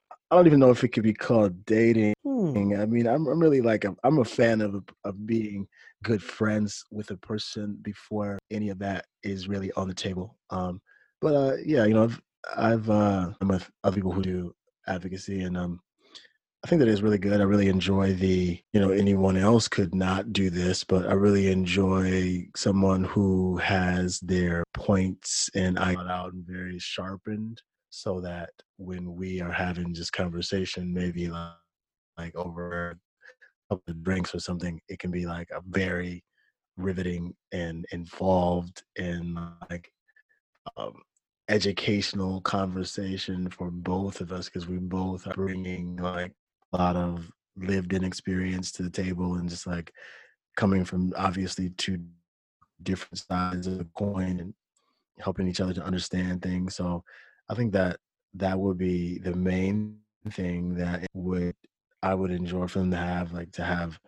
i 0.10 0.36
don't 0.36 0.48
even 0.48 0.60
know 0.60 0.72
if 0.72 0.84
it 0.84 0.90
could 0.90 1.04
be 1.04 1.14
called 1.14 1.66
dating. 1.66 2.14
Hmm. 2.24 2.74
i 2.80 2.86
mean 2.86 3.08
i'm, 3.08 3.28
I'm 3.28 3.40
really 3.40 3.62
like 3.62 3.86
a, 3.86 3.96
i'm 4.04 4.20
a 4.20 4.26
fan 4.26 4.62
of 4.62 4.84
of 5.04 5.26
being 5.26 5.68
good 6.04 6.22
friends 6.22 6.84
with 6.92 7.12
a 7.12 7.18
person 7.18 7.78
before 7.82 8.40
any 8.52 8.70
of 8.70 8.80
that 8.80 9.06
is 9.24 9.48
really 9.48 9.72
on 9.74 9.88
the 9.88 9.94
table 9.94 10.38
um 10.50 10.82
but 11.22 11.36
uh 11.36 11.56
yeah 11.66 11.86
you 11.86 11.94
know 11.94 12.04
i've 12.04 12.22
i've 12.58 12.90
uh 12.90 13.30
i'm 13.40 13.48
with 13.48 13.70
other 13.84 13.96
people 13.96 14.12
who 14.12 14.22
do 14.22 14.54
advocacy 14.88 15.42
and 15.42 15.58
um 15.58 15.80
I 16.64 16.68
think 16.68 16.80
that 16.80 16.88
is 16.88 17.02
really 17.02 17.18
good. 17.18 17.42
I 17.42 17.44
really 17.46 17.70
enjoy 17.70 18.14
the, 18.14 18.60
you 18.72 18.80
know, 18.80 18.92
anyone 18.92 19.36
else 19.36 19.68
could 19.68 19.96
not 19.96 20.32
do 20.32 20.52
this, 20.52 20.84
but 20.84 21.08
I 21.08 21.14
really 21.14 21.52
enjoy 21.52 22.46
someone 22.56 23.04
who 23.04 23.58
has 23.58 24.20
their 24.20 24.64
points 24.76 25.50
and 25.56 25.80
I 25.80 25.96
got 25.96 26.08
out 26.08 26.34
and 26.34 26.46
very 26.46 26.78
sharpened 26.78 27.60
so 27.90 28.22
that 28.22 28.52
when 28.78 29.16
we 29.16 29.42
are 29.42 29.52
having 29.52 29.92
this 29.92 30.12
conversation, 30.12 30.94
maybe 30.94 31.30
like, 31.30 31.54
like 32.16 32.36
over 32.36 33.00
couple 33.72 33.92
of 33.92 34.04
drinks 34.04 34.36
or 34.36 34.40
something, 34.40 34.80
it 34.90 35.00
can 35.00 35.12
be 35.12 35.26
like 35.26 35.50
a 35.52 35.62
very 35.68 36.24
riveting 36.78 37.34
and 37.52 37.86
involved 37.92 38.84
in 38.98 39.38
like 39.70 39.92
um, 40.78 40.94
educational 41.50 42.42
conversation 42.42 43.50
for 43.50 43.72
both 43.72 44.22
of 44.22 44.32
us 44.32 44.46
because 44.46 44.68
we 44.68 44.78
both 44.78 45.26
are 45.28 45.34
bringing 45.34 45.96
like 45.98 46.34
a 46.74 46.78
lot 46.78 46.96
of 46.96 47.30
lived 47.58 47.94
in 47.94 48.04
experience 48.04 48.72
to 48.72 48.84
the 48.84 48.90
table 48.90 49.36
and 49.36 49.50
just 49.50 49.68
like 49.68 49.92
coming 50.56 50.84
from 50.84 51.14
obviously 51.18 51.70
two 51.78 52.00
different 52.84 53.20
sides 53.20 53.68
of 53.68 53.78
the 53.78 53.88
coin 53.96 54.40
and 54.40 54.54
helping 55.20 55.48
each 55.48 55.62
other 55.62 55.74
to 55.74 55.84
understand 55.84 56.42
things. 56.42 56.76
So 56.76 57.04
i 57.50 57.54
think 57.54 57.74
that 57.74 57.98
that 58.34 58.58
would 58.58 58.78
be 58.78 59.20
the 59.20 59.36
main 59.36 59.98
thing 60.30 60.76
that 60.76 61.06
would 61.14 61.56
i 62.04 62.14
would 62.14 62.32
enjoy 62.32 62.68
for 62.68 62.80
them 62.80 62.92
to 62.92 62.98
have 62.98 63.32
like 63.34 63.52
to 63.52 63.64
have 63.64 64.00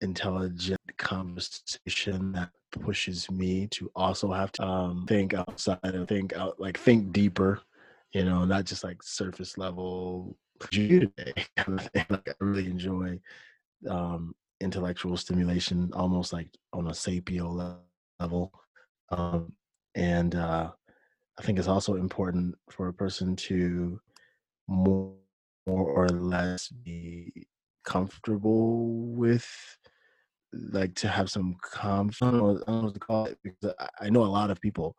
intelligent 0.00 0.80
conversation 0.98 2.32
that 2.32 2.50
pushes 2.70 3.30
me 3.30 3.66
to 3.68 3.90
also 3.96 4.30
have 4.32 4.52
to 4.52 4.62
um, 4.62 5.06
think 5.06 5.34
outside 5.34 5.78
and 5.82 6.06
think 6.08 6.34
out 6.34 6.60
like 6.60 6.78
think 6.78 7.12
deeper 7.12 7.60
you 8.12 8.24
know 8.24 8.44
not 8.44 8.64
just 8.64 8.84
like 8.84 9.02
surface 9.02 9.56
level 9.56 10.36
today 10.70 11.32
like 11.66 12.28
i 12.28 12.32
really 12.40 12.66
enjoy 12.66 13.18
um, 13.88 14.34
intellectual 14.60 15.16
stimulation 15.16 15.90
almost 15.94 16.32
like 16.32 16.48
on 16.72 16.88
a 16.88 16.90
sapio 16.90 17.78
level 18.20 18.52
um, 19.10 19.52
and 19.94 20.34
uh, 20.34 20.70
i 21.38 21.42
think 21.42 21.58
it's 21.58 21.68
also 21.68 21.94
important 21.96 22.54
for 22.70 22.88
a 22.88 22.94
person 22.94 23.34
to 23.36 24.00
more, 24.68 25.14
more 25.66 25.88
or 25.88 26.08
less 26.08 26.68
be 26.68 27.46
comfortable 27.84 28.88
with 29.14 29.48
like 30.52 30.94
to 30.96 31.08
have 31.08 31.30
some 31.30 31.56
confidence. 31.60 32.22
I 32.22 32.30
don't 32.30 32.38
know, 32.38 32.62
I 32.66 32.70
don't 32.70 32.80
know 32.80 32.84
what 32.86 32.94
to 32.94 33.00
call 33.00 33.26
it 33.26 33.38
because 33.42 33.74
I, 34.00 34.10
know 34.10 34.24
a 34.24 34.26
lot 34.26 34.50
of 34.50 34.60
people. 34.60 34.96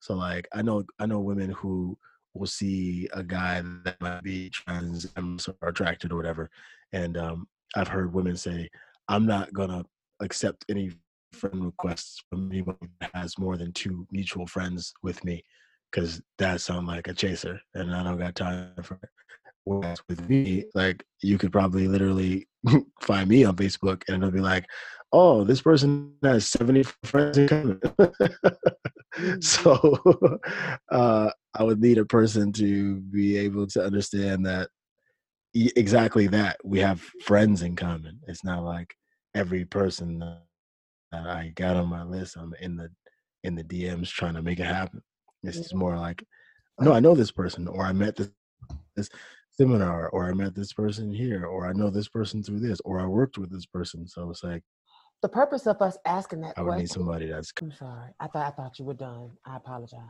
So 0.00 0.14
like 0.14 0.48
I 0.52 0.62
know 0.62 0.84
I 0.98 1.06
know 1.06 1.20
women 1.20 1.50
who 1.50 1.96
will 2.34 2.46
see 2.46 3.08
a 3.12 3.22
guy 3.22 3.62
that 3.84 4.00
might 4.00 4.22
be 4.22 4.50
trans 4.50 5.08
or 5.16 5.68
attracted 5.68 6.12
or 6.12 6.16
whatever, 6.16 6.50
and 6.92 7.16
um, 7.16 7.48
I've 7.74 7.88
heard 7.88 8.14
women 8.14 8.36
say, 8.36 8.68
"I'm 9.08 9.26
not 9.26 9.52
gonna 9.52 9.84
accept 10.20 10.64
any 10.68 10.92
friend 11.32 11.64
requests 11.64 12.22
from 12.30 12.50
anyone 12.50 12.76
that 13.00 13.10
has 13.14 13.38
more 13.38 13.56
than 13.56 13.72
two 13.72 14.06
mutual 14.12 14.46
friends 14.46 14.92
with 15.02 15.24
me, 15.24 15.42
because 15.90 16.22
that 16.38 16.60
sounds 16.60 16.86
like 16.86 17.08
a 17.08 17.14
chaser, 17.14 17.60
and 17.74 17.94
I 17.94 18.04
don't 18.04 18.18
got 18.18 18.34
time 18.36 18.74
for 18.82 18.98
it." 19.02 19.10
Whereas 19.68 20.00
with 20.08 20.26
me, 20.30 20.64
like 20.74 21.04
you 21.20 21.36
could 21.36 21.52
probably 21.52 21.88
literally 21.88 22.48
find 23.02 23.28
me 23.28 23.44
on 23.44 23.54
Facebook 23.56 24.02
and 24.08 24.16
it'll 24.16 24.30
be 24.30 24.40
like, 24.40 24.64
oh, 25.12 25.44
this 25.44 25.60
person 25.60 26.14
has 26.22 26.48
70 26.48 26.84
friends 27.04 27.36
in 27.36 27.48
common. 27.48 27.80
mm-hmm. 27.80 29.34
So 29.40 29.98
uh, 30.92 31.30
I 31.54 31.62
would 31.64 31.80
need 31.80 31.98
a 31.98 32.04
person 32.04 32.52
to 32.52 32.96
be 32.96 33.36
able 33.36 33.66
to 33.68 33.84
understand 33.84 34.46
that 34.46 34.68
exactly 35.54 36.28
that 36.28 36.56
we 36.64 36.78
have 36.80 37.00
friends 37.24 37.62
in 37.62 37.74
common. 37.74 38.20
It's 38.28 38.44
not 38.44 38.62
like 38.62 38.94
every 39.34 39.64
person 39.64 40.18
that 41.10 41.26
I 41.26 41.52
got 41.56 41.76
on 41.76 41.88
my 41.88 42.04
list, 42.04 42.36
I'm 42.36 42.54
in 42.60 42.76
the 42.76 42.90
in 43.44 43.54
the 43.54 43.64
DMs 43.64 44.08
trying 44.08 44.34
to 44.34 44.42
make 44.42 44.60
it 44.60 44.66
happen. 44.66 45.02
It's 45.42 45.74
more 45.74 45.96
like, 45.96 46.22
no, 46.80 46.92
I 46.92 47.00
know 47.00 47.14
this 47.14 47.32
person, 47.32 47.66
or 47.66 47.84
I 47.84 47.92
met 47.92 48.14
this 48.14 48.30
this 48.94 49.10
seminar, 49.58 50.08
or 50.10 50.24
I 50.28 50.32
met 50.32 50.54
this 50.54 50.72
person 50.72 51.12
here, 51.12 51.44
or 51.44 51.66
I 51.66 51.72
know 51.72 51.90
this 51.90 52.08
person 52.08 52.42
through 52.42 52.60
this, 52.60 52.80
or 52.84 53.00
I 53.00 53.06
worked 53.06 53.38
with 53.38 53.50
this 53.50 53.66
person. 53.66 54.06
So 54.06 54.30
it's 54.30 54.44
like 54.44 54.62
the 55.20 55.28
purpose 55.28 55.66
of 55.66 55.82
us 55.82 55.98
asking 56.06 56.42
that 56.42 56.54
I 56.56 56.62
would 56.62 56.68
question, 56.68 56.82
need 56.82 56.90
somebody 56.90 57.26
that's. 57.26 57.52
I'm 57.60 57.72
sorry. 57.72 58.12
I 58.20 58.28
thought 58.28 58.46
I 58.46 58.50
thought 58.50 58.78
you 58.78 58.84
were 58.84 58.94
done. 58.94 59.30
I 59.44 59.56
apologize. 59.56 60.00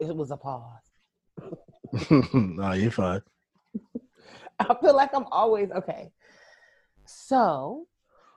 It 0.00 0.14
was 0.14 0.32
a 0.32 0.36
pause. 0.36 0.80
no, 2.32 2.72
you're 2.72 2.90
fine. 2.90 3.22
I 4.58 4.74
feel 4.80 4.94
like 4.94 5.14
I'm 5.14 5.26
always 5.30 5.70
okay. 5.70 6.10
So, 7.06 7.86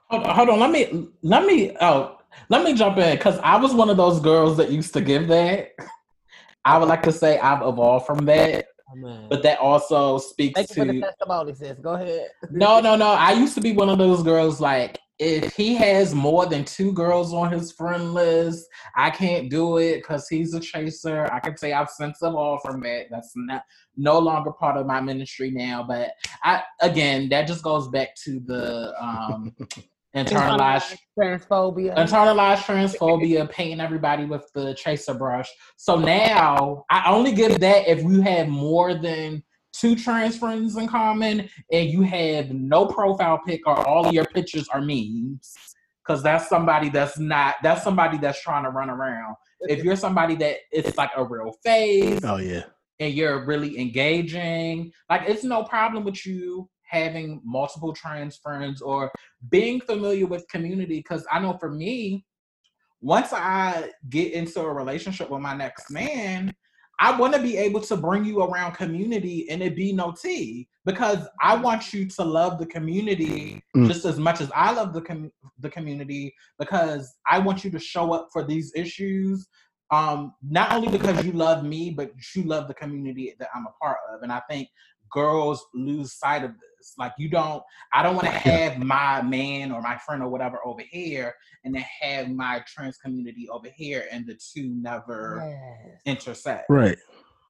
hold 0.08 0.24
on, 0.24 0.34
hold 0.34 0.48
on. 0.50 0.60
Let 0.60 0.70
me 0.70 1.08
let 1.22 1.44
me 1.44 1.76
oh 1.80 2.18
let 2.48 2.62
me 2.62 2.74
jump 2.74 2.98
in 2.98 3.16
because 3.16 3.38
I 3.40 3.56
was 3.56 3.74
one 3.74 3.90
of 3.90 3.96
those 3.96 4.20
girls 4.20 4.56
that 4.58 4.70
used 4.70 4.92
to 4.94 5.00
give 5.00 5.26
that. 5.28 5.72
I 6.64 6.78
would 6.78 6.88
like 6.88 7.02
to 7.02 7.12
say 7.12 7.38
I've 7.38 7.60
evolved 7.60 8.06
from 8.06 8.24
that. 8.24 8.68
Oh, 9.04 9.26
but 9.30 9.42
that 9.42 9.58
also 9.58 10.18
speaks 10.18 10.58
Thank 10.58 10.68
to 10.70 10.80
you 10.80 10.86
for 10.86 10.92
the 10.92 11.00
testimony, 11.00 11.54
sis. 11.54 11.78
Go 11.80 11.94
ahead. 11.94 12.28
no, 12.50 12.80
no, 12.80 12.96
no. 12.96 13.08
I 13.08 13.32
used 13.32 13.54
to 13.54 13.60
be 13.60 13.72
one 13.72 13.88
of 13.88 13.98
those 13.98 14.22
girls 14.22 14.60
like 14.60 14.98
if 15.18 15.54
he 15.54 15.74
has 15.74 16.14
more 16.14 16.46
than 16.46 16.64
two 16.64 16.92
girls 16.92 17.32
on 17.32 17.52
his 17.52 17.72
friend 17.72 18.14
list, 18.14 18.66
I 18.96 19.10
can't 19.10 19.48
do 19.48 19.78
it 19.78 19.96
because 19.96 20.28
he's 20.28 20.54
a 20.54 20.60
chaser. 20.60 21.32
I 21.32 21.38
can 21.38 21.56
say 21.56 21.72
I've 21.72 21.90
since 21.90 22.18
evolved 22.20 22.62
from 22.64 22.84
it. 22.84 23.08
That's 23.10 23.32
not 23.36 23.62
no 23.96 24.18
longer 24.18 24.50
part 24.50 24.76
of 24.76 24.86
my 24.86 25.00
ministry 25.00 25.50
now. 25.50 25.84
But 25.84 26.10
I 26.42 26.62
again, 26.80 27.28
that 27.28 27.46
just 27.46 27.62
goes 27.62 27.88
back 27.88 28.16
to 28.24 28.40
the 28.40 28.92
um, 29.00 29.54
internalized 30.14 30.96
transphobia, 31.18 31.96
internalized 31.96 32.62
transphobia, 32.62 33.50
painting 33.50 33.80
everybody 33.80 34.24
with 34.24 34.48
the 34.54 34.74
tracer 34.74 35.14
brush. 35.14 35.48
So 35.76 35.96
now 35.98 36.84
I 36.90 37.10
only 37.10 37.32
give 37.32 37.60
that 37.60 37.88
if 37.88 38.02
you 38.02 38.20
have 38.20 38.48
more 38.48 38.94
than 38.94 39.42
two 39.72 39.96
trans 39.96 40.38
friends 40.38 40.76
in 40.76 40.86
common 40.86 41.48
and 41.72 41.90
you 41.90 42.02
have 42.02 42.50
no 42.50 42.86
profile 42.86 43.40
pic 43.44 43.66
or 43.66 43.76
all 43.86 44.06
of 44.06 44.12
your 44.12 44.26
pictures 44.26 44.68
are 44.68 44.80
memes. 44.80 45.54
Because 46.06 46.22
that's 46.22 46.48
somebody 46.48 46.90
that's 46.90 47.18
not 47.18 47.56
that's 47.62 47.82
somebody 47.82 48.18
that's 48.18 48.40
trying 48.40 48.64
to 48.64 48.70
run 48.70 48.90
around. 48.90 49.36
If 49.60 49.82
you're 49.82 49.96
somebody 49.96 50.36
that 50.36 50.58
it's 50.70 50.96
like 50.98 51.10
a 51.16 51.24
real 51.24 51.52
face 51.64 52.20
oh 52.22 52.36
yeah. 52.36 52.64
and 53.00 53.14
you're 53.14 53.46
really 53.46 53.80
engaging 53.80 54.92
like 55.08 55.22
it's 55.26 55.44
no 55.44 55.64
problem 55.64 56.04
with 56.04 56.26
you 56.26 56.68
having 56.94 57.40
multiple 57.44 57.92
trans 57.92 58.36
friends 58.36 58.80
or 58.80 59.10
being 59.50 59.80
familiar 59.80 60.26
with 60.26 60.48
community 60.48 60.98
because 60.98 61.26
i 61.30 61.38
know 61.38 61.56
for 61.58 61.70
me 61.70 62.24
once 63.00 63.32
i 63.32 63.90
get 64.08 64.32
into 64.32 64.60
a 64.60 64.72
relationship 64.72 65.30
with 65.30 65.40
my 65.40 65.54
next 65.54 65.90
man 65.90 66.52
I 67.00 67.18
want 67.18 67.34
to 67.34 67.42
be 67.42 67.56
able 67.56 67.80
to 67.82 67.96
bring 67.96 68.24
you 68.24 68.42
around 68.42 68.72
community 68.72 69.48
and 69.50 69.62
it 69.62 69.74
be 69.74 69.92
no 69.92 70.12
tea 70.12 70.68
because 70.84 71.26
I 71.40 71.56
want 71.56 71.92
you 71.92 72.06
to 72.06 72.24
love 72.24 72.58
the 72.58 72.66
community 72.66 73.62
mm. 73.76 73.86
just 73.86 74.04
as 74.04 74.18
much 74.18 74.40
as 74.40 74.50
I 74.54 74.72
love 74.72 74.92
the 74.92 75.00
com- 75.00 75.32
the 75.58 75.70
community 75.70 76.34
because 76.58 77.14
I 77.28 77.38
want 77.38 77.64
you 77.64 77.70
to 77.72 77.78
show 77.78 78.12
up 78.12 78.28
for 78.32 78.44
these 78.44 78.72
issues 78.76 79.46
um 79.90 80.32
not 80.42 80.72
only 80.72 80.88
because 80.88 81.24
you 81.24 81.32
love 81.32 81.64
me 81.64 81.90
but 81.90 82.12
you 82.34 82.44
love 82.44 82.68
the 82.68 82.74
community 82.74 83.34
that 83.38 83.48
I'm 83.54 83.66
a 83.66 83.84
part 83.84 83.98
of 84.12 84.22
and 84.22 84.32
I 84.32 84.40
think 84.48 84.68
girls 85.10 85.64
lose 85.74 86.12
sight 86.14 86.44
of 86.44 86.52
this 86.52 86.94
like 86.98 87.12
you 87.18 87.28
don't 87.28 87.62
I 87.92 88.02
don't 88.02 88.14
want 88.14 88.26
to 88.26 88.32
have 88.32 88.78
my 88.78 89.22
man 89.22 89.72
or 89.72 89.80
my 89.80 89.96
friend 89.98 90.22
or 90.22 90.28
whatever 90.28 90.58
over 90.64 90.82
here 90.82 91.34
and 91.64 91.74
then 91.74 91.84
have 92.00 92.30
my 92.30 92.62
trans 92.66 92.98
community 92.98 93.48
over 93.48 93.68
here 93.68 94.06
and 94.10 94.26
the 94.26 94.34
two 94.34 94.68
never 94.74 95.56
yes. 95.86 96.00
intersect. 96.04 96.66
Right. 96.68 96.98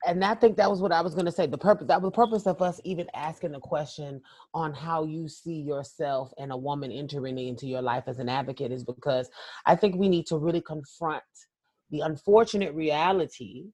And 0.07 0.23
I 0.23 0.35
think 0.35 0.57
that 0.59 0.71
was 0.71 0.83
what 0.83 0.93
I 0.93 1.01
was 1.01 1.15
going 1.15 1.25
to 1.25 1.33
say. 1.33 1.47
The 1.47 1.57
purpose 1.57 1.87
that 1.89 2.01
was 2.01 2.11
the 2.11 2.15
purpose 2.15 2.47
of 2.47 2.61
us 2.61 2.81
even 2.85 3.07
asking 3.15 3.53
the 3.53 3.61
question 3.61 4.21
on 4.53 4.75
how 4.75 5.05
you 5.05 5.29
see 5.29 5.61
yourself 5.61 6.33
and 6.39 6.53
a 6.53 6.57
woman 6.57 6.93
entering 6.93 7.39
into 7.39 7.67
your 7.67 7.81
life 7.81 8.05
as 8.07 8.19
an 8.19 8.29
advocate 8.29 8.71
is 8.71 8.85
because 8.85 9.31
I 9.65 9.77
think 9.77 9.97
we 9.97 10.09
need 10.09 10.27
to 10.27 10.37
really 10.37 10.61
confront 10.61 11.23
the 11.91 12.01
unfortunate 12.01 12.75
reality 12.75 13.67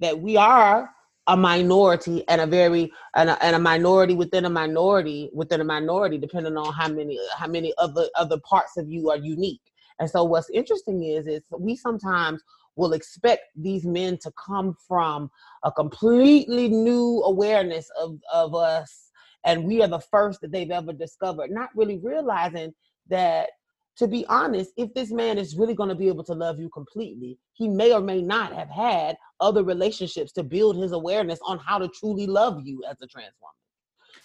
that 0.00 0.18
we 0.18 0.36
are 0.36 0.90
a 1.26 1.36
minority 1.36 2.26
and 2.28 2.40
a 2.40 2.46
very 2.46 2.92
and 3.16 3.30
a, 3.30 3.42
and 3.42 3.56
a 3.56 3.58
minority 3.58 4.14
within 4.14 4.44
a 4.44 4.50
minority 4.50 5.30
within 5.32 5.60
a 5.60 5.64
minority 5.64 6.18
depending 6.18 6.56
on 6.56 6.72
how 6.72 6.88
many 6.88 7.18
how 7.36 7.46
many 7.46 7.72
other 7.78 8.06
other 8.14 8.38
parts 8.40 8.76
of 8.76 8.88
you 8.88 9.10
are 9.10 9.16
unique. 9.16 9.62
And 10.00 10.10
so 10.10 10.24
what's 10.24 10.50
interesting 10.50 11.04
is 11.04 11.26
is 11.26 11.42
we 11.50 11.76
sometimes 11.76 12.42
will 12.76 12.92
expect 12.92 13.42
these 13.56 13.84
men 13.84 14.18
to 14.18 14.32
come 14.32 14.76
from 14.86 15.30
a 15.62 15.70
completely 15.70 16.68
new 16.68 17.22
awareness 17.24 17.88
of, 17.98 18.18
of 18.32 18.54
us 18.54 19.10
and 19.44 19.64
we 19.64 19.82
are 19.82 19.88
the 19.88 20.00
first 20.00 20.40
that 20.40 20.50
they've 20.50 20.70
ever 20.70 20.92
discovered, 20.92 21.50
not 21.50 21.70
really 21.76 21.98
realizing 21.98 22.72
that 23.08 23.50
to 23.96 24.08
be 24.08 24.26
honest, 24.28 24.72
if 24.76 24.92
this 24.94 25.10
man 25.10 25.38
is 25.38 25.56
really 25.56 25.74
going 25.74 25.88
to 25.88 25.94
be 25.94 26.08
able 26.08 26.24
to 26.24 26.34
love 26.34 26.58
you 26.58 26.68
completely, 26.70 27.38
he 27.52 27.68
may 27.68 27.92
or 27.92 28.00
may 28.00 28.20
not 28.20 28.52
have 28.52 28.68
had 28.68 29.16
other 29.40 29.62
relationships 29.62 30.32
to 30.32 30.42
build 30.42 30.76
his 30.76 30.92
awareness 30.92 31.38
on 31.46 31.58
how 31.58 31.78
to 31.78 31.88
truly 31.88 32.26
love 32.26 32.60
you 32.64 32.82
as 32.90 32.96
a 33.02 33.06
trans 33.06 33.34
woman. 33.40 33.54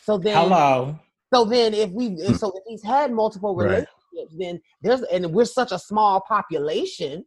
So 0.02 0.18
then, 0.18 0.36
hello. 0.36 1.00
So 1.32 1.46
then, 1.46 1.76
if 1.76 1.92
we, 1.92 2.18
so 2.34 2.52
if 2.56 2.64
he's 2.68 2.84
had 2.84 3.12
multiple 3.12 3.56
relationships, 3.56 3.94
relationships, 4.12 4.36
then 4.38 4.62
there's 4.82 5.02
and 5.04 5.34
we're 5.34 5.46
such 5.46 5.72
a 5.72 5.80
small 5.80 6.22
population, 6.22 7.26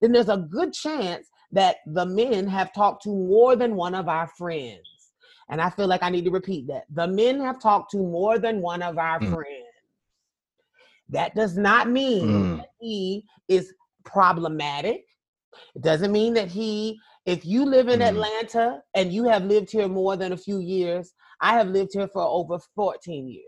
then 0.00 0.12
there's 0.12 0.28
a 0.28 0.36
good 0.36 0.72
chance 0.72 1.28
that 1.52 1.76
the 1.86 2.06
men 2.06 2.46
have 2.46 2.72
talked 2.72 3.02
to 3.04 3.10
more 3.10 3.56
than 3.56 3.76
one 3.76 3.94
of 3.94 4.08
our 4.08 4.26
friends. 4.26 4.80
And 5.50 5.60
I 5.60 5.70
feel 5.70 5.86
like 5.86 6.02
I 6.02 6.10
need 6.10 6.24
to 6.24 6.30
repeat 6.30 6.66
that. 6.68 6.84
The 6.90 7.06
men 7.06 7.40
have 7.40 7.60
talked 7.60 7.90
to 7.92 7.98
more 7.98 8.38
than 8.38 8.62
one 8.62 8.82
of 8.82 8.96
our 8.96 9.20
mm. 9.20 9.34
friends. 9.34 9.66
That 11.10 11.34
does 11.34 11.56
not 11.56 11.90
mean 11.90 12.28
Mm. 12.28 12.56
that 12.58 12.68
he 12.80 13.24
is 13.48 13.72
problematic. 14.04 15.04
It 15.74 15.82
doesn't 15.82 16.12
mean 16.12 16.34
that 16.34 16.48
he, 16.48 16.98
if 17.26 17.44
you 17.44 17.64
live 17.64 17.88
in 17.88 18.00
Mm. 18.00 18.08
Atlanta 18.08 18.82
and 18.94 19.12
you 19.12 19.24
have 19.24 19.44
lived 19.44 19.70
here 19.70 19.88
more 19.88 20.16
than 20.16 20.32
a 20.32 20.36
few 20.36 20.58
years, 20.58 21.12
I 21.40 21.54
have 21.54 21.68
lived 21.68 21.90
here 21.92 22.08
for 22.08 22.22
over 22.22 22.58
14 22.74 23.28
years. 23.28 23.44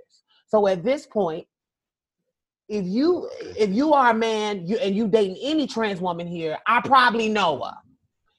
So 0.49 0.67
at 0.69 0.83
this 0.85 1.07
point, 1.07 1.47
if 2.69 2.87
you 2.87 3.29
if 3.59 3.71
you 3.71 3.93
are 3.93 4.11
a 4.11 4.15
man 4.15 4.67
you, 4.67 4.79
and 4.79 4.95
you 4.97 5.07
dating 5.07 5.37
any 5.43 5.67
trans 5.67 6.01
woman 6.01 6.27
here, 6.27 6.59
I 6.67 6.81
probably 6.81 7.29
know 7.29 7.63
her. 7.63 7.75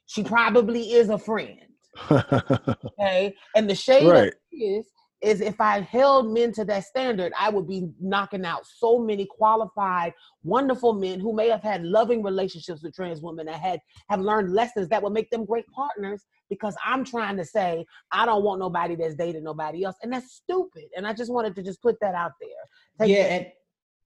She 0.06 0.22
probably 0.24 0.92
is 0.92 1.08
a 1.10 1.18
friend. 1.18 1.60
Okay. 3.00 3.34
And 3.54 3.68
the 3.68 3.74
shade 3.74 4.06
Right. 4.08 4.34
is 4.52 4.86
is 5.22 5.40
if 5.40 5.60
I 5.60 5.80
held 5.80 6.32
men 6.32 6.52
to 6.52 6.64
that 6.66 6.84
standard, 6.84 7.32
I 7.38 7.48
would 7.48 7.66
be 7.66 7.88
knocking 8.00 8.44
out 8.44 8.66
so 8.66 8.98
many 8.98 9.26
qualified, 9.26 10.12
wonderful 10.44 10.92
men 10.92 11.20
who 11.20 11.32
may 11.34 11.48
have 11.48 11.62
had 11.62 11.84
loving 11.84 12.22
relationships 12.22 12.82
with 12.82 12.94
trans 12.94 13.20
women 13.22 13.48
and 13.48 13.56
had 13.56 13.80
have 14.10 14.20
learned 14.20 14.52
lessons 14.52 14.88
that 14.88 15.02
would 15.02 15.12
make 15.12 15.30
them 15.30 15.44
great 15.44 15.66
partners. 15.68 16.24
Because 16.48 16.76
I'm 16.84 17.04
trying 17.04 17.36
to 17.38 17.44
say 17.44 17.84
I 18.12 18.26
don't 18.26 18.44
want 18.44 18.60
nobody 18.60 18.94
that's 18.94 19.14
dated 19.14 19.42
nobody 19.42 19.84
else, 19.84 19.96
and 20.02 20.12
that's 20.12 20.32
stupid. 20.34 20.84
And 20.96 21.06
I 21.06 21.12
just 21.12 21.32
wanted 21.32 21.54
to 21.56 21.62
just 21.62 21.82
put 21.82 21.96
that 22.00 22.14
out 22.14 22.32
there. 22.40 23.06
Take 23.06 23.16
yeah, 23.16 23.22
that- 23.24 23.32
and 23.32 23.46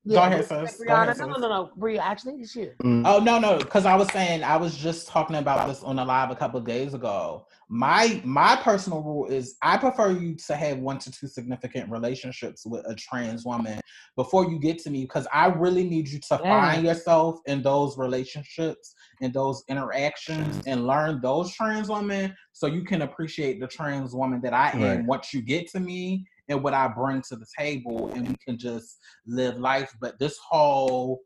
yeah, 0.04 0.20
Go 0.20 0.22
ahead, 0.26 0.46
but- 0.48 0.68
sis. 0.68 0.78
but 0.78 0.86
Go 0.86 0.94
ahead, 0.94 1.08
Brianna, 1.16 1.18
no, 1.18 1.26
no, 1.26 1.36
no, 1.36 1.48
no, 1.48 1.70
Bria. 1.76 2.00
Actually, 2.00 2.34
it's 2.40 2.56
you. 2.56 2.72
Mm. 2.82 3.02
Oh 3.06 3.18
no, 3.18 3.38
no, 3.38 3.58
because 3.58 3.84
I 3.84 3.94
was 3.94 4.08
saying 4.12 4.42
I 4.42 4.56
was 4.56 4.76
just 4.76 5.08
talking 5.08 5.36
about 5.36 5.68
this 5.68 5.82
on 5.82 5.98
a 5.98 6.04
live 6.04 6.30
a 6.30 6.36
couple 6.36 6.58
of 6.58 6.66
days 6.66 6.94
ago. 6.94 7.46
My 7.68 8.20
my 8.24 8.56
personal 8.56 9.02
rule 9.02 9.26
is 9.26 9.56
I 9.62 9.76
prefer 9.76 10.10
you 10.12 10.34
to 10.46 10.56
have 10.56 10.78
one 10.78 10.98
to 11.00 11.10
two 11.12 11.26
significant 11.28 11.90
relationships 11.90 12.64
with 12.64 12.84
a 12.86 12.94
trans 12.94 13.44
woman 13.44 13.78
before 14.16 14.50
you 14.50 14.58
get 14.58 14.78
to 14.80 14.90
me 14.90 15.02
because 15.02 15.26
I 15.32 15.46
really 15.46 15.84
need 15.84 16.08
you 16.08 16.18
to 16.18 16.40
Yeah. 16.42 16.60
find 16.72 16.84
yourself 16.84 17.38
in 17.46 17.62
those 17.62 17.96
relationships 17.98 18.94
and 19.22 19.32
those 19.34 19.62
interactions 19.68 20.62
and 20.66 20.86
learn 20.86 21.20
those 21.20 21.52
trans 21.54 21.88
women 21.88 22.34
so 22.52 22.66
you 22.66 22.82
can 22.84 23.02
appreciate 23.02 23.60
the 23.60 23.66
trans 23.66 24.14
woman 24.14 24.40
that 24.42 24.54
I 24.54 24.70
am 24.70 24.82
Right. 24.82 25.04
once 25.04 25.32
you 25.34 25.42
get 25.42 25.68
to 25.72 25.80
me 25.80 26.26
and 26.50 26.62
what 26.62 26.74
I 26.74 26.88
bring 26.88 27.22
to 27.28 27.36
the 27.36 27.46
table 27.58 28.10
and 28.14 28.28
we 28.28 28.36
can 28.46 28.58
just 28.58 28.98
live 29.26 29.58
life. 29.58 29.92
But 30.00 30.18
this 30.18 30.38
whole 30.38 31.20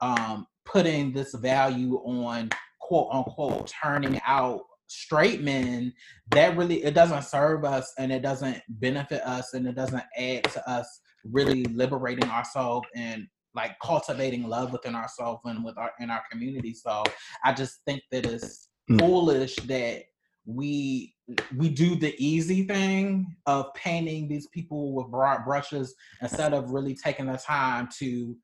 um, 0.00 0.46
putting 0.64 1.12
this 1.12 1.34
value 1.34 1.96
on 1.98 2.50
quote 2.80 3.08
unquote 3.12 3.72
turning 3.82 4.20
out 4.26 4.62
straight 4.88 5.42
men 5.42 5.92
that 6.32 6.56
really 6.56 6.82
it 6.82 6.94
doesn't 6.94 7.22
serve 7.22 7.64
us 7.64 7.92
and 7.98 8.10
it 8.10 8.22
doesn't 8.22 8.60
benefit 8.68 9.22
us 9.22 9.54
and 9.54 9.66
it 9.68 9.76
doesn't 9.76 10.02
add 10.16 10.42
to 10.44 10.68
us 10.68 11.00
really 11.24 11.64
liberating 11.66 12.28
ourselves 12.28 12.88
and 12.96 13.28
like 13.54 13.72
cultivating 13.84 14.48
love 14.48 14.72
within 14.72 14.96
ourselves 14.96 15.40
and 15.44 15.64
with 15.64 15.78
our 15.78 15.92
in 16.00 16.10
our 16.10 16.22
community 16.30 16.74
so 16.74 17.04
i 17.44 17.52
just 17.52 17.78
think 17.86 18.02
that 18.10 18.26
it's 18.26 18.70
Mm. 18.90 18.98
foolish 18.98 19.56
that 19.56 20.02
we 20.46 21.14
we 21.56 21.68
do 21.68 21.96
the 21.96 22.14
easy 22.18 22.64
thing 22.66 23.34
of 23.46 23.72
painting 23.74 24.28
these 24.28 24.46
people 24.48 24.94
with 24.94 25.08
broad 25.08 25.44
brushes 25.44 25.94
instead 26.22 26.52
of 26.54 26.70
really 26.70 26.94
taking 26.94 27.26
the 27.26 27.36
time 27.36 27.88
to 27.98 28.36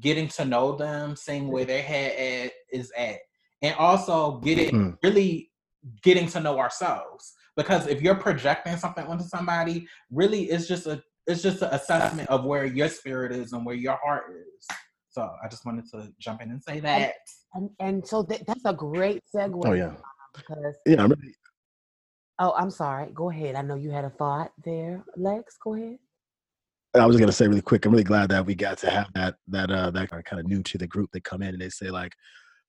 getting 0.00 0.28
to 0.28 0.44
know 0.44 0.76
them, 0.76 1.16
seeing 1.16 1.48
where 1.48 1.64
their 1.64 1.82
head 1.82 2.46
at, 2.46 2.52
is 2.72 2.92
at, 2.96 3.18
and 3.62 3.74
also 3.76 4.38
getting 4.38 4.70
Mm. 4.74 4.98
really 5.02 5.50
getting 6.02 6.28
to 6.28 6.40
know 6.40 6.58
ourselves. 6.58 7.34
Because 7.56 7.86
if 7.86 8.00
you're 8.02 8.14
projecting 8.14 8.76
something 8.76 9.04
onto 9.06 9.24
somebody, 9.24 9.86
really 10.10 10.44
it's 10.44 10.68
just 10.68 10.86
a 10.86 11.02
it's 11.26 11.42
just 11.42 11.60
an 11.62 11.70
assessment 11.72 12.28
of 12.30 12.44
where 12.44 12.64
your 12.64 12.88
spirit 12.88 13.32
is 13.32 13.52
and 13.52 13.64
where 13.66 13.74
your 13.74 13.98
heart 14.02 14.24
is. 14.30 14.66
So 15.10 15.28
I 15.42 15.48
just 15.48 15.66
wanted 15.66 15.84
to 15.92 16.12
jump 16.18 16.40
in 16.42 16.50
and 16.50 16.62
say 16.62 16.80
that. 16.80 17.14
And 17.54 17.70
and 17.80 18.06
so 18.06 18.22
that, 18.24 18.46
that's 18.46 18.64
a 18.64 18.72
great 18.72 19.22
segue. 19.34 19.60
Oh 19.66 19.72
yeah, 19.72 19.94
Because 20.34 20.76
yeah. 20.86 21.02
I'm 21.02 21.10
really, 21.10 21.34
oh, 22.38 22.54
I'm 22.56 22.70
sorry. 22.70 23.10
Go 23.14 23.30
ahead. 23.30 23.54
I 23.54 23.62
know 23.62 23.74
you 23.74 23.90
had 23.90 24.04
a 24.04 24.10
thought 24.10 24.52
there, 24.64 25.04
Lex. 25.16 25.56
Go 25.62 25.74
ahead. 25.74 25.98
I 26.94 27.06
was 27.06 27.16
gonna 27.16 27.32
say 27.32 27.46
really 27.46 27.60
quick. 27.60 27.84
I'm 27.84 27.92
really 27.92 28.02
glad 28.02 28.30
that 28.30 28.46
we 28.46 28.54
got 28.54 28.78
to 28.78 28.90
have 28.90 29.12
that 29.14 29.36
that 29.48 29.70
uh 29.70 29.90
that 29.90 30.12
are 30.12 30.22
kind 30.22 30.40
of 30.40 30.46
new 30.46 30.62
to 30.64 30.78
the 30.78 30.86
group. 30.86 31.10
They 31.12 31.20
come 31.20 31.42
in 31.42 31.50
and 31.50 31.60
they 31.60 31.68
say 31.68 31.90
like, 31.90 32.12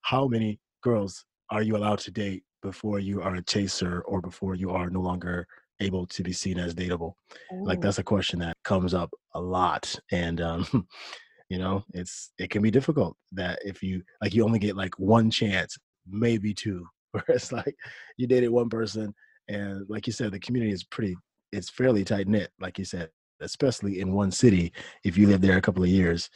how 0.01 0.27
many 0.27 0.59
girls 0.83 1.25
are 1.49 1.61
you 1.61 1.77
allowed 1.77 1.99
to 1.99 2.11
date 2.11 2.43
before 2.61 2.99
you 2.99 3.21
are 3.21 3.35
a 3.35 3.41
chaser 3.41 4.01
or 4.01 4.21
before 4.21 4.55
you 4.55 4.71
are 4.71 4.89
no 4.89 4.99
longer 4.99 5.47
able 5.79 6.05
to 6.07 6.21
be 6.21 6.33
seen 6.33 6.59
as 6.59 6.75
dateable? 6.75 7.13
Like 7.51 7.81
that's 7.81 7.99
a 7.99 8.03
question 8.03 8.39
that 8.39 8.57
comes 8.63 8.93
up 8.93 9.09
a 9.33 9.41
lot, 9.41 9.95
and 10.11 10.41
um, 10.41 10.87
you 11.49 11.57
know, 11.57 11.83
it's 11.93 12.31
it 12.37 12.49
can 12.49 12.61
be 12.61 12.71
difficult 12.71 13.15
that 13.31 13.59
if 13.65 13.81
you 13.81 14.03
like 14.21 14.33
you 14.33 14.43
only 14.43 14.59
get 14.59 14.75
like 14.75 14.99
one 14.99 15.31
chance, 15.31 15.77
maybe 16.07 16.53
two, 16.53 16.85
where 17.11 17.23
it's 17.29 17.51
like 17.51 17.75
you 18.17 18.27
dated 18.27 18.49
one 18.49 18.69
person, 18.69 19.15
and 19.49 19.85
like 19.89 20.07
you 20.07 20.13
said, 20.13 20.31
the 20.31 20.39
community 20.39 20.71
is 20.73 20.83
pretty, 20.85 21.15
it's 21.51 21.69
fairly 21.69 22.05
tight 22.05 22.27
knit, 22.27 22.51
like 22.61 22.79
you 22.79 22.85
said, 22.85 23.09
especially 23.41 23.99
in 24.01 24.13
one 24.13 24.31
city. 24.31 24.71
If 25.03 25.17
you 25.17 25.27
live 25.27 25.41
there 25.41 25.57
a 25.57 25.61
couple 25.61 25.83
of 25.83 25.89
years, 25.89 26.29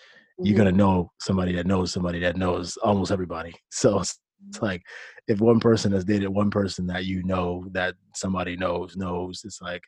you're 0.44 0.56
Mhm. 0.56 0.58
gonna 0.58 0.72
know 0.74 1.12
somebody 1.22 1.54
that 1.54 1.68
knows 1.68 1.92
somebody 1.94 2.20
that 2.22 2.38
knows 2.38 2.78
almost 2.78 3.12
everybody. 3.12 3.54
So 3.72 4.00
it's, 4.02 4.20
it's 4.50 4.62
like 4.62 4.82
if 5.28 5.40
one 5.42 5.60
person 5.62 5.92
has 5.94 6.06
dated 6.06 6.30
one 6.30 6.52
person 6.52 6.88
that 6.88 7.06
you 7.06 7.24
know 7.24 7.66
that 7.72 7.96
somebody 8.16 8.56
knows 8.58 8.98
knows, 8.98 9.44
it's 9.46 9.62
like 9.62 9.84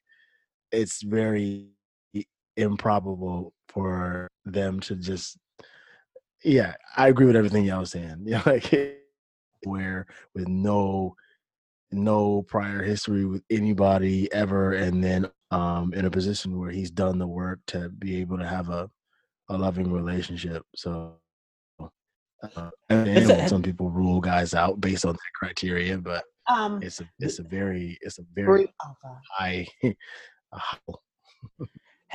it's 0.71 1.01
very 1.03 1.69
improbable 2.57 3.53
for 3.69 4.29
them 4.45 4.79
to 4.81 4.95
just 4.95 5.37
yeah 6.43 6.73
i 6.95 7.07
agree 7.09 7.25
with 7.25 7.35
everything 7.35 7.65
y'all 7.65 7.79
was 7.81 7.91
saying 7.91 8.21
yeah 8.25 8.41
like 8.45 8.73
where 9.63 10.05
with 10.33 10.47
no 10.47 11.15
no 11.95 12.43
prior 12.43 12.81
history 12.83 13.25
with 13.25 13.43
anybody 13.49 14.31
ever 14.33 14.73
and 14.73 15.03
then 15.03 15.27
um 15.51 15.93
in 15.93 16.05
a 16.05 16.09
position 16.11 16.59
where 16.59 16.69
he's 16.71 16.91
done 16.91 17.17
the 17.17 17.27
work 17.27 17.59
to 17.67 17.89
be 17.89 18.17
able 18.21 18.37
to 18.37 18.45
have 18.47 18.69
a 18.69 18.89
a 19.49 19.57
loving 19.57 19.91
relationship 19.91 20.63
so 20.75 21.15
uh, 21.81 22.69
a- 22.89 23.47
some 23.47 23.61
people 23.61 23.89
rule 23.89 24.19
guys 24.21 24.53
out 24.53 24.79
based 24.81 25.05
on 25.05 25.13
that 25.13 25.33
criteria 25.35 25.97
but 25.97 26.23
Um, 26.47 26.81
it's 26.83 26.99
a 27.01 27.09
it's 27.19 27.39
a 27.39 27.43
very 27.43 27.97
it's 28.01 28.19
a 28.19 28.23
very 28.35 28.67
oh, 28.83 29.17
high 29.31 29.67
a 29.83 29.93
high 30.53 30.77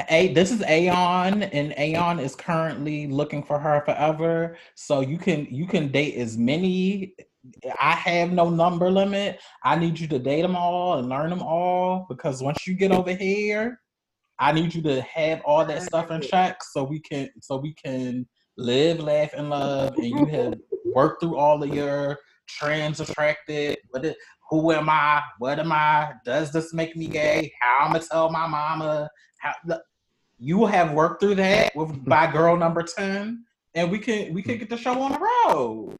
Hey, 0.09 0.32
this 0.32 0.51
is 0.51 0.62
Aeon, 0.62 1.43
and 1.43 1.74
Aeon 1.77 2.20
is 2.20 2.35
currently 2.35 3.07
looking 3.09 3.43
for 3.43 3.59
her 3.59 3.82
forever. 3.85 4.57
So 4.74 5.01
you 5.01 5.19
can 5.19 5.47
you 5.51 5.66
can 5.66 5.89
date 5.93 6.15
as 6.16 6.39
many. 6.39 7.15
I 7.80 7.92
have 7.92 8.32
no 8.32 8.50
number 8.50 8.90
limit. 8.90 9.40
I 9.64 9.76
need 9.76 9.98
you 9.98 10.06
to 10.08 10.18
date 10.18 10.42
them 10.42 10.56
all 10.56 10.98
and 10.98 11.08
learn 11.08 11.30
them 11.30 11.42
all 11.42 12.06
because 12.08 12.42
once 12.42 12.66
you 12.66 12.74
get 12.74 12.92
over 12.92 13.14
here, 13.14 13.80
I 14.38 14.52
need 14.52 14.74
you 14.74 14.82
to 14.82 15.02
have 15.02 15.40
all 15.44 15.64
that 15.64 15.82
stuff 15.82 16.10
in 16.10 16.22
check 16.22 16.62
so 16.62 16.84
we 16.84 17.00
can 17.00 17.28
so 17.40 17.56
we 17.56 17.74
can 17.74 18.26
live, 18.56 19.00
laugh, 19.00 19.32
and 19.34 19.50
love. 19.50 19.94
And 19.96 20.06
you 20.06 20.24
have 20.26 20.54
worked 20.94 21.22
through 21.22 21.36
all 21.36 21.62
of 21.62 21.74
your 21.74 22.18
trans 22.48 23.00
attracted. 23.00 23.78
What 23.90 24.04
it, 24.04 24.16
who 24.50 24.72
am 24.72 24.88
I? 24.88 25.22
What 25.38 25.58
am 25.58 25.72
I? 25.72 26.12
Does 26.24 26.52
this 26.52 26.72
make 26.74 26.96
me 26.96 27.06
gay? 27.06 27.52
How 27.60 27.86
I'm 27.86 27.92
gonna 27.92 28.04
tell 28.04 28.30
my 28.30 28.46
mama? 28.46 29.08
How 29.38 29.52
the, 29.64 29.82
you 30.38 30.66
have 30.66 30.92
worked 30.92 31.22
through 31.22 31.36
that 31.36 31.74
with 31.76 32.04
by 32.08 32.30
girl 32.30 32.56
number 32.56 32.82
ten, 32.82 33.44
and 33.74 33.90
we 33.90 33.98
can 33.98 34.34
we 34.34 34.42
can 34.42 34.56
mm. 34.56 34.60
get 34.60 34.70
the 34.70 34.76
show 34.76 35.00
on 35.00 35.12
the 35.12 35.18
road. 35.18 35.96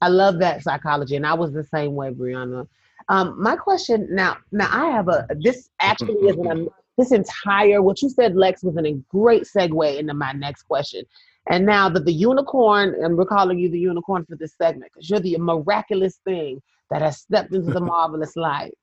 I 0.00 0.08
love 0.08 0.38
that 0.40 0.62
psychology, 0.62 1.16
and 1.16 1.26
I 1.26 1.34
was 1.34 1.52
the 1.52 1.64
same 1.64 1.94
way, 1.94 2.10
Brianna. 2.10 2.66
Um, 3.08 3.40
my 3.40 3.56
question 3.56 4.08
now, 4.10 4.38
now 4.52 4.68
I 4.70 4.90
have 4.90 5.08
a. 5.08 5.26
This 5.40 5.70
actually 5.80 6.14
is 6.28 6.36
an 6.36 6.68
this 6.96 7.12
entire 7.12 7.82
what 7.82 8.00
you 8.02 8.08
said, 8.08 8.36
Lex, 8.36 8.62
was 8.62 8.76
an, 8.76 8.86
a 8.86 8.92
great 9.10 9.44
segue 9.44 9.98
into 9.98 10.14
my 10.14 10.32
next 10.32 10.62
question. 10.62 11.04
And 11.48 11.64
now 11.64 11.88
that 11.90 12.04
the 12.04 12.12
unicorn, 12.12 12.96
and 13.00 13.16
we're 13.16 13.26
calling 13.26 13.58
you 13.58 13.70
the 13.70 13.78
unicorn 13.78 14.24
for 14.24 14.36
this 14.36 14.54
segment 14.60 14.90
because 14.92 15.08
you're 15.08 15.20
the 15.20 15.36
miraculous 15.38 16.20
thing 16.24 16.60
that 16.90 17.02
has 17.02 17.18
stepped 17.18 17.54
into 17.54 17.72
the 17.72 17.80
marvelous 17.80 18.34
light. 18.36 18.76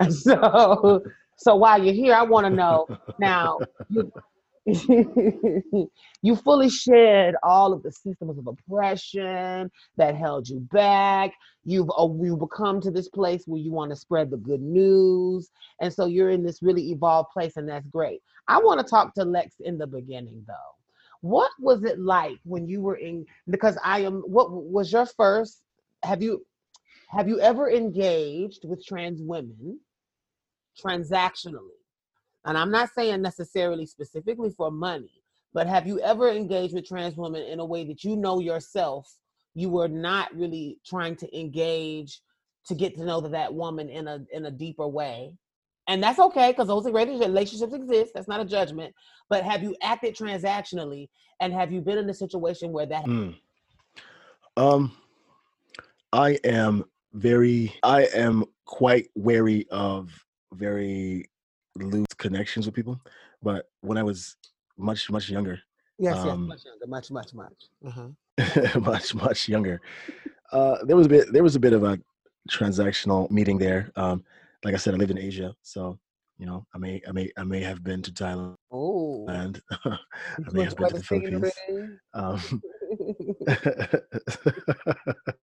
And 0.00 0.14
so, 0.14 1.02
so 1.36 1.56
while 1.56 1.82
you're 1.82 1.94
here, 1.94 2.14
I 2.14 2.22
want 2.22 2.46
to 2.46 2.50
know 2.50 2.86
now. 3.18 3.58
You, 3.88 4.12
you 6.22 6.36
fully 6.36 6.70
shed 6.70 7.34
all 7.42 7.74
of 7.74 7.82
the 7.82 7.92
systems 7.92 8.38
of 8.38 8.46
oppression 8.46 9.70
that 9.98 10.16
held 10.16 10.48
you 10.48 10.60
back. 10.72 11.32
You've 11.64 11.90
uh, 11.90 12.08
you've 12.20 12.40
come 12.54 12.80
to 12.80 12.90
this 12.90 13.08
place 13.08 13.44
where 13.46 13.60
you 13.60 13.72
want 13.72 13.90
to 13.90 13.96
spread 13.96 14.30
the 14.30 14.38
good 14.38 14.62
news, 14.62 15.50
and 15.80 15.92
so 15.92 16.06
you're 16.06 16.30
in 16.30 16.42
this 16.42 16.62
really 16.62 16.92
evolved 16.92 17.30
place, 17.30 17.56
and 17.56 17.68
that's 17.68 17.88
great. 17.88 18.22
I 18.48 18.58
want 18.58 18.80
to 18.80 18.86
talk 18.86 19.14
to 19.14 19.24
Lex 19.24 19.56
in 19.60 19.76
the 19.76 19.86
beginning, 19.86 20.42
though. 20.46 20.54
What 21.20 21.50
was 21.60 21.84
it 21.84 21.98
like 21.98 22.38
when 22.44 22.66
you 22.66 22.80
were 22.80 22.96
in? 22.96 23.26
Because 23.50 23.76
I 23.84 24.00
am. 24.00 24.22
What 24.22 24.50
was 24.50 24.92
your 24.92 25.06
first? 25.06 25.62
Have 26.02 26.22
you 26.22 26.44
have 27.08 27.28
you 27.28 27.38
ever 27.40 27.70
engaged 27.70 28.64
with 28.64 28.84
trans 28.84 29.20
women 29.22 29.78
transactionally? 30.82 31.83
And 32.44 32.58
I'm 32.58 32.70
not 32.70 32.90
saying 32.94 33.22
necessarily 33.22 33.86
specifically 33.86 34.50
for 34.50 34.70
money, 34.70 35.22
but 35.54 35.66
have 35.66 35.86
you 35.86 36.00
ever 36.00 36.30
engaged 36.30 36.74
with 36.74 36.86
trans 36.86 37.16
women 37.16 37.42
in 37.42 37.60
a 37.60 37.64
way 37.64 37.84
that 37.84 38.04
you 38.04 38.16
know 38.16 38.40
yourself 38.40 39.10
you 39.54 39.68
were 39.68 39.88
not 39.88 40.34
really 40.36 40.78
trying 40.84 41.16
to 41.16 41.38
engage 41.38 42.20
to 42.66 42.74
get 42.74 42.96
to 42.96 43.04
know 43.04 43.20
that 43.20 43.54
woman 43.54 43.88
in 43.88 44.08
a 44.08 44.24
in 44.32 44.46
a 44.46 44.50
deeper 44.50 44.86
way 44.86 45.32
and 45.86 46.02
that's 46.02 46.18
okay 46.18 46.50
because 46.50 46.68
those 46.68 46.84
relationships 46.86 47.72
exist 47.72 48.12
that's 48.14 48.28
not 48.28 48.40
a 48.40 48.44
judgment 48.44 48.94
but 49.28 49.44
have 49.44 49.62
you 49.62 49.76
acted 49.82 50.14
transactionally 50.14 51.08
and 51.40 51.52
have 51.52 51.72
you 51.72 51.80
been 51.80 51.98
in 51.98 52.08
a 52.10 52.14
situation 52.14 52.72
where 52.72 52.86
that 52.86 53.04
mm. 53.04 53.34
um 54.56 54.92
i 56.12 56.38
am 56.44 56.84
very 57.12 57.72
i 57.82 58.04
am 58.14 58.44
quite 58.64 59.08
wary 59.14 59.66
of 59.70 60.10
very 60.54 61.24
loose 61.76 62.13
connections 62.26 62.66
with 62.66 62.74
people 62.74 62.96
but 63.42 63.60
when 63.88 63.98
i 63.98 64.02
was 64.10 64.36
much 64.76 65.10
much 65.10 65.28
younger 65.30 65.56
yes, 65.98 66.16
um, 66.16 66.26
yes 66.26 66.38
much 66.48 66.64
younger 66.68 66.86
much 66.86 67.08
much 67.18 67.30
much 67.42 67.60
uh-huh. 67.88 68.80
much 68.90 69.14
much 69.14 69.48
younger 69.48 69.80
uh 70.52 70.76
there 70.86 70.96
was 70.96 71.06
a 71.06 71.12
bit 71.14 71.32
there 71.32 71.42
was 71.48 71.56
a 71.56 71.60
bit 71.66 71.72
of 71.72 71.82
a 71.84 71.98
transactional 72.50 73.30
meeting 73.30 73.58
there 73.58 73.90
um 73.96 74.24
like 74.64 74.74
I 74.74 74.78
said, 74.78 74.94
I 74.94 74.96
live 74.96 75.10
in 75.10 75.18
Asia, 75.18 75.54
so 75.62 75.98
you 76.38 76.46
know, 76.46 76.66
I 76.74 76.78
may, 76.78 77.00
I 77.06 77.12
may, 77.12 77.30
I 77.36 77.44
may 77.44 77.60
have 77.60 77.84
been 77.84 78.02
to 78.02 78.10
Thailand, 78.10 78.56
oh, 78.72 79.26
and 79.28 79.60
I 79.84 79.98
may 80.50 80.64
have 80.64 80.76
been 80.76 80.88
to 80.88 80.96
the 80.96 81.02
Philippines. 81.02 81.52
Um, 82.12 82.62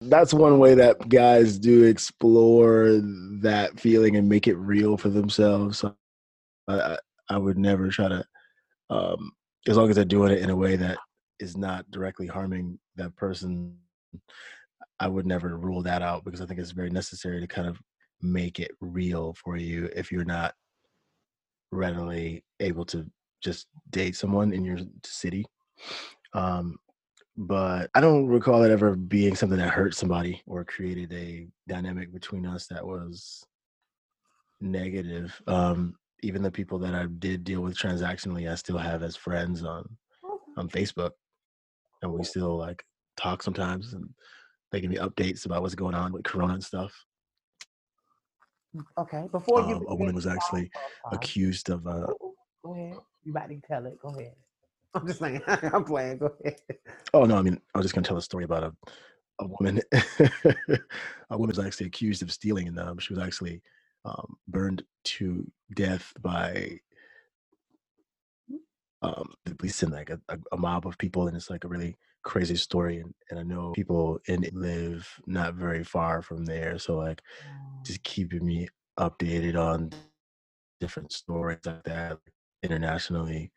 that's 0.00 0.32
one 0.32 0.58
way 0.58 0.74
that 0.74 1.08
guys 1.08 1.58
do 1.58 1.84
explore 1.84 3.00
that 3.42 3.78
feeling 3.78 4.16
and 4.16 4.28
make 4.28 4.48
it 4.48 4.56
real 4.56 4.96
for 4.96 5.10
themselves. 5.10 5.78
So 5.78 5.94
I, 6.78 6.98
I 7.28 7.38
would 7.38 7.58
never 7.58 7.88
try 7.88 8.08
to, 8.08 8.24
um, 8.90 9.32
as 9.68 9.76
long 9.76 9.88
as 9.90 9.96
they're 9.96 10.04
doing 10.04 10.32
it 10.32 10.40
in 10.40 10.50
a 10.50 10.56
way 10.56 10.76
that 10.76 10.98
is 11.38 11.56
not 11.56 11.90
directly 11.90 12.26
harming 12.26 12.78
that 12.96 13.14
person. 13.16 13.76
I 14.98 15.08
would 15.08 15.26
never 15.26 15.56
rule 15.56 15.82
that 15.82 16.02
out 16.02 16.24
because 16.24 16.40
I 16.40 16.46
think 16.46 16.60
it's 16.60 16.72
very 16.72 16.90
necessary 16.90 17.40
to 17.40 17.46
kind 17.46 17.66
of 17.66 17.78
make 18.20 18.60
it 18.60 18.72
real 18.80 19.34
for 19.42 19.56
you 19.56 19.88
if 19.96 20.12
you're 20.12 20.24
not 20.24 20.54
readily 21.72 22.44
able 22.58 22.84
to 22.86 23.06
just 23.42 23.66
date 23.90 24.16
someone 24.16 24.52
in 24.52 24.64
your 24.64 24.78
city. 25.04 25.46
Um, 26.34 26.76
but 27.36 27.90
I 27.94 28.00
don't 28.00 28.26
recall 28.26 28.62
it 28.64 28.70
ever 28.70 28.94
being 28.94 29.34
something 29.34 29.58
that 29.58 29.70
hurt 29.70 29.94
somebody 29.94 30.42
or 30.46 30.64
created 30.64 31.12
a 31.12 31.48
dynamic 31.66 32.12
between 32.12 32.44
us 32.44 32.66
that 32.66 32.86
was 32.86 33.42
negative. 34.60 35.40
Um, 35.46 35.94
even 36.22 36.42
the 36.42 36.50
people 36.50 36.78
that 36.80 36.94
I 36.94 37.06
did 37.06 37.44
deal 37.44 37.60
with 37.60 37.76
transactionally, 37.76 38.50
I 38.50 38.54
still 38.54 38.78
have 38.78 39.02
as 39.02 39.16
friends 39.16 39.64
on 39.64 39.88
on 40.56 40.68
Facebook, 40.68 41.12
and 42.02 42.12
we 42.12 42.24
still 42.24 42.56
like 42.56 42.84
talk 43.16 43.42
sometimes, 43.42 43.92
and 43.94 44.08
they 44.72 44.80
give 44.80 44.90
me 44.90 44.96
updates 44.96 45.46
about 45.46 45.62
what's 45.62 45.74
going 45.74 45.94
on 45.94 46.12
with 46.12 46.24
Corona 46.24 46.54
and 46.54 46.64
stuff. 46.64 46.92
Okay. 48.98 49.26
Before 49.32 49.62
you, 49.62 49.76
um, 49.76 49.84
a 49.88 49.94
woman 49.94 50.14
was 50.14 50.26
actually 50.26 50.70
accused 51.10 51.70
of. 51.70 51.86
Uh, 51.86 52.06
go 52.64 52.74
ahead. 52.74 52.96
You 53.24 53.32
about 53.32 53.48
to 53.48 53.60
tell 53.66 53.86
it? 53.86 53.98
Go 54.00 54.10
ahead. 54.10 54.34
I'm 54.94 55.06
just 55.06 55.20
saying. 55.20 55.42
I'm 55.46 55.84
playing. 55.84 56.18
Go 56.18 56.32
ahead. 56.44 56.60
Oh 57.14 57.24
no! 57.24 57.36
I 57.36 57.42
mean, 57.42 57.60
I 57.74 57.78
was 57.78 57.84
just 57.84 57.94
gonna 57.94 58.06
tell 58.06 58.16
a 58.16 58.22
story 58.22 58.44
about 58.44 58.64
a 58.64 58.72
a 59.40 59.46
woman. 59.46 59.80
a 59.92 61.38
woman 61.38 61.48
was 61.48 61.58
actually 61.58 61.86
accused 61.86 62.22
of 62.22 62.32
stealing, 62.32 62.68
and 62.68 62.78
um, 62.78 62.98
she 62.98 63.12
was 63.12 63.22
actually 63.22 63.62
um, 64.04 64.36
burned 64.48 64.82
to 65.04 65.50
death 65.74 66.12
by 66.20 66.78
um, 69.02 69.32
police 69.58 69.82
and 69.82 69.92
like 69.92 70.10
a, 70.10 70.20
a, 70.52 70.56
mob 70.56 70.86
of 70.86 70.98
people, 70.98 71.26
and 71.26 71.36
it's 71.36 71.50
like 71.50 71.64
a 71.64 71.68
really 71.68 71.96
crazy 72.22 72.56
story. 72.56 72.98
And, 72.98 73.14
and 73.30 73.40
I 73.40 73.42
know 73.42 73.72
people 73.72 74.18
in 74.26 74.46
live 74.52 75.08
not 75.26 75.54
very 75.54 75.84
far 75.84 76.22
from 76.22 76.44
there, 76.44 76.78
so 76.78 76.96
like 76.96 77.22
just 77.84 78.02
keeping 78.02 78.44
me 78.44 78.68
updated 78.98 79.58
on 79.58 79.90
different 80.80 81.12
stories 81.12 81.58
like 81.64 81.82
that 81.84 82.18
internationally. 82.62 83.52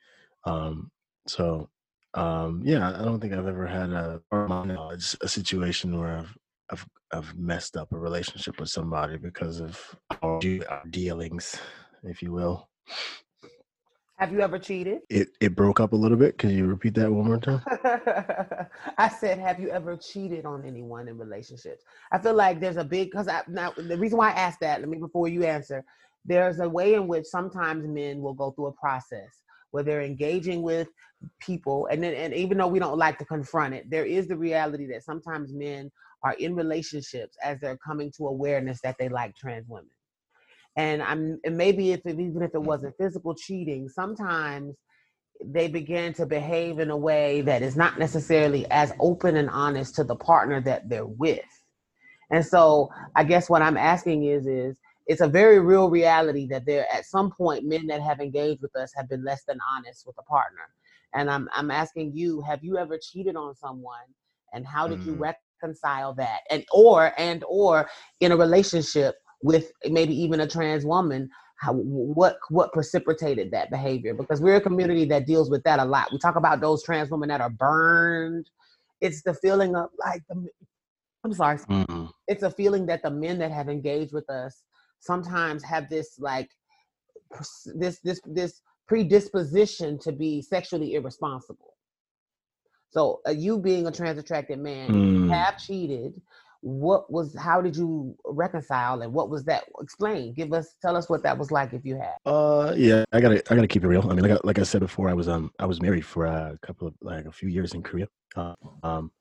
Um, 0.46 0.92
so 1.28 1.70
um, 2.14 2.62
yeah, 2.64 2.90
I 2.90 3.04
don't 3.04 3.20
think 3.20 3.34
I've 3.34 3.48
ever 3.48 3.66
had 3.66 3.90
a 3.90 4.22
knowledge 4.32 5.16
a 5.22 5.28
situation 5.28 6.00
where 6.00 6.20
I've 6.20 6.38
I've 6.74 6.86
I've 7.14 7.38
messed 7.38 7.78
up 7.78 7.92
a 7.94 7.98
relationship 7.98 8.60
with 8.60 8.70
somebody 8.70 9.18
because 9.18 9.60
of 9.60 9.80
our 10.24 10.40
dealings, 10.90 11.56
if 12.04 12.24
you 12.24 12.32
will. 12.32 12.68
Have 14.18 14.32
you 14.32 14.42
ever 14.42 14.58
cheated? 14.58 15.02
It 15.10 15.30
it 15.40 15.56
broke 15.56 15.80
up 15.80 15.94
a 15.94 15.96
little 15.96 16.18
bit. 16.18 16.40
Can 16.40 16.50
you 16.50 16.66
repeat 16.66 16.96
that 16.96 17.12
one 17.12 17.28
more 17.28 17.38
time? 17.38 17.62
I 18.98 19.10
said, 19.10 19.38
have 19.38 19.60
you 19.60 19.70
ever 19.70 19.96
cheated 19.96 20.46
on 20.46 20.66
anyone 20.66 21.08
in 21.08 21.18
relationships? 21.20 21.84
I 22.12 22.18
feel 22.18 22.34
like 22.34 22.60
there's 22.60 22.78
a 22.78 22.84
big 22.84 23.12
because 23.12 23.28
I 23.28 23.44
now 23.48 23.72
the 23.78 23.98
reason 23.98 24.18
why 24.18 24.32
I 24.32 24.40
asked 24.40 24.62
that. 24.62 24.80
Let 24.80 24.90
me 24.90 24.98
before 24.98 25.28
you 25.28 25.44
answer. 25.44 25.86
There's 26.26 26.60
a 26.60 26.70
way 26.70 26.96
in 26.96 27.08
which 27.08 27.26
sometimes 27.26 27.86
men 27.86 28.22
will 28.22 28.34
go 28.34 28.52
through 28.52 28.68
a 28.68 28.72
process 28.72 29.44
where 29.70 29.84
they're 29.84 30.02
engaging 30.02 30.64
with 30.64 30.88
people, 31.40 31.88
and 31.92 32.02
then 32.02 32.16
and 32.16 32.34
even 32.34 32.58
though 32.58 32.68
we 32.68 32.80
don't 32.80 32.98
like 32.98 33.20
to 33.20 33.26
confront 33.26 33.76
it, 33.76 33.90
there 33.92 34.06
is 34.06 34.28
the 34.28 34.38
reality 34.38 34.88
that 34.88 35.04
sometimes 35.04 35.54
men 35.54 35.92
are 36.24 36.34
in 36.34 36.56
relationships 36.56 37.38
as 37.44 37.60
they're 37.60 37.78
coming 37.78 38.12
to 38.18 38.28
awareness 38.28 38.80
that 38.82 38.96
they 38.98 39.10
like 39.10 39.36
trans 39.36 39.68
women. 39.68 39.90
And 40.76 41.04
i'm 41.04 41.40
and 41.44 41.58
maybe 41.58 41.92
if 41.92 42.02
it, 42.06 42.20
even 42.20 42.42
if 42.42 42.56
it 42.56 42.62
wasn't 42.62 42.96
physical 42.98 43.36
cheating 43.36 43.90
sometimes 43.90 44.76
they 45.44 45.68
begin 45.68 46.14
to 46.14 46.26
behave 46.26 46.80
in 46.80 46.90
a 46.90 46.98
way 46.98 47.42
that 47.42 47.62
is 47.62 47.76
not 47.76 48.00
necessarily 48.00 48.66
as 48.72 48.94
open 49.00 49.36
and 49.36 49.50
honest 49.50 49.96
to 49.96 50.04
the 50.04 50.16
partner 50.16 50.62
that 50.62 50.88
they're 50.88 51.06
with. 51.06 51.42
And 52.32 52.46
so 52.46 52.90
i 53.16 53.24
guess 53.24 53.50
what 53.50 53.62
i'm 53.62 53.78
asking 53.78 54.24
is 54.24 54.48
is 54.48 54.76
it's 55.06 55.22
a 55.22 55.28
very 55.28 55.60
real 55.60 55.90
reality 55.90 56.48
that 56.48 56.66
there 56.66 56.88
at 56.92 57.06
some 57.06 57.30
point 57.32 57.66
men 57.66 57.88
that 57.88 58.02
have 58.02 58.22
engaged 58.22 58.62
with 58.62 58.76
us 58.76 58.92
have 58.96 59.10
been 59.10 59.24
less 59.24 59.44
than 59.46 59.60
honest 59.70 60.08
with 60.08 60.16
a 60.18 60.24
partner. 60.24 60.68
And 61.14 61.30
i'm 61.30 61.50
i'm 61.54 61.70
asking 61.70 62.14
you 62.16 62.42
have 62.42 62.64
you 62.64 62.78
ever 62.78 62.98
cheated 62.98 63.36
on 63.36 63.54
someone? 63.56 64.08
And 64.54 64.66
how 64.66 64.88
did 64.88 65.00
mm. 65.00 65.08
you 65.08 65.14
reconcile 65.64 66.14
that 66.16 66.42
and 66.50 66.66
or 66.72 67.14
and 67.18 67.44
or 67.48 67.88
in 68.20 68.32
a 68.32 68.38
relationship 68.38 69.16
with 69.42 69.72
maybe 69.86 70.16
even 70.16 70.42
a 70.42 70.48
trans 70.48 70.86
woman 70.86 71.30
how, 71.58 71.74
what 71.74 72.38
what 72.50 72.74
precipitated 72.74 73.52
that 73.52 73.70
behavior? 73.70 74.14
Because 74.14 74.42
we're 74.42 74.58
a 74.58 74.62
community 74.62 75.06
that 75.06 75.26
deals 75.26 75.50
with 75.50 75.64
that 75.64 75.80
a 75.80 75.86
lot. 75.86 76.10
We 76.12 76.18
talk 76.18 76.36
about 76.36 76.60
those 76.60 76.84
trans 76.84 77.10
women 77.10 77.30
that 77.30 77.40
are 77.40 77.50
burned. 77.50 78.50
It's 79.00 79.22
the 79.22 79.34
feeling 79.36 79.76
of 79.76 79.90
like 80.00 80.22
the 80.30 80.46
i'm 81.24 81.34
sorry. 81.34 81.58
Mm-hmm. 81.58 82.08
it's 82.28 82.44
a 82.44 82.52
feeling 82.52 82.86
that 82.88 83.02
the 83.02 83.12
men 83.12 83.40
that 83.40 83.52
have 83.52 83.70
engaged 83.70 84.14
with 84.14 84.30
us 84.30 84.64
sometimes 85.00 85.64
have 85.64 85.90
this 85.90 86.16
like 86.20 86.50
this 87.76 88.00
this 88.04 88.20
this 88.26 88.62
predisposition 88.88 89.98
to 90.00 90.12
be 90.12 90.42
sexually 90.42 90.96
irresponsible 90.96 91.73
so 92.94 93.22
uh, 93.28 93.32
you 93.32 93.58
being 93.58 93.88
a 93.88 93.92
trans 93.92 94.20
attracted 94.20 94.60
man 94.60 94.90
mm. 94.90 95.34
have 95.34 95.58
cheated 95.58 96.22
what 96.62 97.12
was 97.12 97.36
how 97.38 97.60
did 97.60 97.76
you 97.76 98.16
reconcile 98.24 99.02
and 99.02 99.12
what 99.12 99.30
was 99.30 99.44
that? 99.44 99.66
Explain 99.82 100.34
give 100.34 100.54
us 100.54 100.76
tell 100.82 100.96
us 100.96 101.10
what 101.10 101.22
that 101.24 101.38
was 101.38 101.52
like 101.52 101.74
if 101.74 101.84
you 101.84 101.98
had. 101.98 102.16
Uh 102.26 102.74
yeah 102.78 103.04
i 103.12 103.20
gotta 103.20 103.44
i 103.52 103.56
gotta 103.56 103.68
keep 103.68 103.84
it 103.84 103.88
real. 103.88 104.10
I 104.10 104.14
mean 104.14 104.26
like, 104.30 104.40
like 104.46 104.60
i 104.60 104.64
said 104.64 104.80
before 104.80 105.10
i 105.10 105.14
was 105.14 105.28
um 105.28 105.52
i 105.60 105.66
was 105.66 105.82
married 105.82 106.06
for 106.06 106.26
a 106.26 106.58
couple 106.62 106.88
of 106.88 106.94
like 107.02 107.26
a 107.26 107.32
few 107.32 107.50
years 107.50 107.74
in 107.74 107.84
korea 107.84 108.08
uh, 108.38 108.56
um 108.82 109.12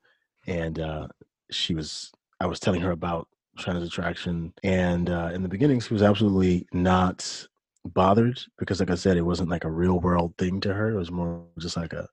and 0.47 0.79
uh 0.79 1.07
she 1.51 1.75
was 1.75 2.11
i 2.39 2.45
was 2.45 2.61
telling 2.61 2.79
her 2.79 2.91
about 2.91 3.27
trans 3.57 3.83
attraction 3.83 4.53
and 4.63 5.09
uh 5.09 5.29
in 5.33 5.43
the 5.43 5.49
beginning 5.49 5.81
she 5.81 5.93
was 5.93 6.01
absolutely 6.01 6.65
not 6.71 7.45
bothered 7.85 8.39
because 8.57 8.79
like 8.79 8.89
i 8.89 8.95
said 8.95 9.17
it 9.17 9.21
wasn't 9.21 9.49
like 9.49 9.65
a 9.65 9.71
real 9.71 9.99
world 9.99 10.33
thing 10.37 10.61
to 10.61 10.73
her. 10.73 10.91
It 10.91 10.97
was 10.97 11.11
more 11.11 11.43
just 11.59 11.75
like 11.75 11.91
a 11.91 12.07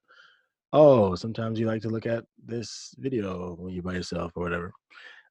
oh 0.72 1.14
sometimes 1.14 1.58
you 1.58 1.66
like 1.66 1.82
to 1.82 1.88
look 1.88 2.06
at 2.06 2.24
this 2.44 2.94
video 2.98 3.56
when 3.58 3.74
you're 3.74 3.82
by 3.82 3.94
yourself 3.94 4.32
or 4.36 4.42
whatever 4.42 4.72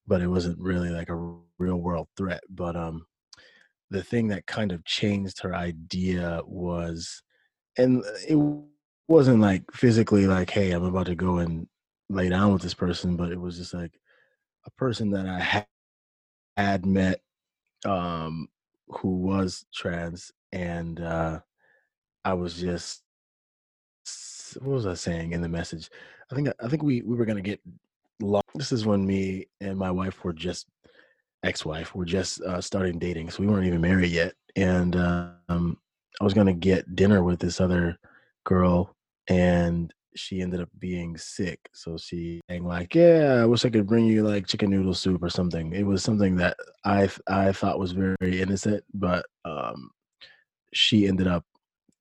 but 0.10 0.22
it 0.22 0.28
wasn't 0.28 0.60
really 0.60 0.90
like 0.90 1.10
a 1.10 1.16
real 1.60 1.78
world 1.78 2.08
threat. 2.18 2.42
But 2.50 2.76
um, 2.76 3.06
the 3.92 4.04
thing 4.04 4.28
that 4.30 4.48
kind 4.48 4.72
of 4.72 4.84
changed 4.84 5.42
her 5.42 5.56
idea 5.56 6.42
was, 6.46 7.22
and 7.78 8.04
it 8.28 8.38
wasn't 9.08 9.40
like 9.40 9.64
physically 9.72 10.28
like, 10.28 10.50
hey, 10.50 10.72
I'm 10.72 10.84
about 10.84 11.06
to 11.08 11.16
go 11.16 11.38
and 11.38 11.68
lay 12.10 12.28
down 12.30 12.52
with 12.54 12.64
this 12.64 12.74
person, 12.74 13.16
but 13.16 13.32
it 13.32 13.40
was 13.40 13.58
just 13.58 13.74
like 13.74 13.94
a 14.66 14.72
person 14.72 15.12
that 15.12 15.28
I 15.28 15.40
had, 15.40 15.68
had 16.58 16.86
met 16.88 17.22
um, 17.86 18.48
who 18.88 19.18
was 19.18 19.66
trans, 19.74 20.32
and 20.52 21.00
uh, 21.00 21.40
I 22.26 22.34
was 22.34 22.60
just 22.60 23.04
what 24.56 24.74
was 24.74 24.86
I 24.86 24.94
saying 24.94 25.34
in 25.34 25.42
the 25.42 25.50
message? 25.50 25.90
I 26.32 26.36
think 26.36 26.50
I 26.62 26.68
think 26.68 26.84
we 26.84 27.02
we 27.02 27.16
were 27.16 27.26
gonna 27.26 27.42
get 27.42 27.62
long. 28.22 28.42
This 28.56 28.72
is 28.72 28.86
when 28.86 29.06
me 29.06 29.48
and 29.62 29.78
my 29.78 29.92
wife 29.92 30.24
were 30.24 30.34
just 30.34 30.68
ex-wife 31.44 31.96
were 31.96 32.06
just 32.06 32.42
uh, 32.42 32.62
starting 32.62 33.00
dating, 33.00 33.30
so 33.30 33.42
we 33.42 33.48
weren't 33.48 33.68
even 33.68 33.82
married 33.82 34.12
yet. 34.12 34.34
And 34.56 34.96
um, 34.96 35.78
I 36.20 36.24
was 36.24 36.34
gonna 36.34 36.54
get 36.54 36.96
dinner 36.96 37.24
with 37.24 37.40
this 37.40 37.62
other 37.62 37.98
girl, 38.46 38.96
and 39.28 39.94
she 40.16 40.42
ended 40.42 40.62
up 40.62 40.70
being 40.80 41.18
sick. 41.18 41.60
So 41.74 41.98
she 41.98 42.42
saying 42.50 42.66
like, 42.66 42.96
"Yeah, 42.96 43.40
I 43.42 43.46
wish 43.46 43.66
I 43.66 43.70
could 43.70 43.88
bring 43.88 44.06
you 44.06 44.28
like 44.28 44.48
chicken 44.48 44.70
noodle 44.70 44.94
soup 44.94 45.24
or 45.24 45.30
something." 45.30 45.74
It 45.74 45.84
was 45.86 46.04
something 46.04 46.36
that 46.38 46.58
I 46.86 47.10
I 47.28 47.52
thought 47.52 47.80
was 47.80 47.92
very 47.92 48.42
innocent, 48.42 48.84
but 48.94 49.26
um, 49.46 49.92
she 50.74 51.08
ended 51.08 51.28
up 51.28 51.46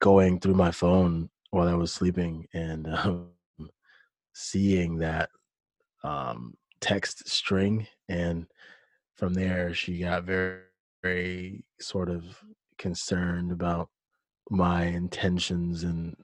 going 0.00 0.40
through 0.40 0.54
my 0.54 0.70
phone 0.70 1.28
while 1.50 1.68
I 1.68 1.74
was 1.74 1.92
sleeping 1.92 2.46
and 2.52 2.86
um, 2.88 3.28
seeing 4.34 4.98
that 4.98 5.30
um, 6.04 6.54
text 6.80 7.28
string, 7.28 7.86
and 8.08 8.46
from 9.16 9.34
there 9.34 9.74
she 9.74 9.98
got 10.00 10.24
very 10.24 10.62
very 11.02 11.64
sort 11.80 12.10
of 12.10 12.24
concerned 12.78 13.52
about 13.52 13.88
my 14.50 14.84
intentions 14.84 15.84
and 15.84 16.16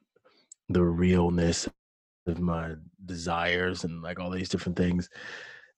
the 0.69 0.83
realness 0.83 1.69
of 2.27 2.41
my 2.41 2.75
desires 3.05 3.85
and 3.85 4.03
like 4.03 4.19
all 4.19 4.31
these 4.31 4.49
different 4.49 4.77
things. 4.77 5.09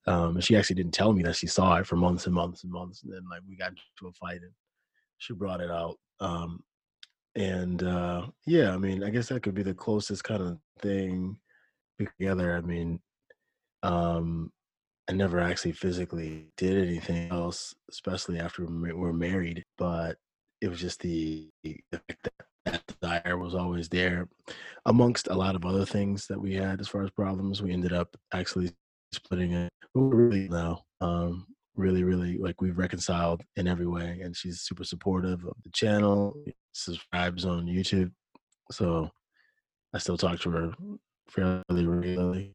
Um, 0.07 0.41
she 0.41 0.57
actually 0.57 0.77
didn't 0.77 0.95
tell 0.95 1.13
me 1.13 1.23
that 1.25 1.35
she 1.35 1.49
saw 1.49 1.77
it 1.77 1.87
for 1.87 1.97
months 1.97 2.27
and 2.27 2.35
months 2.35 2.63
and 2.63 2.73
months. 2.73 3.03
And 3.03 3.13
then 3.13 3.23
like 3.29 3.43
we 3.49 3.57
got 3.57 3.71
into 3.71 4.09
a 4.09 4.13
fight 4.13 4.41
and 4.43 4.53
she 5.19 5.35
brought 5.35 5.61
it 5.61 5.71
out. 5.71 5.97
Um, 6.21 6.61
and 7.37 7.83
uh, 7.83 8.27
yeah, 8.47 8.73
I 8.73 8.79
mean, 8.79 9.05
I 9.05 9.11
guess 9.11 9.29
that 9.29 9.43
could 9.43 9.55
be 9.55 9.63
the 9.63 9.75
closest 9.75 10.25
kind 10.25 10.43
of 10.43 10.59
thing 10.81 11.37
together. 11.99 12.57
I 12.57 12.61
mean, 12.63 13.01
um, 13.83 14.51
I 15.09 15.13
never 15.13 15.39
actually 15.39 15.73
physically 15.73 16.47
did 16.57 16.89
anything 16.89 17.31
else, 17.31 17.75
especially 17.91 18.41
after 18.41 18.65
we 18.65 18.93
were 18.93 19.13
married. 19.13 19.65
But 19.79 20.17
it 20.61 20.69
was 20.69 20.81
just 20.81 21.01
the, 21.01 21.49
the 21.63 21.79
fact 21.93 22.19
that 22.25 22.33
that 22.67 22.83
desire 23.01 23.37
was 23.39 23.55
always 23.55 23.89
there 23.89 24.29
amongst 24.87 25.29
a 25.29 25.35
lot 25.35 25.55
of 25.55 25.65
other 25.65 25.85
things 25.85 26.27
that 26.27 26.41
we 26.41 26.55
had 26.55 26.81
as 26.81 26.89
far 26.89 27.03
as 27.03 27.11
problems 27.11 27.63
we 27.63 27.73
ended 27.73 27.93
up 27.93 28.17
actually 28.35 28.73
splitting 29.13 29.53
it 29.53 29.71
we 29.95 30.03
really 30.03 30.49
now 30.49 30.83
um 31.01 31.47
really 31.77 32.05
really 32.05 32.39
like 32.39 32.61
we've 32.61 32.79
reconciled 32.79 33.43
in 33.57 33.69
every 33.69 33.87
way 33.87 34.21
and 34.23 34.37
she's 34.37 34.61
super 34.61 34.85
supportive 34.85 35.45
of 35.45 35.55
the 35.63 35.71
channel 35.71 36.35
subscribes 36.73 37.45
on 37.45 37.67
youtube 37.67 38.11
so 38.71 39.11
i 39.95 39.99
still 39.99 40.17
talk 40.17 40.39
to 40.41 40.51
her 40.51 40.73
fairly 41.29 41.87
regularly. 41.87 42.55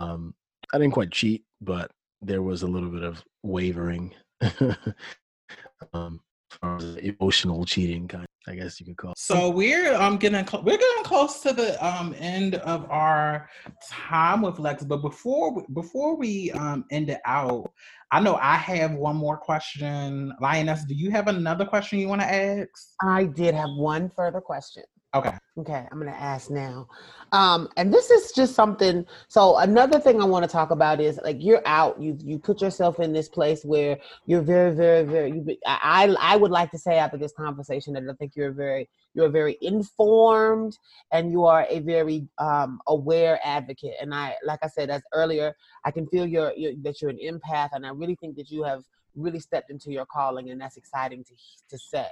Um 0.00 0.34
i 0.72 0.78
didn't 0.78 0.94
quite 0.94 1.10
cheat 1.10 1.44
but 1.60 1.90
there 2.22 2.42
was 2.42 2.62
a 2.62 2.66
little 2.66 2.90
bit 2.90 3.02
of 3.02 3.22
wavering 3.42 4.14
um 5.92 6.20
emotional 6.62 7.64
cheating 7.64 8.08
kind 8.08 8.26
I 8.46 8.54
guess 8.54 8.78
you 8.78 8.86
could 8.86 8.96
call. 8.96 9.12
It. 9.12 9.18
So 9.18 9.48
we're 9.48 9.94
um 9.94 10.16
getting 10.16 10.46
cl- 10.46 10.62
we're 10.62 10.76
getting 10.78 11.04
close 11.04 11.40
to 11.40 11.52
the 11.52 11.82
um 11.84 12.14
end 12.18 12.56
of 12.56 12.90
our 12.90 13.48
time 13.88 14.42
with 14.42 14.58
Lex, 14.58 14.84
but 14.84 14.98
before 14.98 15.54
we, 15.54 15.62
before 15.72 16.16
we 16.16 16.50
um 16.52 16.84
end 16.90 17.10
it 17.10 17.20
out, 17.24 17.72
I 18.10 18.20
know 18.20 18.36
I 18.36 18.56
have 18.56 18.92
one 18.92 19.16
more 19.16 19.36
question. 19.36 20.32
Lioness, 20.40 20.84
do 20.84 20.94
you 20.94 21.10
have 21.10 21.28
another 21.28 21.64
question 21.64 21.98
you 21.98 22.08
want 22.08 22.20
to 22.20 22.32
ask? 22.32 22.68
I 23.02 23.24
did 23.24 23.54
have 23.54 23.70
one 23.70 24.10
further 24.14 24.40
question. 24.40 24.84
Okay. 25.14 25.32
Okay, 25.56 25.86
I'm 25.92 26.00
going 26.00 26.12
to 26.12 26.20
ask 26.20 26.50
now. 26.50 26.88
Um, 27.30 27.68
and 27.76 27.94
this 27.94 28.10
is 28.10 28.32
just 28.32 28.56
something. 28.56 29.06
So 29.28 29.58
another 29.58 30.00
thing 30.00 30.20
I 30.20 30.24
want 30.24 30.44
to 30.44 30.50
talk 30.50 30.72
about 30.72 31.00
is 31.00 31.20
like 31.22 31.36
you're 31.38 31.62
out. 31.64 32.00
You 32.00 32.18
you 32.20 32.40
put 32.40 32.60
yourself 32.60 32.98
in 32.98 33.12
this 33.12 33.28
place 33.28 33.64
where 33.64 33.96
you're 34.26 34.42
very, 34.42 34.74
very, 34.74 35.04
very. 35.04 35.30
You, 35.30 35.56
I 35.64 36.12
I 36.18 36.34
would 36.34 36.50
like 36.50 36.72
to 36.72 36.78
say 36.78 36.96
after 36.98 37.16
this 37.16 37.32
conversation 37.32 37.94
that 37.94 38.02
I 38.02 38.14
think 38.14 38.32
you're 38.34 38.50
very 38.50 38.88
you're 39.14 39.28
very 39.28 39.56
informed 39.60 40.76
and 41.12 41.30
you 41.30 41.44
are 41.44 41.64
a 41.70 41.78
very 41.78 42.26
um, 42.38 42.80
aware 42.88 43.38
advocate. 43.44 43.94
And 44.00 44.12
I 44.12 44.34
like 44.44 44.58
I 44.64 44.66
said 44.66 44.90
as 44.90 45.02
earlier, 45.12 45.54
I 45.84 45.92
can 45.92 46.08
feel 46.08 46.26
your, 46.26 46.52
your 46.56 46.72
that 46.82 47.00
you're 47.00 47.12
an 47.12 47.20
empath, 47.24 47.68
and 47.74 47.86
I 47.86 47.90
really 47.90 48.16
think 48.16 48.34
that 48.38 48.50
you 48.50 48.64
have 48.64 48.82
really 49.14 49.38
stepped 49.38 49.70
into 49.70 49.92
your 49.92 50.06
calling, 50.06 50.50
and 50.50 50.60
that's 50.60 50.76
exciting 50.76 51.22
to 51.22 51.34
to 51.70 51.78
say. 51.78 52.10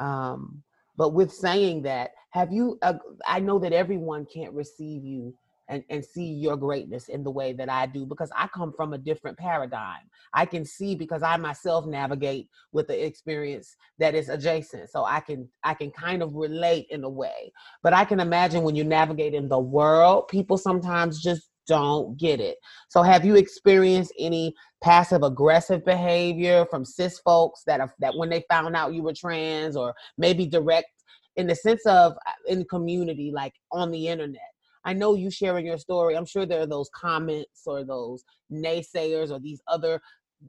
Um, 0.00 0.64
but 0.96 1.12
with 1.12 1.32
saying 1.32 1.82
that, 1.82 2.10
have 2.30 2.52
you, 2.52 2.78
uh, 2.82 2.94
I 3.26 3.40
know 3.40 3.58
that 3.58 3.72
everyone 3.72 4.26
can't 4.26 4.52
receive 4.52 5.04
you 5.04 5.34
and, 5.68 5.82
and 5.88 6.04
see 6.04 6.24
your 6.24 6.56
greatness 6.56 7.08
in 7.08 7.24
the 7.24 7.30
way 7.30 7.52
that 7.52 7.68
I 7.68 7.86
do 7.86 8.04
because 8.04 8.30
I 8.36 8.48
come 8.48 8.72
from 8.76 8.92
a 8.92 8.98
different 8.98 9.38
paradigm. 9.38 10.00
I 10.32 10.46
can 10.46 10.64
see 10.64 10.94
because 10.94 11.22
I 11.22 11.36
myself 11.36 11.86
navigate 11.86 12.48
with 12.72 12.88
the 12.88 13.04
experience 13.06 13.76
that 13.98 14.14
is 14.14 14.28
adjacent. 14.28 14.90
So 14.90 15.04
I 15.04 15.20
can 15.20 15.48
I 15.62 15.74
can 15.74 15.90
kind 15.90 16.22
of 16.22 16.34
relate 16.34 16.86
in 16.90 17.04
a 17.04 17.08
way. 17.08 17.52
But 17.82 17.94
I 17.94 18.04
can 18.04 18.20
imagine 18.20 18.62
when 18.62 18.76
you 18.76 18.84
navigate 18.84 19.34
in 19.34 19.48
the 19.48 19.58
world, 19.58 20.28
people 20.28 20.58
sometimes 20.58 21.22
just 21.22 21.48
don't 21.66 22.18
get 22.18 22.40
it. 22.40 22.56
So 22.88 23.02
have 23.02 23.24
you 23.24 23.36
experienced 23.36 24.12
any 24.18 24.54
passive 24.82 25.22
aggressive 25.22 25.84
behavior 25.84 26.66
from 26.70 26.84
cis 26.84 27.18
folks 27.20 27.62
that 27.66 27.80
have, 27.80 27.92
that 28.00 28.16
when 28.16 28.28
they 28.28 28.44
found 28.50 28.76
out 28.76 28.94
you 28.94 29.02
were 29.02 29.14
trans 29.14 29.76
or 29.76 29.94
maybe 30.18 30.46
direct 30.46 30.88
in 31.36 31.46
the 31.46 31.54
sense 31.54 31.84
of 31.86 32.12
uh, 32.12 32.32
in 32.46 32.60
the 32.60 32.64
community 32.66 33.32
like 33.34 33.54
on 33.72 33.90
the 33.90 34.08
internet? 34.08 34.40
I 34.84 34.92
know 34.92 35.14
you 35.14 35.30
sharing 35.30 35.66
your 35.66 35.78
story. 35.78 36.16
I'm 36.16 36.26
sure 36.26 36.44
there 36.44 36.60
are 36.60 36.66
those 36.66 36.90
comments 36.94 37.62
or 37.66 37.84
those 37.84 38.22
naysayers 38.52 39.30
or 39.30 39.40
these 39.40 39.62
other 39.66 40.00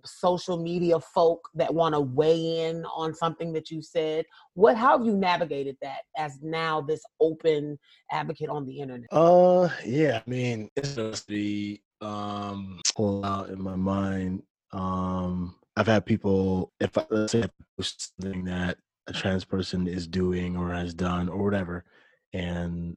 social 0.04 0.58
media 0.62 1.00
folk 1.00 1.48
that 1.56 1.74
want 1.74 1.94
to 1.94 2.02
weigh 2.02 2.68
in 2.68 2.86
on 2.86 3.14
something 3.14 3.54
that 3.54 3.70
you 3.72 3.82
said? 3.82 4.26
What 4.54 4.76
how 4.78 4.98
have 4.98 5.06
you 5.06 5.16
navigated 5.16 5.78
that 5.82 6.02
as 6.18 6.40
now 6.42 6.82
this 6.82 7.02
open 7.20 7.78
advocate 8.12 8.50
on 8.50 8.66
the 8.66 8.80
internet? 8.80 9.08
Uh 9.12 9.70
yeah 9.86 10.22
i 10.26 10.30
mean 10.30 10.70
it's 10.76 10.96
just 10.96 11.28
the 11.28 11.80
um 12.02 12.80
pull 12.96 13.26
out 13.26 13.50
in 13.50 13.62
my 13.62 13.76
mind. 13.76 14.44
Um 14.72 15.56
i've 15.78 15.88
had 15.88 16.06
people 16.06 16.72
if 16.80 16.98
i 16.98 17.06
let's 17.10 17.32
say 17.32 17.44
I 17.44 17.50
post 17.78 18.14
something 18.20 18.46
that 18.46 18.78
a 19.08 19.14
trans 19.14 19.46
person 19.46 19.88
is 19.88 20.08
doing 20.08 20.56
or 20.58 20.74
has 20.74 20.94
done 20.94 21.30
or 21.30 21.44
whatever 21.44 21.86
and 22.34 22.96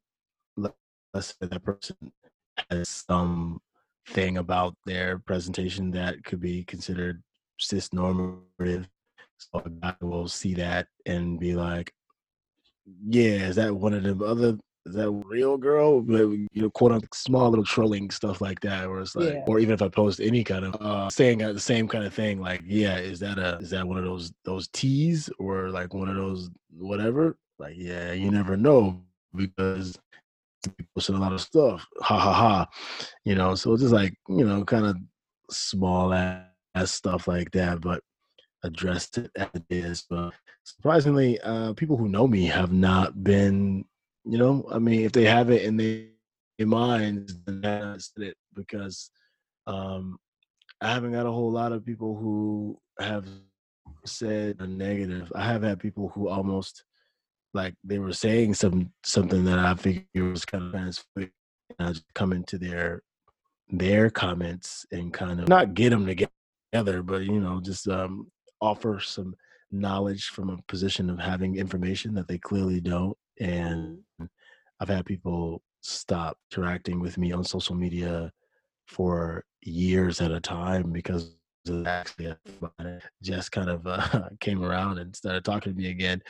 let's 0.57 0.77
say 1.41 1.47
that 1.47 1.63
person 1.63 1.97
has 2.71 2.89
some 2.89 3.61
thing 4.11 4.39
about 4.39 4.75
their 4.87 5.19
presentation 5.19 5.91
that 5.93 6.25
could 6.25 6.41
be 6.41 6.65
considered 6.65 7.23
cis 7.59 7.93
normative. 7.93 8.89
So 9.39 9.63
a 9.65 9.71
guy 9.71 9.95
will 10.01 10.29
see 10.29 10.55
that 10.55 10.89
and 11.07 11.39
be 11.39 11.55
like, 11.55 11.93
"Yeah, 13.07 13.49
is 13.49 13.57
that 13.57 13.75
one 13.75 13.95
of 13.95 14.03
them 14.03 14.23
other? 14.23 14.59
Is 14.87 14.95
that 14.95 15.11
real 15.11 15.57
girl?" 15.57 16.01
But 16.01 16.23
you 16.29 16.49
know, 16.55 16.71
quote 16.71 16.93
unquote, 16.93 17.15
small 17.15 17.51
little 17.51 17.65
trolling 17.65 18.11
stuff 18.11 18.41
like 18.41 18.61
that, 18.61 18.89
where 18.89 19.01
it's 19.01 19.15
like, 19.15 19.35
yeah. 19.35 19.45
or 19.47 19.61
even 19.61 19.75
if 19.75 19.83
I 19.83 19.89
post 19.89 20.21
any 20.21 20.43
kind 20.43 20.65
of 20.65 20.77
uh, 20.81 21.09
saying 21.11 21.39
the 21.39 21.61
same 21.61 21.87
kind 21.87 22.05
of 22.05 22.13
thing, 22.13 22.41
like, 22.41 22.63
"Yeah, 22.67 22.99
is 22.99 23.21
that 23.21 23.39
a 23.39 23.59
is 23.59 23.71
that 23.71 23.87
one 23.87 23.99
of 23.99 24.05
those 24.05 24.33
those 24.45 24.69
teas 24.69 25.31
or 25.39 25.71
like 25.71 25.95
one 25.95 26.09
of 26.09 26.17
those 26.17 26.51
whatever?" 26.71 27.37
Like, 27.61 27.75
yeah, 27.77 28.13
you 28.13 28.31
never 28.31 28.57
know 28.57 29.03
because 29.35 29.99
posting 30.95 31.17
a 31.17 31.21
lot 31.21 31.33
of 31.33 31.41
stuff. 31.41 31.87
Ha 32.01 32.19
ha 32.19 32.33
ha. 32.33 32.67
You 33.25 33.35
know, 33.35 33.55
so 33.55 33.73
it's 33.73 33.83
just 33.83 33.95
like, 33.95 34.15
you 34.29 34.45
know, 34.45 34.65
kind 34.65 34.87
of 34.87 34.97
small 35.51 36.13
ass 36.13 36.47
stuff 36.87 37.29
like 37.29 37.51
that, 37.53 37.81
but 37.81 38.03
addressed 38.65 39.19
it 39.19 39.31
as 39.37 39.49
it 39.55 39.65
is. 39.71 40.05
But 40.09 40.33
surprisingly, 40.65 41.41
uh, 41.41 41.73
people 41.75 41.97
who 41.97 42.09
know 42.09 42.27
me 42.27 42.47
have 42.47 42.73
not 42.73 43.23
been, 43.23 43.85
you 44.25 44.39
know, 44.39 44.67
I 44.71 44.79
mean, 44.79 45.03
if 45.03 45.13
they 45.13 45.25
have 45.25 45.51
it 45.51 45.63
in 45.63 45.77
their 45.77 46.67
minds, 46.67 47.35
then 47.47 47.61
that's 47.61 48.13
it 48.17 48.37
because 48.55 49.11
um, 49.67 50.19
I 50.81 50.93
haven't 50.93 51.13
got 51.13 51.27
a 51.27 51.33
whole 51.33 51.53
lot 51.53 51.73
of 51.73 51.85
people 51.85 52.17
who 52.17 52.79
have 53.01 53.27
said 54.05 54.57
a 54.61 54.67
negative. 54.67 55.33
I 55.35 55.45
have 55.45 55.63
had 55.63 55.81
people 55.81 56.09
who 56.09 56.29
almost 56.29 56.85
like 57.59 57.75
they 57.83 57.99
were 57.99 58.13
saying 58.13 58.55
some 58.55 58.93
something 59.05 59.45
that 59.45 59.59
I 59.59 59.75
figured 59.75 60.07
was 60.15 60.45
kind 60.45 60.65
of 60.65 60.73
transphobic. 60.73 61.31
And 61.79 61.89
I 61.89 61.93
just 61.93 62.15
come 62.15 62.33
into 62.33 62.57
their 62.57 63.03
their 63.69 64.11
comments 64.11 64.87
and 64.93 65.13
kind 65.13 65.41
of 65.41 65.49
not 65.49 65.75
get 65.75 65.91
them 65.91 66.07
together, 66.07 67.03
but 67.03 67.23
you 67.23 67.41
know, 67.41 67.61
just 67.61 67.89
um, 67.89 68.31
offer 68.61 69.01
some 69.01 69.35
knowledge 69.73 70.27
from 70.29 70.51
a 70.51 70.63
position 70.69 71.11
of 71.11 71.19
having 71.19 71.57
information 71.57 72.15
that 72.15 72.29
they 72.29 72.39
clearly 72.39 72.81
don't. 72.81 73.17
And 73.41 73.99
I've 74.81 74.89
had 74.89 75.05
people 75.05 75.61
stop 75.81 76.39
interacting 76.53 77.01
with 77.01 77.19
me 77.19 77.33
on 77.33 77.45
social 77.45 77.75
media 77.75 78.33
for 78.87 79.45
years 79.63 80.21
at 80.21 80.31
a 80.31 80.41
time 80.41 80.93
because 80.93 81.35
actually 81.87 82.35
just 83.23 83.53
kind 83.53 83.69
of 83.69 83.87
uh, 83.87 84.29
came 84.41 84.63
around 84.63 84.99
and 84.99 85.15
started 85.15 85.45
talking 85.45 85.73
to 85.73 85.79
me 85.79 85.91
again. 85.91 86.23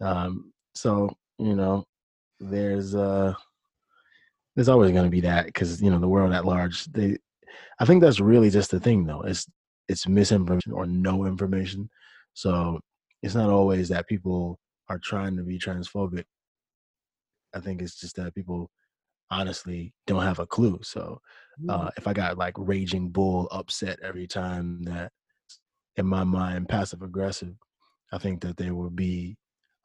Um, 0.00 0.52
so 0.76 1.16
you 1.38 1.54
know, 1.54 1.84
there's 2.40 2.94
uh, 2.94 3.34
there's 4.54 4.68
always 4.68 4.92
going 4.92 5.04
to 5.04 5.10
be 5.10 5.20
that 5.22 5.46
because 5.46 5.82
you 5.82 5.90
know 5.90 5.98
the 5.98 6.08
world 6.08 6.32
at 6.32 6.44
large. 6.44 6.84
They, 6.86 7.18
I 7.78 7.84
think 7.84 8.02
that's 8.02 8.20
really 8.20 8.50
just 8.50 8.70
the 8.70 8.80
thing 8.80 9.04
though. 9.04 9.22
It's 9.22 9.46
it's 9.88 10.06
misinformation 10.06 10.72
or 10.72 10.86
no 10.86 11.26
information. 11.26 11.88
So 12.34 12.80
it's 13.22 13.34
not 13.34 13.50
always 13.50 13.88
that 13.88 14.08
people 14.08 14.58
are 14.88 14.98
trying 14.98 15.36
to 15.36 15.42
be 15.42 15.58
transphobic. 15.58 16.24
I 17.54 17.60
think 17.60 17.80
it's 17.80 17.98
just 17.98 18.16
that 18.16 18.34
people 18.34 18.70
honestly 19.30 19.94
don't 20.06 20.22
have 20.22 20.38
a 20.38 20.46
clue. 20.46 20.78
So 20.82 21.20
uh, 21.68 21.90
if 21.96 22.06
I 22.06 22.12
got 22.12 22.38
like 22.38 22.54
raging 22.56 23.08
bull 23.08 23.48
upset 23.50 23.98
every 24.02 24.26
time 24.26 24.82
that 24.84 25.10
in 25.96 26.06
my 26.06 26.24
mind 26.24 26.68
passive 26.68 27.02
aggressive, 27.02 27.54
I 28.12 28.18
think 28.18 28.42
that 28.42 28.56
there 28.56 28.74
will 28.74 28.90
be 28.90 29.36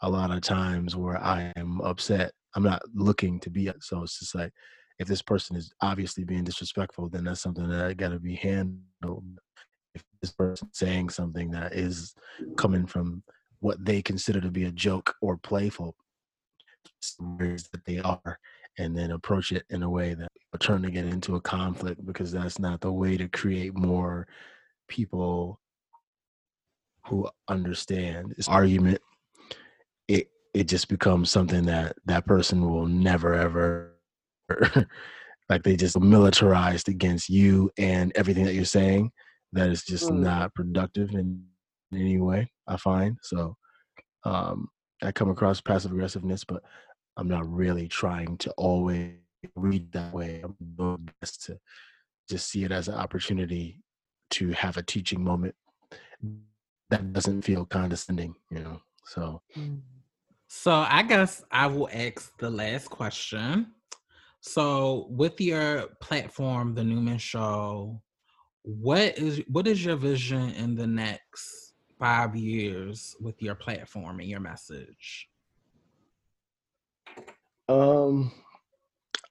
a 0.01 0.09
lot 0.09 0.31
of 0.31 0.41
times 0.41 0.95
where 0.95 1.21
I 1.21 1.51
am 1.55 1.81
upset. 1.81 2.31
I'm 2.55 2.63
not 2.63 2.81
looking 2.93 3.39
to 3.41 3.49
be 3.49 3.71
so 3.79 4.03
it's 4.03 4.19
just 4.19 4.35
like 4.35 4.51
if 4.99 5.07
this 5.07 5.21
person 5.21 5.55
is 5.55 5.71
obviously 5.81 6.23
being 6.23 6.43
disrespectful, 6.43 7.09
then 7.09 7.23
that's 7.23 7.41
something 7.41 7.67
that 7.69 7.85
I 7.85 7.93
gotta 7.93 8.19
be 8.19 8.35
handled. 8.35 9.25
If 9.95 10.03
this 10.21 10.31
person 10.31 10.69
saying 10.73 11.09
something 11.09 11.51
that 11.51 11.73
is 11.73 12.13
coming 12.57 12.85
from 12.85 13.23
what 13.59 13.83
they 13.83 14.01
consider 14.01 14.41
to 14.41 14.51
be 14.51 14.65
a 14.65 14.71
joke 14.71 15.15
or 15.21 15.37
playful, 15.37 15.95
that 17.19 17.81
they 17.85 17.99
are, 17.99 18.39
and 18.77 18.95
then 18.95 19.11
approach 19.11 19.51
it 19.51 19.63
in 19.69 19.83
a 19.83 19.89
way 19.89 20.13
that 20.13 20.29
turn 20.59 20.81
to 20.83 20.91
get 20.91 21.05
into 21.05 21.35
a 21.35 21.41
conflict 21.41 22.05
because 22.05 22.31
that's 22.31 22.59
not 22.59 22.81
the 22.81 22.91
way 22.91 23.17
to 23.17 23.27
create 23.27 23.75
more 23.75 24.27
people 24.87 25.59
who 27.07 27.27
understand 27.47 28.33
this 28.37 28.47
argument 28.47 29.01
it 30.53 30.67
just 30.67 30.87
becomes 30.87 31.31
something 31.31 31.65
that 31.65 31.95
that 32.05 32.25
person 32.25 32.69
will 32.69 32.87
never 32.87 33.33
ever 33.33 33.95
like 35.49 35.63
they 35.63 35.75
just 35.75 35.99
militarized 35.99 36.89
against 36.89 37.29
you 37.29 37.71
and 37.77 38.11
everything 38.15 38.43
that 38.43 38.53
you're 38.53 38.65
saying 38.65 39.11
that 39.53 39.69
is 39.69 39.83
just 39.83 40.09
mm. 40.09 40.19
not 40.19 40.53
productive 40.53 41.11
in, 41.11 41.43
in 41.91 41.97
any 42.01 42.19
way 42.19 42.49
i 42.67 42.75
find 42.77 43.17
so 43.21 43.55
um 44.25 44.67
i 45.03 45.11
come 45.11 45.29
across 45.29 45.61
passive 45.61 45.91
aggressiveness 45.91 46.43
but 46.43 46.61
i'm 47.17 47.27
not 47.27 47.47
really 47.49 47.87
trying 47.87 48.37
to 48.37 48.51
always 48.57 49.13
read 49.55 49.91
that 49.91 50.13
way. 50.13 50.41
I'm 50.43 50.55
doing 50.75 51.09
best 51.19 51.43
to 51.45 51.57
just 52.29 52.49
see 52.49 52.63
it 52.63 52.71
as 52.71 52.87
an 52.87 52.95
opportunity 52.95 53.81
to 54.31 54.51
have 54.51 54.77
a 54.77 54.83
teaching 54.83 55.23
moment 55.23 55.55
that 56.89 57.13
doesn't 57.13 57.41
feel 57.43 57.65
condescending, 57.65 58.35
you 58.49 58.59
know. 58.59 58.81
So 59.05 59.41
mm. 59.57 59.81
So 60.53 60.73
I 60.73 61.01
guess 61.03 61.41
I 61.49 61.65
will 61.67 61.87
ask 61.93 62.37
the 62.37 62.49
last 62.49 62.89
question. 62.89 63.67
So 64.41 65.07
with 65.09 65.39
your 65.39 65.87
platform, 66.01 66.75
the 66.75 66.83
Newman 66.83 67.19
Show, 67.19 68.01
what 68.63 69.17
is 69.17 69.41
what 69.47 69.65
is 69.65 69.83
your 69.83 69.95
vision 69.95 70.49
in 70.55 70.75
the 70.75 70.85
next 70.85 71.73
five 71.97 72.35
years 72.35 73.15
with 73.21 73.41
your 73.41 73.55
platform 73.55 74.19
and 74.19 74.27
your 74.27 74.41
message? 74.41 75.29
Um 77.69 78.33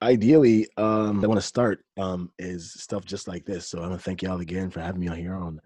ideally, 0.01 0.67
um, 0.77 1.23
I 1.23 1.27
want 1.27 1.39
to 1.39 1.45
start 1.45 1.85
um, 1.97 2.31
is 2.39 2.73
stuff 2.73 3.05
just 3.05 3.27
like 3.27 3.45
this. 3.45 3.69
So 3.69 3.77
I 3.77 3.81
want 3.87 3.93
to 3.93 4.03
thank 4.03 4.23
y'all 4.23 4.41
again 4.41 4.71
for 4.71 4.79
having 4.79 5.01
me 5.01 5.07
on 5.07 5.17
here 5.17 5.35
on. 5.35 5.61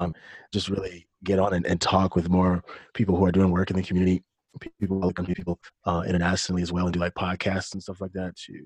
Um, 0.00 0.14
just 0.52 0.68
really 0.68 1.06
get 1.24 1.38
on 1.38 1.54
and, 1.54 1.66
and, 1.66 1.80
talk 1.80 2.14
with 2.14 2.28
more 2.28 2.62
people 2.94 3.16
who 3.16 3.24
are 3.24 3.32
doing 3.32 3.50
work 3.50 3.70
in 3.70 3.76
the 3.76 3.82
community, 3.82 4.22
people, 4.78 5.12
people 5.12 5.58
uh, 5.84 6.04
internationally 6.06 6.62
as 6.62 6.72
well, 6.72 6.86
and 6.86 6.92
do 6.92 7.00
like 7.00 7.14
podcasts 7.14 7.72
and 7.72 7.82
stuff 7.82 8.00
like 8.00 8.12
that 8.12 8.36
to 8.36 8.64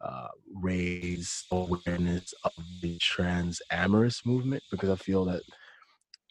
uh, 0.00 0.28
raise 0.54 1.44
awareness 1.50 2.32
of 2.44 2.52
the 2.80 2.98
trans 2.98 3.60
amorous 3.70 4.24
movement 4.24 4.62
because 4.70 4.88
I 4.88 4.96
feel 4.96 5.24
that 5.26 5.42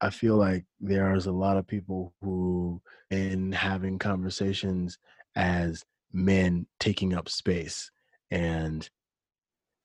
I 0.02 0.10
feel 0.10 0.38
like 0.38 0.66
there's 0.80 1.26
a 1.26 1.32
lot 1.32 1.58
of 1.58 1.68
people 1.68 2.14
who, 2.22 2.82
in 3.12 3.52
having 3.52 4.00
conversations 4.00 4.98
as 5.36 5.84
men 6.14 6.66
taking 6.80 7.14
up 7.14 7.30
space. 7.30 7.92
And 8.32 8.90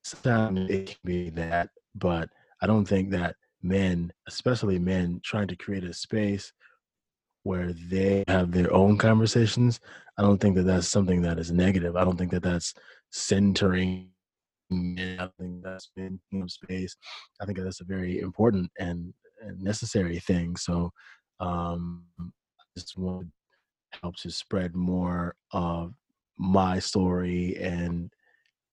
sometimes 0.05 0.71
it 0.71 0.87
can 0.87 0.97
be 1.05 1.31
that, 1.31 1.71
but 1.95 2.29
I 2.65 2.67
don't 2.67 2.87
think 2.87 3.11
that 3.11 3.37
men, 3.63 4.11
especially 4.27 4.79
men, 4.79 5.21
trying 5.23 5.49
to 5.49 5.57
create 5.57 5.85
a 5.85 5.93
space 5.93 6.51
where 7.43 7.75
they 7.75 8.25
have 8.27 8.53
their 8.53 8.73
own 8.73 8.97
conversations, 8.97 9.81
I 10.17 10.23
don't 10.23 10.39
think 10.39 10.57
that 10.57 10.63
that's 10.63 10.89
something 10.89 11.21
that 11.21 11.39
is 11.39 11.53
negative. 11.53 11.95
I 11.95 12.05
don't 12.05 12.17
think 12.17 12.31
that 12.31 12.43
that's 12.43 12.73
centering. 13.13 14.09
I 14.73 15.29
think 15.39 15.63
that's 15.63 15.91
been 15.95 16.19
space. 16.47 16.97
I 17.39 17.45
think 17.45 17.59
that's 17.59 17.83
a 17.83 17.85
very 17.85 18.21
important 18.21 18.71
and, 18.79 19.13
and 19.43 19.61
necessary 19.61 20.19
thing. 20.21 20.57
So 20.57 20.91
um, 21.41 22.05
I 22.19 22.25
just 22.79 22.97
want 22.97 23.27
to 23.93 23.99
help 24.01 24.17
to 24.23 24.31
spread 24.31 24.75
more 24.75 25.37
of 25.53 25.93
my 26.39 26.79
story 26.79 27.59
and 27.61 28.11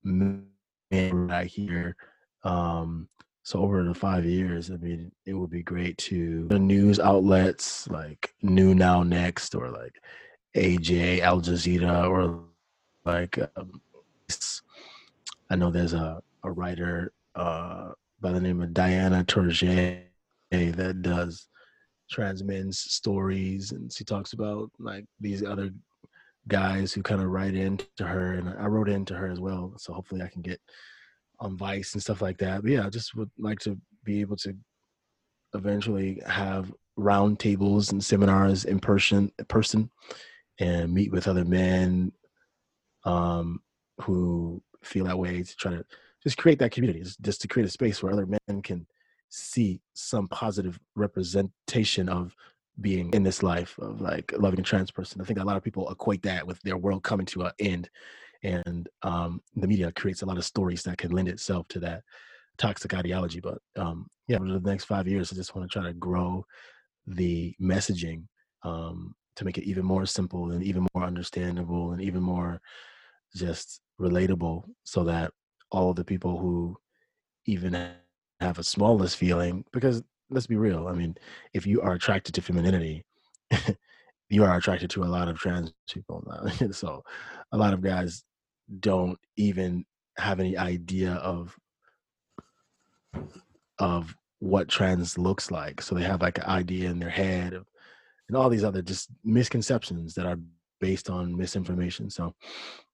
what 0.05 1.31
I 1.31 1.43
hear. 1.43 1.97
Um, 2.45 3.09
so 3.43 3.59
over 3.59 3.84
the 3.84 3.93
five 3.93 4.26
years, 4.26 4.69
I 4.69 4.76
mean, 4.77 5.11
it 5.26 5.34
would 5.34 5.49
be 5.49 5.63
great 5.63 5.97
to 5.99 6.47
the 6.47 6.59
news 6.59 6.99
outlets 6.99 7.88
like 7.89 8.34
New 8.41 8.76
Now 8.76 9.03
Next 9.03 9.55
or 9.55 9.69
like 9.69 9.95
AJ 10.55 11.22
Al 11.22 11.41
Jazeera 11.41 12.09
or 12.09 12.43
like 13.03 13.39
um, 13.55 13.81
I 15.49 15.55
know 15.55 15.72
there's 15.72 15.93
a 15.93 16.22
a 16.43 16.51
writer 16.51 17.13
uh, 17.35 17.89
by 18.19 18.31
the 18.31 18.41
name 18.41 18.61
of 18.61 18.73
Diana 18.73 19.23
Tourjée 19.23 20.03
that 20.51 21.01
does 21.01 21.47
trans 22.09 22.43
men's 22.43 22.77
stories 22.77 23.72
and 23.72 23.91
she 23.91 24.03
talks 24.03 24.34
about 24.34 24.69
like 24.80 25.05
these 25.19 25.43
other 25.43 25.72
guys 26.47 26.91
who 26.91 27.01
kind 27.01 27.22
of 27.22 27.30
write 27.30 27.55
into 27.55 27.85
her 27.99 28.34
and 28.34 28.49
I 28.49 28.65
wrote 28.65 28.89
into 28.89 29.13
her 29.13 29.30
as 29.30 29.39
well. 29.39 29.73
So 29.77 29.93
hopefully 29.93 30.22
I 30.22 30.27
can 30.27 30.41
get 30.41 30.59
on 31.41 31.57
Vice 31.57 31.93
and 31.93 32.01
stuff 32.01 32.22
like 32.22 32.38
that. 32.38 32.61
But 32.61 32.72
yeah, 32.72 32.85
I 32.85 32.89
just 32.89 33.15
would 33.15 33.31
like 33.38 33.59
to 33.59 33.77
be 34.03 34.22
able 34.22 34.38
to 34.38 34.55
eventually 35.53 36.22
have 36.26 36.72
round 36.95 37.39
tables 37.39 37.91
and 37.91 38.03
seminars 38.03 38.65
in 38.65 38.80
person 38.80 39.31
person 39.47 39.89
and 40.59 40.93
meet 40.93 41.11
with 41.11 41.27
other 41.27 41.43
men 41.43 42.11
um, 43.03 43.59
who 44.01 44.61
feel 44.84 45.05
that 45.05 45.18
way 45.18 45.41
to 45.41 45.55
try 45.55 45.72
to 45.72 45.84
just 46.23 46.38
create 46.38 46.59
that 46.59 46.72
community, 46.72 47.03
just 47.22 47.41
to 47.41 47.47
create 47.47 47.65
a 47.65 47.72
space 47.72 48.01
where 48.01 48.13
other 48.13 48.27
men 48.27 48.61
can 48.61 48.85
see 49.30 49.81
some 49.93 50.27
positive 50.27 50.80
representation 50.95 52.07
of 52.07 52.35
being 52.80 53.11
in 53.13 53.23
this 53.23 53.41
life 53.41 53.77
of 53.80 54.01
like 54.01 54.34
loving 54.38 54.59
a 54.59 54.63
trans 54.63 54.91
person. 54.91 55.22
I 55.22 55.23
think 55.23 55.39
a 55.39 55.43
lot 55.43 55.57
of 55.57 55.63
people 55.63 55.89
equate 55.89 56.22
that 56.23 56.45
with 56.45 56.61
their 56.61 56.77
world 56.77 57.03
coming 57.03 57.26
to 57.27 57.43
an 57.43 57.51
end, 57.59 57.89
and 58.43 58.89
um, 59.03 59.41
the 59.55 59.68
media 59.68 59.91
creates 59.91 60.22
a 60.22 60.26
lot 60.26 60.38
of 60.38 60.45
stories 60.45 60.84
that 60.84 60.97
can 60.97 61.11
lend 61.11 61.27
itself 61.27 61.68
to 61.69 61.80
that 61.80 62.03
toxic 62.57 62.93
ideology. 62.93 63.39
But 63.39 63.59
um, 63.76 64.07
yeah, 64.27 64.38
over 64.38 64.59
the 64.59 64.69
next 64.69 64.85
five 64.85 65.07
years, 65.07 65.31
I 65.31 65.35
just 65.35 65.55
want 65.55 65.69
to 65.69 65.73
try 65.73 65.88
to 65.88 65.93
grow 65.93 66.45
the 67.07 67.55
messaging 67.61 68.23
um, 68.63 69.15
to 69.35 69.45
make 69.45 69.57
it 69.57 69.68
even 69.68 69.85
more 69.85 70.05
simple 70.05 70.51
and 70.51 70.63
even 70.63 70.88
more 70.93 71.03
understandable 71.03 71.91
and 71.93 72.01
even 72.01 72.22
more 72.22 72.59
just 73.35 73.81
relatable, 73.99 74.63
so 74.84 75.03
that 75.05 75.31
all 75.72 75.89
of 75.89 75.95
the 75.95 76.03
people 76.03 76.38
who 76.38 76.76
even 77.45 77.73
have 78.39 78.59
a 78.59 78.63
smallest 78.63 79.18
feeling 79.18 79.63
because 79.72 80.03
let's 80.30 80.47
be 80.47 80.55
real. 80.55 80.88
I 80.88 80.93
mean, 80.93 81.15
if 81.53 81.65
you 81.68 81.81
are 81.81 81.93
attracted 81.93 82.34
to 82.35 82.41
femininity, 82.41 83.05
you 84.30 84.43
are 84.43 84.55
attracted 84.55 84.89
to 84.91 85.03
a 85.03 85.05
lot 85.05 85.27
of 85.27 85.38
trans 85.38 85.73
people 85.89 86.23
now. 86.27 86.72
so 86.72 87.03
a 87.51 87.57
lot 87.57 87.73
of 87.73 87.81
guys 87.81 88.23
don't 88.80 89.20
even 89.38 89.86
have 90.18 90.40
any 90.40 90.58
idea 90.58 91.14
of 91.14 91.58
of 93.80 94.16
what 94.40 94.68
trans 94.68 95.18
looks 95.18 95.52
like. 95.52 95.82
So 95.82 95.96
they 95.96 96.04
have 96.04 96.22
like 96.22 96.38
an 96.38 96.46
idea 96.46 96.90
in 96.90 97.00
their 97.00 97.10
head 97.10 97.54
of, 97.54 97.68
and 98.28 98.38
all 98.38 98.50
these 98.50 98.64
other 98.64 98.82
just 98.82 99.10
misconceptions 99.24 100.14
that 100.16 100.26
are 100.26 100.38
based 100.80 101.10
on 101.10 101.36
misinformation. 101.36 102.10
So 102.10 102.34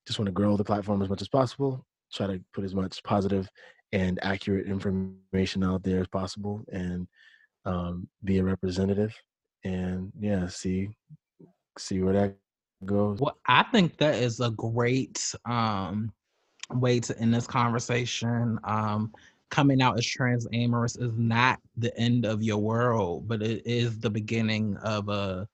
just 0.06 0.20
want 0.20 0.28
to 0.28 0.34
grow 0.34 0.58
the 0.58 0.64
platform 0.64 1.02
as 1.02 1.10
much 1.10 1.22
as 1.22 1.30
possible, 1.30 1.86
try 2.14 2.28
to 2.28 2.42
put 2.54 2.64
as 2.64 2.76
much 2.76 3.02
positive 3.04 3.50
and 3.92 4.20
accurate 4.22 4.68
information 4.68 5.64
out 5.64 5.84
there 5.84 6.02
as 6.02 6.08
possible 6.08 6.64
and 6.72 7.08
um, 7.66 8.08
be 8.24 8.38
a 8.38 8.44
representative 8.44 9.14
and 9.64 10.12
yeah 10.20 10.48
see 10.48 10.90
see 11.78 12.02
where 12.02 12.14
that 12.14 12.36
goes 12.86 13.20
well 13.20 13.38
i 13.48 13.64
think 13.72 13.98
that 13.98 14.16
is 14.16 14.40
a 14.40 14.52
great 14.52 15.34
um, 15.46 16.12
way 16.74 17.00
to 17.00 17.18
end 17.20 17.34
this 17.34 17.48
conversation. 17.48 18.60
Um, 18.64 19.14
coming 19.50 19.82
out 19.82 19.98
as 19.98 20.06
trans 20.06 20.46
amorous 20.52 20.98
is 20.98 21.18
not 21.18 21.60
the 21.78 21.98
end 21.98 22.26
of 22.26 22.44
your 22.44 22.58
world 22.58 23.28
but 23.28 23.42
it 23.42 23.66
is 23.66 23.98
the 24.00 24.10
beginning 24.10 24.76
of 24.84 25.08
a 25.08 25.48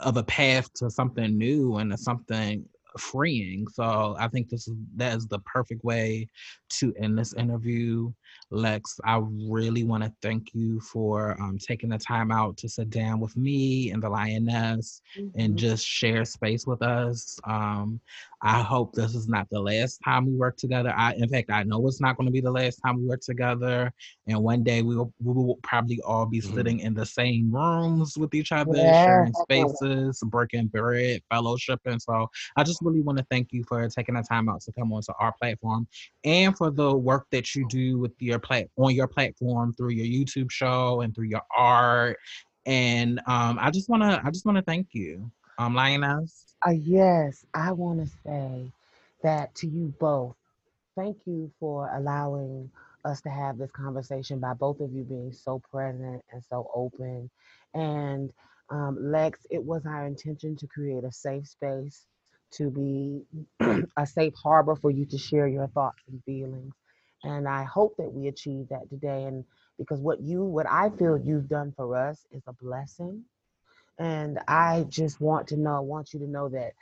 of 0.00 0.16
a 0.16 0.24
path 0.24 0.72
to 0.74 0.90
something 0.90 1.38
new 1.38 1.76
and 1.76 1.98
something 1.98 2.64
freeing. 2.96 3.66
So 3.68 4.16
I 4.18 4.28
think 4.28 4.48
this 4.48 4.68
is 4.68 4.74
that 4.96 5.16
is 5.16 5.26
the 5.26 5.40
perfect 5.40 5.84
way 5.84 6.28
to 6.70 6.94
end 7.00 7.18
this 7.18 7.34
interview. 7.34 8.10
Lex, 8.50 8.98
I 9.04 9.20
really 9.48 9.84
want 9.84 10.04
to 10.04 10.12
thank 10.22 10.54
you 10.54 10.80
for 10.80 11.40
um, 11.40 11.58
taking 11.58 11.90
the 11.90 11.98
time 11.98 12.30
out 12.30 12.56
to 12.58 12.68
sit 12.68 12.90
down 12.90 13.20
with 13.20 13.36
me 13.36 13.90
and 13.90 14.02
the 14.02 14.08
lioness 14.08 15.02
mm-hmm. 15.18 15.38
and 15.38 15.58
just 15.58 15.84
share 15.84 16.24
space 16.24 16.66
with 16.66 16.82
us. 16.82 17.38
Um, 17.44 18.00
I 18.42 18.62
hope 18.62 18.92
this 18.92 19.14
is 19.14 19.28
not 19.28 19.48
the 19.50 19.60
last 19.60 20.00
time 20.04 20.26
we 20.26 20.34
work 20.34 20.56
together. 20.56 20.92
I, 20.96 21.14
in 21.14 21.28
fact, 21.28 21.50
I 21.50 21.64
know 21.64 21.84
it's 21.88 22.00
not 22.00 22.16
going 22.16 22.26
to 22.26 22.32
be 22.32 22.40
the 22.40 22.52
last 22.52 22.76
time 22.84 22.98
we 22.98 23.06
work 23.06 23.20
together. 23.20 23.92
And 24.28 24.42
one 24.42 24.62
day 24.62 24.82
we 24.82 24.96
will, 24.96 25.12
we 25.22 25.32
will 25.32 25.58
probably 25.62 26.00
all 26.02 26.26
be 26.26 26.40
mm-hmm. 26.40 26.54
sitting 26.54 26.80
in 26.80 26.94
the 26.94 27.06
same 27.06 27.52
rooms 27.52 28.16
with 28.16 28.34
each 28.34 28.52
other, 28.52 28.76
yeah. 28.76 29.04
sharing 29.04 29.32
spaces, 29.32 30.22
breaking 30.26 30.68
bread, 30.68 31.20
fellowshipping. 31.32 32.00
So 32.00 32.28
I 32.56 32.62
just 32.62 32.80
really 32.82 33.00
want 33.00 33.18
to 33.18 33.26
thank 33.30 33.52
you 33.52 33.64
for 33.64 33.88
taking 33.88 34.14
the 34.14 34.22
time 34.22 34.48
out 34.48 34.60
to 34.62 34.72
come 34.72 34.92
onto 34.92 35.12
our 35.18 35.34
platform 35.40 35.88
and 36.24 36.56
for 36.56 36.70
the 36.70 36.96
work 36.96 37.26
that 37.32 37.54
you 37.54 37.66
do 37.68 37.98
with 37.98 38.12
your 38.20 38.38
plat 38.38 38.68
on 38.76 38.94
your 38.94 39.08
platform 39.08 39.72
through 39.74 39.90
your 39.90 40.06
YouTube 40.06 40.50
show 40.50 41.00
and 41.00 41.14
through 41.14 41.26
your 41.26 41.42
art. 41.56 42.18
And 42.66 43.18
um, 43.26 43.58
I 43.60 43.70
just 43.70 43.88
want 43.88 44.02
to 44.02 44.20
I 44.22 44.30
just 44.30 44.44
want 44.44 44.56
to 44.56 44.62
thank 44.62 44.88
you, 44.92 45.30
um, 45.58 45.74
Lioness. 45.74 46.56
Uh, 46.66 46.72
yes, 46.72 47.46
I 47.54 47.72
want 47.72 48.00
to 48.04 48.12
say 48.24 48.72
that 49.24 49.54
to 49.56 49.68
you 49.68 49.94
both. 50.00 50.36
Thank 50.96 51.18
you 51.26 51.50
for 51.60 51.90
allowing 51.96 52.70
us 53.06 53.22
to 53.22 53.30
have 53.30 53.58
this 53.58 53.72
conversation 53.72 54.40
by 54.40 54.54
both 54.54 54.80
of 54.82 54.92
you 54.92 55.04
being 55.04 55.32
so 55.32 55.60
present 55.72 56.22
and 56.32 56.44
so 56.50 56.70
open. 56.74 57.30
And 57.74 58.32
um, 58.70 58.98
Lex, 59.12 59.40
it 59.50 59.64
was 59.64 59.86
our 59.86 60.06
intention 60.06 60.56
to 60.58 60.68
create 60.68 61.04
a 61.04 61.12
safe 61.12 61.48
space, 61.48 62.06
to 62.52 62.70
be 62.70 63.22
a 63.98 64.06
safe 64.06 64.34
harbor 64.42 64.76
for 64.76 64.92
you 64.92 65.06
to 65.06 65.18
share 65.18 65.48
your 65.48 65.68
thoughts 65.68 66.02
and 66.10 66.22
feelings. 66.24 66.74
And 67.24 67.48
I 67.48 67.64
hope 67.64 67.96
that 67.98 68.12
we 68.12 68.28
achieve 68.28 68.68
that 68.70 68.90
today. 68.90 69.24
And 69.24 69.46
because 69.78 70.00
what 70.00 70.20
you, 70.20 70.44
what 70.44 70.66
I 70.70 70.90
feel 70.90 71.18
you've 71.18 71.48
done 71.48 71.72
for 71.76 71.96
us 71.96 72.26
is 72.32 72.42
a 72.48 72.54
blessing 72.54 73.24
and 73.98 74.38
I 74.48 74.86
just 74.88 75.20
want 75.20 75.48
to 75.48 75.56
know, 75.56 75.82
want 75.82 76.12
you 76.12 76.20
to 76.20 76.26
know 76.28 76.48
that 76.50 76.72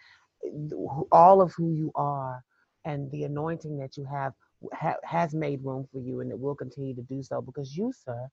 uh, 0.44 1.02
all 1.12 1.40
of 1.40 1.52
who 1.55 1.72
you 1.72 1.93
are 1.94 2.43
and 2.84 3.10
the 3.10 3.24
anointing 3.24 3.78
that 3.78 3.97
you 3.97 4.05
have 4.05 4.32
ha- 4.72 4.97
has 5.05 5.34
made 5.34 5.64
room 5.64 5.86
for 5.93 6.01
you 6.01 6.20
and 6.20 6.30
it 6.30 6.38
will 6.38 6.55
continue 6.55 6.94
to 6.94 7.02
do 7.02 7.22
so 7.22 7.40
because 7.40 7.76
you, 7.76 7.93
sir, 8.05 8.28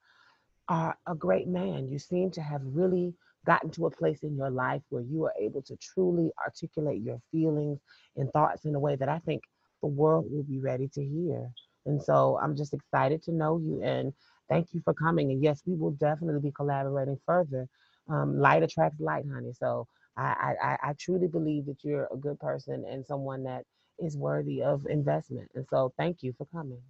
are 0.69 0.97
a 1.07 1.15
great 1.15 1.47
man. 1.47 1.89
You 1.89 1.99
seem 1.99 2.31
to 2.31 2.41
have 2.41 2.61
really 2.63 3.13
gotten 3.45 3.69
to 3.71 3.87
a 3.87 3.91
place 3.91 4.23
in 4.23 4.35
your 4.37 4.49
life 4.49 4.81
where 4.89 5.03
you 5.03 5.25
are 5.25 5.33
able 5.39 5.61
to 5.63 5.77
truly 5.77 6.31
articulate 6.45 7.01
your 7.01 7.19
feelings 7.31 7.79
and 8.15 8.31
thoughts 8.31 8.65
in 8.65 8.75
a 8.75 8.79
way 8.79 8.95
that 8.95 9.09
I 9.09 9.19
think 9.19 9.41
the 9.81 9.87
world 9.87 10.25
will 10.29 10.43
be 10.43 10.59
ready 10.59 10.87
to 10.93 11.03
hear. 11.03 11.49
And 11.85 12.01
so 12.01 12.39
I'm 12.41 12.55
just 12.55 12.73
excited 12.73 13.21
to 13.23 13.33
know 13.33 13.57
you 13.57 13.81
and 13.83 14.13
thank 14.49 14.67
you 14.73 14.81
for 14.85 14.93
coming. 14.93 15.31
And 15.31 15.43
yes, 15.43 15.61
we 15.65 15.75
will 15.75 15.91
definitely 15.91 16.39
be 16.39 16.53
collaborating 16.53 17.19
further 17.25 17.67
um, 18.09 18.39
light 18.39 18.63
attracts 18.63 18.99
light, 18.99 19.25
honey. 19.31 19.53
So 19.53 19.87
I, 20.17 20.55
I, 20.61 20.77
I 20.89 20.93
truly 20.99 21.27
believe 21.27 21.65
that 21.67 21.83
you're 21.83 22.07
a 22.13 22.17
good 22.17 22.39
person 22.39 22.85
and 22.89 23.05
someone 23.05 23.43
that 23.43 23.63
is 23.99 24.17
worthy 24.17 24.61
of 24.63 24.85
investment. 24.89 25.49
And 25.55 25.65
so 25.69 25.93
thank 25.97 26.23
you 26.23 26.33
for 26.37 26.45
coming. 26.47 26.81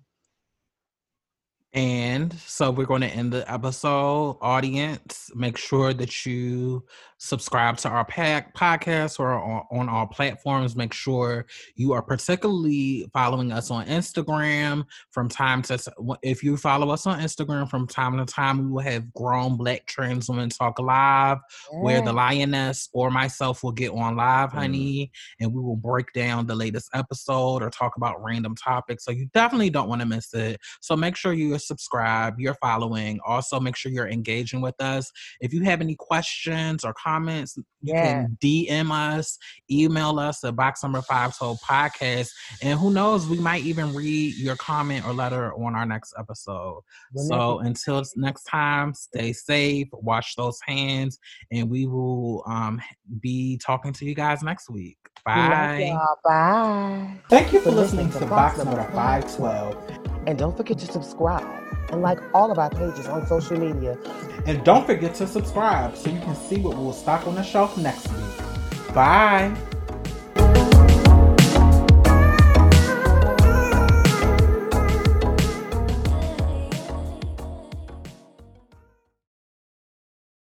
And 1.73 2.31
so 2.33 2.69
we're 2.69 2.85
going 2.85 3.01
to 3.01 3.07
end 3.07 3.33
the 3.33 3.51
episode. 3.51 4.37
Audience, 4.41 5.31
make 5.33 5.57
sure 5.57 5.91
that 5.93 6.23
you 6.23 6.85
subscribe 7.17 7.77
to 7.77 7.87
our 7.87 8.03
pack 8.03 8.53
podcast 8.53 9.17
or 9.17 9.33
on, 9.33 9.65
on 9.71 9.89
our 9.89 10.05
platforms. 10.05 10.75
Make 10.75 10.93
sure 10.93 11.45
you 11.75 11.93
are 11.93 12.01
particularly 12.01 13.09
following 13.13 13.51
us 13.51 13.71
on 13.71 13.85
Instagram 13.87 14.85
from 15.09 15.29
time 15.29 15.61
to 15.63 15.79
if 16.21 16.43
you 16.43 16.57
follow 16.57 16.91
us 16.91 17.07
on 17.07 17.19
Instagram 17.19 17.69
from 17.69 17.87
time 17.87 18.17
to 18.17 18.25
time, 18.25 18.59
we 18.59 18.69
will 18.69 18.81
have 18.81 19.11
grown 19.13 19.55
black 19.55 19.85
trans 19.87 20.29
women 20.29 20.49
talk 20.49 20.79
live 20.79 21.39
yeah. 21.71 21.79
where 21.79 22.01
the 22.01 22.13
lioness 22.13 22.89
or 22.93 23.09
myself 23.09 23.63
will 23.63 23.71
get 23.71 23.91
on 23.91 24.15
live, 24.15 24.49
mm. 24.49 24.55
honey, 24.55 25.11
and 25.39 25.53
we 25.53 25.61
will 25.61 25.77
break 25.77 26.11
down 26.13 26.45
the 26.45 26.55
latest 26.55 26.89
episode 26.93 27.63
or 27.63 27.69
talk 27.69 27.95
about 27.95 28.21
random 28.21 28.53
topics. 28.53 29.05
So 29.05 29.11
you 29.11 29.27
definitely 29.33 29.69
don't 29.69 29.89
want 29.89 30.01
to 30.01 30.07
miss 30.07 30.33
it. 30.33 30.59
So 30.81 30.95
make 30.95 31.15
sure 31.15 31.33
you 31.33 31.55
subscribed, 31.67 32.39
you're 32.39 32.55
following. 32.55 33.19
Also, 33.25 33.59
make 33.59 33.75
sure 33.75 33.91
you're 33.91 34.07
engaging 34.07 34.61
with 34.61 34.79
us. 34.81 35.11
If 35.41 35.53
you 35.53 35.63
have 35.63 35.81
any 35.81 35.95
questions 35.95 36.83
or 36.83 36.93
comments, 36.93 37.57
you 37.57 37.63
yeah. 37.81 38.23
can 38.23 38.37
DM 38.41 38.91
us, 38.91 39.37
email 39.69 40.19
us 40.19 40.43
at 40.43 40.55
box 40.55 40.83
number 40.83 41.01
five 41.01 41.33
so 41.33 41.55
podcast. 41.55 42.29
And 42.61 42.79
who 42.79 42.91
knows, 42.91 43.27
we 43.27 43.39
might 43.39 43.63
even 43.63 43.93
read 43.93 44.35
your 44.35 44.55
comment 44.55 45.05
or 45.05 45.13
letter 45.13 45.53
on 45.53 45.75
our 45.75 45.85
next 45.85 46.13
episode. 46.17 46.81
So 47.15 47.59
until 47.59 48.03
next 48.15 48.43
time, 48.43 48.93
stay 48.93 49.33
safe, 49.33 49.87
wash 49.91 50.35
those 50.35 50.59
hands, 50.65 51.19
and 51.51 51.69
we 51.69 51.85
will 51.85 52.43
um, 52.47 52.81
be 53.19 53.57
talking 53.57 53.93
to 53.93 54.05
you 54.05 54.15
guys 54.15 54.43
next 54.43 54.69
week. 54.69 54.97
Bye. 55.25 55.97
Bye. 56.23 57.19
Thank 57.29 57.53
you 57.53 57.59
for, 57.59 57.69
for 57.69 57.75
listening, 57.75 58.07
listening, 58.07 58.27
to 58.27 58.29
Box 58.29 58.57
Number 58.57 58.83
512. 58.91 60.02
And 60.25 60.37
don't 60.37 60.55
forget 60.55 60.77
to 60.79 60.85
subscribe 60.85 61.63
and 61.91 62.01
like 62.01 62.19
all 62.33 62.51
of 62.51 62.57
our 62.57 62.69
pages 62.69 63.07
on 63.07 63.25
social 63.27 63.57
media. 63.57 63.97
And 64.45 64.63
don't 64.63 64.85
forget 64.85 65.15
to 65.15 65.27
subscribe 65.27 65.95
so 65.95 66.09
you 66.09 66.19
can 66.19 66.35
see 66.35 66.57
what 66.57 66.77
we'll 66.77 66.93
stock 66.93 67.27
on 67.27 67.35
the 67.35 67.43
shelf 67.43 67.77
next 67.77 68.07
week. 68.09 68.93
Bye. 68.93 69.55